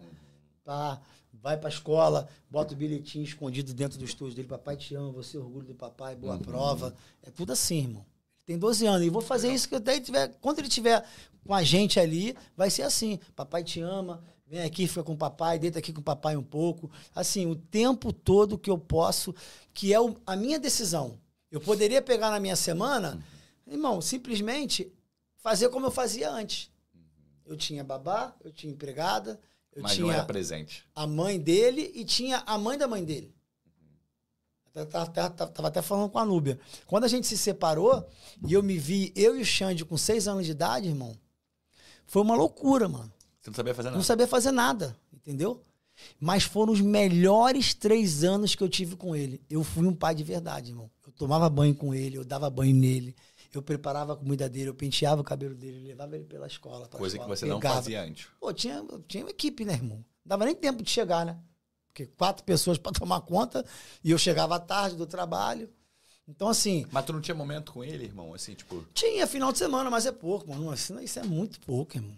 Tá? 0.63 1.01
Vai 1.33 1.57
pra 1.57 1.69
escola, 1.69 2.27
bota 2.49 2.73
o 2.73 2.77
bilhetinho 2.77 3.23
escondido 3.23 3.73
dentro 3.73 3.97
do 3.97 4.05
estúdio 4.05 4.35
dele. 4.35 4.47
Papai 4.47 4.75
te 4.75 4.93
ama, 4.93 5.11
você 5.11 5.37
é 5.37 5.39
orgulho 5.39 5.65
do 5.65 5.73
papai, 5.73 6.15
boa 6.15 6.33
uhum. 6.33 6.39
prova. 6.39 6.93
É 7.23 7.31
tudo 7.31 7.53
assim, 7.53 7.79
irmão. 7.79 8.05
Ele 8.37 8.45
tem 8.45 8.57
12 8.59 8.85
anos. 8.85 9.07
E 9.07 9.09
vou 9.09 9.21
fazer 9.21 9.51
isso 9.51 9.67
que 9.67 9.75
até 9.75 9.93
ele 9.93 10.01
tiver. 10.01 10.27
Quando 10.41 10.59
ele 10.59 10.69
tiver 10.69 11.03
com 11.43 11.55
a 11.55 11.63
gente 11.63 11.99
ali, 11.99 12.35
vai 12.55 12.69
ser 12.69 12.83
assim. 12.83 13.19
Papai 13.35 13.63
te 13.63 13.81
ama, 13.81 14.21
vem 14.51 14.63
aqui, 14.63 14.85
fica 14.85 15.01
com 15.01 15.13
o 15.13 15.17
papai, 15.17 15.57
deita 15.57 15.79
aqui 15.79 15.93
com 15.93 16.01
o 16.01 16.03
papai 16.03 16.35
um 16.35 16.43
pouco. 16.43 16.91
Assim, 17.15 17.45
o 17.45 17.55
tempo 17.55 18.11
todo 18.11 18.57
que 18.57 18.69
eu 18.69 18.77
posso, 18.77 19.33
que 19.73 19.93
é 19.93 19.99
o, 19.99 20.17
a 20.27 20.35
minha 20.35 20.59
decisão. 20.59 21.17
Eu 21.49 21.61
poderia 21.61 22.01
pegar 22.01 22.29
na 22.29 22.39
minha 22.39 22.57
semana, 22.57 23.23
irmão, 23.65 24.01
simplesmente 24.01 24.91
fazer 25.37 25.69
como 25.69 25.85
eu 25.85 25.91
fazia 25.91 26.29
antes. 26.29 26.69
Eu 27.45 27.55
tinha 27.55 27.81
babá, 27.81 28.35
eu 28.43 28.51
tinha 28.51 28.73
empregada, 28.73 29.39
eu 29.73 29.83
Mas 29.83 29.93
tinha 29.93 30.07
não 30.07 30.13
era 30.13 30.25
presente. 30.25 30.83
a 30.93 31.07
mãe 31.07 31.39
dele 31.39 31.89
e 31.95 32.03
tinha 32.03 32.43
a 32.45 32.57
mãe 32.57 32.77
da 32.77 32.89
mãe 32.89 33.05
dele. 33.05 33.33
Tava 34.89 35.67
até 35.67 35.81
falando 35.81 36.09
com 36.09 36.19
a 36.19 36.25
Núbia. 36.25 36.59
Quando 36.85 37.05
a 37.05 37.07
gente 37.07 37.25
se 37.25 37.37
separou 37.37 38.05
e 38.45 38.51
eu 38.51 38.61
me 38.61 38.77
vi, 38.77 39.13
eu 39.15 39.37
e 39.37 39.41
o 39.41 39.45
Xande 39.45 39.85
com 39.85 39.97
seis 39.97 40.27
anos 40.27 40.45
de 40.45 40.51
idade, 40.51 40.87
irmão, 40.87 41.17
foi 42.05 42.21
uma 42.21 42.35
loucura, 42.35 42.89
mano. 42.89 43.11
Você 43.41 43.49
não 43.49 43.55
sabia 43.55 43.73
fazer 43.73 43.89
nada? 43.89 43.97
Não 43.97 44.03
sabia 44.03 44.27
fazer 44.27 44.51
nada, 44.51 44.97
entendeu? 45.11 45.63
Mas 46.19 46.43
foram 46.43 46.71
os 46.71 46.81
melhores 46.81 47.73
três 47.73 48.23
anos 48.23 48.55
que 48.55 48.63
eu 48.63 48.69
tive 48.69 48.95
com 48.95 49.15
ele. 49.15 49.41
Eu 49.49 49.63
fui 49.63 49.85
um 49.85 49.93
pai 49.93 50.15
de 50.15 50.23
verdade, 50.23 50.71
irmão. 50.71 50.89
Eu 51.05 51.11
tomava 51.11 51.49
banho 51.49 51.75
com 51.75 51.93
ele, 51.93 52.17
eu 52.17 52.23
dava 52.23 52.49
banho 52.49 52.75
nele, 52.75 53.15
eu 53.53 53.61
preparava 53.61 54.13
a 54.13 54.15
comida 54.15 54.47
dele, 54.47 54.69
eu 54.69 54.73
penteava 54.73 55.21
o 55.21 55.23
cabelo 55.23 55.55
dele, 55.55 55.87
levava 55.87 56.15
ele 56.15 56.25
pela 56.25 56.47
escola. 56.47 56.87
Coisa 56.87 57.17
escola, 57.17 57.33
que 57.33 57.39
você 57.39 57.45
pegava. 57.45 57.75
não 57.75 57.81
fazia 57.81 58.03
antes. 58.03 58.27
Pô, 58.39 58.53
tinha, 58.53 58.83
tinha 59.07 59.23
uma 59.23 59.31
equipe, 59.31 59.65
né, 59.65 59.73
irmão? 59.73 59.97
Não 59.97 60.05
dava 60.25 60.45
nem 60.45 60.55
tempo 60.55 60.83
de 60.83 60.89
chegar, 60.89 61.25
né? 61.25 61.37
Porque 61.87 62.05
quatro 62.05 62.43
pessoas 62.43 62.77
para 62.77 62.93
tomar 62.97 63.21
conta 63.21 63.65
e 64.03 64.11
eu 64.11 64.17
chegava 64.17 64.55
à 64.55 64.59
tarde 64.59 64.95
do 64.95 65.05
trabalho. 65.05 65.69
Então, 66.27 66.47
assim. 66.47 66.85
Mas 66.91 67.03
tu 67.03 67.11
não 67.11 67.19
tinha 67.19 67.35
momento 67.35 67.73
com 67.73 67.83
ele, 67.83 68.05
irmão? 68.05 68.33
Assim, 68.33 68.53
tipo. 68.53 68.85
Tinha 68.93 69.27
final 69.27 69.51
de 69.51 69.57
semana, 69.57 69.89
mas 69.89 70.05
é 70.05 70.11
pouco, 70.11 70.47
mano. 70.47 70.73
Isso 70.73 71.19
é 71.19 71.23
muito 71.23 71.59
pouco, 71.61 71.97
irmão. 71.97 72.17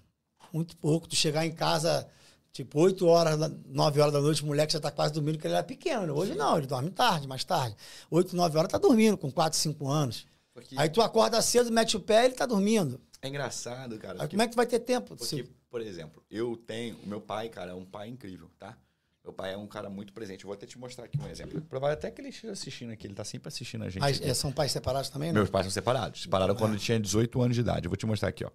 Muito 0.53 0.77
pouco. 0.77 1.07
Tu 1.07 1.15
chegar 1.15 1.45
em 1.45 1.51
casa, 1.51 2.07
tipo, 2.51 2.79
8 2.79 3.05
horas, 3.07 3.39
9 3.65 3.99
horas 3.99 4.13
da 4.13 4.21
noite, 4.21 4.43
o 4.43 4.45
moleque 4.45 4.71
já 4.71 4.79
tá 4.79 4.91
quase 4.91 5.11
dormindo, 5.11 5.35
porque 5.35 5.47
ele 5.47 5.55
era 5.55 5.63
pequeno. 5.63 6.15
Hoje 6.15 6.35
não, 6.35 6.57
ele 6.57 6.67
dorme 6.67 6.91
tarde, 6.91 7.27
mais 7.27 7.43
tarde. 7.43 7.75
8, 8.11 8.35
9 8.35 8.57
horas 8.57 8.71
tá 8.71 8.77
dormindo, 8.77 9.17
com 9.17 9.31
4, 9.31 9.57
5 9.57 9.89
anos. 9.89 10.27
Porque... 10.53 10.75
Aí 10.77 10.87
tu 10.87 11.01
acorda 11.01 11.41
cedo, 11.41 11.71
mete 11.71 11.97
o 11.97 11.99
pé 11.99 12.21
e 12.21 12.25
ele 12.25 12.35
tá 12.35 12.45
dormindo. 12.45 13.01
É 13.19 13.27
engraçado, 13.27 13.97
cara. 13.97 14.21
Aí 14.21 14.29
como 14.29 14.41
é 14.41 14.45
que 14.45 14.53
tu 14.53 14.57
vai 14.57 14.67
ter 14.67 14.79
tempo? 14.79 15.15
Porque, 15.15 15.25
se... 15.25 15.43
por 15.69 15.81
exemplo, 15.81 16.23
eu 16.29 16.55
tenho. 16.55 16.97
O 16.99 17.07
meu 17.07 17.19
pai, 17.19 17.49
cara, 17.49 17.71
é 17.71 17.73
um 17.73 17.85
pai 17.85 18.09
incrível, 18.09 18.49
tá? 18.59 18.77
Meu 19.23 19.31
pai 19.31 19.53
é 19.53 19.57
um 19.57 19.67
cara 19.67 19.89
muito 19.89 20.11
presente. 20.11 20.43
Eu 20.43 20.49
vou 20.49 20.53
até 20.53 20.65
te 20.65 20.77
mostrar 20.77 21.05
aqui 21.05 21.17
um 21.17 21.27
exemplo. 21.27 21.61
Provável 21.61 21.93
até 21.93 22.11
que 22.11 22.19
ele 22.19 22.27
esteja 22.27 22.51
assistindo 22.51 22.91
aqui. 22.91 23.07
Ele 23.07 23.13
está 23.13 23.23
sempre 23.23 23.47
assistindo 23.47 23.85
a 23.85 23.89
gente. 23.89 24.01
Mas 24.01 24.19
é, 24.19 24.33
são 24.33 24.51
pais 24.51 24.71
separados 24.73 25.09
também, 25.09 25.31
né? 25.31 25.39
Meus 25.39 25.49
pais 25.49 25.65
são 25.65 25.71
separados. 25.71 26.23
Separaram 26.23 26.53
quando 26.55 26.71
ele 26.71 26.81
tinha 26.81 26.99
18 26.99 27.41
anos 27.41 27.55
de 27.55 27.61
idade. 27.61 27.85
Eu 27.85 27.89
vou 27.89 27.95
te 27.95 28.05
mostrar 28.05 28.27
aqui, 28.27 28.43
ó. 28.43 28.51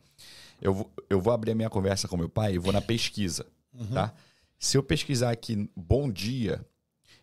Eu 0.60 0.74
vou, 0.74 0.92
eu 1.08 1.20
vou 1.20 1.32
abrir 1.32 1.52
a 1.52 1.54
minha 1.54 1.70
conversa 1.70 2.06
com 2.06 2.18
meu 2.18 2.28
pai 2.28 2.54
e 2.54 2.58
vou 2.58 2.72
na 2.72 2.82
pesquisa, 2.82 3.46
uhum. 3.72 3.86
tá? 3.86 4.12
Se 4.58 4.76
eu 4.76 4.82
pesquisar 4.82 5.30
aqui 5.30 5.70
bom 5.74 6.10
dia, 6.10 6.62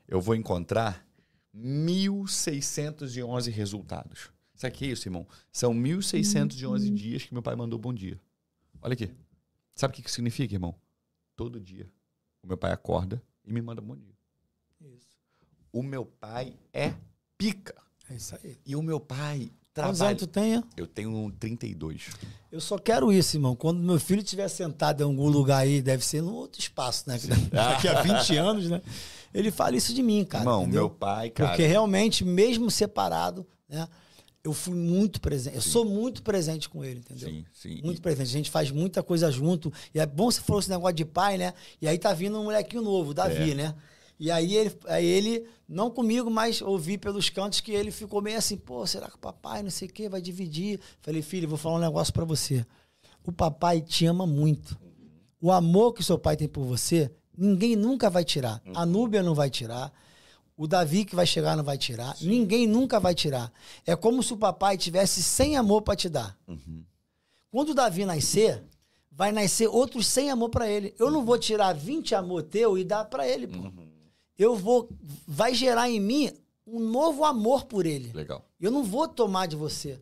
eu 0.08 0.20
vou 0.20 0.34
encontrar 0.34 1.06
1.611 1.56 3.52
resultados. 3.52 4.32
Sabe 4.56 4.74
o 4.74 4.78
que 4.78 4.86
é 4.86 4.88
isso, 4.88 5.08
irmão? 5.08 5.28
São 5.52 5.72
1.611 5.72 6.88
uhum. 6.88 6.96
dias 6.96 7.24
que 7.24 7.34
meu 7.34 7.44
pai 7.44 7.56
mandou 7.56 7.78
bom 7.78 7.94
dia. 7.94 8.20
Olha 8.82 8.94
aqui. 8.94 9.12
Sabe 9.76 9.92
o 9.92 9.96
que, 9.96 10.02
que 10.02 10.12
significa, 10.12 10.56
irmão? 10.56 10.74
Todo 11.36 11.60
dia. 11.60 11.88
O 12.42 12.48
meu 12.48 12.58
pai 12.58 12.72
acorda 12.72 13.22
e 13.46 13.54
me 13.54 13.62
manda 13.62 13.82
bom 13.82 13.96
dia. 13.96 14.14
Isso. 14.82 15.08
O 15.72 15.84
meu 15.84 16.06
pai 16.06 16.56
é 16.74 16.94
pica. 17.38 17.76
É 18.10 18.16
isso 18.16 18.36
aí. 18.36 18.58
E 18.66 18.76
o 18.76 18.82
meu 18.82 19.00
pai 19.00 19.52
trabalha. 19.74 19.94
Quantos 19.94 20.02
anos 20.02 20.20
tu 20.20 20.28
tenha? 20.28 20.64
Eu 20.78 20.88
tenho 20.88 21.32
32. 21.40 22.10
Eu 22.52 22.62
só 22.62 22.78
quero 22.78 23.12
isso, 23.12 23.36
irmão. 23.36 23.56
Quando 23.56 23.80
meu 23.80 24.00
filho 24.00 24.22
estiver 24.22 24.48
sentado 24.48 25.02
em 25.02 25.04
algum 25.04 25.28
lugar 25.28 25.60
aí, 25.60 25.82
deve 25.82 26.06
ser 26.06 26.22
num 26.22 26.34
outro 26.34 26.60
espaço, 26.60 27.04
né? 27.08 27.20
Daqui 27.52 27.88
a 27.88 28.02
20 28.04 28.38
anos, 28.38 28.70
né? 28.70 28.82
Ele 29.34 29.52
fala 29.52 29.76
isso 29.76 29.94
de 29.94 30.02
mim, 30.02 30.24
cara. 30.24 30.44
Irmão, 30.44 30.66
meu 30.66 30.90
pai, 30.90 31.30
cara. 31.30 31.50
Porque 31.50 31.66
realmente, 31.66 32.24
mesmo 32.24 32.72
separado, 32.72 33.46
né? 33.68 33.88
Eu 34.46 34.54
fui 34.54 34.76
muito 34.76 35.20
presente. 35.20 35.56
Eu 35.56 35.62
sou 35.62 35.84
muito 35.84 36.22
presente 36.22 36.70
com 36.70 36.86
ele, 36.86 37.00
entendeu? 37.00 37.30
Sim, 37.30 37.46
sim. 37.52 37.82
Muito 37.84 38.00
presente. 38.00 38.28
A 38.28 38.32
gente 38.32 38.52
faz 38.52 38.70
muita 38.70 39.02
coisa 39.02 39.32
junto. 39.32 39.74
E 39.92 40.00
é 40.00 40.06
bom 40.06 40.30
você 40.30 40.40
falou 40.40 40.60
esse 40.60 40.70
negócio 40.70 40.96
de 40.96 41.04
pai, 41.04 41.36
né? 41.36 41.52
E 41.82 41.88
aí 41.88 41.98
tá 41.98 42.14
vindo 42.14 42.40
um 42.40 42.44
molequinho 42.44 42.84
novo, 42.84 43.12
Davi, 43.12 43.52
é. 43.52 43.56
né? 43.56 43.76
E 44.20 44.30
aí 44.30 44.56
ele, 44.56 44.78
aí 44.86 45.06
ele, 45.06 45.48
não 45.68 45.90
comigo, 45.90 46.30
mas 46.30 46.62
ouvi 46.62 46.96
pelos 46.96 47.28
cantos 47.28 47.60
que 47.60 47.72
ele 47.72 47.90
ficou 47.90 48.22
meio 48.22 48.38
assim, 48.38 48.56
pô, 48.56 48.86
será 48.86 49.10
que 49.10 49.16
o 49.16 49.20
papai 49.20 49.64
não 49.64 49.72
sei 49.72 49.88
o 49.88 49.92
quê 49.92 50.08
vai 50.08 50.22
dividir? 50.22 50.80
Falei, 51.02 51.24
filho, 51.24 51.50
vou 51.50 51.58
falar 51.58 51.78
um 51.78 51.82
negócio 51.82 52.14
para 52.14 52.24
você. 52.24 52.64
O 53.26 53.32
papai 53.32 53.82
te 53.82 54.06
ama 54.06 54.28
muito. 54.28 54.80
O 55.42 55.52
amor 55.52 55.92
que 55.94 56.04
seu 56.04 56.20
pai 56.20 56.38
tem 56.38 56.48
por 56.48 56.64
você, 56.64 57.12
ninguém 57.36 57.76
nunca 57.76 58.12
vai 58.12 58.24
tirar. 58.24 58.62
A 58.76 58.84
uhum. 58.84 58.86
Núbia 58.86 59.24
não 59.24 59.34
vai 59.34 59.50
tirar. 59.50 59.92
O 60.58 60.68
Davi 60.68 61.04
que 61.04 61.16
vai 61.16 61.26
chegar 61.26 61.58
não 61.58 61.64
vai 61.64 61.78
tirar. 61.78 62.16
Sim. 62.16 62.28
Ninguém 62.30 62.66
nunca 62.66 63.00
vai 63.00 63.14
tirar. 63.14 63.52
É 63.86 63.96
como 63.96 64.24
se 64.24 64.34
o 64.34 64.38
papai 64.38 64.78
tivesse 64.78 65.22
sem 65.22 65.58
amor 65.58 65.82
para 65.82 65.96
te 65.96 66.08
dar. 66.08 66.38
Uhum. 66.48 66.84
Quando 67.52 67.70
o 67.70 67.74
Davi 67.74 68.06
nascer, 68.06 68.64
vai 69.12 69.32
nascer 69.32 69.68
outros 69.68 70.08
sem 70.08 70.30
amor 70.30 70.50
para 70.50 70.70
ele. 70.70 70.96
Eu 70.98 71.12
não 71.12 71.26
vou 71.26 71.38
tirar 71.38 71.74
20 71.74 72.16
amor 72.16 72.44
teu 72.44 72.78
e 72.78 72.84
dar 72.84 73.06
para 73.06 73.28
ele, 73.28 73.48
pô. 73.48 73.60
Uhum. 73.60 73.88
Eu 74.38 74.56
vou 74.56 74.90
vai 75.28 75.54
gerar 75.54 75.90
em 75.90 76.00
mim 76.00 76.32
um 76.66 76.80
novo 76.80 77.24
amor 77.24 77.66
por 77.66 77.86
ele. 77.86 78.12
Legal. 78.14 78.46
Eu 78.60 78.72
não 78.72 78.84
vou 78.84 79.08
tomar 79.08 79.48
de 79.48 79.56
você. 79.56 80.02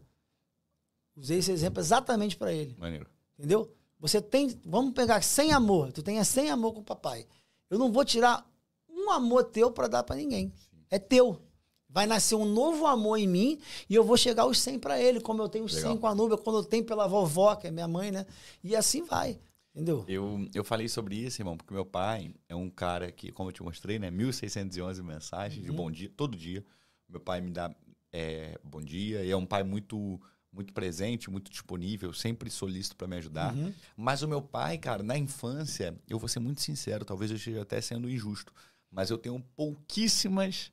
Usei 1.16 1.40
esse 1.40 1.52
exemplo 1.52 1.80
exatamente 1.80 2.36
para 2.36 2.52
ele. 2.54 2.76
Maneiro. 2.78 3.08
Entendeu? 3.38 3.72
Você 4.00 4.22
tem, 4.22 4.60
vamos 4.66 4.94
pegar 4.94 5.22
sem 5.24 5.52
amor. 5.52 5.92
Tu 5.92 6.02
tenha 6.02 6.24
sem 6.24 6.50
amor 6.50 6.74
com 6.74 6.82
o 6.82 6.84
papai. 6.84 7.26
Eu 7.70 7.78
não 7.78 7.92
vou 7.92 8.04
tirar 8.04 8.46
um 9.06 9.12
amor 9.12 9.46
teu 9.46 9.72
para 9.72 9.88
dar 9.88 10.04
para 10.04 10.16
ninguém. 10.16 10.52
É 10.90 11.00
teu. 11.00 11.40
Vai 11.94 12.08
nascer 12.08 12.34
um 12.34 12.46
novo 12.46 12.88
amor 12.88 13.18
em 13.18 13.28
mim 13.28 13.60
e 13.88 13.94
eu 13.94 14.04
vou 14.04 14.18
chegar 14.18 14.48
os 14.48 14.60
100 14.60 14.80
para 14.80 15.00
ele, 15.00 15.22
como 15.22 15.44
eu 15.44 15.48
tenho 15.48 15.64
os 15.66 15.74
Legal. 15.74 15.92
100 15.92 16.02
com 16.02 16.08
a 16.08 16.16
Nubia, 16.16 16.38
quando 16.38 16.58
eu 16.58 16.64
tenho 16.64 16.84
pela 16.84 17.08
vovó, 17.08 17.56
que 17.56 17.68
é 17.68 17.72
minha 17.72 17.88
mãe, 17.88 18.12
né? 18.12 18.26
E 18.64 18.76
assim 18.76 19.04
vai. 19.04 19.40
Entendeu? 19.76 20.04
Eu, 20.08 20.48
eu 20.56 20.64
falei 20.64 20.88
sobre 20.88 21.16
isso, 21.16 21.40
irmão, 21.40 21.56
porque 21.56 21.74
meu 21.74 21.86
pai 21.86 22.34
é 22.50 22.56
um 22.56 22.70
cara 22.70 23.12
que, 23.12 23.32
como 23.32 23.50
eu 23.50 23.54
te 23.54 23.62
mostrei, 23.62 24.00
né? 24.00 24.10
1.611 24.10 25.04
mensagens 25.04 25.66
uhum. 25.66 25.72
de 25.72 25.78
bom 25.78 25.92
dia, 25.92 26.12
todo 26.16 26.36
dia. 26.36 26.66
Meu 27.08 27.20
pai 27.20 27.42
me 27.42 27.52
dá 27.52 27.74
é, 28.12 28.60
bom 28.64 28.82
dia 28.82 29.24
e 29.24 29.30
é 29.30 29.38
um 29.38 29.46
pai 29.46 29.64
muito 29.64 30.20
muito 30.52 30.72
presente, 30.72 31.32
muito 31.32 31.50
disponível, 31.50 32.14
sempre 32.14 32.48
solícito 32.50 32.96
para 32.96 33.08
me 33.08 33.16
ajudar. 33.16 33.56
Uhum. 33.56 33.74
Mas 33.98 34.22
o 34.22 34.28
meu 34.28 34.40
pai, 34.40 34.78
cara, 34.78 35.02
na 35.02 35.18
infância, 35.18 35.98
eu 36.08 36.20
vou 36.20 36.30
ser 36.30 36.40
muito 36.40 36.62
sincero, 36.62 37.04
talvez 37.04 37.32
eu 37.32 37.38
esteja 37.38 37.64
até 37.64 37.82
sendo 37.82 38.08
injusto 38.08 38.54
mas 38.94 39.10
eu 39.10 39.18
tenho 39.18 39.40
pouquíssimas 39.56 40.72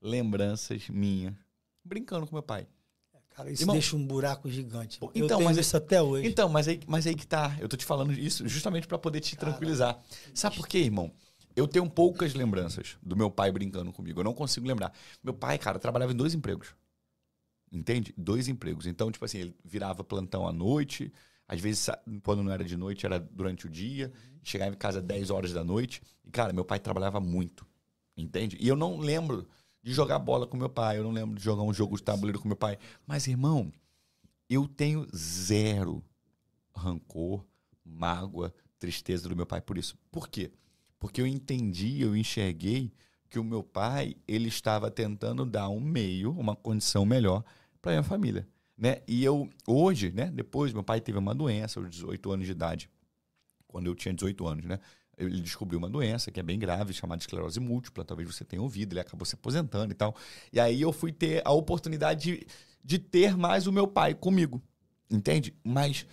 lembranças 0.00 0.88
minhas 0.88 1.34
brincando 1.82 2.26
com 2.26 2.36
meu 2.36 2.42
pai. 2.42 2.66
É, 3.14 3.18
cara, 3.30 3.50
isso 3.50 3.62
Irmão, 3.62 3.74
deixa 3.74 3.96
um 3.96 4.06
buraco 4.06 4.48
gigante. 4.48 4.98
Então, 4.98 5.10
eu 5.14 5.26
tenho 5.26 5.44
mas 5.44 5.56
isso 5.56 5.76
até 5.76 6.00
hoje. 6.02 6.28
Então, 6.28 6.48
mas 6.48 6.68
aí, 6.68 6.80
mas 6.86 7.06
aí 7.06 7.14
que 7.14 7.26
tá. 7.26 7.56
Eu 7.58 7.68
tô 7.68 7.76
te 7.76 7.84
falando 7.84 8.12
isso 8.12 8.46
justamente 8.46 8.86
para 8.86 8.98
poder 8.98 9.20
te 9.20 9.34
cara, 9.34 9.50
tranquilizar. 9.50 10.00
Sabe 10.34 10.56
por 10.56 10.68
quê, 10.68 10.78
irmão? 10.78 11.10
Eu 11.56 11.66
tenho 11.66 11.88
poucas 11.88 12.34
lembranças 12.34 12.96
do 13.02 13.16
meu 13.16 13.30
pai 13.30 13.50
brincando 13.50 13.92
comigo. 13.92 14.20
Eu 14.20 14.24
não 14.24 14.34
consigo 14.34 14.66
lembrar. 14.66 14.92
Meu 15.22 15.34
pai, 15.34 15.58
cara, 15.58 15.78
trabalhava 15.78 16.12
em 16.12 16.16
dois 16.16 16.34
empregos. 16.34 16.74
Entende? 17.70 18.14
Dois 18.16 18.48
empregos. 18.48 18.86
Então, 18.86 19.10
tipo 19.10 19.24
assim, 19.24 19.38
ele 19.38 19.56
virava 19.64 20.04
plantão 20.04 20.46
à 20.46 20.52
noite. 20.52 21.12
Às 21.52 21.60
vezes, 21.60 21.86
quando 22.22 22.42
não 22.42 22.50
era 22.50 22.64
de 22.64 22.78
noite, 22.78 23.04
era 23.04 23.20
durante 23.20 23.66
o 23.66 23.68
dia. 23.68 24.06
Uhum. 24.06 24.40
Chegava 24.42 24.74
em 24.74 24.78
casa 24.78 25.02
10 25.02 25.28
horas 25.28 25.52
da 25.52 25.62
noite. 25.62 26.00
E, 26.24 26.30
cara, 26.30 26.50
meu 26.50 26.64
pai 26.64 26.80
trabalhava 26.80 27.20
muito. 27.20 27.66
Entende? 28.16 28.56
E 28.58 28.66
eu 28.66 28.74
não 28.74 28.96
lembro 28.96 29.46
de 29.82 29.92
jogar 29.92 30.18
bola 30.18 30.46
com 30.46 30.56
meu 30.56 30.70
pai. 30.70 30.96
Eu 30.96 31.04
não 31.04 31.10
lembro 31.10 31.36
de 31.36 31.44
jogar 31.44 31.62
um 31.62 31.72
jogo 31.74 31.94
de 31.94 32.02
tabuleiro 32.02 32.40
com 32.40 32.48
meu 32.48 32.56
pai. 32.56 32.78
Mas, 33.06 33.26
irmão, 33.26 33.70
eu 34.48 34.66
tenho 34.66 35.06
zero 35.14 36.02
rancor, 36.74 37.44
mágoa, 37.84 38.54
tristeza 38.78 39.28
do 39.28 39.36
meu 39.36 39.44
pai 39.44 39.60
por 39.60 39.76
isso. 39.76 39.94
Por 40.10 40.30
quê? 40.30 40.50
Porque 40.98 41.20
eu 41.20 41.26
entendi, 41.26 42.00
eu 42.00 42.16
enxerguei 42.16 42.90
que 43.28 43.38
o 43.38 43.44
meu 43.44 43.62
pai 43.62 44.16
ele 44.26 44.48
estava 44.48 44.90
tentando 44.90 45.44
dar 45.44 45.68
um 45.68 45.80
meio, 45.80 46.32
uma 46.32 46.56
condição 46.56 47.04
melhor 47.04 47.44
para 47.82 47.92
minha 47.92 48.02
família, 48.02 48.48
né? 48.76 49.02
E 49.06 49.24
eu 49.24 49.48
hoje, 49.66 50.12
né? 50.12 50.30
Depois 50.30 50.72
meu 50.72 50.82
pai 50.82 51.00
teve 51.00 51.18
uma 51.18 51.34
doença 51.34 51.80
aos 51.80 51.90
18 51.90 52.32
anos 52.32 52.46
de 52.46 52.52
idade 52.52 52.90
quando 53.66 53.86
eu 53.86 53.94
tinha 53.94 54.12
18 54.12 54.46
anos, 54.46 54.64
né? 54.66 54.78
Ele 55.16 55.40
descobriu 55.40 55.78
uma 55.78 55.88
doença 55.88 56.30
que 56.30 56.40
é 56.40 56.42
bem 56.42 56.58
grave, 56.58 56.92
chamada 56.92 57.20
esclerose 57.20 57.60
múltipla, 57.60 58.04
talvez 58.04 58.34
você 58.34 58.44
tenha 58.44 58.62
ouvido, 58.62 58.92
ele 58.92 59.00
acabou 59.00 59.24
se 59.24 59.34
aposentando 59.34 59.92
e 59.92 59.94
tal. 59.94 60.14
E 60.52 60.58
aí 60.58 60.80
eu 60.80 60.92
fui 60.92 61.12
ter 61.12 61.42
a 61.44 61.52
oportunidade 61.52 62.22
de, 62.22 62.46
de 62.82 62.98
ter 62.98 63.36
mais 63.36 63.66
o 63.66 63.72
meu 63.72 63.86
pai 63.86 64.14
comigo, 64.14 64.62
entende? 65.10 65.54
Mas 65.62 66.06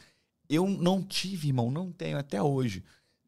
eu 0.49 0.67
não 0.67 1.01
tive, 1.01 1.47
irmão, 1.47 1.71
não 1.71 1.91
tenho 1.91 2.17
até 2.17 2.41
hoje 2.41 2.83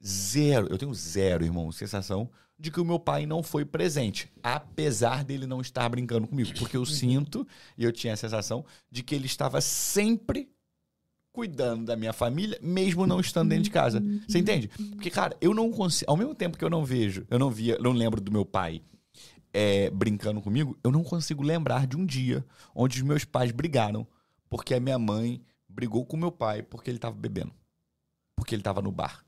zero, 0.06 0.68
eu 0.70 0.78
tenho 0.78 0.94
zero, 0.94 1.44
irmão, 1.44 1.72
sensação 1.72 2.30
de 2.62 2.70
que 2.70 2.80
o 2.80 2.86
meu 2.86 3.00
pai 3.00 3.26
não 3.26 3.42
foi 3.42 3.66
presente, 3.66 4.32
apesar 4.44 5.24
dele 5.24 5.48
não 5.48 5.62
estar 5.62 5.90
brincando 5.90 6.28
comigo, 6.28 6.52
porque 6.60 6.78
eu 6.78 6.86
sinto 6.86 7.46
e 7.76 7.84
eu 7.84 7.92
tinha 7.92 8.14
a 8.14 8.18
sensação 8.18 8.64
de 8.90 9.02
que 9.02 9.16
ele 9.16 9.26
estava 9.26 9.60
sempre 9.60 10.48
cuidando 11.34 11.86
da 11.86 11.96
minha 11.96 12.14
família, 12.14 12.60
mesmo 12.62 13.08
não 13.08 13.20
estando 13.20 13.50
dentro 13.50 13.64
de 13.64 13.72
casa. 13.72 14.04
Você 14.28 14.38
entende? 14.38 14.68
Porque, 14.68 15.10
cara, 15.10 15.36
eu 15.42 15.56
não 15.56 15.72
consigo. 15.72 16.12
Ao 16.12 16.16
mesmo 16.16 16.36
tempo 16.36 16.56
que 16.56 16.64
eu 16.64 16.70
não 16.70 16.86
vejo, 16.86 17.26
eu 17.32 17.40
não 17.40 17.50
via, 17.50 17.80
não 17.80 17.94
lembro 17.94 18.22
do 18.22 18.32
meu 18.32 18.46
pai 18.46 18.84
é, 19.52 19.90
brincando 19.90 20.40
comigo, 20.40 20.78
eu 20.84 20.92
não 20.92 21.04
consigo 21.04 21.42
lembrar 21.42 21.88
de 21.88 21.98
um 21.98 22.06
dia 22.06 22.46
onde 22.76 22.98
os 22.98 23.04
meus 23.04 23.26
pais 23.26 23.52
brigaram 23.52 24.06
porque 24.50 24.76
a 24.76 24.80
minha 24.80 25.00
mãe 25.00 25.42
brigou 25.68 26.06
com 26.06 26.16
meu 26.16 26.32
pai 26.32 26.62
porque 26.62 26.92
ele 26.92 26.98
estava 27.00 27.16
bebendo, 27.16 27.54
porque 28.36 28.54
ele 28.54 28.62
estava 28.62 28.84
no 28.84 28.92
bar, 28.92 29.26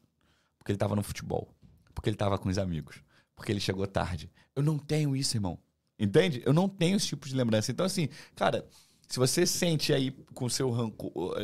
porque 0.59 0.71
ele 0.71 0.75
estava 0.75 0.95
no 0.95 1.01
futebol, 1.01 1.49
porque 1.95 2.09
ele 2.09 2.15
estava 2.15 2.37
com 2.37 2.47
os 2.47 2.59
amigos 2.59 3.01
porque 3.43 3.51
ele 3.51 3.59
chegou 3.59 3.85
tarde. 3.85 4.31
Eu 4.55 4.63
não 4.63 4.77
tenho 4.77 5.13
isso, 5.17 5.35
irmão. 5.35 5.59
Entende? 5.99 6.41
Eu 6.45 6.53
não 6.53 6.69
tenho 6.69 6.95
esse 6.95 7.07
tipo 7.07 7.27
de 7.27 7.35
lembrança. 7.35 7.71
Então, 7.71 7.85
assim, 7.85 8.07
cara, 8.35 8.65
se 9.07 9.19
você 9.19 9.45
sente 9.45 9.91
aí 9.91 10.11
com 10.33 10.45
o 10.45 10.49
seu 10.49 10.71
rancor. 10.71 11.35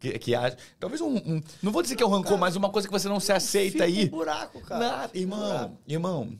Que, 0.00 0.18
que 0.18 0.34
há, 0.34 0.54
talvez 0.80 1.00
um, 1.00 1.16
um, 1.16 1.40
Não 1.62 1.70
vou 1.70 1.80
dizer 1.80 1.94
que 1.94 2.02
é 2.02 2.06
um 2.06 2.10
rancor, 2.10 2.30
cara, 2.30 2.40
mas 2.40 2.56
uma 2.56 2.70
coisa 2.70 2.88
que 2.88 2.92
você 2.92 3.08
não 3.08 3.20
se 3.20 3.32
aceita 3.32 3.84
aí. 3.84 4.06
Um 4.06 4.08
buraco, 4.08 4.60
cara. 4.62 5.10
irmão, 5.14 5.38
buraco. 5.38 5.78
irmão. 5.86 6.38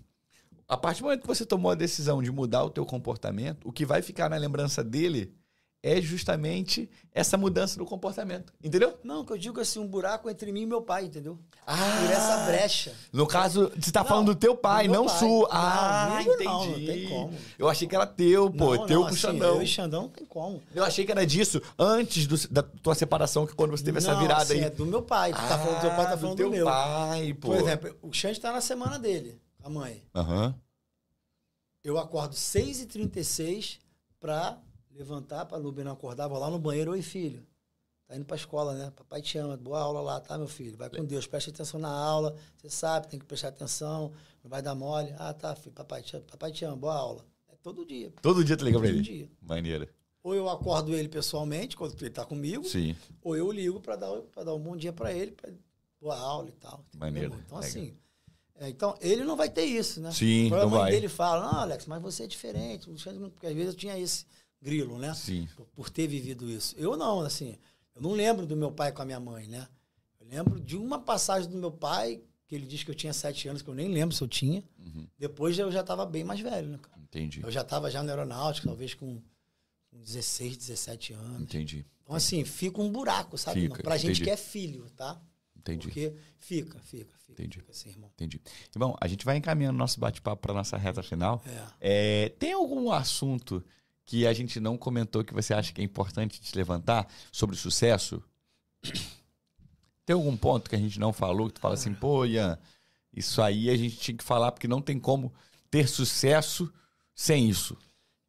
A 0.67 0.77
partir 0.77 1.01
do 1.01 1.05
momento 1.05 1.21
que 1.21 1.27
você 1.29 1.47
tomou 1.47 1.71
a 1.71 1.77
decisão 1.77 2.21
de 2.21 2.33
mudar 2.33 2.65
o 2.65 2.71
teu 2.71 2.85
comportamento, 2.85 3.69
o 3.69 3.73
que 3.73 3.87
vai 3.87 4.03
ficar 4.03 4.29
na 4.29 4.37
lembrança 4.37 4.83
dele 4.83 5.33
é 5.85 6.01
justamente 6.01 6.89
essa 7.12 7.37
mudança 7.37 7.78
do 7.78 7.85
comportamento. 7.85 8.55
Entendeu? 8.64 8.99
Não, 9.05 9.22
que 9.22 9.35
eu 9.35 9.37
digo 9.37 9.61
assim, 9.61 9.78
um 9.78 9.87
buraco 9.87 10.30
entre 10.30 10.51
mim 10.51 10.62
e 10.62 10.66
meu 10.66 10.80
pai, 10.80 11.05
entendeu? 11.05 11.39
Ah, 11.66 11.76
Por 12.01 12.11
essa 12.11 12.47
brecha. 12.47 12.95
No 13.12 13.26
caso, 13.26 13.70
você 13.78 13.93
tá 13.93 14.01
não, 14.01 14.09
falando 14.09 14.35
do 14.35 14.35
teu 14.35 14.57
pai, 14.57 14.89
do 14.89 14.95
não 14.95 15.07
sua. 15.07 15.47
Ah, 15.53 16.22
entendi. 16.22 16.45
Não, 16.45 16.66
não 16.66 16.74
tem 16.74 17.09
como. 17.09 17.35
Eu 17.59 17.68
achei 17.68 17.87
que 17.87 17.95
era 17.95 18.07
teu, 18.07 18.51
pô, 18.51 18.76
não, 18.76 18.87
teu 18.87 19.01
não, 19.01 19.03
com 19.03 19.11
o 19.11 19.12
assim, 19.12 19.18
Xandão. 19.18 19.57
Eu 19.57 19.62
e 19.62 19.66
Xandão 19.66 20.03
não 20.05 20.09
tem 20.09 20.24
como. 20.24 20.62
Eu 20.74 20.82
achei 20.82 21.05
que 21.05 21.12
era 21.12 21.26
disso 21.26 21.61
antes 21.78 22.26
do, 22.26 22.49
da 22.49 22.62
tua 22.62 22.95
separação, 22.95 23.47
que 23.47 23.55
quando 23.55 23.72
você 23.72 23.85
teve 23.85 23.99
essa 23.99 24.14
virada 24.14 24.43
assim, 24.43 24.55
aí. 24.55 24.64
é 24.64 24.70
do 24.70 24.87
meu 24.87 25.03
pai. 25.03 25.32
Tu 25.32 25.39
ah, 25.39 25.49
tá 25.49 25.59
falando 25.59 25.76
do 25.76 25.80
teu 25.82 25.91
pai, 25.91 26.07
tá 26.07 26.16
falando 26.16 26.35
do, 26.35 26.37
teu 26.37 26.49
do 26.49 26.57
meu. 26.57 26.64
pai, 26.64 27.35
pô. 27.35 27.49
Por 27.49 27.57
exemplo, 27.59 27.97
o 28.01 28.11
Xande 28.11 28.41
tá 28.41 28.51
na 28.51 28.62
semana 28.62 28.99
dele, 28.99 29.39
a 29.62 29.68
mãe. 29.68 30.03
Aham. 30.14 30.47
Uhum. 30.47 30.55
Eu 31.85 31.99
acordo 31.99 32.35
6h36 32.35 33.76
pra 34.18 34.59
levantar 34.95 35.45
para 35.47 35.59
Lube 35.59 35.82
não 35.84 35.92
acordar, 35.92 36.28
vou 36.28 36.38
lá 36.38 36.51
no 36.51 36.59
banheiro, 36.59 36.92
oi 36.92 37.03
filho. 37.03 37.45
Tá 38.07 38.16
indo 38.16 38.24
pra 38.24 38.36
escola, 38.36 38.74
né? 38.74 38.92
Papai 38.95 39.22
te 39.22 39.38
ama, 39.38 39.57
boa 39.57 39.80
aula 39.80 40.01
lá, 40.01 40.20
tá, 40.20 40.36
meu 40.36 40.47
filho? 40.47 40.76
Vai 40.76 40.90
com 40.90 41.05
Deus, 41.05 41.26
preste 41.26 41.51
atenção 41.51 41.80
na 41.80 41.88
aula, 41.88 42.36
você 42.57 42.68
sabe, 42.68 43.09
tem 43.09 43.18
que 43.18 43.24
prestar 43.24 43.49
atenção, 43.49 44.12
não 44.42 44.51
vai 44.51 44.61
dar 44.61 44.74
mole. 44.74 45.14
Ah, 45.18 45.32
tá, 45.32 45.55
filho, 45.57 45.72
papai 45.72 46.03
te, 46.03 46.18
papai 46.20 46.53
te 46.53 46.64
ama, 46.64 46.76
boa 46.76 46.95
aula. 46.95 47.24
É 47.49 47.57
todo 47.62 47.84
dia. 47.84 48.12
Todo 48.20 48.45
dia 48.45 48.57
tu 48.57 48.64
liga 48.64 48.78
pra 48.78 48.88
ele? 48.88 48.99
Todo 48.99 49.07
dia. 49.07 49.30
Maneira. 49.40 49.88
Ou 50.22 50.34
eu 50.34 50.49
acordo 50.49 50.95
ele 50.95 51.09
pessoalmente, 51.09 51.76
quando 51.76 51.95
ele 52.01 52.11
tá 52.11 52.24
comigo, 52.24 52.64
Sim. 52.64 52.97
ou 53.22 53.36
eu 53.36 53.51
ligo 53.51 53.80
para 53.80 53.97
dar, 53.97 54.11
pra 54.32 54.45
dar 54.45 54.55
um 54.55 54.61
bom 54.61 54.76
dia 54.76 54.92
para 54.92 55.12
ele, 55.12 55.32
pra 55.32 55.51
boa 56.01 56.16
aula 56.16 56.49
e 56.49 56.53
tal. 56.53 56.84
Maneiro. 56.97 57.34
Então, 57.47 57.59
assim, 57.59 57.95
é, 58.57 58.68
então, 58.68 58.97
ele 59.01 59.24
não 59.24 59.36
vai 59.36 59.49
ter 59.49 59.64
isso, 59.64 60.01
né? 60.01 60.12
Sim, 60.12 60.53
a 60.53 60.66
mãe 60.66 60.68
vai. 60.68 60.92
dele 60.92 61.09
fala, 61.09 61.53
não, 61.53 61.61
Alex, 61.61 61.86
mas 61.86 62.01
você 62.01 62.24
é 62.24 62.26
diferente. 62.26 62.86
Porque 62.86 63.47
às 63.47 63.55
vezes 63.55 63.72
eu 63.72 63.78
tinha 63.78 63.99
esse 63.99 64.26
grilo, 64.65 64.99
né? 64.99 65.12
Sim. 65.15 65.47
Por, 65.55 65.67
por, 65.67 65.91
ter 65.91 66.07
vivido 66.07 66.51
isso. 66.51 66.75
Eu 66.79 66.97
não, 66.97 67.21
assim, 67.21 67.57
eu 67.95 68.01
não 68.01 68.12
lembro 68.12 68.47
do 68.47 68.57
meu 68.57 68.73
pai 68.73 68.91
com 68.91 69.03
a 69.03 69.05
minha 69.05 69.21
mãe, 69.21 69.47
né? 69.47 69.69
Eu 70.19 70.27
lembro 70.27 70.59
de 70.59 70.77
uma 70.77 70.99
passagem 70.99 71.51
do 71.51 71.57
meu 71.57 71.71
pai, 71.71 72.23
que 72.47 72.55
ele 72.55 72.67
disse 72.67 72.85
que 72.85 72.91
eu 72.91 72.95
tinha 72.95 73.12
sete 73.12 73.47
anos, 73.47 73.61
que 73.61 73.69
eu 73.69 73.75
nem 73.75 73.89
lembro 73.89 74.17
se 74.17 74.23
eu 74.23 74.29
tinha. 74.29 74.65
Uhum. 74.79 75.07
Depois 75.19 75.59
eu 75.59 75.71
já 75.71 75.83
estava 75.83 76.07
bem 76.07 76.25
mais 76.25 76.41
velho, 76.41 76.69
né, 76.69 76.79
cara? 76.81 76.99
Entendi. 77.03 77.43
Eu 77.43 77.51
já 77.51 77.61
estava 77.61 77.91
já 77.91 78.03
na 78.03 78.12
aeronáutica, 78.12 78.67
talvez 78.67 78.95
com 78.95 79.21
16, 79.93 80.57
17 80.57 81.12
anos. 81.12 81.43
Entendi. 81.43 81.85
Então, 82.03 82.17
assim, 82.17 82.45
fica 82.45 82.81
um 82.81 82.91
buraco, 82.91 83.37
sabe? 83.37 83.61
Fica, 83.61 83.83
pra 83.83 83.97
entendi. 83.97 84.15
gente 84.15 84.25
que 84.25 84.31
é 84.31 84.37
filho, 84.37 84.91
tá? 84.97 85.21
Entendi. 85.57 85.87
Porque 85.87 86.15
fica, 86.39 86.79
fica, 86.81 87.15
fica. 87.19 87.33
Entendi. 87.33 87.59
Fica 87.61 87.71
assim, 87.71 87.91
irmão. 87.91 88.11
Entendi. 88.15 88.41
Bom, 88.77 88.97
a 89.01 89.07
gente 89.07 89.25
vai 89.25 89.37
encaminhando 89.37 89.79
nosso 89.79 89.99
bate-papo 90.01 90.43
para 90.43 90.53
nossa 90.53 90.77
reta 90.77 91.03
final. 91.03 91.43
É. 91.81 92.25
É, 92.25 92.29
tem 92.31 92.53
algum 92.53 92.91
assunto 92.91 93.65
que 94.07 94.26
a 94.26 94.32
gente 94.32 94.61
não 94.61 94.76
comentou 94.76 95.24
que 95.24 95.32
você 95.34 95.55
acha 95.55 95.72
que 95.72 95.80
é 95.80 95.84
importante 95.84 96.40
te 96.40 96.57
levantar 96.57 97.09
sobre 97.32 97.57
sucesso? 97.57 98.22
Tem 100.05 100.14
algum 100.14 100.36
ponto 100.36 100.68
que 100.68 100.76
a 100.76 100.78
gente 100.78 101.00
não 101.00 101.12
falou 101.12 101.48
que 101.48 101.55
tu 101.55 101.61
fala 101.61 101.74
assim, 101.74 101.94
pô, 101.94 102.24
Ian, 102.26 102.59
isso 103.14 103.40
aí 103.40 103.70
a 103.70 103.76
gente 103.76 103.96
tinha 103.96 104.16
que 104.16 104.24
falar 104.24 104.52
porque 104.52 104.68
não 104.68 104.82
tem 104.82 104.98
como 104.98 105.32
ter 105.70 105.88
sucesso 105.88 106.70
sem 107.14 107.48
isso? 107.48 107.76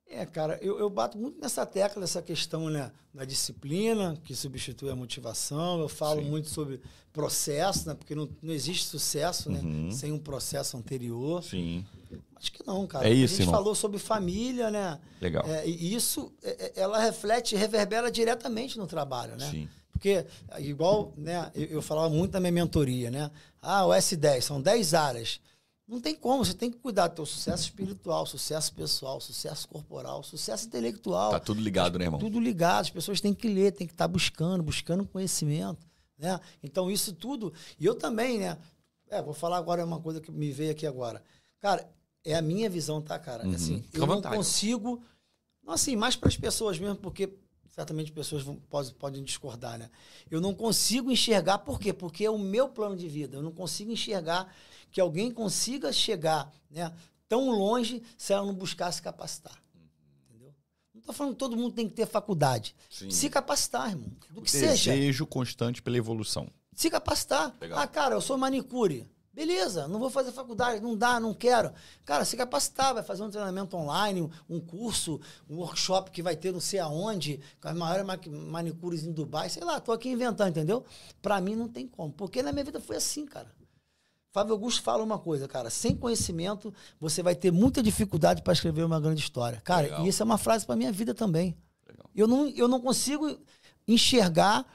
É, 0.07 0.26
cara, 0.26 0.57
eu, 0.61 0.80
eu 0.80 0.89
bato 0.89 1.17
muito 1.17 1.41
nessa 1.41 1.65
tecla, 1.65 1.99
dessa 1.99 2.21
questão 2.21 2.69
né, 2.69 2.91
da 3.13 3.26
disciplina, 3.26 4.17
que 4.23 4.34
substitui 4.34 4.89
a 4.89 4.95
motivação. 4.95 5.82
Eu 5.82 5.89
falo 5.89 6.21
Sim. 6.21 6.30
muito 6.30 6.49
sobre 6.49 6.80
processo, 7.11 7.88
né? 7.89 7.95
Porque 7.95 8.15
não, 8.15 8.30
não 8.41 8.53
existe 8.53 8.86
sucesso 8.86 9.49
né, 9.49 9.59
Uhum. 9.59 9.91
sem 9.91 10.13
um 10.13 10.19
processo 10.19 10.78
anterior. 10.78 11.43
Sim. 11.43 11.84
Acho 12.36 12.51
que 12.51 12.66
não, 12.66 12.86
cara. 12.86 13.07
É 13.07 13.13
isso, 13.13 13.36
A 13.36 13.38
gente 13.38 13.47
irmão. 13.47 13.55
falou 13.55 13.76
sobre 13.76 13.97
família, 13.97 14.70
né? 14.70 14.99
Legal. 15.22 15.45
É, 15.47 15.68
e 15.68 15.93
isso, 15.95 16.32
é, 16.43 16.49
é, 16.66 16.82
ela 16.82 16.99
reflete, 16.99 17.55
reverbera 17.55 18.11
diretamente 18.11 18.78
no 18.78 18.88
trabalho, 18.88 19.36
né? 19.36 19.49
Sim. 19.49 19.70
Porque, 19.91 20.26
igual, 20.59 21.13
né, 21.16 21.49
eu, 21.55 21.66
eu 21.66 21.82
falava 21.82 22.09
muito 22.09 22.34
na 22.34 22.39
minha 22.39 22.51
mentoria, 22.51 23.09
né? 23.09 23.32
Ah, 23.61 23.86
o 23.86 23.89
S10, 23.89 24.41
são 24.41 24.61
10 24.61 24.93
áreas. 24.93 25.39
Não 25.88 26.01
tem 26.01 26.16
como, 26.16 26.43
você 26.43 26.53
tem 26.53 26.72
que 26.72 26.80
cuidar 26.80 27.07
do 27.07 27.16
teu 27.16 27.26
sucesso 27.26 27.63
espiritual, 27.63 28.26
sucesso 28.26 28.74
pessoal, 28.74 29.22
sucesso 29.22 29.68
corporal, 29.68 30.24
sucesso 30.24 30.66
intelectual. 30.66 31.32
Tá 31.32 31.39
tudo 31.39 31.61
ligado, 31.61 31.99
né, 31.99 32.05
irmão? 32.05 32.20
Tudo 32.20 32.39
ligado, 32.39 32.82
as 32.82 32.89
pessoas 32.89 33.22
têm 33.22 33.34
que 33.34 33.47
ler, 33.47 33.72
têm 33.72 33.86
que 33.86 33.93
estar 33.93 34.07
buscando, 34.07 34.63
buscando 34.63 35.05
conhecimento, 35.05 35.86
né? 36.18 36.39
Então 36.63 36.89
isso 36.89 37.13
tudo, 37.13 37.53
e 37.80 37.86
eu 37.86 37.93
também, 37.93 38.39
né? 38.39 38.57
É, 39.09 39.22
vou 39.22 39.34
falar 39.34 39.57
agora 39.57 39.86
uma 39.86 39.99
coisa 39.99 40.20
que 40.20 40.32
me 40.32 40.51
veio 40.51 40.72
aqui 40.72 40.88
agora. 40.88 41.22
Cara, 41.59 41.88
é 42.26 42.36
a 42.36 42.41
minha 42.41 42.69
visão, 42.69 43.01
tá, 43.01 43.17
cara? 43.19 43.45
Uhum. 43.45 43.53
Assim, 43.53 43.82
Fica 43.84 43.99
eu 43.99 44.07
não 44.07 44.15
vontade. 44.15 44.36
consigo, 44.36 45.01
não, 45.63 45.73
assim, 45.76 45.95
mais 45.95 46.15
para 46.15 46.28
as 46.28 46.36
pessoas 46.36 46.80
mesmo, 46.80 46.95
porque 46.95 47.30
certamente 47.69 48.11
pessoas 48.11 48.41
vão, 48.41 48.55
podem, 48.55 48.93
podem 48.93 49.23
discordar, 49.23 49.78
né? 49.78 49.89
Eu 50.32 50.41
não 50.41 50.53
consigo 50.53 51.11
enxergar, 51.11 51.59
por 51.59 51.80
quê? 51.80 51.93
Porque 51.93 52.26
é 52.26 52.30
o 52.30 52.39
meu 52.39 52.67
plano 52.67 52.95
de 52.95 53.07
vida. 53.07 53.38
Eu 53.38 53.43
não 53.43 53.51
consigo 53.51 53.91
enxergar 53.91 54.53
que 54.91 54.99
alguém 54.99 55.30
consiga 55.30 55.91
chegar 55.93 56.51
né, 56.69 56.91
tão 57.28 57.51
longe 57.51 58.01
se 58.17 58.34
ela 58.34 58.45
não 58.45 58.53
buscar 58.53 58.91
se 58.91 59.01
capacitar. 59.01 59.61
Entendeu? 60.30 60.53
Não 60.93 61.01
estou 61.01 61.13
falando 61.13 61.34
que 61.34 61.39
todo 61.39 61.57
mundo 61.57 61.73
tem 61.73 61.88
que 61.88 61.93
ter 61.93 62.07
faculdade. 62.07 62.76
Sim. 62.89 63.11
Se 63.11 63.30
capacitar, 63.30 63.89
irmão. 63.89 64.09
Do 64.32 64.41
que 64.41 64.51
Desejo 64.51 64.84
seja. 64.84 65.26
constante 65.26 65.82
pela 65.82 65.97
evolução. 65.97 66.49
Se 66.73 66.89
capacitar. 66.89 67.53
Legal. 67.59 67.78
Ah, 67.78 67.88
cara, 67.88 68.15
eu 68.15 68.21
sou 68.21 68.38
manicure. 68.38 69.05
Beleza, 69.36 69.86
não 69.90 70.00
vou 70.00 70.10
fazer 70.10 70.32
faculdade, 70.32 70.80
não 70.82 70.96
dá, 70.96 71.20
não 71.20 71.34
quero. 71.34 71.74
Cara, 72.06 72.24
se 72.24 72.38
capacitar, 72.38 72.94
vai 72.94 73.04
fazer 73.04 73.22
um 73.22 73.30
treinamento 73.30 73.76
online, 73.76 74.32
um- 74.50 74.62
curso, 74.62 75.20
um 75.50 75.58
workshop 75.58 76.10
que 76.10 76.24
vai 76.24 76.38
ter 76.38 76.54
não 76.54 76.62
sei 76.62 76.80
aonde, 76.80 77.42
com 77.62 77.68
as 77.68 77.76
maiores 77.76 78.06
ma- 78.06 78.18
manicures 78.50 79.04
em 79.04 79.12
Dubai, 79.12 79.50
sei 79.50 79.62
lá, 79.66 79.80
tô 79.82 79.92
aqui 79.92 80.08
inventando, 80.10 80.52
entendeu? 80.52 80.86
Pra 81.22 81.42
mim 81.42 81.54
não 81.54 81.68
tem 81.68 81.86
como, 81.86 82.14
porque 82.14 82.42
na 82.42 82.54
minha 82.54 82.64
vida 82.64 82.80
foi 82.80 82.96
assim, 82.96 83.26
cara. 83.26 83.54
Fábio 84.32 84.54
Augusto 84.54 84.82
fala 84.82 85.04
uma 85.04 85.20
coisa, 85.20 85.48
cara, 85.50 85.70
sem 85.70 85.96
conhecimento 85.96 86.74
você 87.00 87.22
vai 87.22 87.36
ter 87.36 87.52
muita 87.52 87.84
dificuldade 87.84 88.42
para 88.42 88.54
escrever 88.54 88.84
uma 88.86 89.00
grande 89.02 89.22
história. 89.22 89.60
Cara, 89.66 89.84
Legal. 89.84 90.06
e 90.06 90.10
isso 90.10 90.24
é 90.24 90.26
uma 90.26 90.38
frase 90.38 90.66
para 90.66 90.76
minha 90.78 90.92
vida 90.94 91.14
também. 91.14 91.58
Legal. 91.88 92.10
Eu 92.16 92.26
não, 92.28 92.48
eu 92.50 92.68
não 92.70 92.80
consigo 92.80 93.38
enxergar 93.88 94.66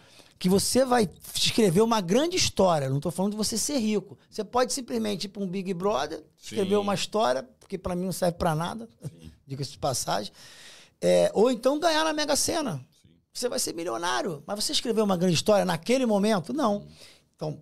que 0.40 0.48
você 0.48 0.86
vai 0.86 1.06
escrever 1.34 1.82
uma 1.82 2.00
grande 2.00 2.34
história. 2.34 2.88
Não 2.88 2.96
estou 2.96 3.12
falando 3.12 3.32
de 3.32 3.36
você 3.36 3.58
ser 3.58 3.76
rico. 3.76 4.18
Você 4.30 4.42
pode 4.42 4.72
simplesmente 4.72 5.24
ir 5.24 5.28
para 5.28 5.42
um 5.42 5.46
Big 5.46 5.74
Brother, 5.74 6.24
escrever 6.38 6.70
Sim. 6.70 6.76
uma 6.76 6.94
história, 6.94 7.42
porque 7.60 7.76
para 7.76 7.94
mim 7.94 8.06
não 8.06 8.12
serve 8.12 8.38
para 8.38 8.54
nada, 8.54 8.88
diga-se 9.46 9.72
de 9.72 9.78
passagem. 9.78 10.32
É, 10.98 11.30
ou 11.34 11.50
então 11.50 11.78
ganhar 11.78 12.02
na 12.04 12.14
Mega 12.14 12.34
Sena. 12.36 12.82
Você 13.34 13.50
vai 13.50 13.58
ser 13.58 13.74
milionário. 13.74 14.42
Mas 14.46 14.64
você 14.64 14.72
escreveu 14.72 15.04
uma 15.04 15.16
grande 15.16 15.34
história 15.34 15.66
naquele 15.66 16.06
momento? 16.06 16.54
Não. 16.54 16.86
Então, 17.36 17.60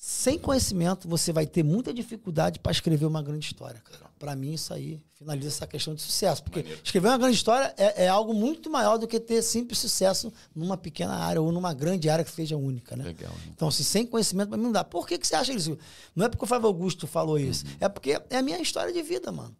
sem 0.00 0.38
conhecimento, 0.38 1.08
você 1.08 1.32
vai 1.32 1.44
ter 1.44 1.64
muita 1.64 1.92
dificuldade 1.92 2.60
para 2.60 2.70
escrever 2.70 3.04
uma 3.04 3.20
grande 3.20 3.46
história. 3.46 3.82
Para 4.16 4.36
mim, 4.36 4.52
isso 4.52 4.72
aí 4.72 5.00
finaliza 5.12 5.48
essa 5.48 5.66
questão 5.66 5.92
de 5.92 6.00
sucesso. 6.00 6.40
Porque 6.44 6.60
Maneiro. 6.60 6.80
escrever 6.84 7.08
uma 7.08 7.18
grande 7.18 7.36
história 7.36 7.74
é, 7.76 8.04
é 8.04 8.08
algo 8.08 8.32
muito 8.32 8.70
maior 8.70 8.96
do 8.96 9.08
que 9.08 9.18
ter 9.18 9.42
simples 9.42 9.80
sucesso 9.80 10.32
numa 10.54 10.76
pequena 10.76 11.14
área 11.16 11.42
ou 11.42 11.50
numa 11.50 11.74
grande 11.74 12.08
área 12.08 12.24
que 12.24 12.30
seja 12.30 12.56
única. 12.56 12.96
Né? 12.96 13.06
Legal. 13.06 13.32
Então, 13.48 13.66
assim, 13.66 13.82
sem 13.82 14.06
conhecimento, 14.06 14.50
para 14.50 14.56
mim 14.56 14.64
não 14.64 14.72
dá. 14.72 14.84
Por 14.84 15.04
que, 15.04 15.18
que 15.18 15.26
você 15.26 15.34
acha 15.34 15.52
isso? 15.52 15.76
Não 16.14 16.26
é 16.26 16.28
porque 16.28 16.44
o 16.44 16.48
Fábio 16.48 16.68
Augusto 16.68 17.08
falou 17.08 17.36
isso. 17.36 17.64
É 17.80 17.88
porque 17.88 18.20
é 18.30 18.36
a 18.36 18.42
minha 18.42 18.60
história 18.60 18.92
de 18.92 19.02
vida, 19.02 19.32
mano. 19.32 19.56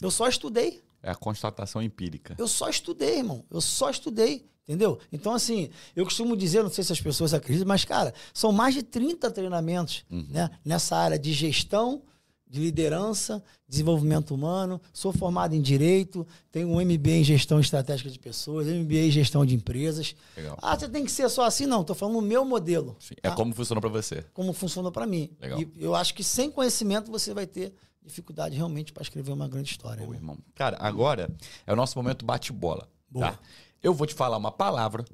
Eu 0.00 0.10
só 0.10 0.26
estudei. 0.26 0.80
É 1.02 1.10
a 1.10 1.14
constatação 1.14 1.82
empírica. 1.82 2.34
Eu 2.38 2.46
só 2.48 2.68
estudei, 2.68 3.18
irmão. 3.18 3.44
Eu 3.50 3.60
só 3.60 3.90
estudei. 3.90 4.46
Entendeu? 4.64 4.98
Então, 5.12 5.34
assim, 5.34 5.70
eu 5.96 6.04
costumo 6.04 6.36
dizer, 6.36 6.62
não 6.62 6.70
sei 6.70 6.84
se 6.84 6.92
as 6.92 7.00
pessoas 7.00 7.34
acreditam, 7.34 7.66
mas, 7.66 7.84
cara, 7.84 8.14
são 8.32 8.52
mais 8.52 8.74
de 8.74 8.82
30 8.84 9.28
treinamentos 9.32 10.04
Uhum. 10.08 10.24
né, 10.30 10.50
nessa 10.64 10.96
área 10.96 11.18
de 11.18 11.32
gestão, 11.32 12.00
de 12.48 12.60
liderança, 12.60 13.42
desenvolvimento 13.66 14.32
humano. 14.32 14.80
Sou 14.92 15.12
formado 15.12 15.54
em 15.56 15.60
Direito, 15.60 16.24
tenho 16.52 16.68
um 16.68 16.80
MBA 16.80 17.10
em 17.10 17.24
Gestão 17.24 17.58
Estratégica 17.58 18.08
de 18.08 18.18
Pessoas, 18.20 18.68
MBA 18.68 19.06
em 19.06 19.10
Gestão 19.10 19.44
de 19.44 19.54
Empresas. 19.54 20.14
Legal. 20.36 20.56
Ah, 20.62 20.78
você 20.78 20.88
tem 20.88 21.04
que 21.04 21.10
ser 21.10 21.28
só 21.28 21.44
assim? 21.44 21.66
Não, 21.66 21.82
tô 21.82 21.94
falando 21.94 22.18
o 22.18 22.22
meu 22.22 22.44
modelo. 22.44 22.94
Sim. 23.00 23.14
É 23.22 23.30
tá? 23.30 23.34
como 23.34 23.52
funcionou 23.52 23.80
pra 23.80 23.90
você. 23.90 24.24
como 24.32 24.52
funcionou 24.52 24.92
para 24.92 25.06
mim. 25.06 25.30
Legal. 25.40 25.60
E 25.60 25.72
eu 25.76 25.94
acho 25.96 26.14
que 26.14 26.22
sem 26.22 26.50
conhecimento 26.50 27.10
você 27.10 27.34
vai 27.34 27.46
ter 27.48 27.74
dificuldade 28.04 28.56
realmente 28.56 28.92
para 28.92 29.02
escrever 29.02 29.32
uma 29.32 29.48
grande 29.48 29.70
história. 29.70 30.04
Boa, 30.04 30.12
né? 30.12 30.18
irmão. 30.18 30.38
Cara, 30.54 30.76
agora 30.80 31.30
é 31.66 31.72
o 31.72 31.76
nosso 31.76 31.98
momento 31.98 32.24
bate-bola. 32.24 32.88
Tá? 33.12 33.38
Eu 33.82 33.92
vou 33.94 34.06
te 34.06 34.14
falar 34.14 34.36
uma 34.36 34.50
palavra 34.50 35.04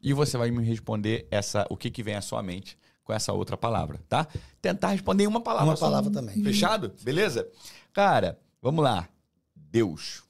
e 0.00 0.12
você 0.12 0.36
vai 0.36 0.50
me 0.50 0.64
responder 0.64 1.26
essa, 1.30 1.66
o 1.68 1.76
que, 1.76 1.90
que 1.90 2.02
vem 2.02 2.14
à 2.14 2.22
sua 2.22 2.42
mente 2.42 2.78
com 3.04 3.12
essa 3.12 3.32
outra 3.32 3.56
palavra, 3.56 4.00
tá? 4.08 4.26
Tentar 4.62 4.90
responder 4.90 5.24
em 5.24 5.26
uma 5.26 5.40
palavra. 5.40 5.70
Uma 5.70 5.76
só. 5.76 5.86
palavra 5.86 6.10
também. 6.10 6.42
Fechado? 6.42 6.94
Beleza? 7.02 7.50
Cara, 7.92 8.38
vamos 8.62 8.84
lá. 8.84 9.08
Deus. 9.54 10.22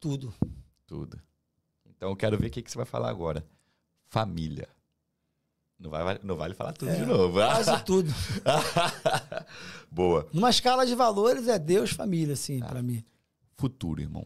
Tudo. 0.00 0.34
Tudo. 0.86 1.20
Então 1.88 2.10
eu 2.10 2.16
quero 2.16 2.36
ver 2.36 2.48
o 2.48 2.50
que, 2.50 2.62
que 2.62 2.70
você 2.70 2.76
vai 2.76 2.86
falar 2.86 3.08
agora. 3.08 3.46
Família. 4.08 4.68
Não, 5.82 5.90
vai, 5.90 6.20
não 6.22 6.36
vale 6.36 6.54
falar 6.54 6.72
tudo 6.74 6.90
É, 6.92 6.94
de 6.94 7.04
novo. 7.04 7.34
Quase 7.34 7.82
tudo. 7.84 8.08
Boa. 9.90 10.28
Numa 10.32 10.48
escala 10.48 10.86
de 10.86 10.94
valores 10.94 11.48
é 11.48 11.58
Deus, 11.58 11.90
família, 11.90 12.34
assim, 12.34 12.60
Tá. 12.60 12.66
para 12.68 12.82
mim. 12.82 13.04
Futuro, 13.56 14.00
irmão. 14.00 14.24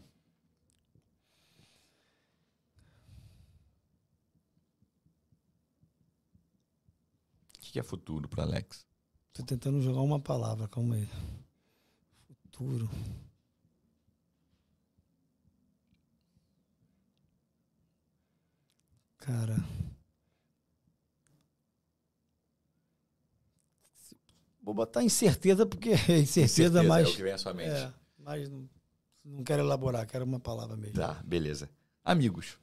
O 7.55 7.59
que 7.59 7.71
que 7.73 7.79
é 7.79 7.83
futuro 7.83 8.27
para 8.27 8.43
Alex? 8.43 8.85
Tô 9.33 9.43
tentando 9.43 9.81
jogar 9.81 10.01
uma 10.01 10.19
palavra, 10.19 10.67
calma 10.67 10.95
aí. 10.95 11.07
Futuro. 12.43 12.89
Cara. 19.17 19.57
Vou 24.67 24.73
botar 24.73 25.01
incerteza, 25.01 25.65
porque 25.65 25.91
incerteza, 26.21 26.83
é 26.83 26.85
mais. 26.85 27.07
o 27.07 27.15
que 27.15 27.23
vem 27.23 27.31
à 27.31 27.37
sua 27.37 27.53
mente. 27.53 27.69
É, 27.69 27.93
mas 28.19 28.49
não, 28.49 28.69
não 29.23 29.41
quero 29.41 29.61
elaborar, 29.63 30.05
quero 30.05 30.25
uma 30.25 30.41
palavra 30.41 30.75
mesmo. 30.75 30.95
Tá, 30.95 31.13
beleza. 31.23 31.69
Amigos. 32.03 32.59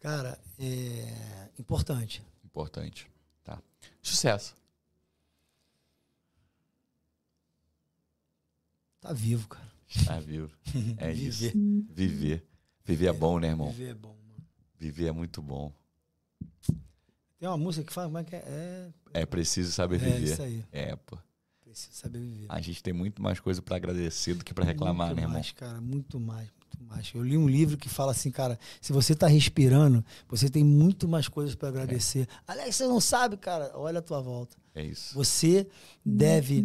Cara, 0.00 0.40
é 0.58 1.50
importante. 1.58 2.24
Importante. 2.42 3.06
Tá. 3.44 3.60
Sucesso. 4.00 4.56
Tá 8.98 9.12
vivo, 9.12 9.46
cara. 9.46 9.70
Tá 10.06 10.18
vivo. 10.20 10.50
É 10.96 11.12
isso. 11.12 11.50
Viver. 11.50 11.86
Viver. 11.90 12.46
Viver 12.82 13.06
é 13.08 13.12
bom, 13.12 13.38
né, 13.38 13.48
irmão? 13.48 13.70
Viver 13.70 13.90
é 13.90 13.94
bom, 13.94 14.16
mano. 14.26 14.42
Viver 14.78 15.08
é 15.08 15.12
muito 15.12 15.42
bom. 15.42 15.70
Tem 17.38 17.48
uma 17.48 17.58
música 17.58 17.84
que 17.86 17.92
fala, 17.92 18.06
como 18.08 18.18
é 18.18 18.24
que 18.24 18.34
é? 18.36 18.38
É, 19.12 19.20
É 19.22 19.26
preciso 19.26 19.70
saber 19.72 19.96
é 19.96 19.98
viver. 19.98 20.32
isso 20.32 20.42
aí. 20.42 20.64
É, 20.72 20.96
pô. 20.96 21.18
Precisa 21.62 21.92
saber 21.94 22.20
viver. 22.20 22.46
A 22.48 22.60
gente 22.60 22.82
tem 22.82 22.92
muito 22.94 23.20
mais 23.20 23.38
coisa 23.40 23.60
pra 23.60 23.76
agradecer 23.76 24.34
do 24.34 24.44
que 24.44 24.54
pra 24.54 24.64
reclamar, 24.64 25.08
muito 25.08 25.16
né, 25.16 25.22
irmão? 25.22 25.34
mais, 25.34 25.52
cara, 25.52 25.80
muito 25.80 26.18
mais, 26.18 26.48
muito 26.62 26.84
mais. 26.90 27.10
Eu 27.14 27.22
li 27.22 27.36
um 27.36 27.46
livro 27.48 27.76
que 27.76 27.88
fala 27.88 28.12
assim, 28.12 28.30
cara, 28.30 28.58
se 28.80 28.92
você 28.92 29.14
tá 29.14 29.26
respirando, 29.26 30.02
você 30.26 30.48
tem 30.48 30.64
muito 30.64 31.06
mais 31.06 31.28
coisas 31.28 31.54
para 31.54 31.68
agradecer. 31.68 32.26
Alex, 32.46 32.76
você 32.76 32.86
não 32.86 33.00
sabe, 33.00 33.36
cara, 33.36 33.70
olha 33.74 33.98
a 33.98 34.02
tua 34.02 34.22
volta. 34.22 34.56
É 34.74 34.82
isso. 34.84 35.14
Você 35.14 35.68
deve 36.04 36.64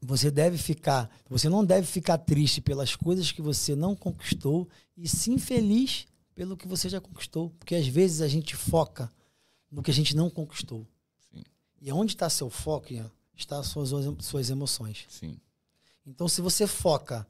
você 0.00 0.30
deve 0.30 0.56
ficar, 0.58 1.10
você 1.28 1.48
não 1.48 1.64
deve 1.64 1.86
ficar 1.86 2.18
triste 2.18 2.60
pelas 2.60 2.94
coisas 2.94 3.32
que 3.32 3.42
você 3.42 3.74
não 3.74 3.96
conquistou 3.96 4.68
e 4.96 5.08
sim 5.08 5.36
feliz 5.38 6.06
pelo 6.34 6.56
que 6.56 6.68
você 6.68 6.88
já 6.88 7.00
conquistou, 7.00 7.50
porque 7.58 7.74
às 7.74 7.88
vezes 7.88 8.20
a 8.20 8.28
gente 8.28 8.54
foca 8.54 9.10
no 9.76 9.82
que 9.82 9.90
a 9.90 9.94
gente 9.94 10.16
não 10.16 10.30
conquistou. 10.30 10.86
Sim. 11.30 11.44
E 11.82 11.92
onde 11.92 12.14
está 12.14 12.30
seu 12.30 12.48
foco, 12.48 12.94
Ian, 12.94 13.10
está 13.36 13.58
as 13.58 13.66
suas, 13.66 13.90
suas 14.24 14.48
emoções. 14.48 15.04
Sim. 15.06 15.38
Então, 16.06 16.26
se 16.26 16.40
você 16.40 16.66
foca, 16.66 17.26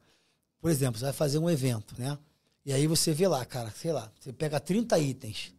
por 0.60 0.70
exemplo, 0.70 0.96
você 0.96 1.06
vai 1.06 1.12
fazer 1.12 1.40
um 1.40 1.50
evento, 1.50 1.96
né? 1.98 2.16
E 2.64 2.72
aí 2.72 2.86
você 2.86 3.12
vê 3.12 3.26
lá, 3.26 3.44
cara, 3.44 3.72
sei 3.72 3.92
lá, 3.92 4.12
você 4.20 4.32
pega 4.32 4.60
30 4.60 4.96
itens. 4.96 5.52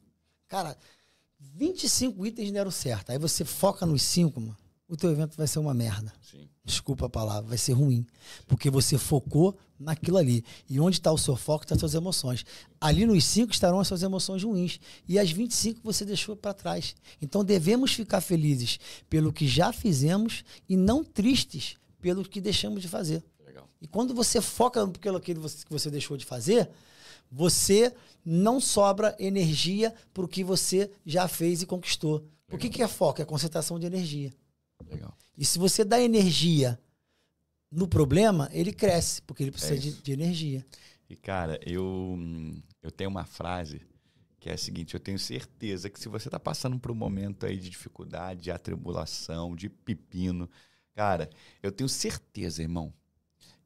Cara, 0.48 0.78
25 1.38 2.26
itens 2.26 2.52
deram 2.54 2.72
certo. 2.72 3.10
Aí 3.10 3.18
você 3.18 3.44
foca 3.44 3.86
nos 3.86 4.02
5, 4.04 4.40
mano. 4.40 4.58
O 4.90 4.96
teu 4.96 5.12
evento 5.12 5.36
vai 5.36 5.48
ser 5.48 5.60
uma 5.60 5.74
merda. 5.74 6.14
Sim. 6.22 6.48
Desculpa 6.64 7.08
a 7.08 7.10
palavra, 7.10 7.50
vai 7.50 7.58
ser 7.58 7.74
ruim. 7.74 8.06
Porque 8.48 8.70
você 8.70 8.98
focou 8.98 9.58
naquilo 9.78 10.18
ali. 10.18 10.46
E 10.70 10.80
onde 10.80 10.98
está 10.98 11.12
o 11.12 11.18
seu 11.18 11.36
foco, 11.36 11.66
estão 11.66 11.76
as 11.76 11.80
suas 11.80 11.94
emoções. 11.94 12.46
Ali 12.80 13.06
nos 13.06 13.24
5 13.26 13.52
estarão 13.52 13.80
as 13.82 13.88
suas 13.88 14.02
emoções 14.02 14.44
ruins. 14.44 14.80
E 15.08 15.20
as 15.20 15.30
25 15.30 15.82
você 15.84 16.06
deixou 16.06 16.38
para 16.38 16.54
trás. 16.54 16.96
Então 17.22 17.44
devemos 17.44 17.92
ficar 17.92 18.22
felizes 18.22 18.80
pelo 19.10 19.34
que 19.34 19.46
já 19.46 19.74
fizemos 19.74 20.46
e 20.70 20.78
não 20.78 21.04
tristes 21.04 21.76
pelo 22.00 22.24
que 22.24 22.40
deixamos 22.40 22.82
de 22.82 22.88
fazer. 22.88 23.24
Legal. 23.46 23.70
E 23.82 23.88
quando 23.88 24.14
você 24.14 24.40
foca 24.40 24.86
naquilo 24.86 25.20
que 25.20 25.34
você, 25.34 25.66
que 25.66 25.72
você 25.72 25.92
deixou 25.92 26.16
de 26.16 26.26
fazer, 26.26 26.70
você 27.30 27.94
não 28.26 28.60
sobra 28.62 29.16
energia 29.20 29.94
para 30.14 30.24
o 30.24 30.28
que 30.28 30.44
você 30.46 30.90
já 31.06 31.28
fez 31.28 31.62
e 31.62 31.66
conquistou. 31.66 32.26
O 32.50 32.58
que, 32.58 32.70
que 32.70 32.82
é 32.82 32.88
foco? 32.88 33.22
É 33.22 33.26
concentração 33.26 33.78
de 33.78 33.86
energia. 33.86 34.34
Legal. 34.86 35.18
E 35.38 35.46
se 35.46 35.60
você 35.60 35.84
dá 35.84 36.00
energia 36.00 36.80
no 37.72 37.88
problema, 37.88 38.50
ele 38.52 38.72
cresce, 38.74 39.22
porque 39.22 39.44
ele 39.44 39.52
precisa 39.52 39.76
É 39.76 39.78
de, 39.78 40.02
de 40.02 40.12
energia. 40.12 40.66
E, 41.10 41.16
cara, 41.16 41.60
eu, 41.66 42.18
eu 42.82 42.92
tenho 42.92 43.10
uma 43.10 43.26
frase 43.26 43.82
que 44.40 44.50
é 44.50 44.54
a 44.54 44.58
seguinte: 44.58 44.94
eu 44.94 45.00
tenho 45.00 45.20
certeza 45.20 45.90
que 45.90 46.00
se 46.00 46.10
você 46.10 46.28
está 46.28 46.40
passando 46.40 46.80
por 46.80 46.92
um 46.92 46.96
momento 46.96 47.46
aí 47.46 47.58
de 47.58 47.70
dificuldade, 47.70 48.44
de 48.44 48.52
atribulação, 48.52 49.56
de 49.56 49.70
pepino, 49.70 50.50
cara, 50.96 51.30
eu 51.62 51.72
tenho 51.72 51.90
certeza, 51.90 52.62
irmão, 52.62 52.94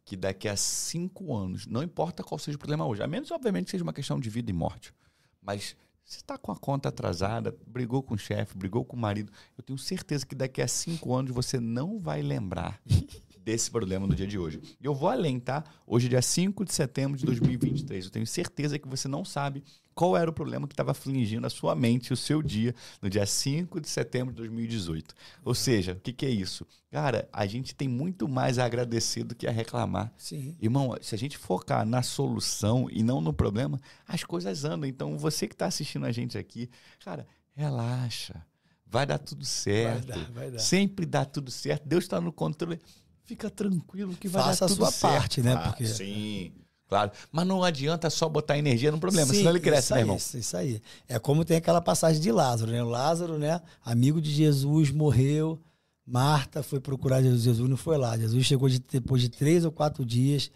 que 0.04 0.16
daqui 0.16 0.48
a 0.48 0.56
cinco 0.56 1.36
anos, 1.36 1.66
não 1.66 1.84
importa 1.84 2.24
qual 2.24 2.40
seja 2.40 2.56
o 2.56 2.60
problema 2.60 2.86
hoje, 2.86 3.04
a 3.04 3.08
menos, 3.08 3.32
obviamente, 3.32 3.66
que 3.66 3.72
seja 3.72 3.84
uma 3.84 3.94
questão 3.94 4.20
de 4.20 4.30
vida 4.30 4.50
e 4.50 4.54
morte, 4.54 4.94
mas 5.42 5.76
você 6.12 6.18
está 6.18 6.38
com 6.38 6.52
a 6.52 6.58
conta 6.58 6.90
atrasada, 6.90 7.56
brigou 7.66 8.04
com 8.04 8.16
o 8.16 8.18
chefe, 8.18 8.58
brigou 8.58 8.84
com 8.84 8.98
o 8.98 9.00
marido, 9.00 9.32
eu 9.58 9.64
tenho 9.64 9.80
certeza 9.80 10.26
que 10.26 10.36
daqui 10.36 10.62
a 10.62 10.68
cinco 10.68 11.16
anos 11.16 11.32
você 11.32 11.58
não 11.58 11.98
vai 11.98 12.22
lembrar 12.22 12.82
desse 13.40 13.72
problema 13.72 14.06
no 14.06 14.14
dia 14.14 14.28
de 14.28 14.38
hoje. 14.38 14.62
E 14.82 14.86
eu 14.86 14.94
vou 14.94 15.08
além, 15.08 15.40
tá? 15.40 15.64
Hoje 15.88 16.08
é 16.08 16.10
dia 16.10 16.22
5 16.22 16.66
de 16.66 16.74
setembro 16.74 17.18
de 17.18 17.26
2023. 17.26 18.06
Eu 18.06 18.12
tenho 18.12 18.28
certeza 18.28 18.78
que 18.78 18.90
você 18.90 19.08
não 19.08 19.24
sabe 19.24 19.64
qual 19.94 20.16
era 20.18 20.30
o 20.30 20.34
problema 20.34 20.68
que 20.68 20.74
estava 20.74 20.92
afligindo 20.92 21.46
a 21.46 21.50
sua 21.50 21.76
mente, 21.76 22.14
o 22.14 22.18
seu 22.18 22.42
dia, 22.42 22.74
no 23.02 23.10
dia 23.10 23.26
5 23.26 23.80
de 23.82 23.90
setembro 23.90 24.34
de 24.34 24.38
2018. 24.38 25.14
Ou 25.44 25.54
seja, 25.54 25.94
o 25.94 26.00
que, 26.00 26.14
que 26.14 26.26
é 26.26 26.30
isso? 26.30 26.66
Cara, 26.90 27.28
a 27.32 27.46
gente 27.46 27.76
tem 27.76 27.88
muito 27.88 28.28
mais 28.28 28.58
a 28.58 28.66
agradecer 28.66 29.24
do 29.24 29.36
que 29.36 29.48
a 29.48 29.52
reclamar. 29.52 30.12
Sim. 30.18 30.56
Irmão, 30.62 30.96
se 31.02 31.14
a 31.14 31.18
gente 31.18 31.38
focar 31.38 31.86
na 31.86 32.02
solução 32.02 32.88
e 32.92 33.04
não 33.04 33.22
no 33.22 33.34
problema, 33.34 33.80
as 34.08 34.24
coisas 34.24 34.64
andam. 34.66 34.88
Então, 34.90 35.18
você 35.18 35.48
que 35.48 35.54
está 35.56 35.66
assistindo 35.68 36.06
a 36.06 36.12
gente 36.12 36.38
aqui, 36.38 36.70
cara, 37.04 37.28
relaxa. 37.54 38.46
Vai 38.86 39.06
dar 39.06 39.20
tudo 39.20 39.46
certo. 39.46 40.08
dar, 40.08 40.32
vai 40.32 40.52
dar. 40.52 40.60
Sempre 40.60 41.06
dá 41.06 41.24
tudo 41.24 41.50
certo. 41.50 41.88
Deus 41.88 42.04
está 42.04 42.20
no 42.20 42.32
controle. 42.34 42.80
Fica 43.24 43.50
tranquilo 43.50 44.14
que 44.16 44.28
vai 44.28 44.44
Faça 44.44 44.66
a 44.66 44.68
dar 44.68 44.74
tudo 44.74 44.84
sua 44.84 44.92
certo. 44.92 45.14
parte, 45.14 45.42
né? 45.42 45.54
Ah, 45.54 45.70
Porque- 45.70 45.86
Sim, 45.88 46.52
claro. 46.92 47.12
Mas 47.32 47.48
não 47.48 47.64
adianta 47.64 48.10
só 48.10 48.28
botar 48.28 48.58
energia 48.58 48.92
no 48.92 49.00
problema, 49.00 49.32
Sim, 49.32 49.40
senão 49.40 49.52
ele 49.52 49.62
cresce, 49.62 49.94
né, 49.94 50.02
irmão? 50.02 50.18
Isso, 50.18 50.38
isso 50.38 50.58
aí. 50.58 50.82
É 51.08 51.18
como 51.18 51.46
tem 51.46 51.56
aquela 51.56 51.80
passagem 51.80 52.22
de 52.22 52.30
Lázaro, 52.34 52.70
né? 52.70 52.84
O 52.84 52.90
Lázaro, 52.90 53.38
né? 53.38 53.62
Amigo 53.86 54.20
de 54.22 54.30
Jesus, 54.30 54.92
morreu. 54.92 55.58
Marta 56.06 56.62
foi 56.62 56.82
procurar 56.82 57.22
Jesus, 57.22 57.44
Jesus 57.44 57.70
não 57.70 57.78
foi 57.78 57.98
lá. 57.98 58.18
Jesus 58.18 58.46
chegou 58.46 58.68
de- 58.68 58.80
depois 58.80 59.22
de 59.22 59.30
três 59.30 59.64
ou 59.64 59.72
quatro 59.72 60.06
dias. 60.06 60.52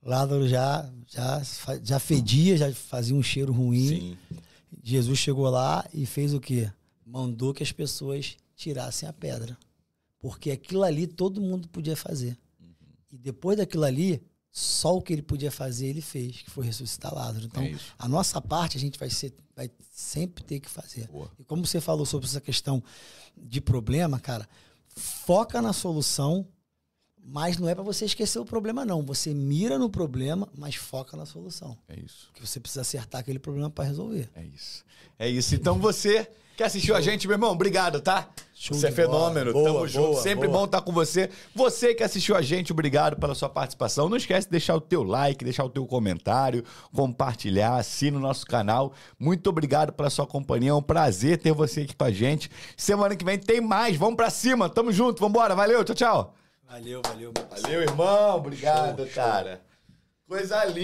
Lázaro 0.00 0.46
já, 0.48 0.88
já, 1.08 1.42
já 1.82 1.98
fedia, 1.98 2.56
já 2.56 2.72
fazia 2.72 3.16
um 3.16 3.22
cheiro 3.22 3.52
ruim. 3.52 3.88
Sim. 3.88 4.16
Jesus 4.82 5.18
chegou 5.18 5.50
lá 5.50 5.84
e 5.92 6.06
fez 6.06 6.32
o 6.32 6.38
quê? 6.38 6.70
Mandou 7.04 7.52
que 7.52 7.62
as 7.64 7.72
pessoas 7.72 8.36
tirassem 8.54 9.08
a 9.08 9.12
pedra. 9.12 9.56
Porque 10.20 10.52
aquilo 10.52 10.84
ali 10.84 11.08
todo 11.08 11.40
mundo 11.40 11.66
podia 11.68 11.96
fazer. 11.96 12.38
E 13.12 13.18
depois 13.18 13.58
daquilo 13.58 13.84
ali, 13.84 14.22
só 14.54 14.94
o 14.94 15.00
que 15.00 15.14
ele 15.14 15.22
podia 15.22 15.50
fazer, 15.50 15.86
ele 15.86 16.02
fez, 16.02 16.42
que 16.42 16.50
foi 16.50 16.66
ressuscitar 16.66 17.14
Lázaro. 17.14 17.46
Então, 17.46 17.62
É 17.62 17.74
a 17.98 18.06
nossa 18.06 18.38
parte 18.38 18.76
a 18.76 18.80
gente 18.80 18.98
vai, 18.98 19.08
ser, 19.08 19.32
vai 19.56 19.70
sempre 19.90 20.44
ter 20.44 20.60
que 20.60 20.68
fazer. 20.68 21.08
Boa. 21.08 21.30
E 21.38 21.44
como 21.44 21.64
você 21.64 21.80
falou 21.80 22.04
sobre 22.04 22.28
essa 22.28 22.40
questão 22.40 22.84
de 23.34 23.62
problema, 23.62 24.20
cara, 24.20 24.46
foca 24.94 25.62
na 25.62 25.72
solução, 25.72 26.46
Mas 27.24 27.56
não 27.56 27.68
é 27.68 27.74
para 27.74 27.84
você 27.84 28.04
esquecer 28.04 28.40
o 28.40 28.44
problema, 28.44 28.84
não. 28.84 29.00
Você 29.06 29.32
mira 29.32 29.78
no 29.78 29.88
problema, 29.88 30.48
mas 30.58 30.74
foca 30.74 31.16
na 31.16 31.24
solução. 31.24 31.78
É 31.88 31.98
isso. 31.98 32.26
Porque 32.26 32.44
você 32.44 32.58
precisa 32.58 32.80
acertar 32.80 33.20
aquele 33.20 33.38
problema 33.38 33.70
para 33.70 33.84
resolver. 33.84 34.28
É 34.34 34.44
isso. 34.44 34.84
É 35.18 35.28
isso. 35.28 35.54
Então 35.54 35.78
você 35.78 36.28
que 36.56 36.62
assistiu 36.62 36.94
Show. 36.94 36.96
a 36.96 37.00
gente, 37.00 37.26
meu 37.26 37.34
irmão, 37.34 37.52
obrigado, 37.52 38.00
tá? 38.00 38.28
Show 38.54 38.76
você 38.76 38.88
é 38.88 38.92
fenômeno. 38.92 39.52
Boa, 39.52 39.64
Tamo 39.64 39.78
boa, 39.78 39.88
junto. 39.88 40.10
Boa, 40.12 40.22
Sempre 40.22 40.46
bom 40.46 40.64
estar 40.64 40.80
com 40.82 40.92
você. 40.92 41.28
Você 41.54 41.94
que 41.94 42.02
assistiu 42.04 42.36
a 42.36 42.42
gente, 42.42 42.70
obrigado 42.70 43.16
pela 43.16 43.34
sua 43.34 43.48
participação. 43.48 44.08
Não 44.08 44.16
esquece 44.16 44.46
de 44.46 44.52
deixar 44.52 44.76
o 44.76 44.80
teu 44.80 45.02
like, 45.02 45.44
deixar 45.44 45.64
o 45.64 45.68
teu 45.70 45.84
comentário, 45.84 46.62
compartilhar, 46.94 47.76
assina 47.76 48.16
o 48.16 48.20
nosso 48.20 48.46
canal. 48.46 48.92
Muito 49.18 49.50
obrigado 49.50 49.92
pela 49.92 50.10
sua 50.10 50.26
companhia. 50.26 50.70
É 50.70 50.74
um 50.74 50.82
prazer 50.82 51.38
ter 51.38 51.52
você 51.52 51.80
aqui 51.80 51.96
com 51.96 52.04
a 52.04 52.12
gente. 52.12 52.50
Semana 52.76 53.16
que 53.16 53.24
vem 53.24 53.38
tem 53.38 53.60
mais. 53.60 53.96
Vamos 53.96 54.14
para 54.14 54.30
cima. 54.30 54.68
Tamo 54.68 54.92
junto. 54.92 55.20
Vambora. 55.20 55.56
Valeu. 55.56 55.82
Tchau, 55.84 55.96
tchau. 55.96 56.34
Valeu, 56.68 57.02
valeu. 57.04 57.32
Valeu, 57.50 57.82
irmão. 57.82 58.36
Obrigado, 58.36 59.04
show, 59.06 59.14
cara. 59.14 59.56
Show. 59.56 59.72
Coisa 60.28 60.64
linda. 60.64 60.80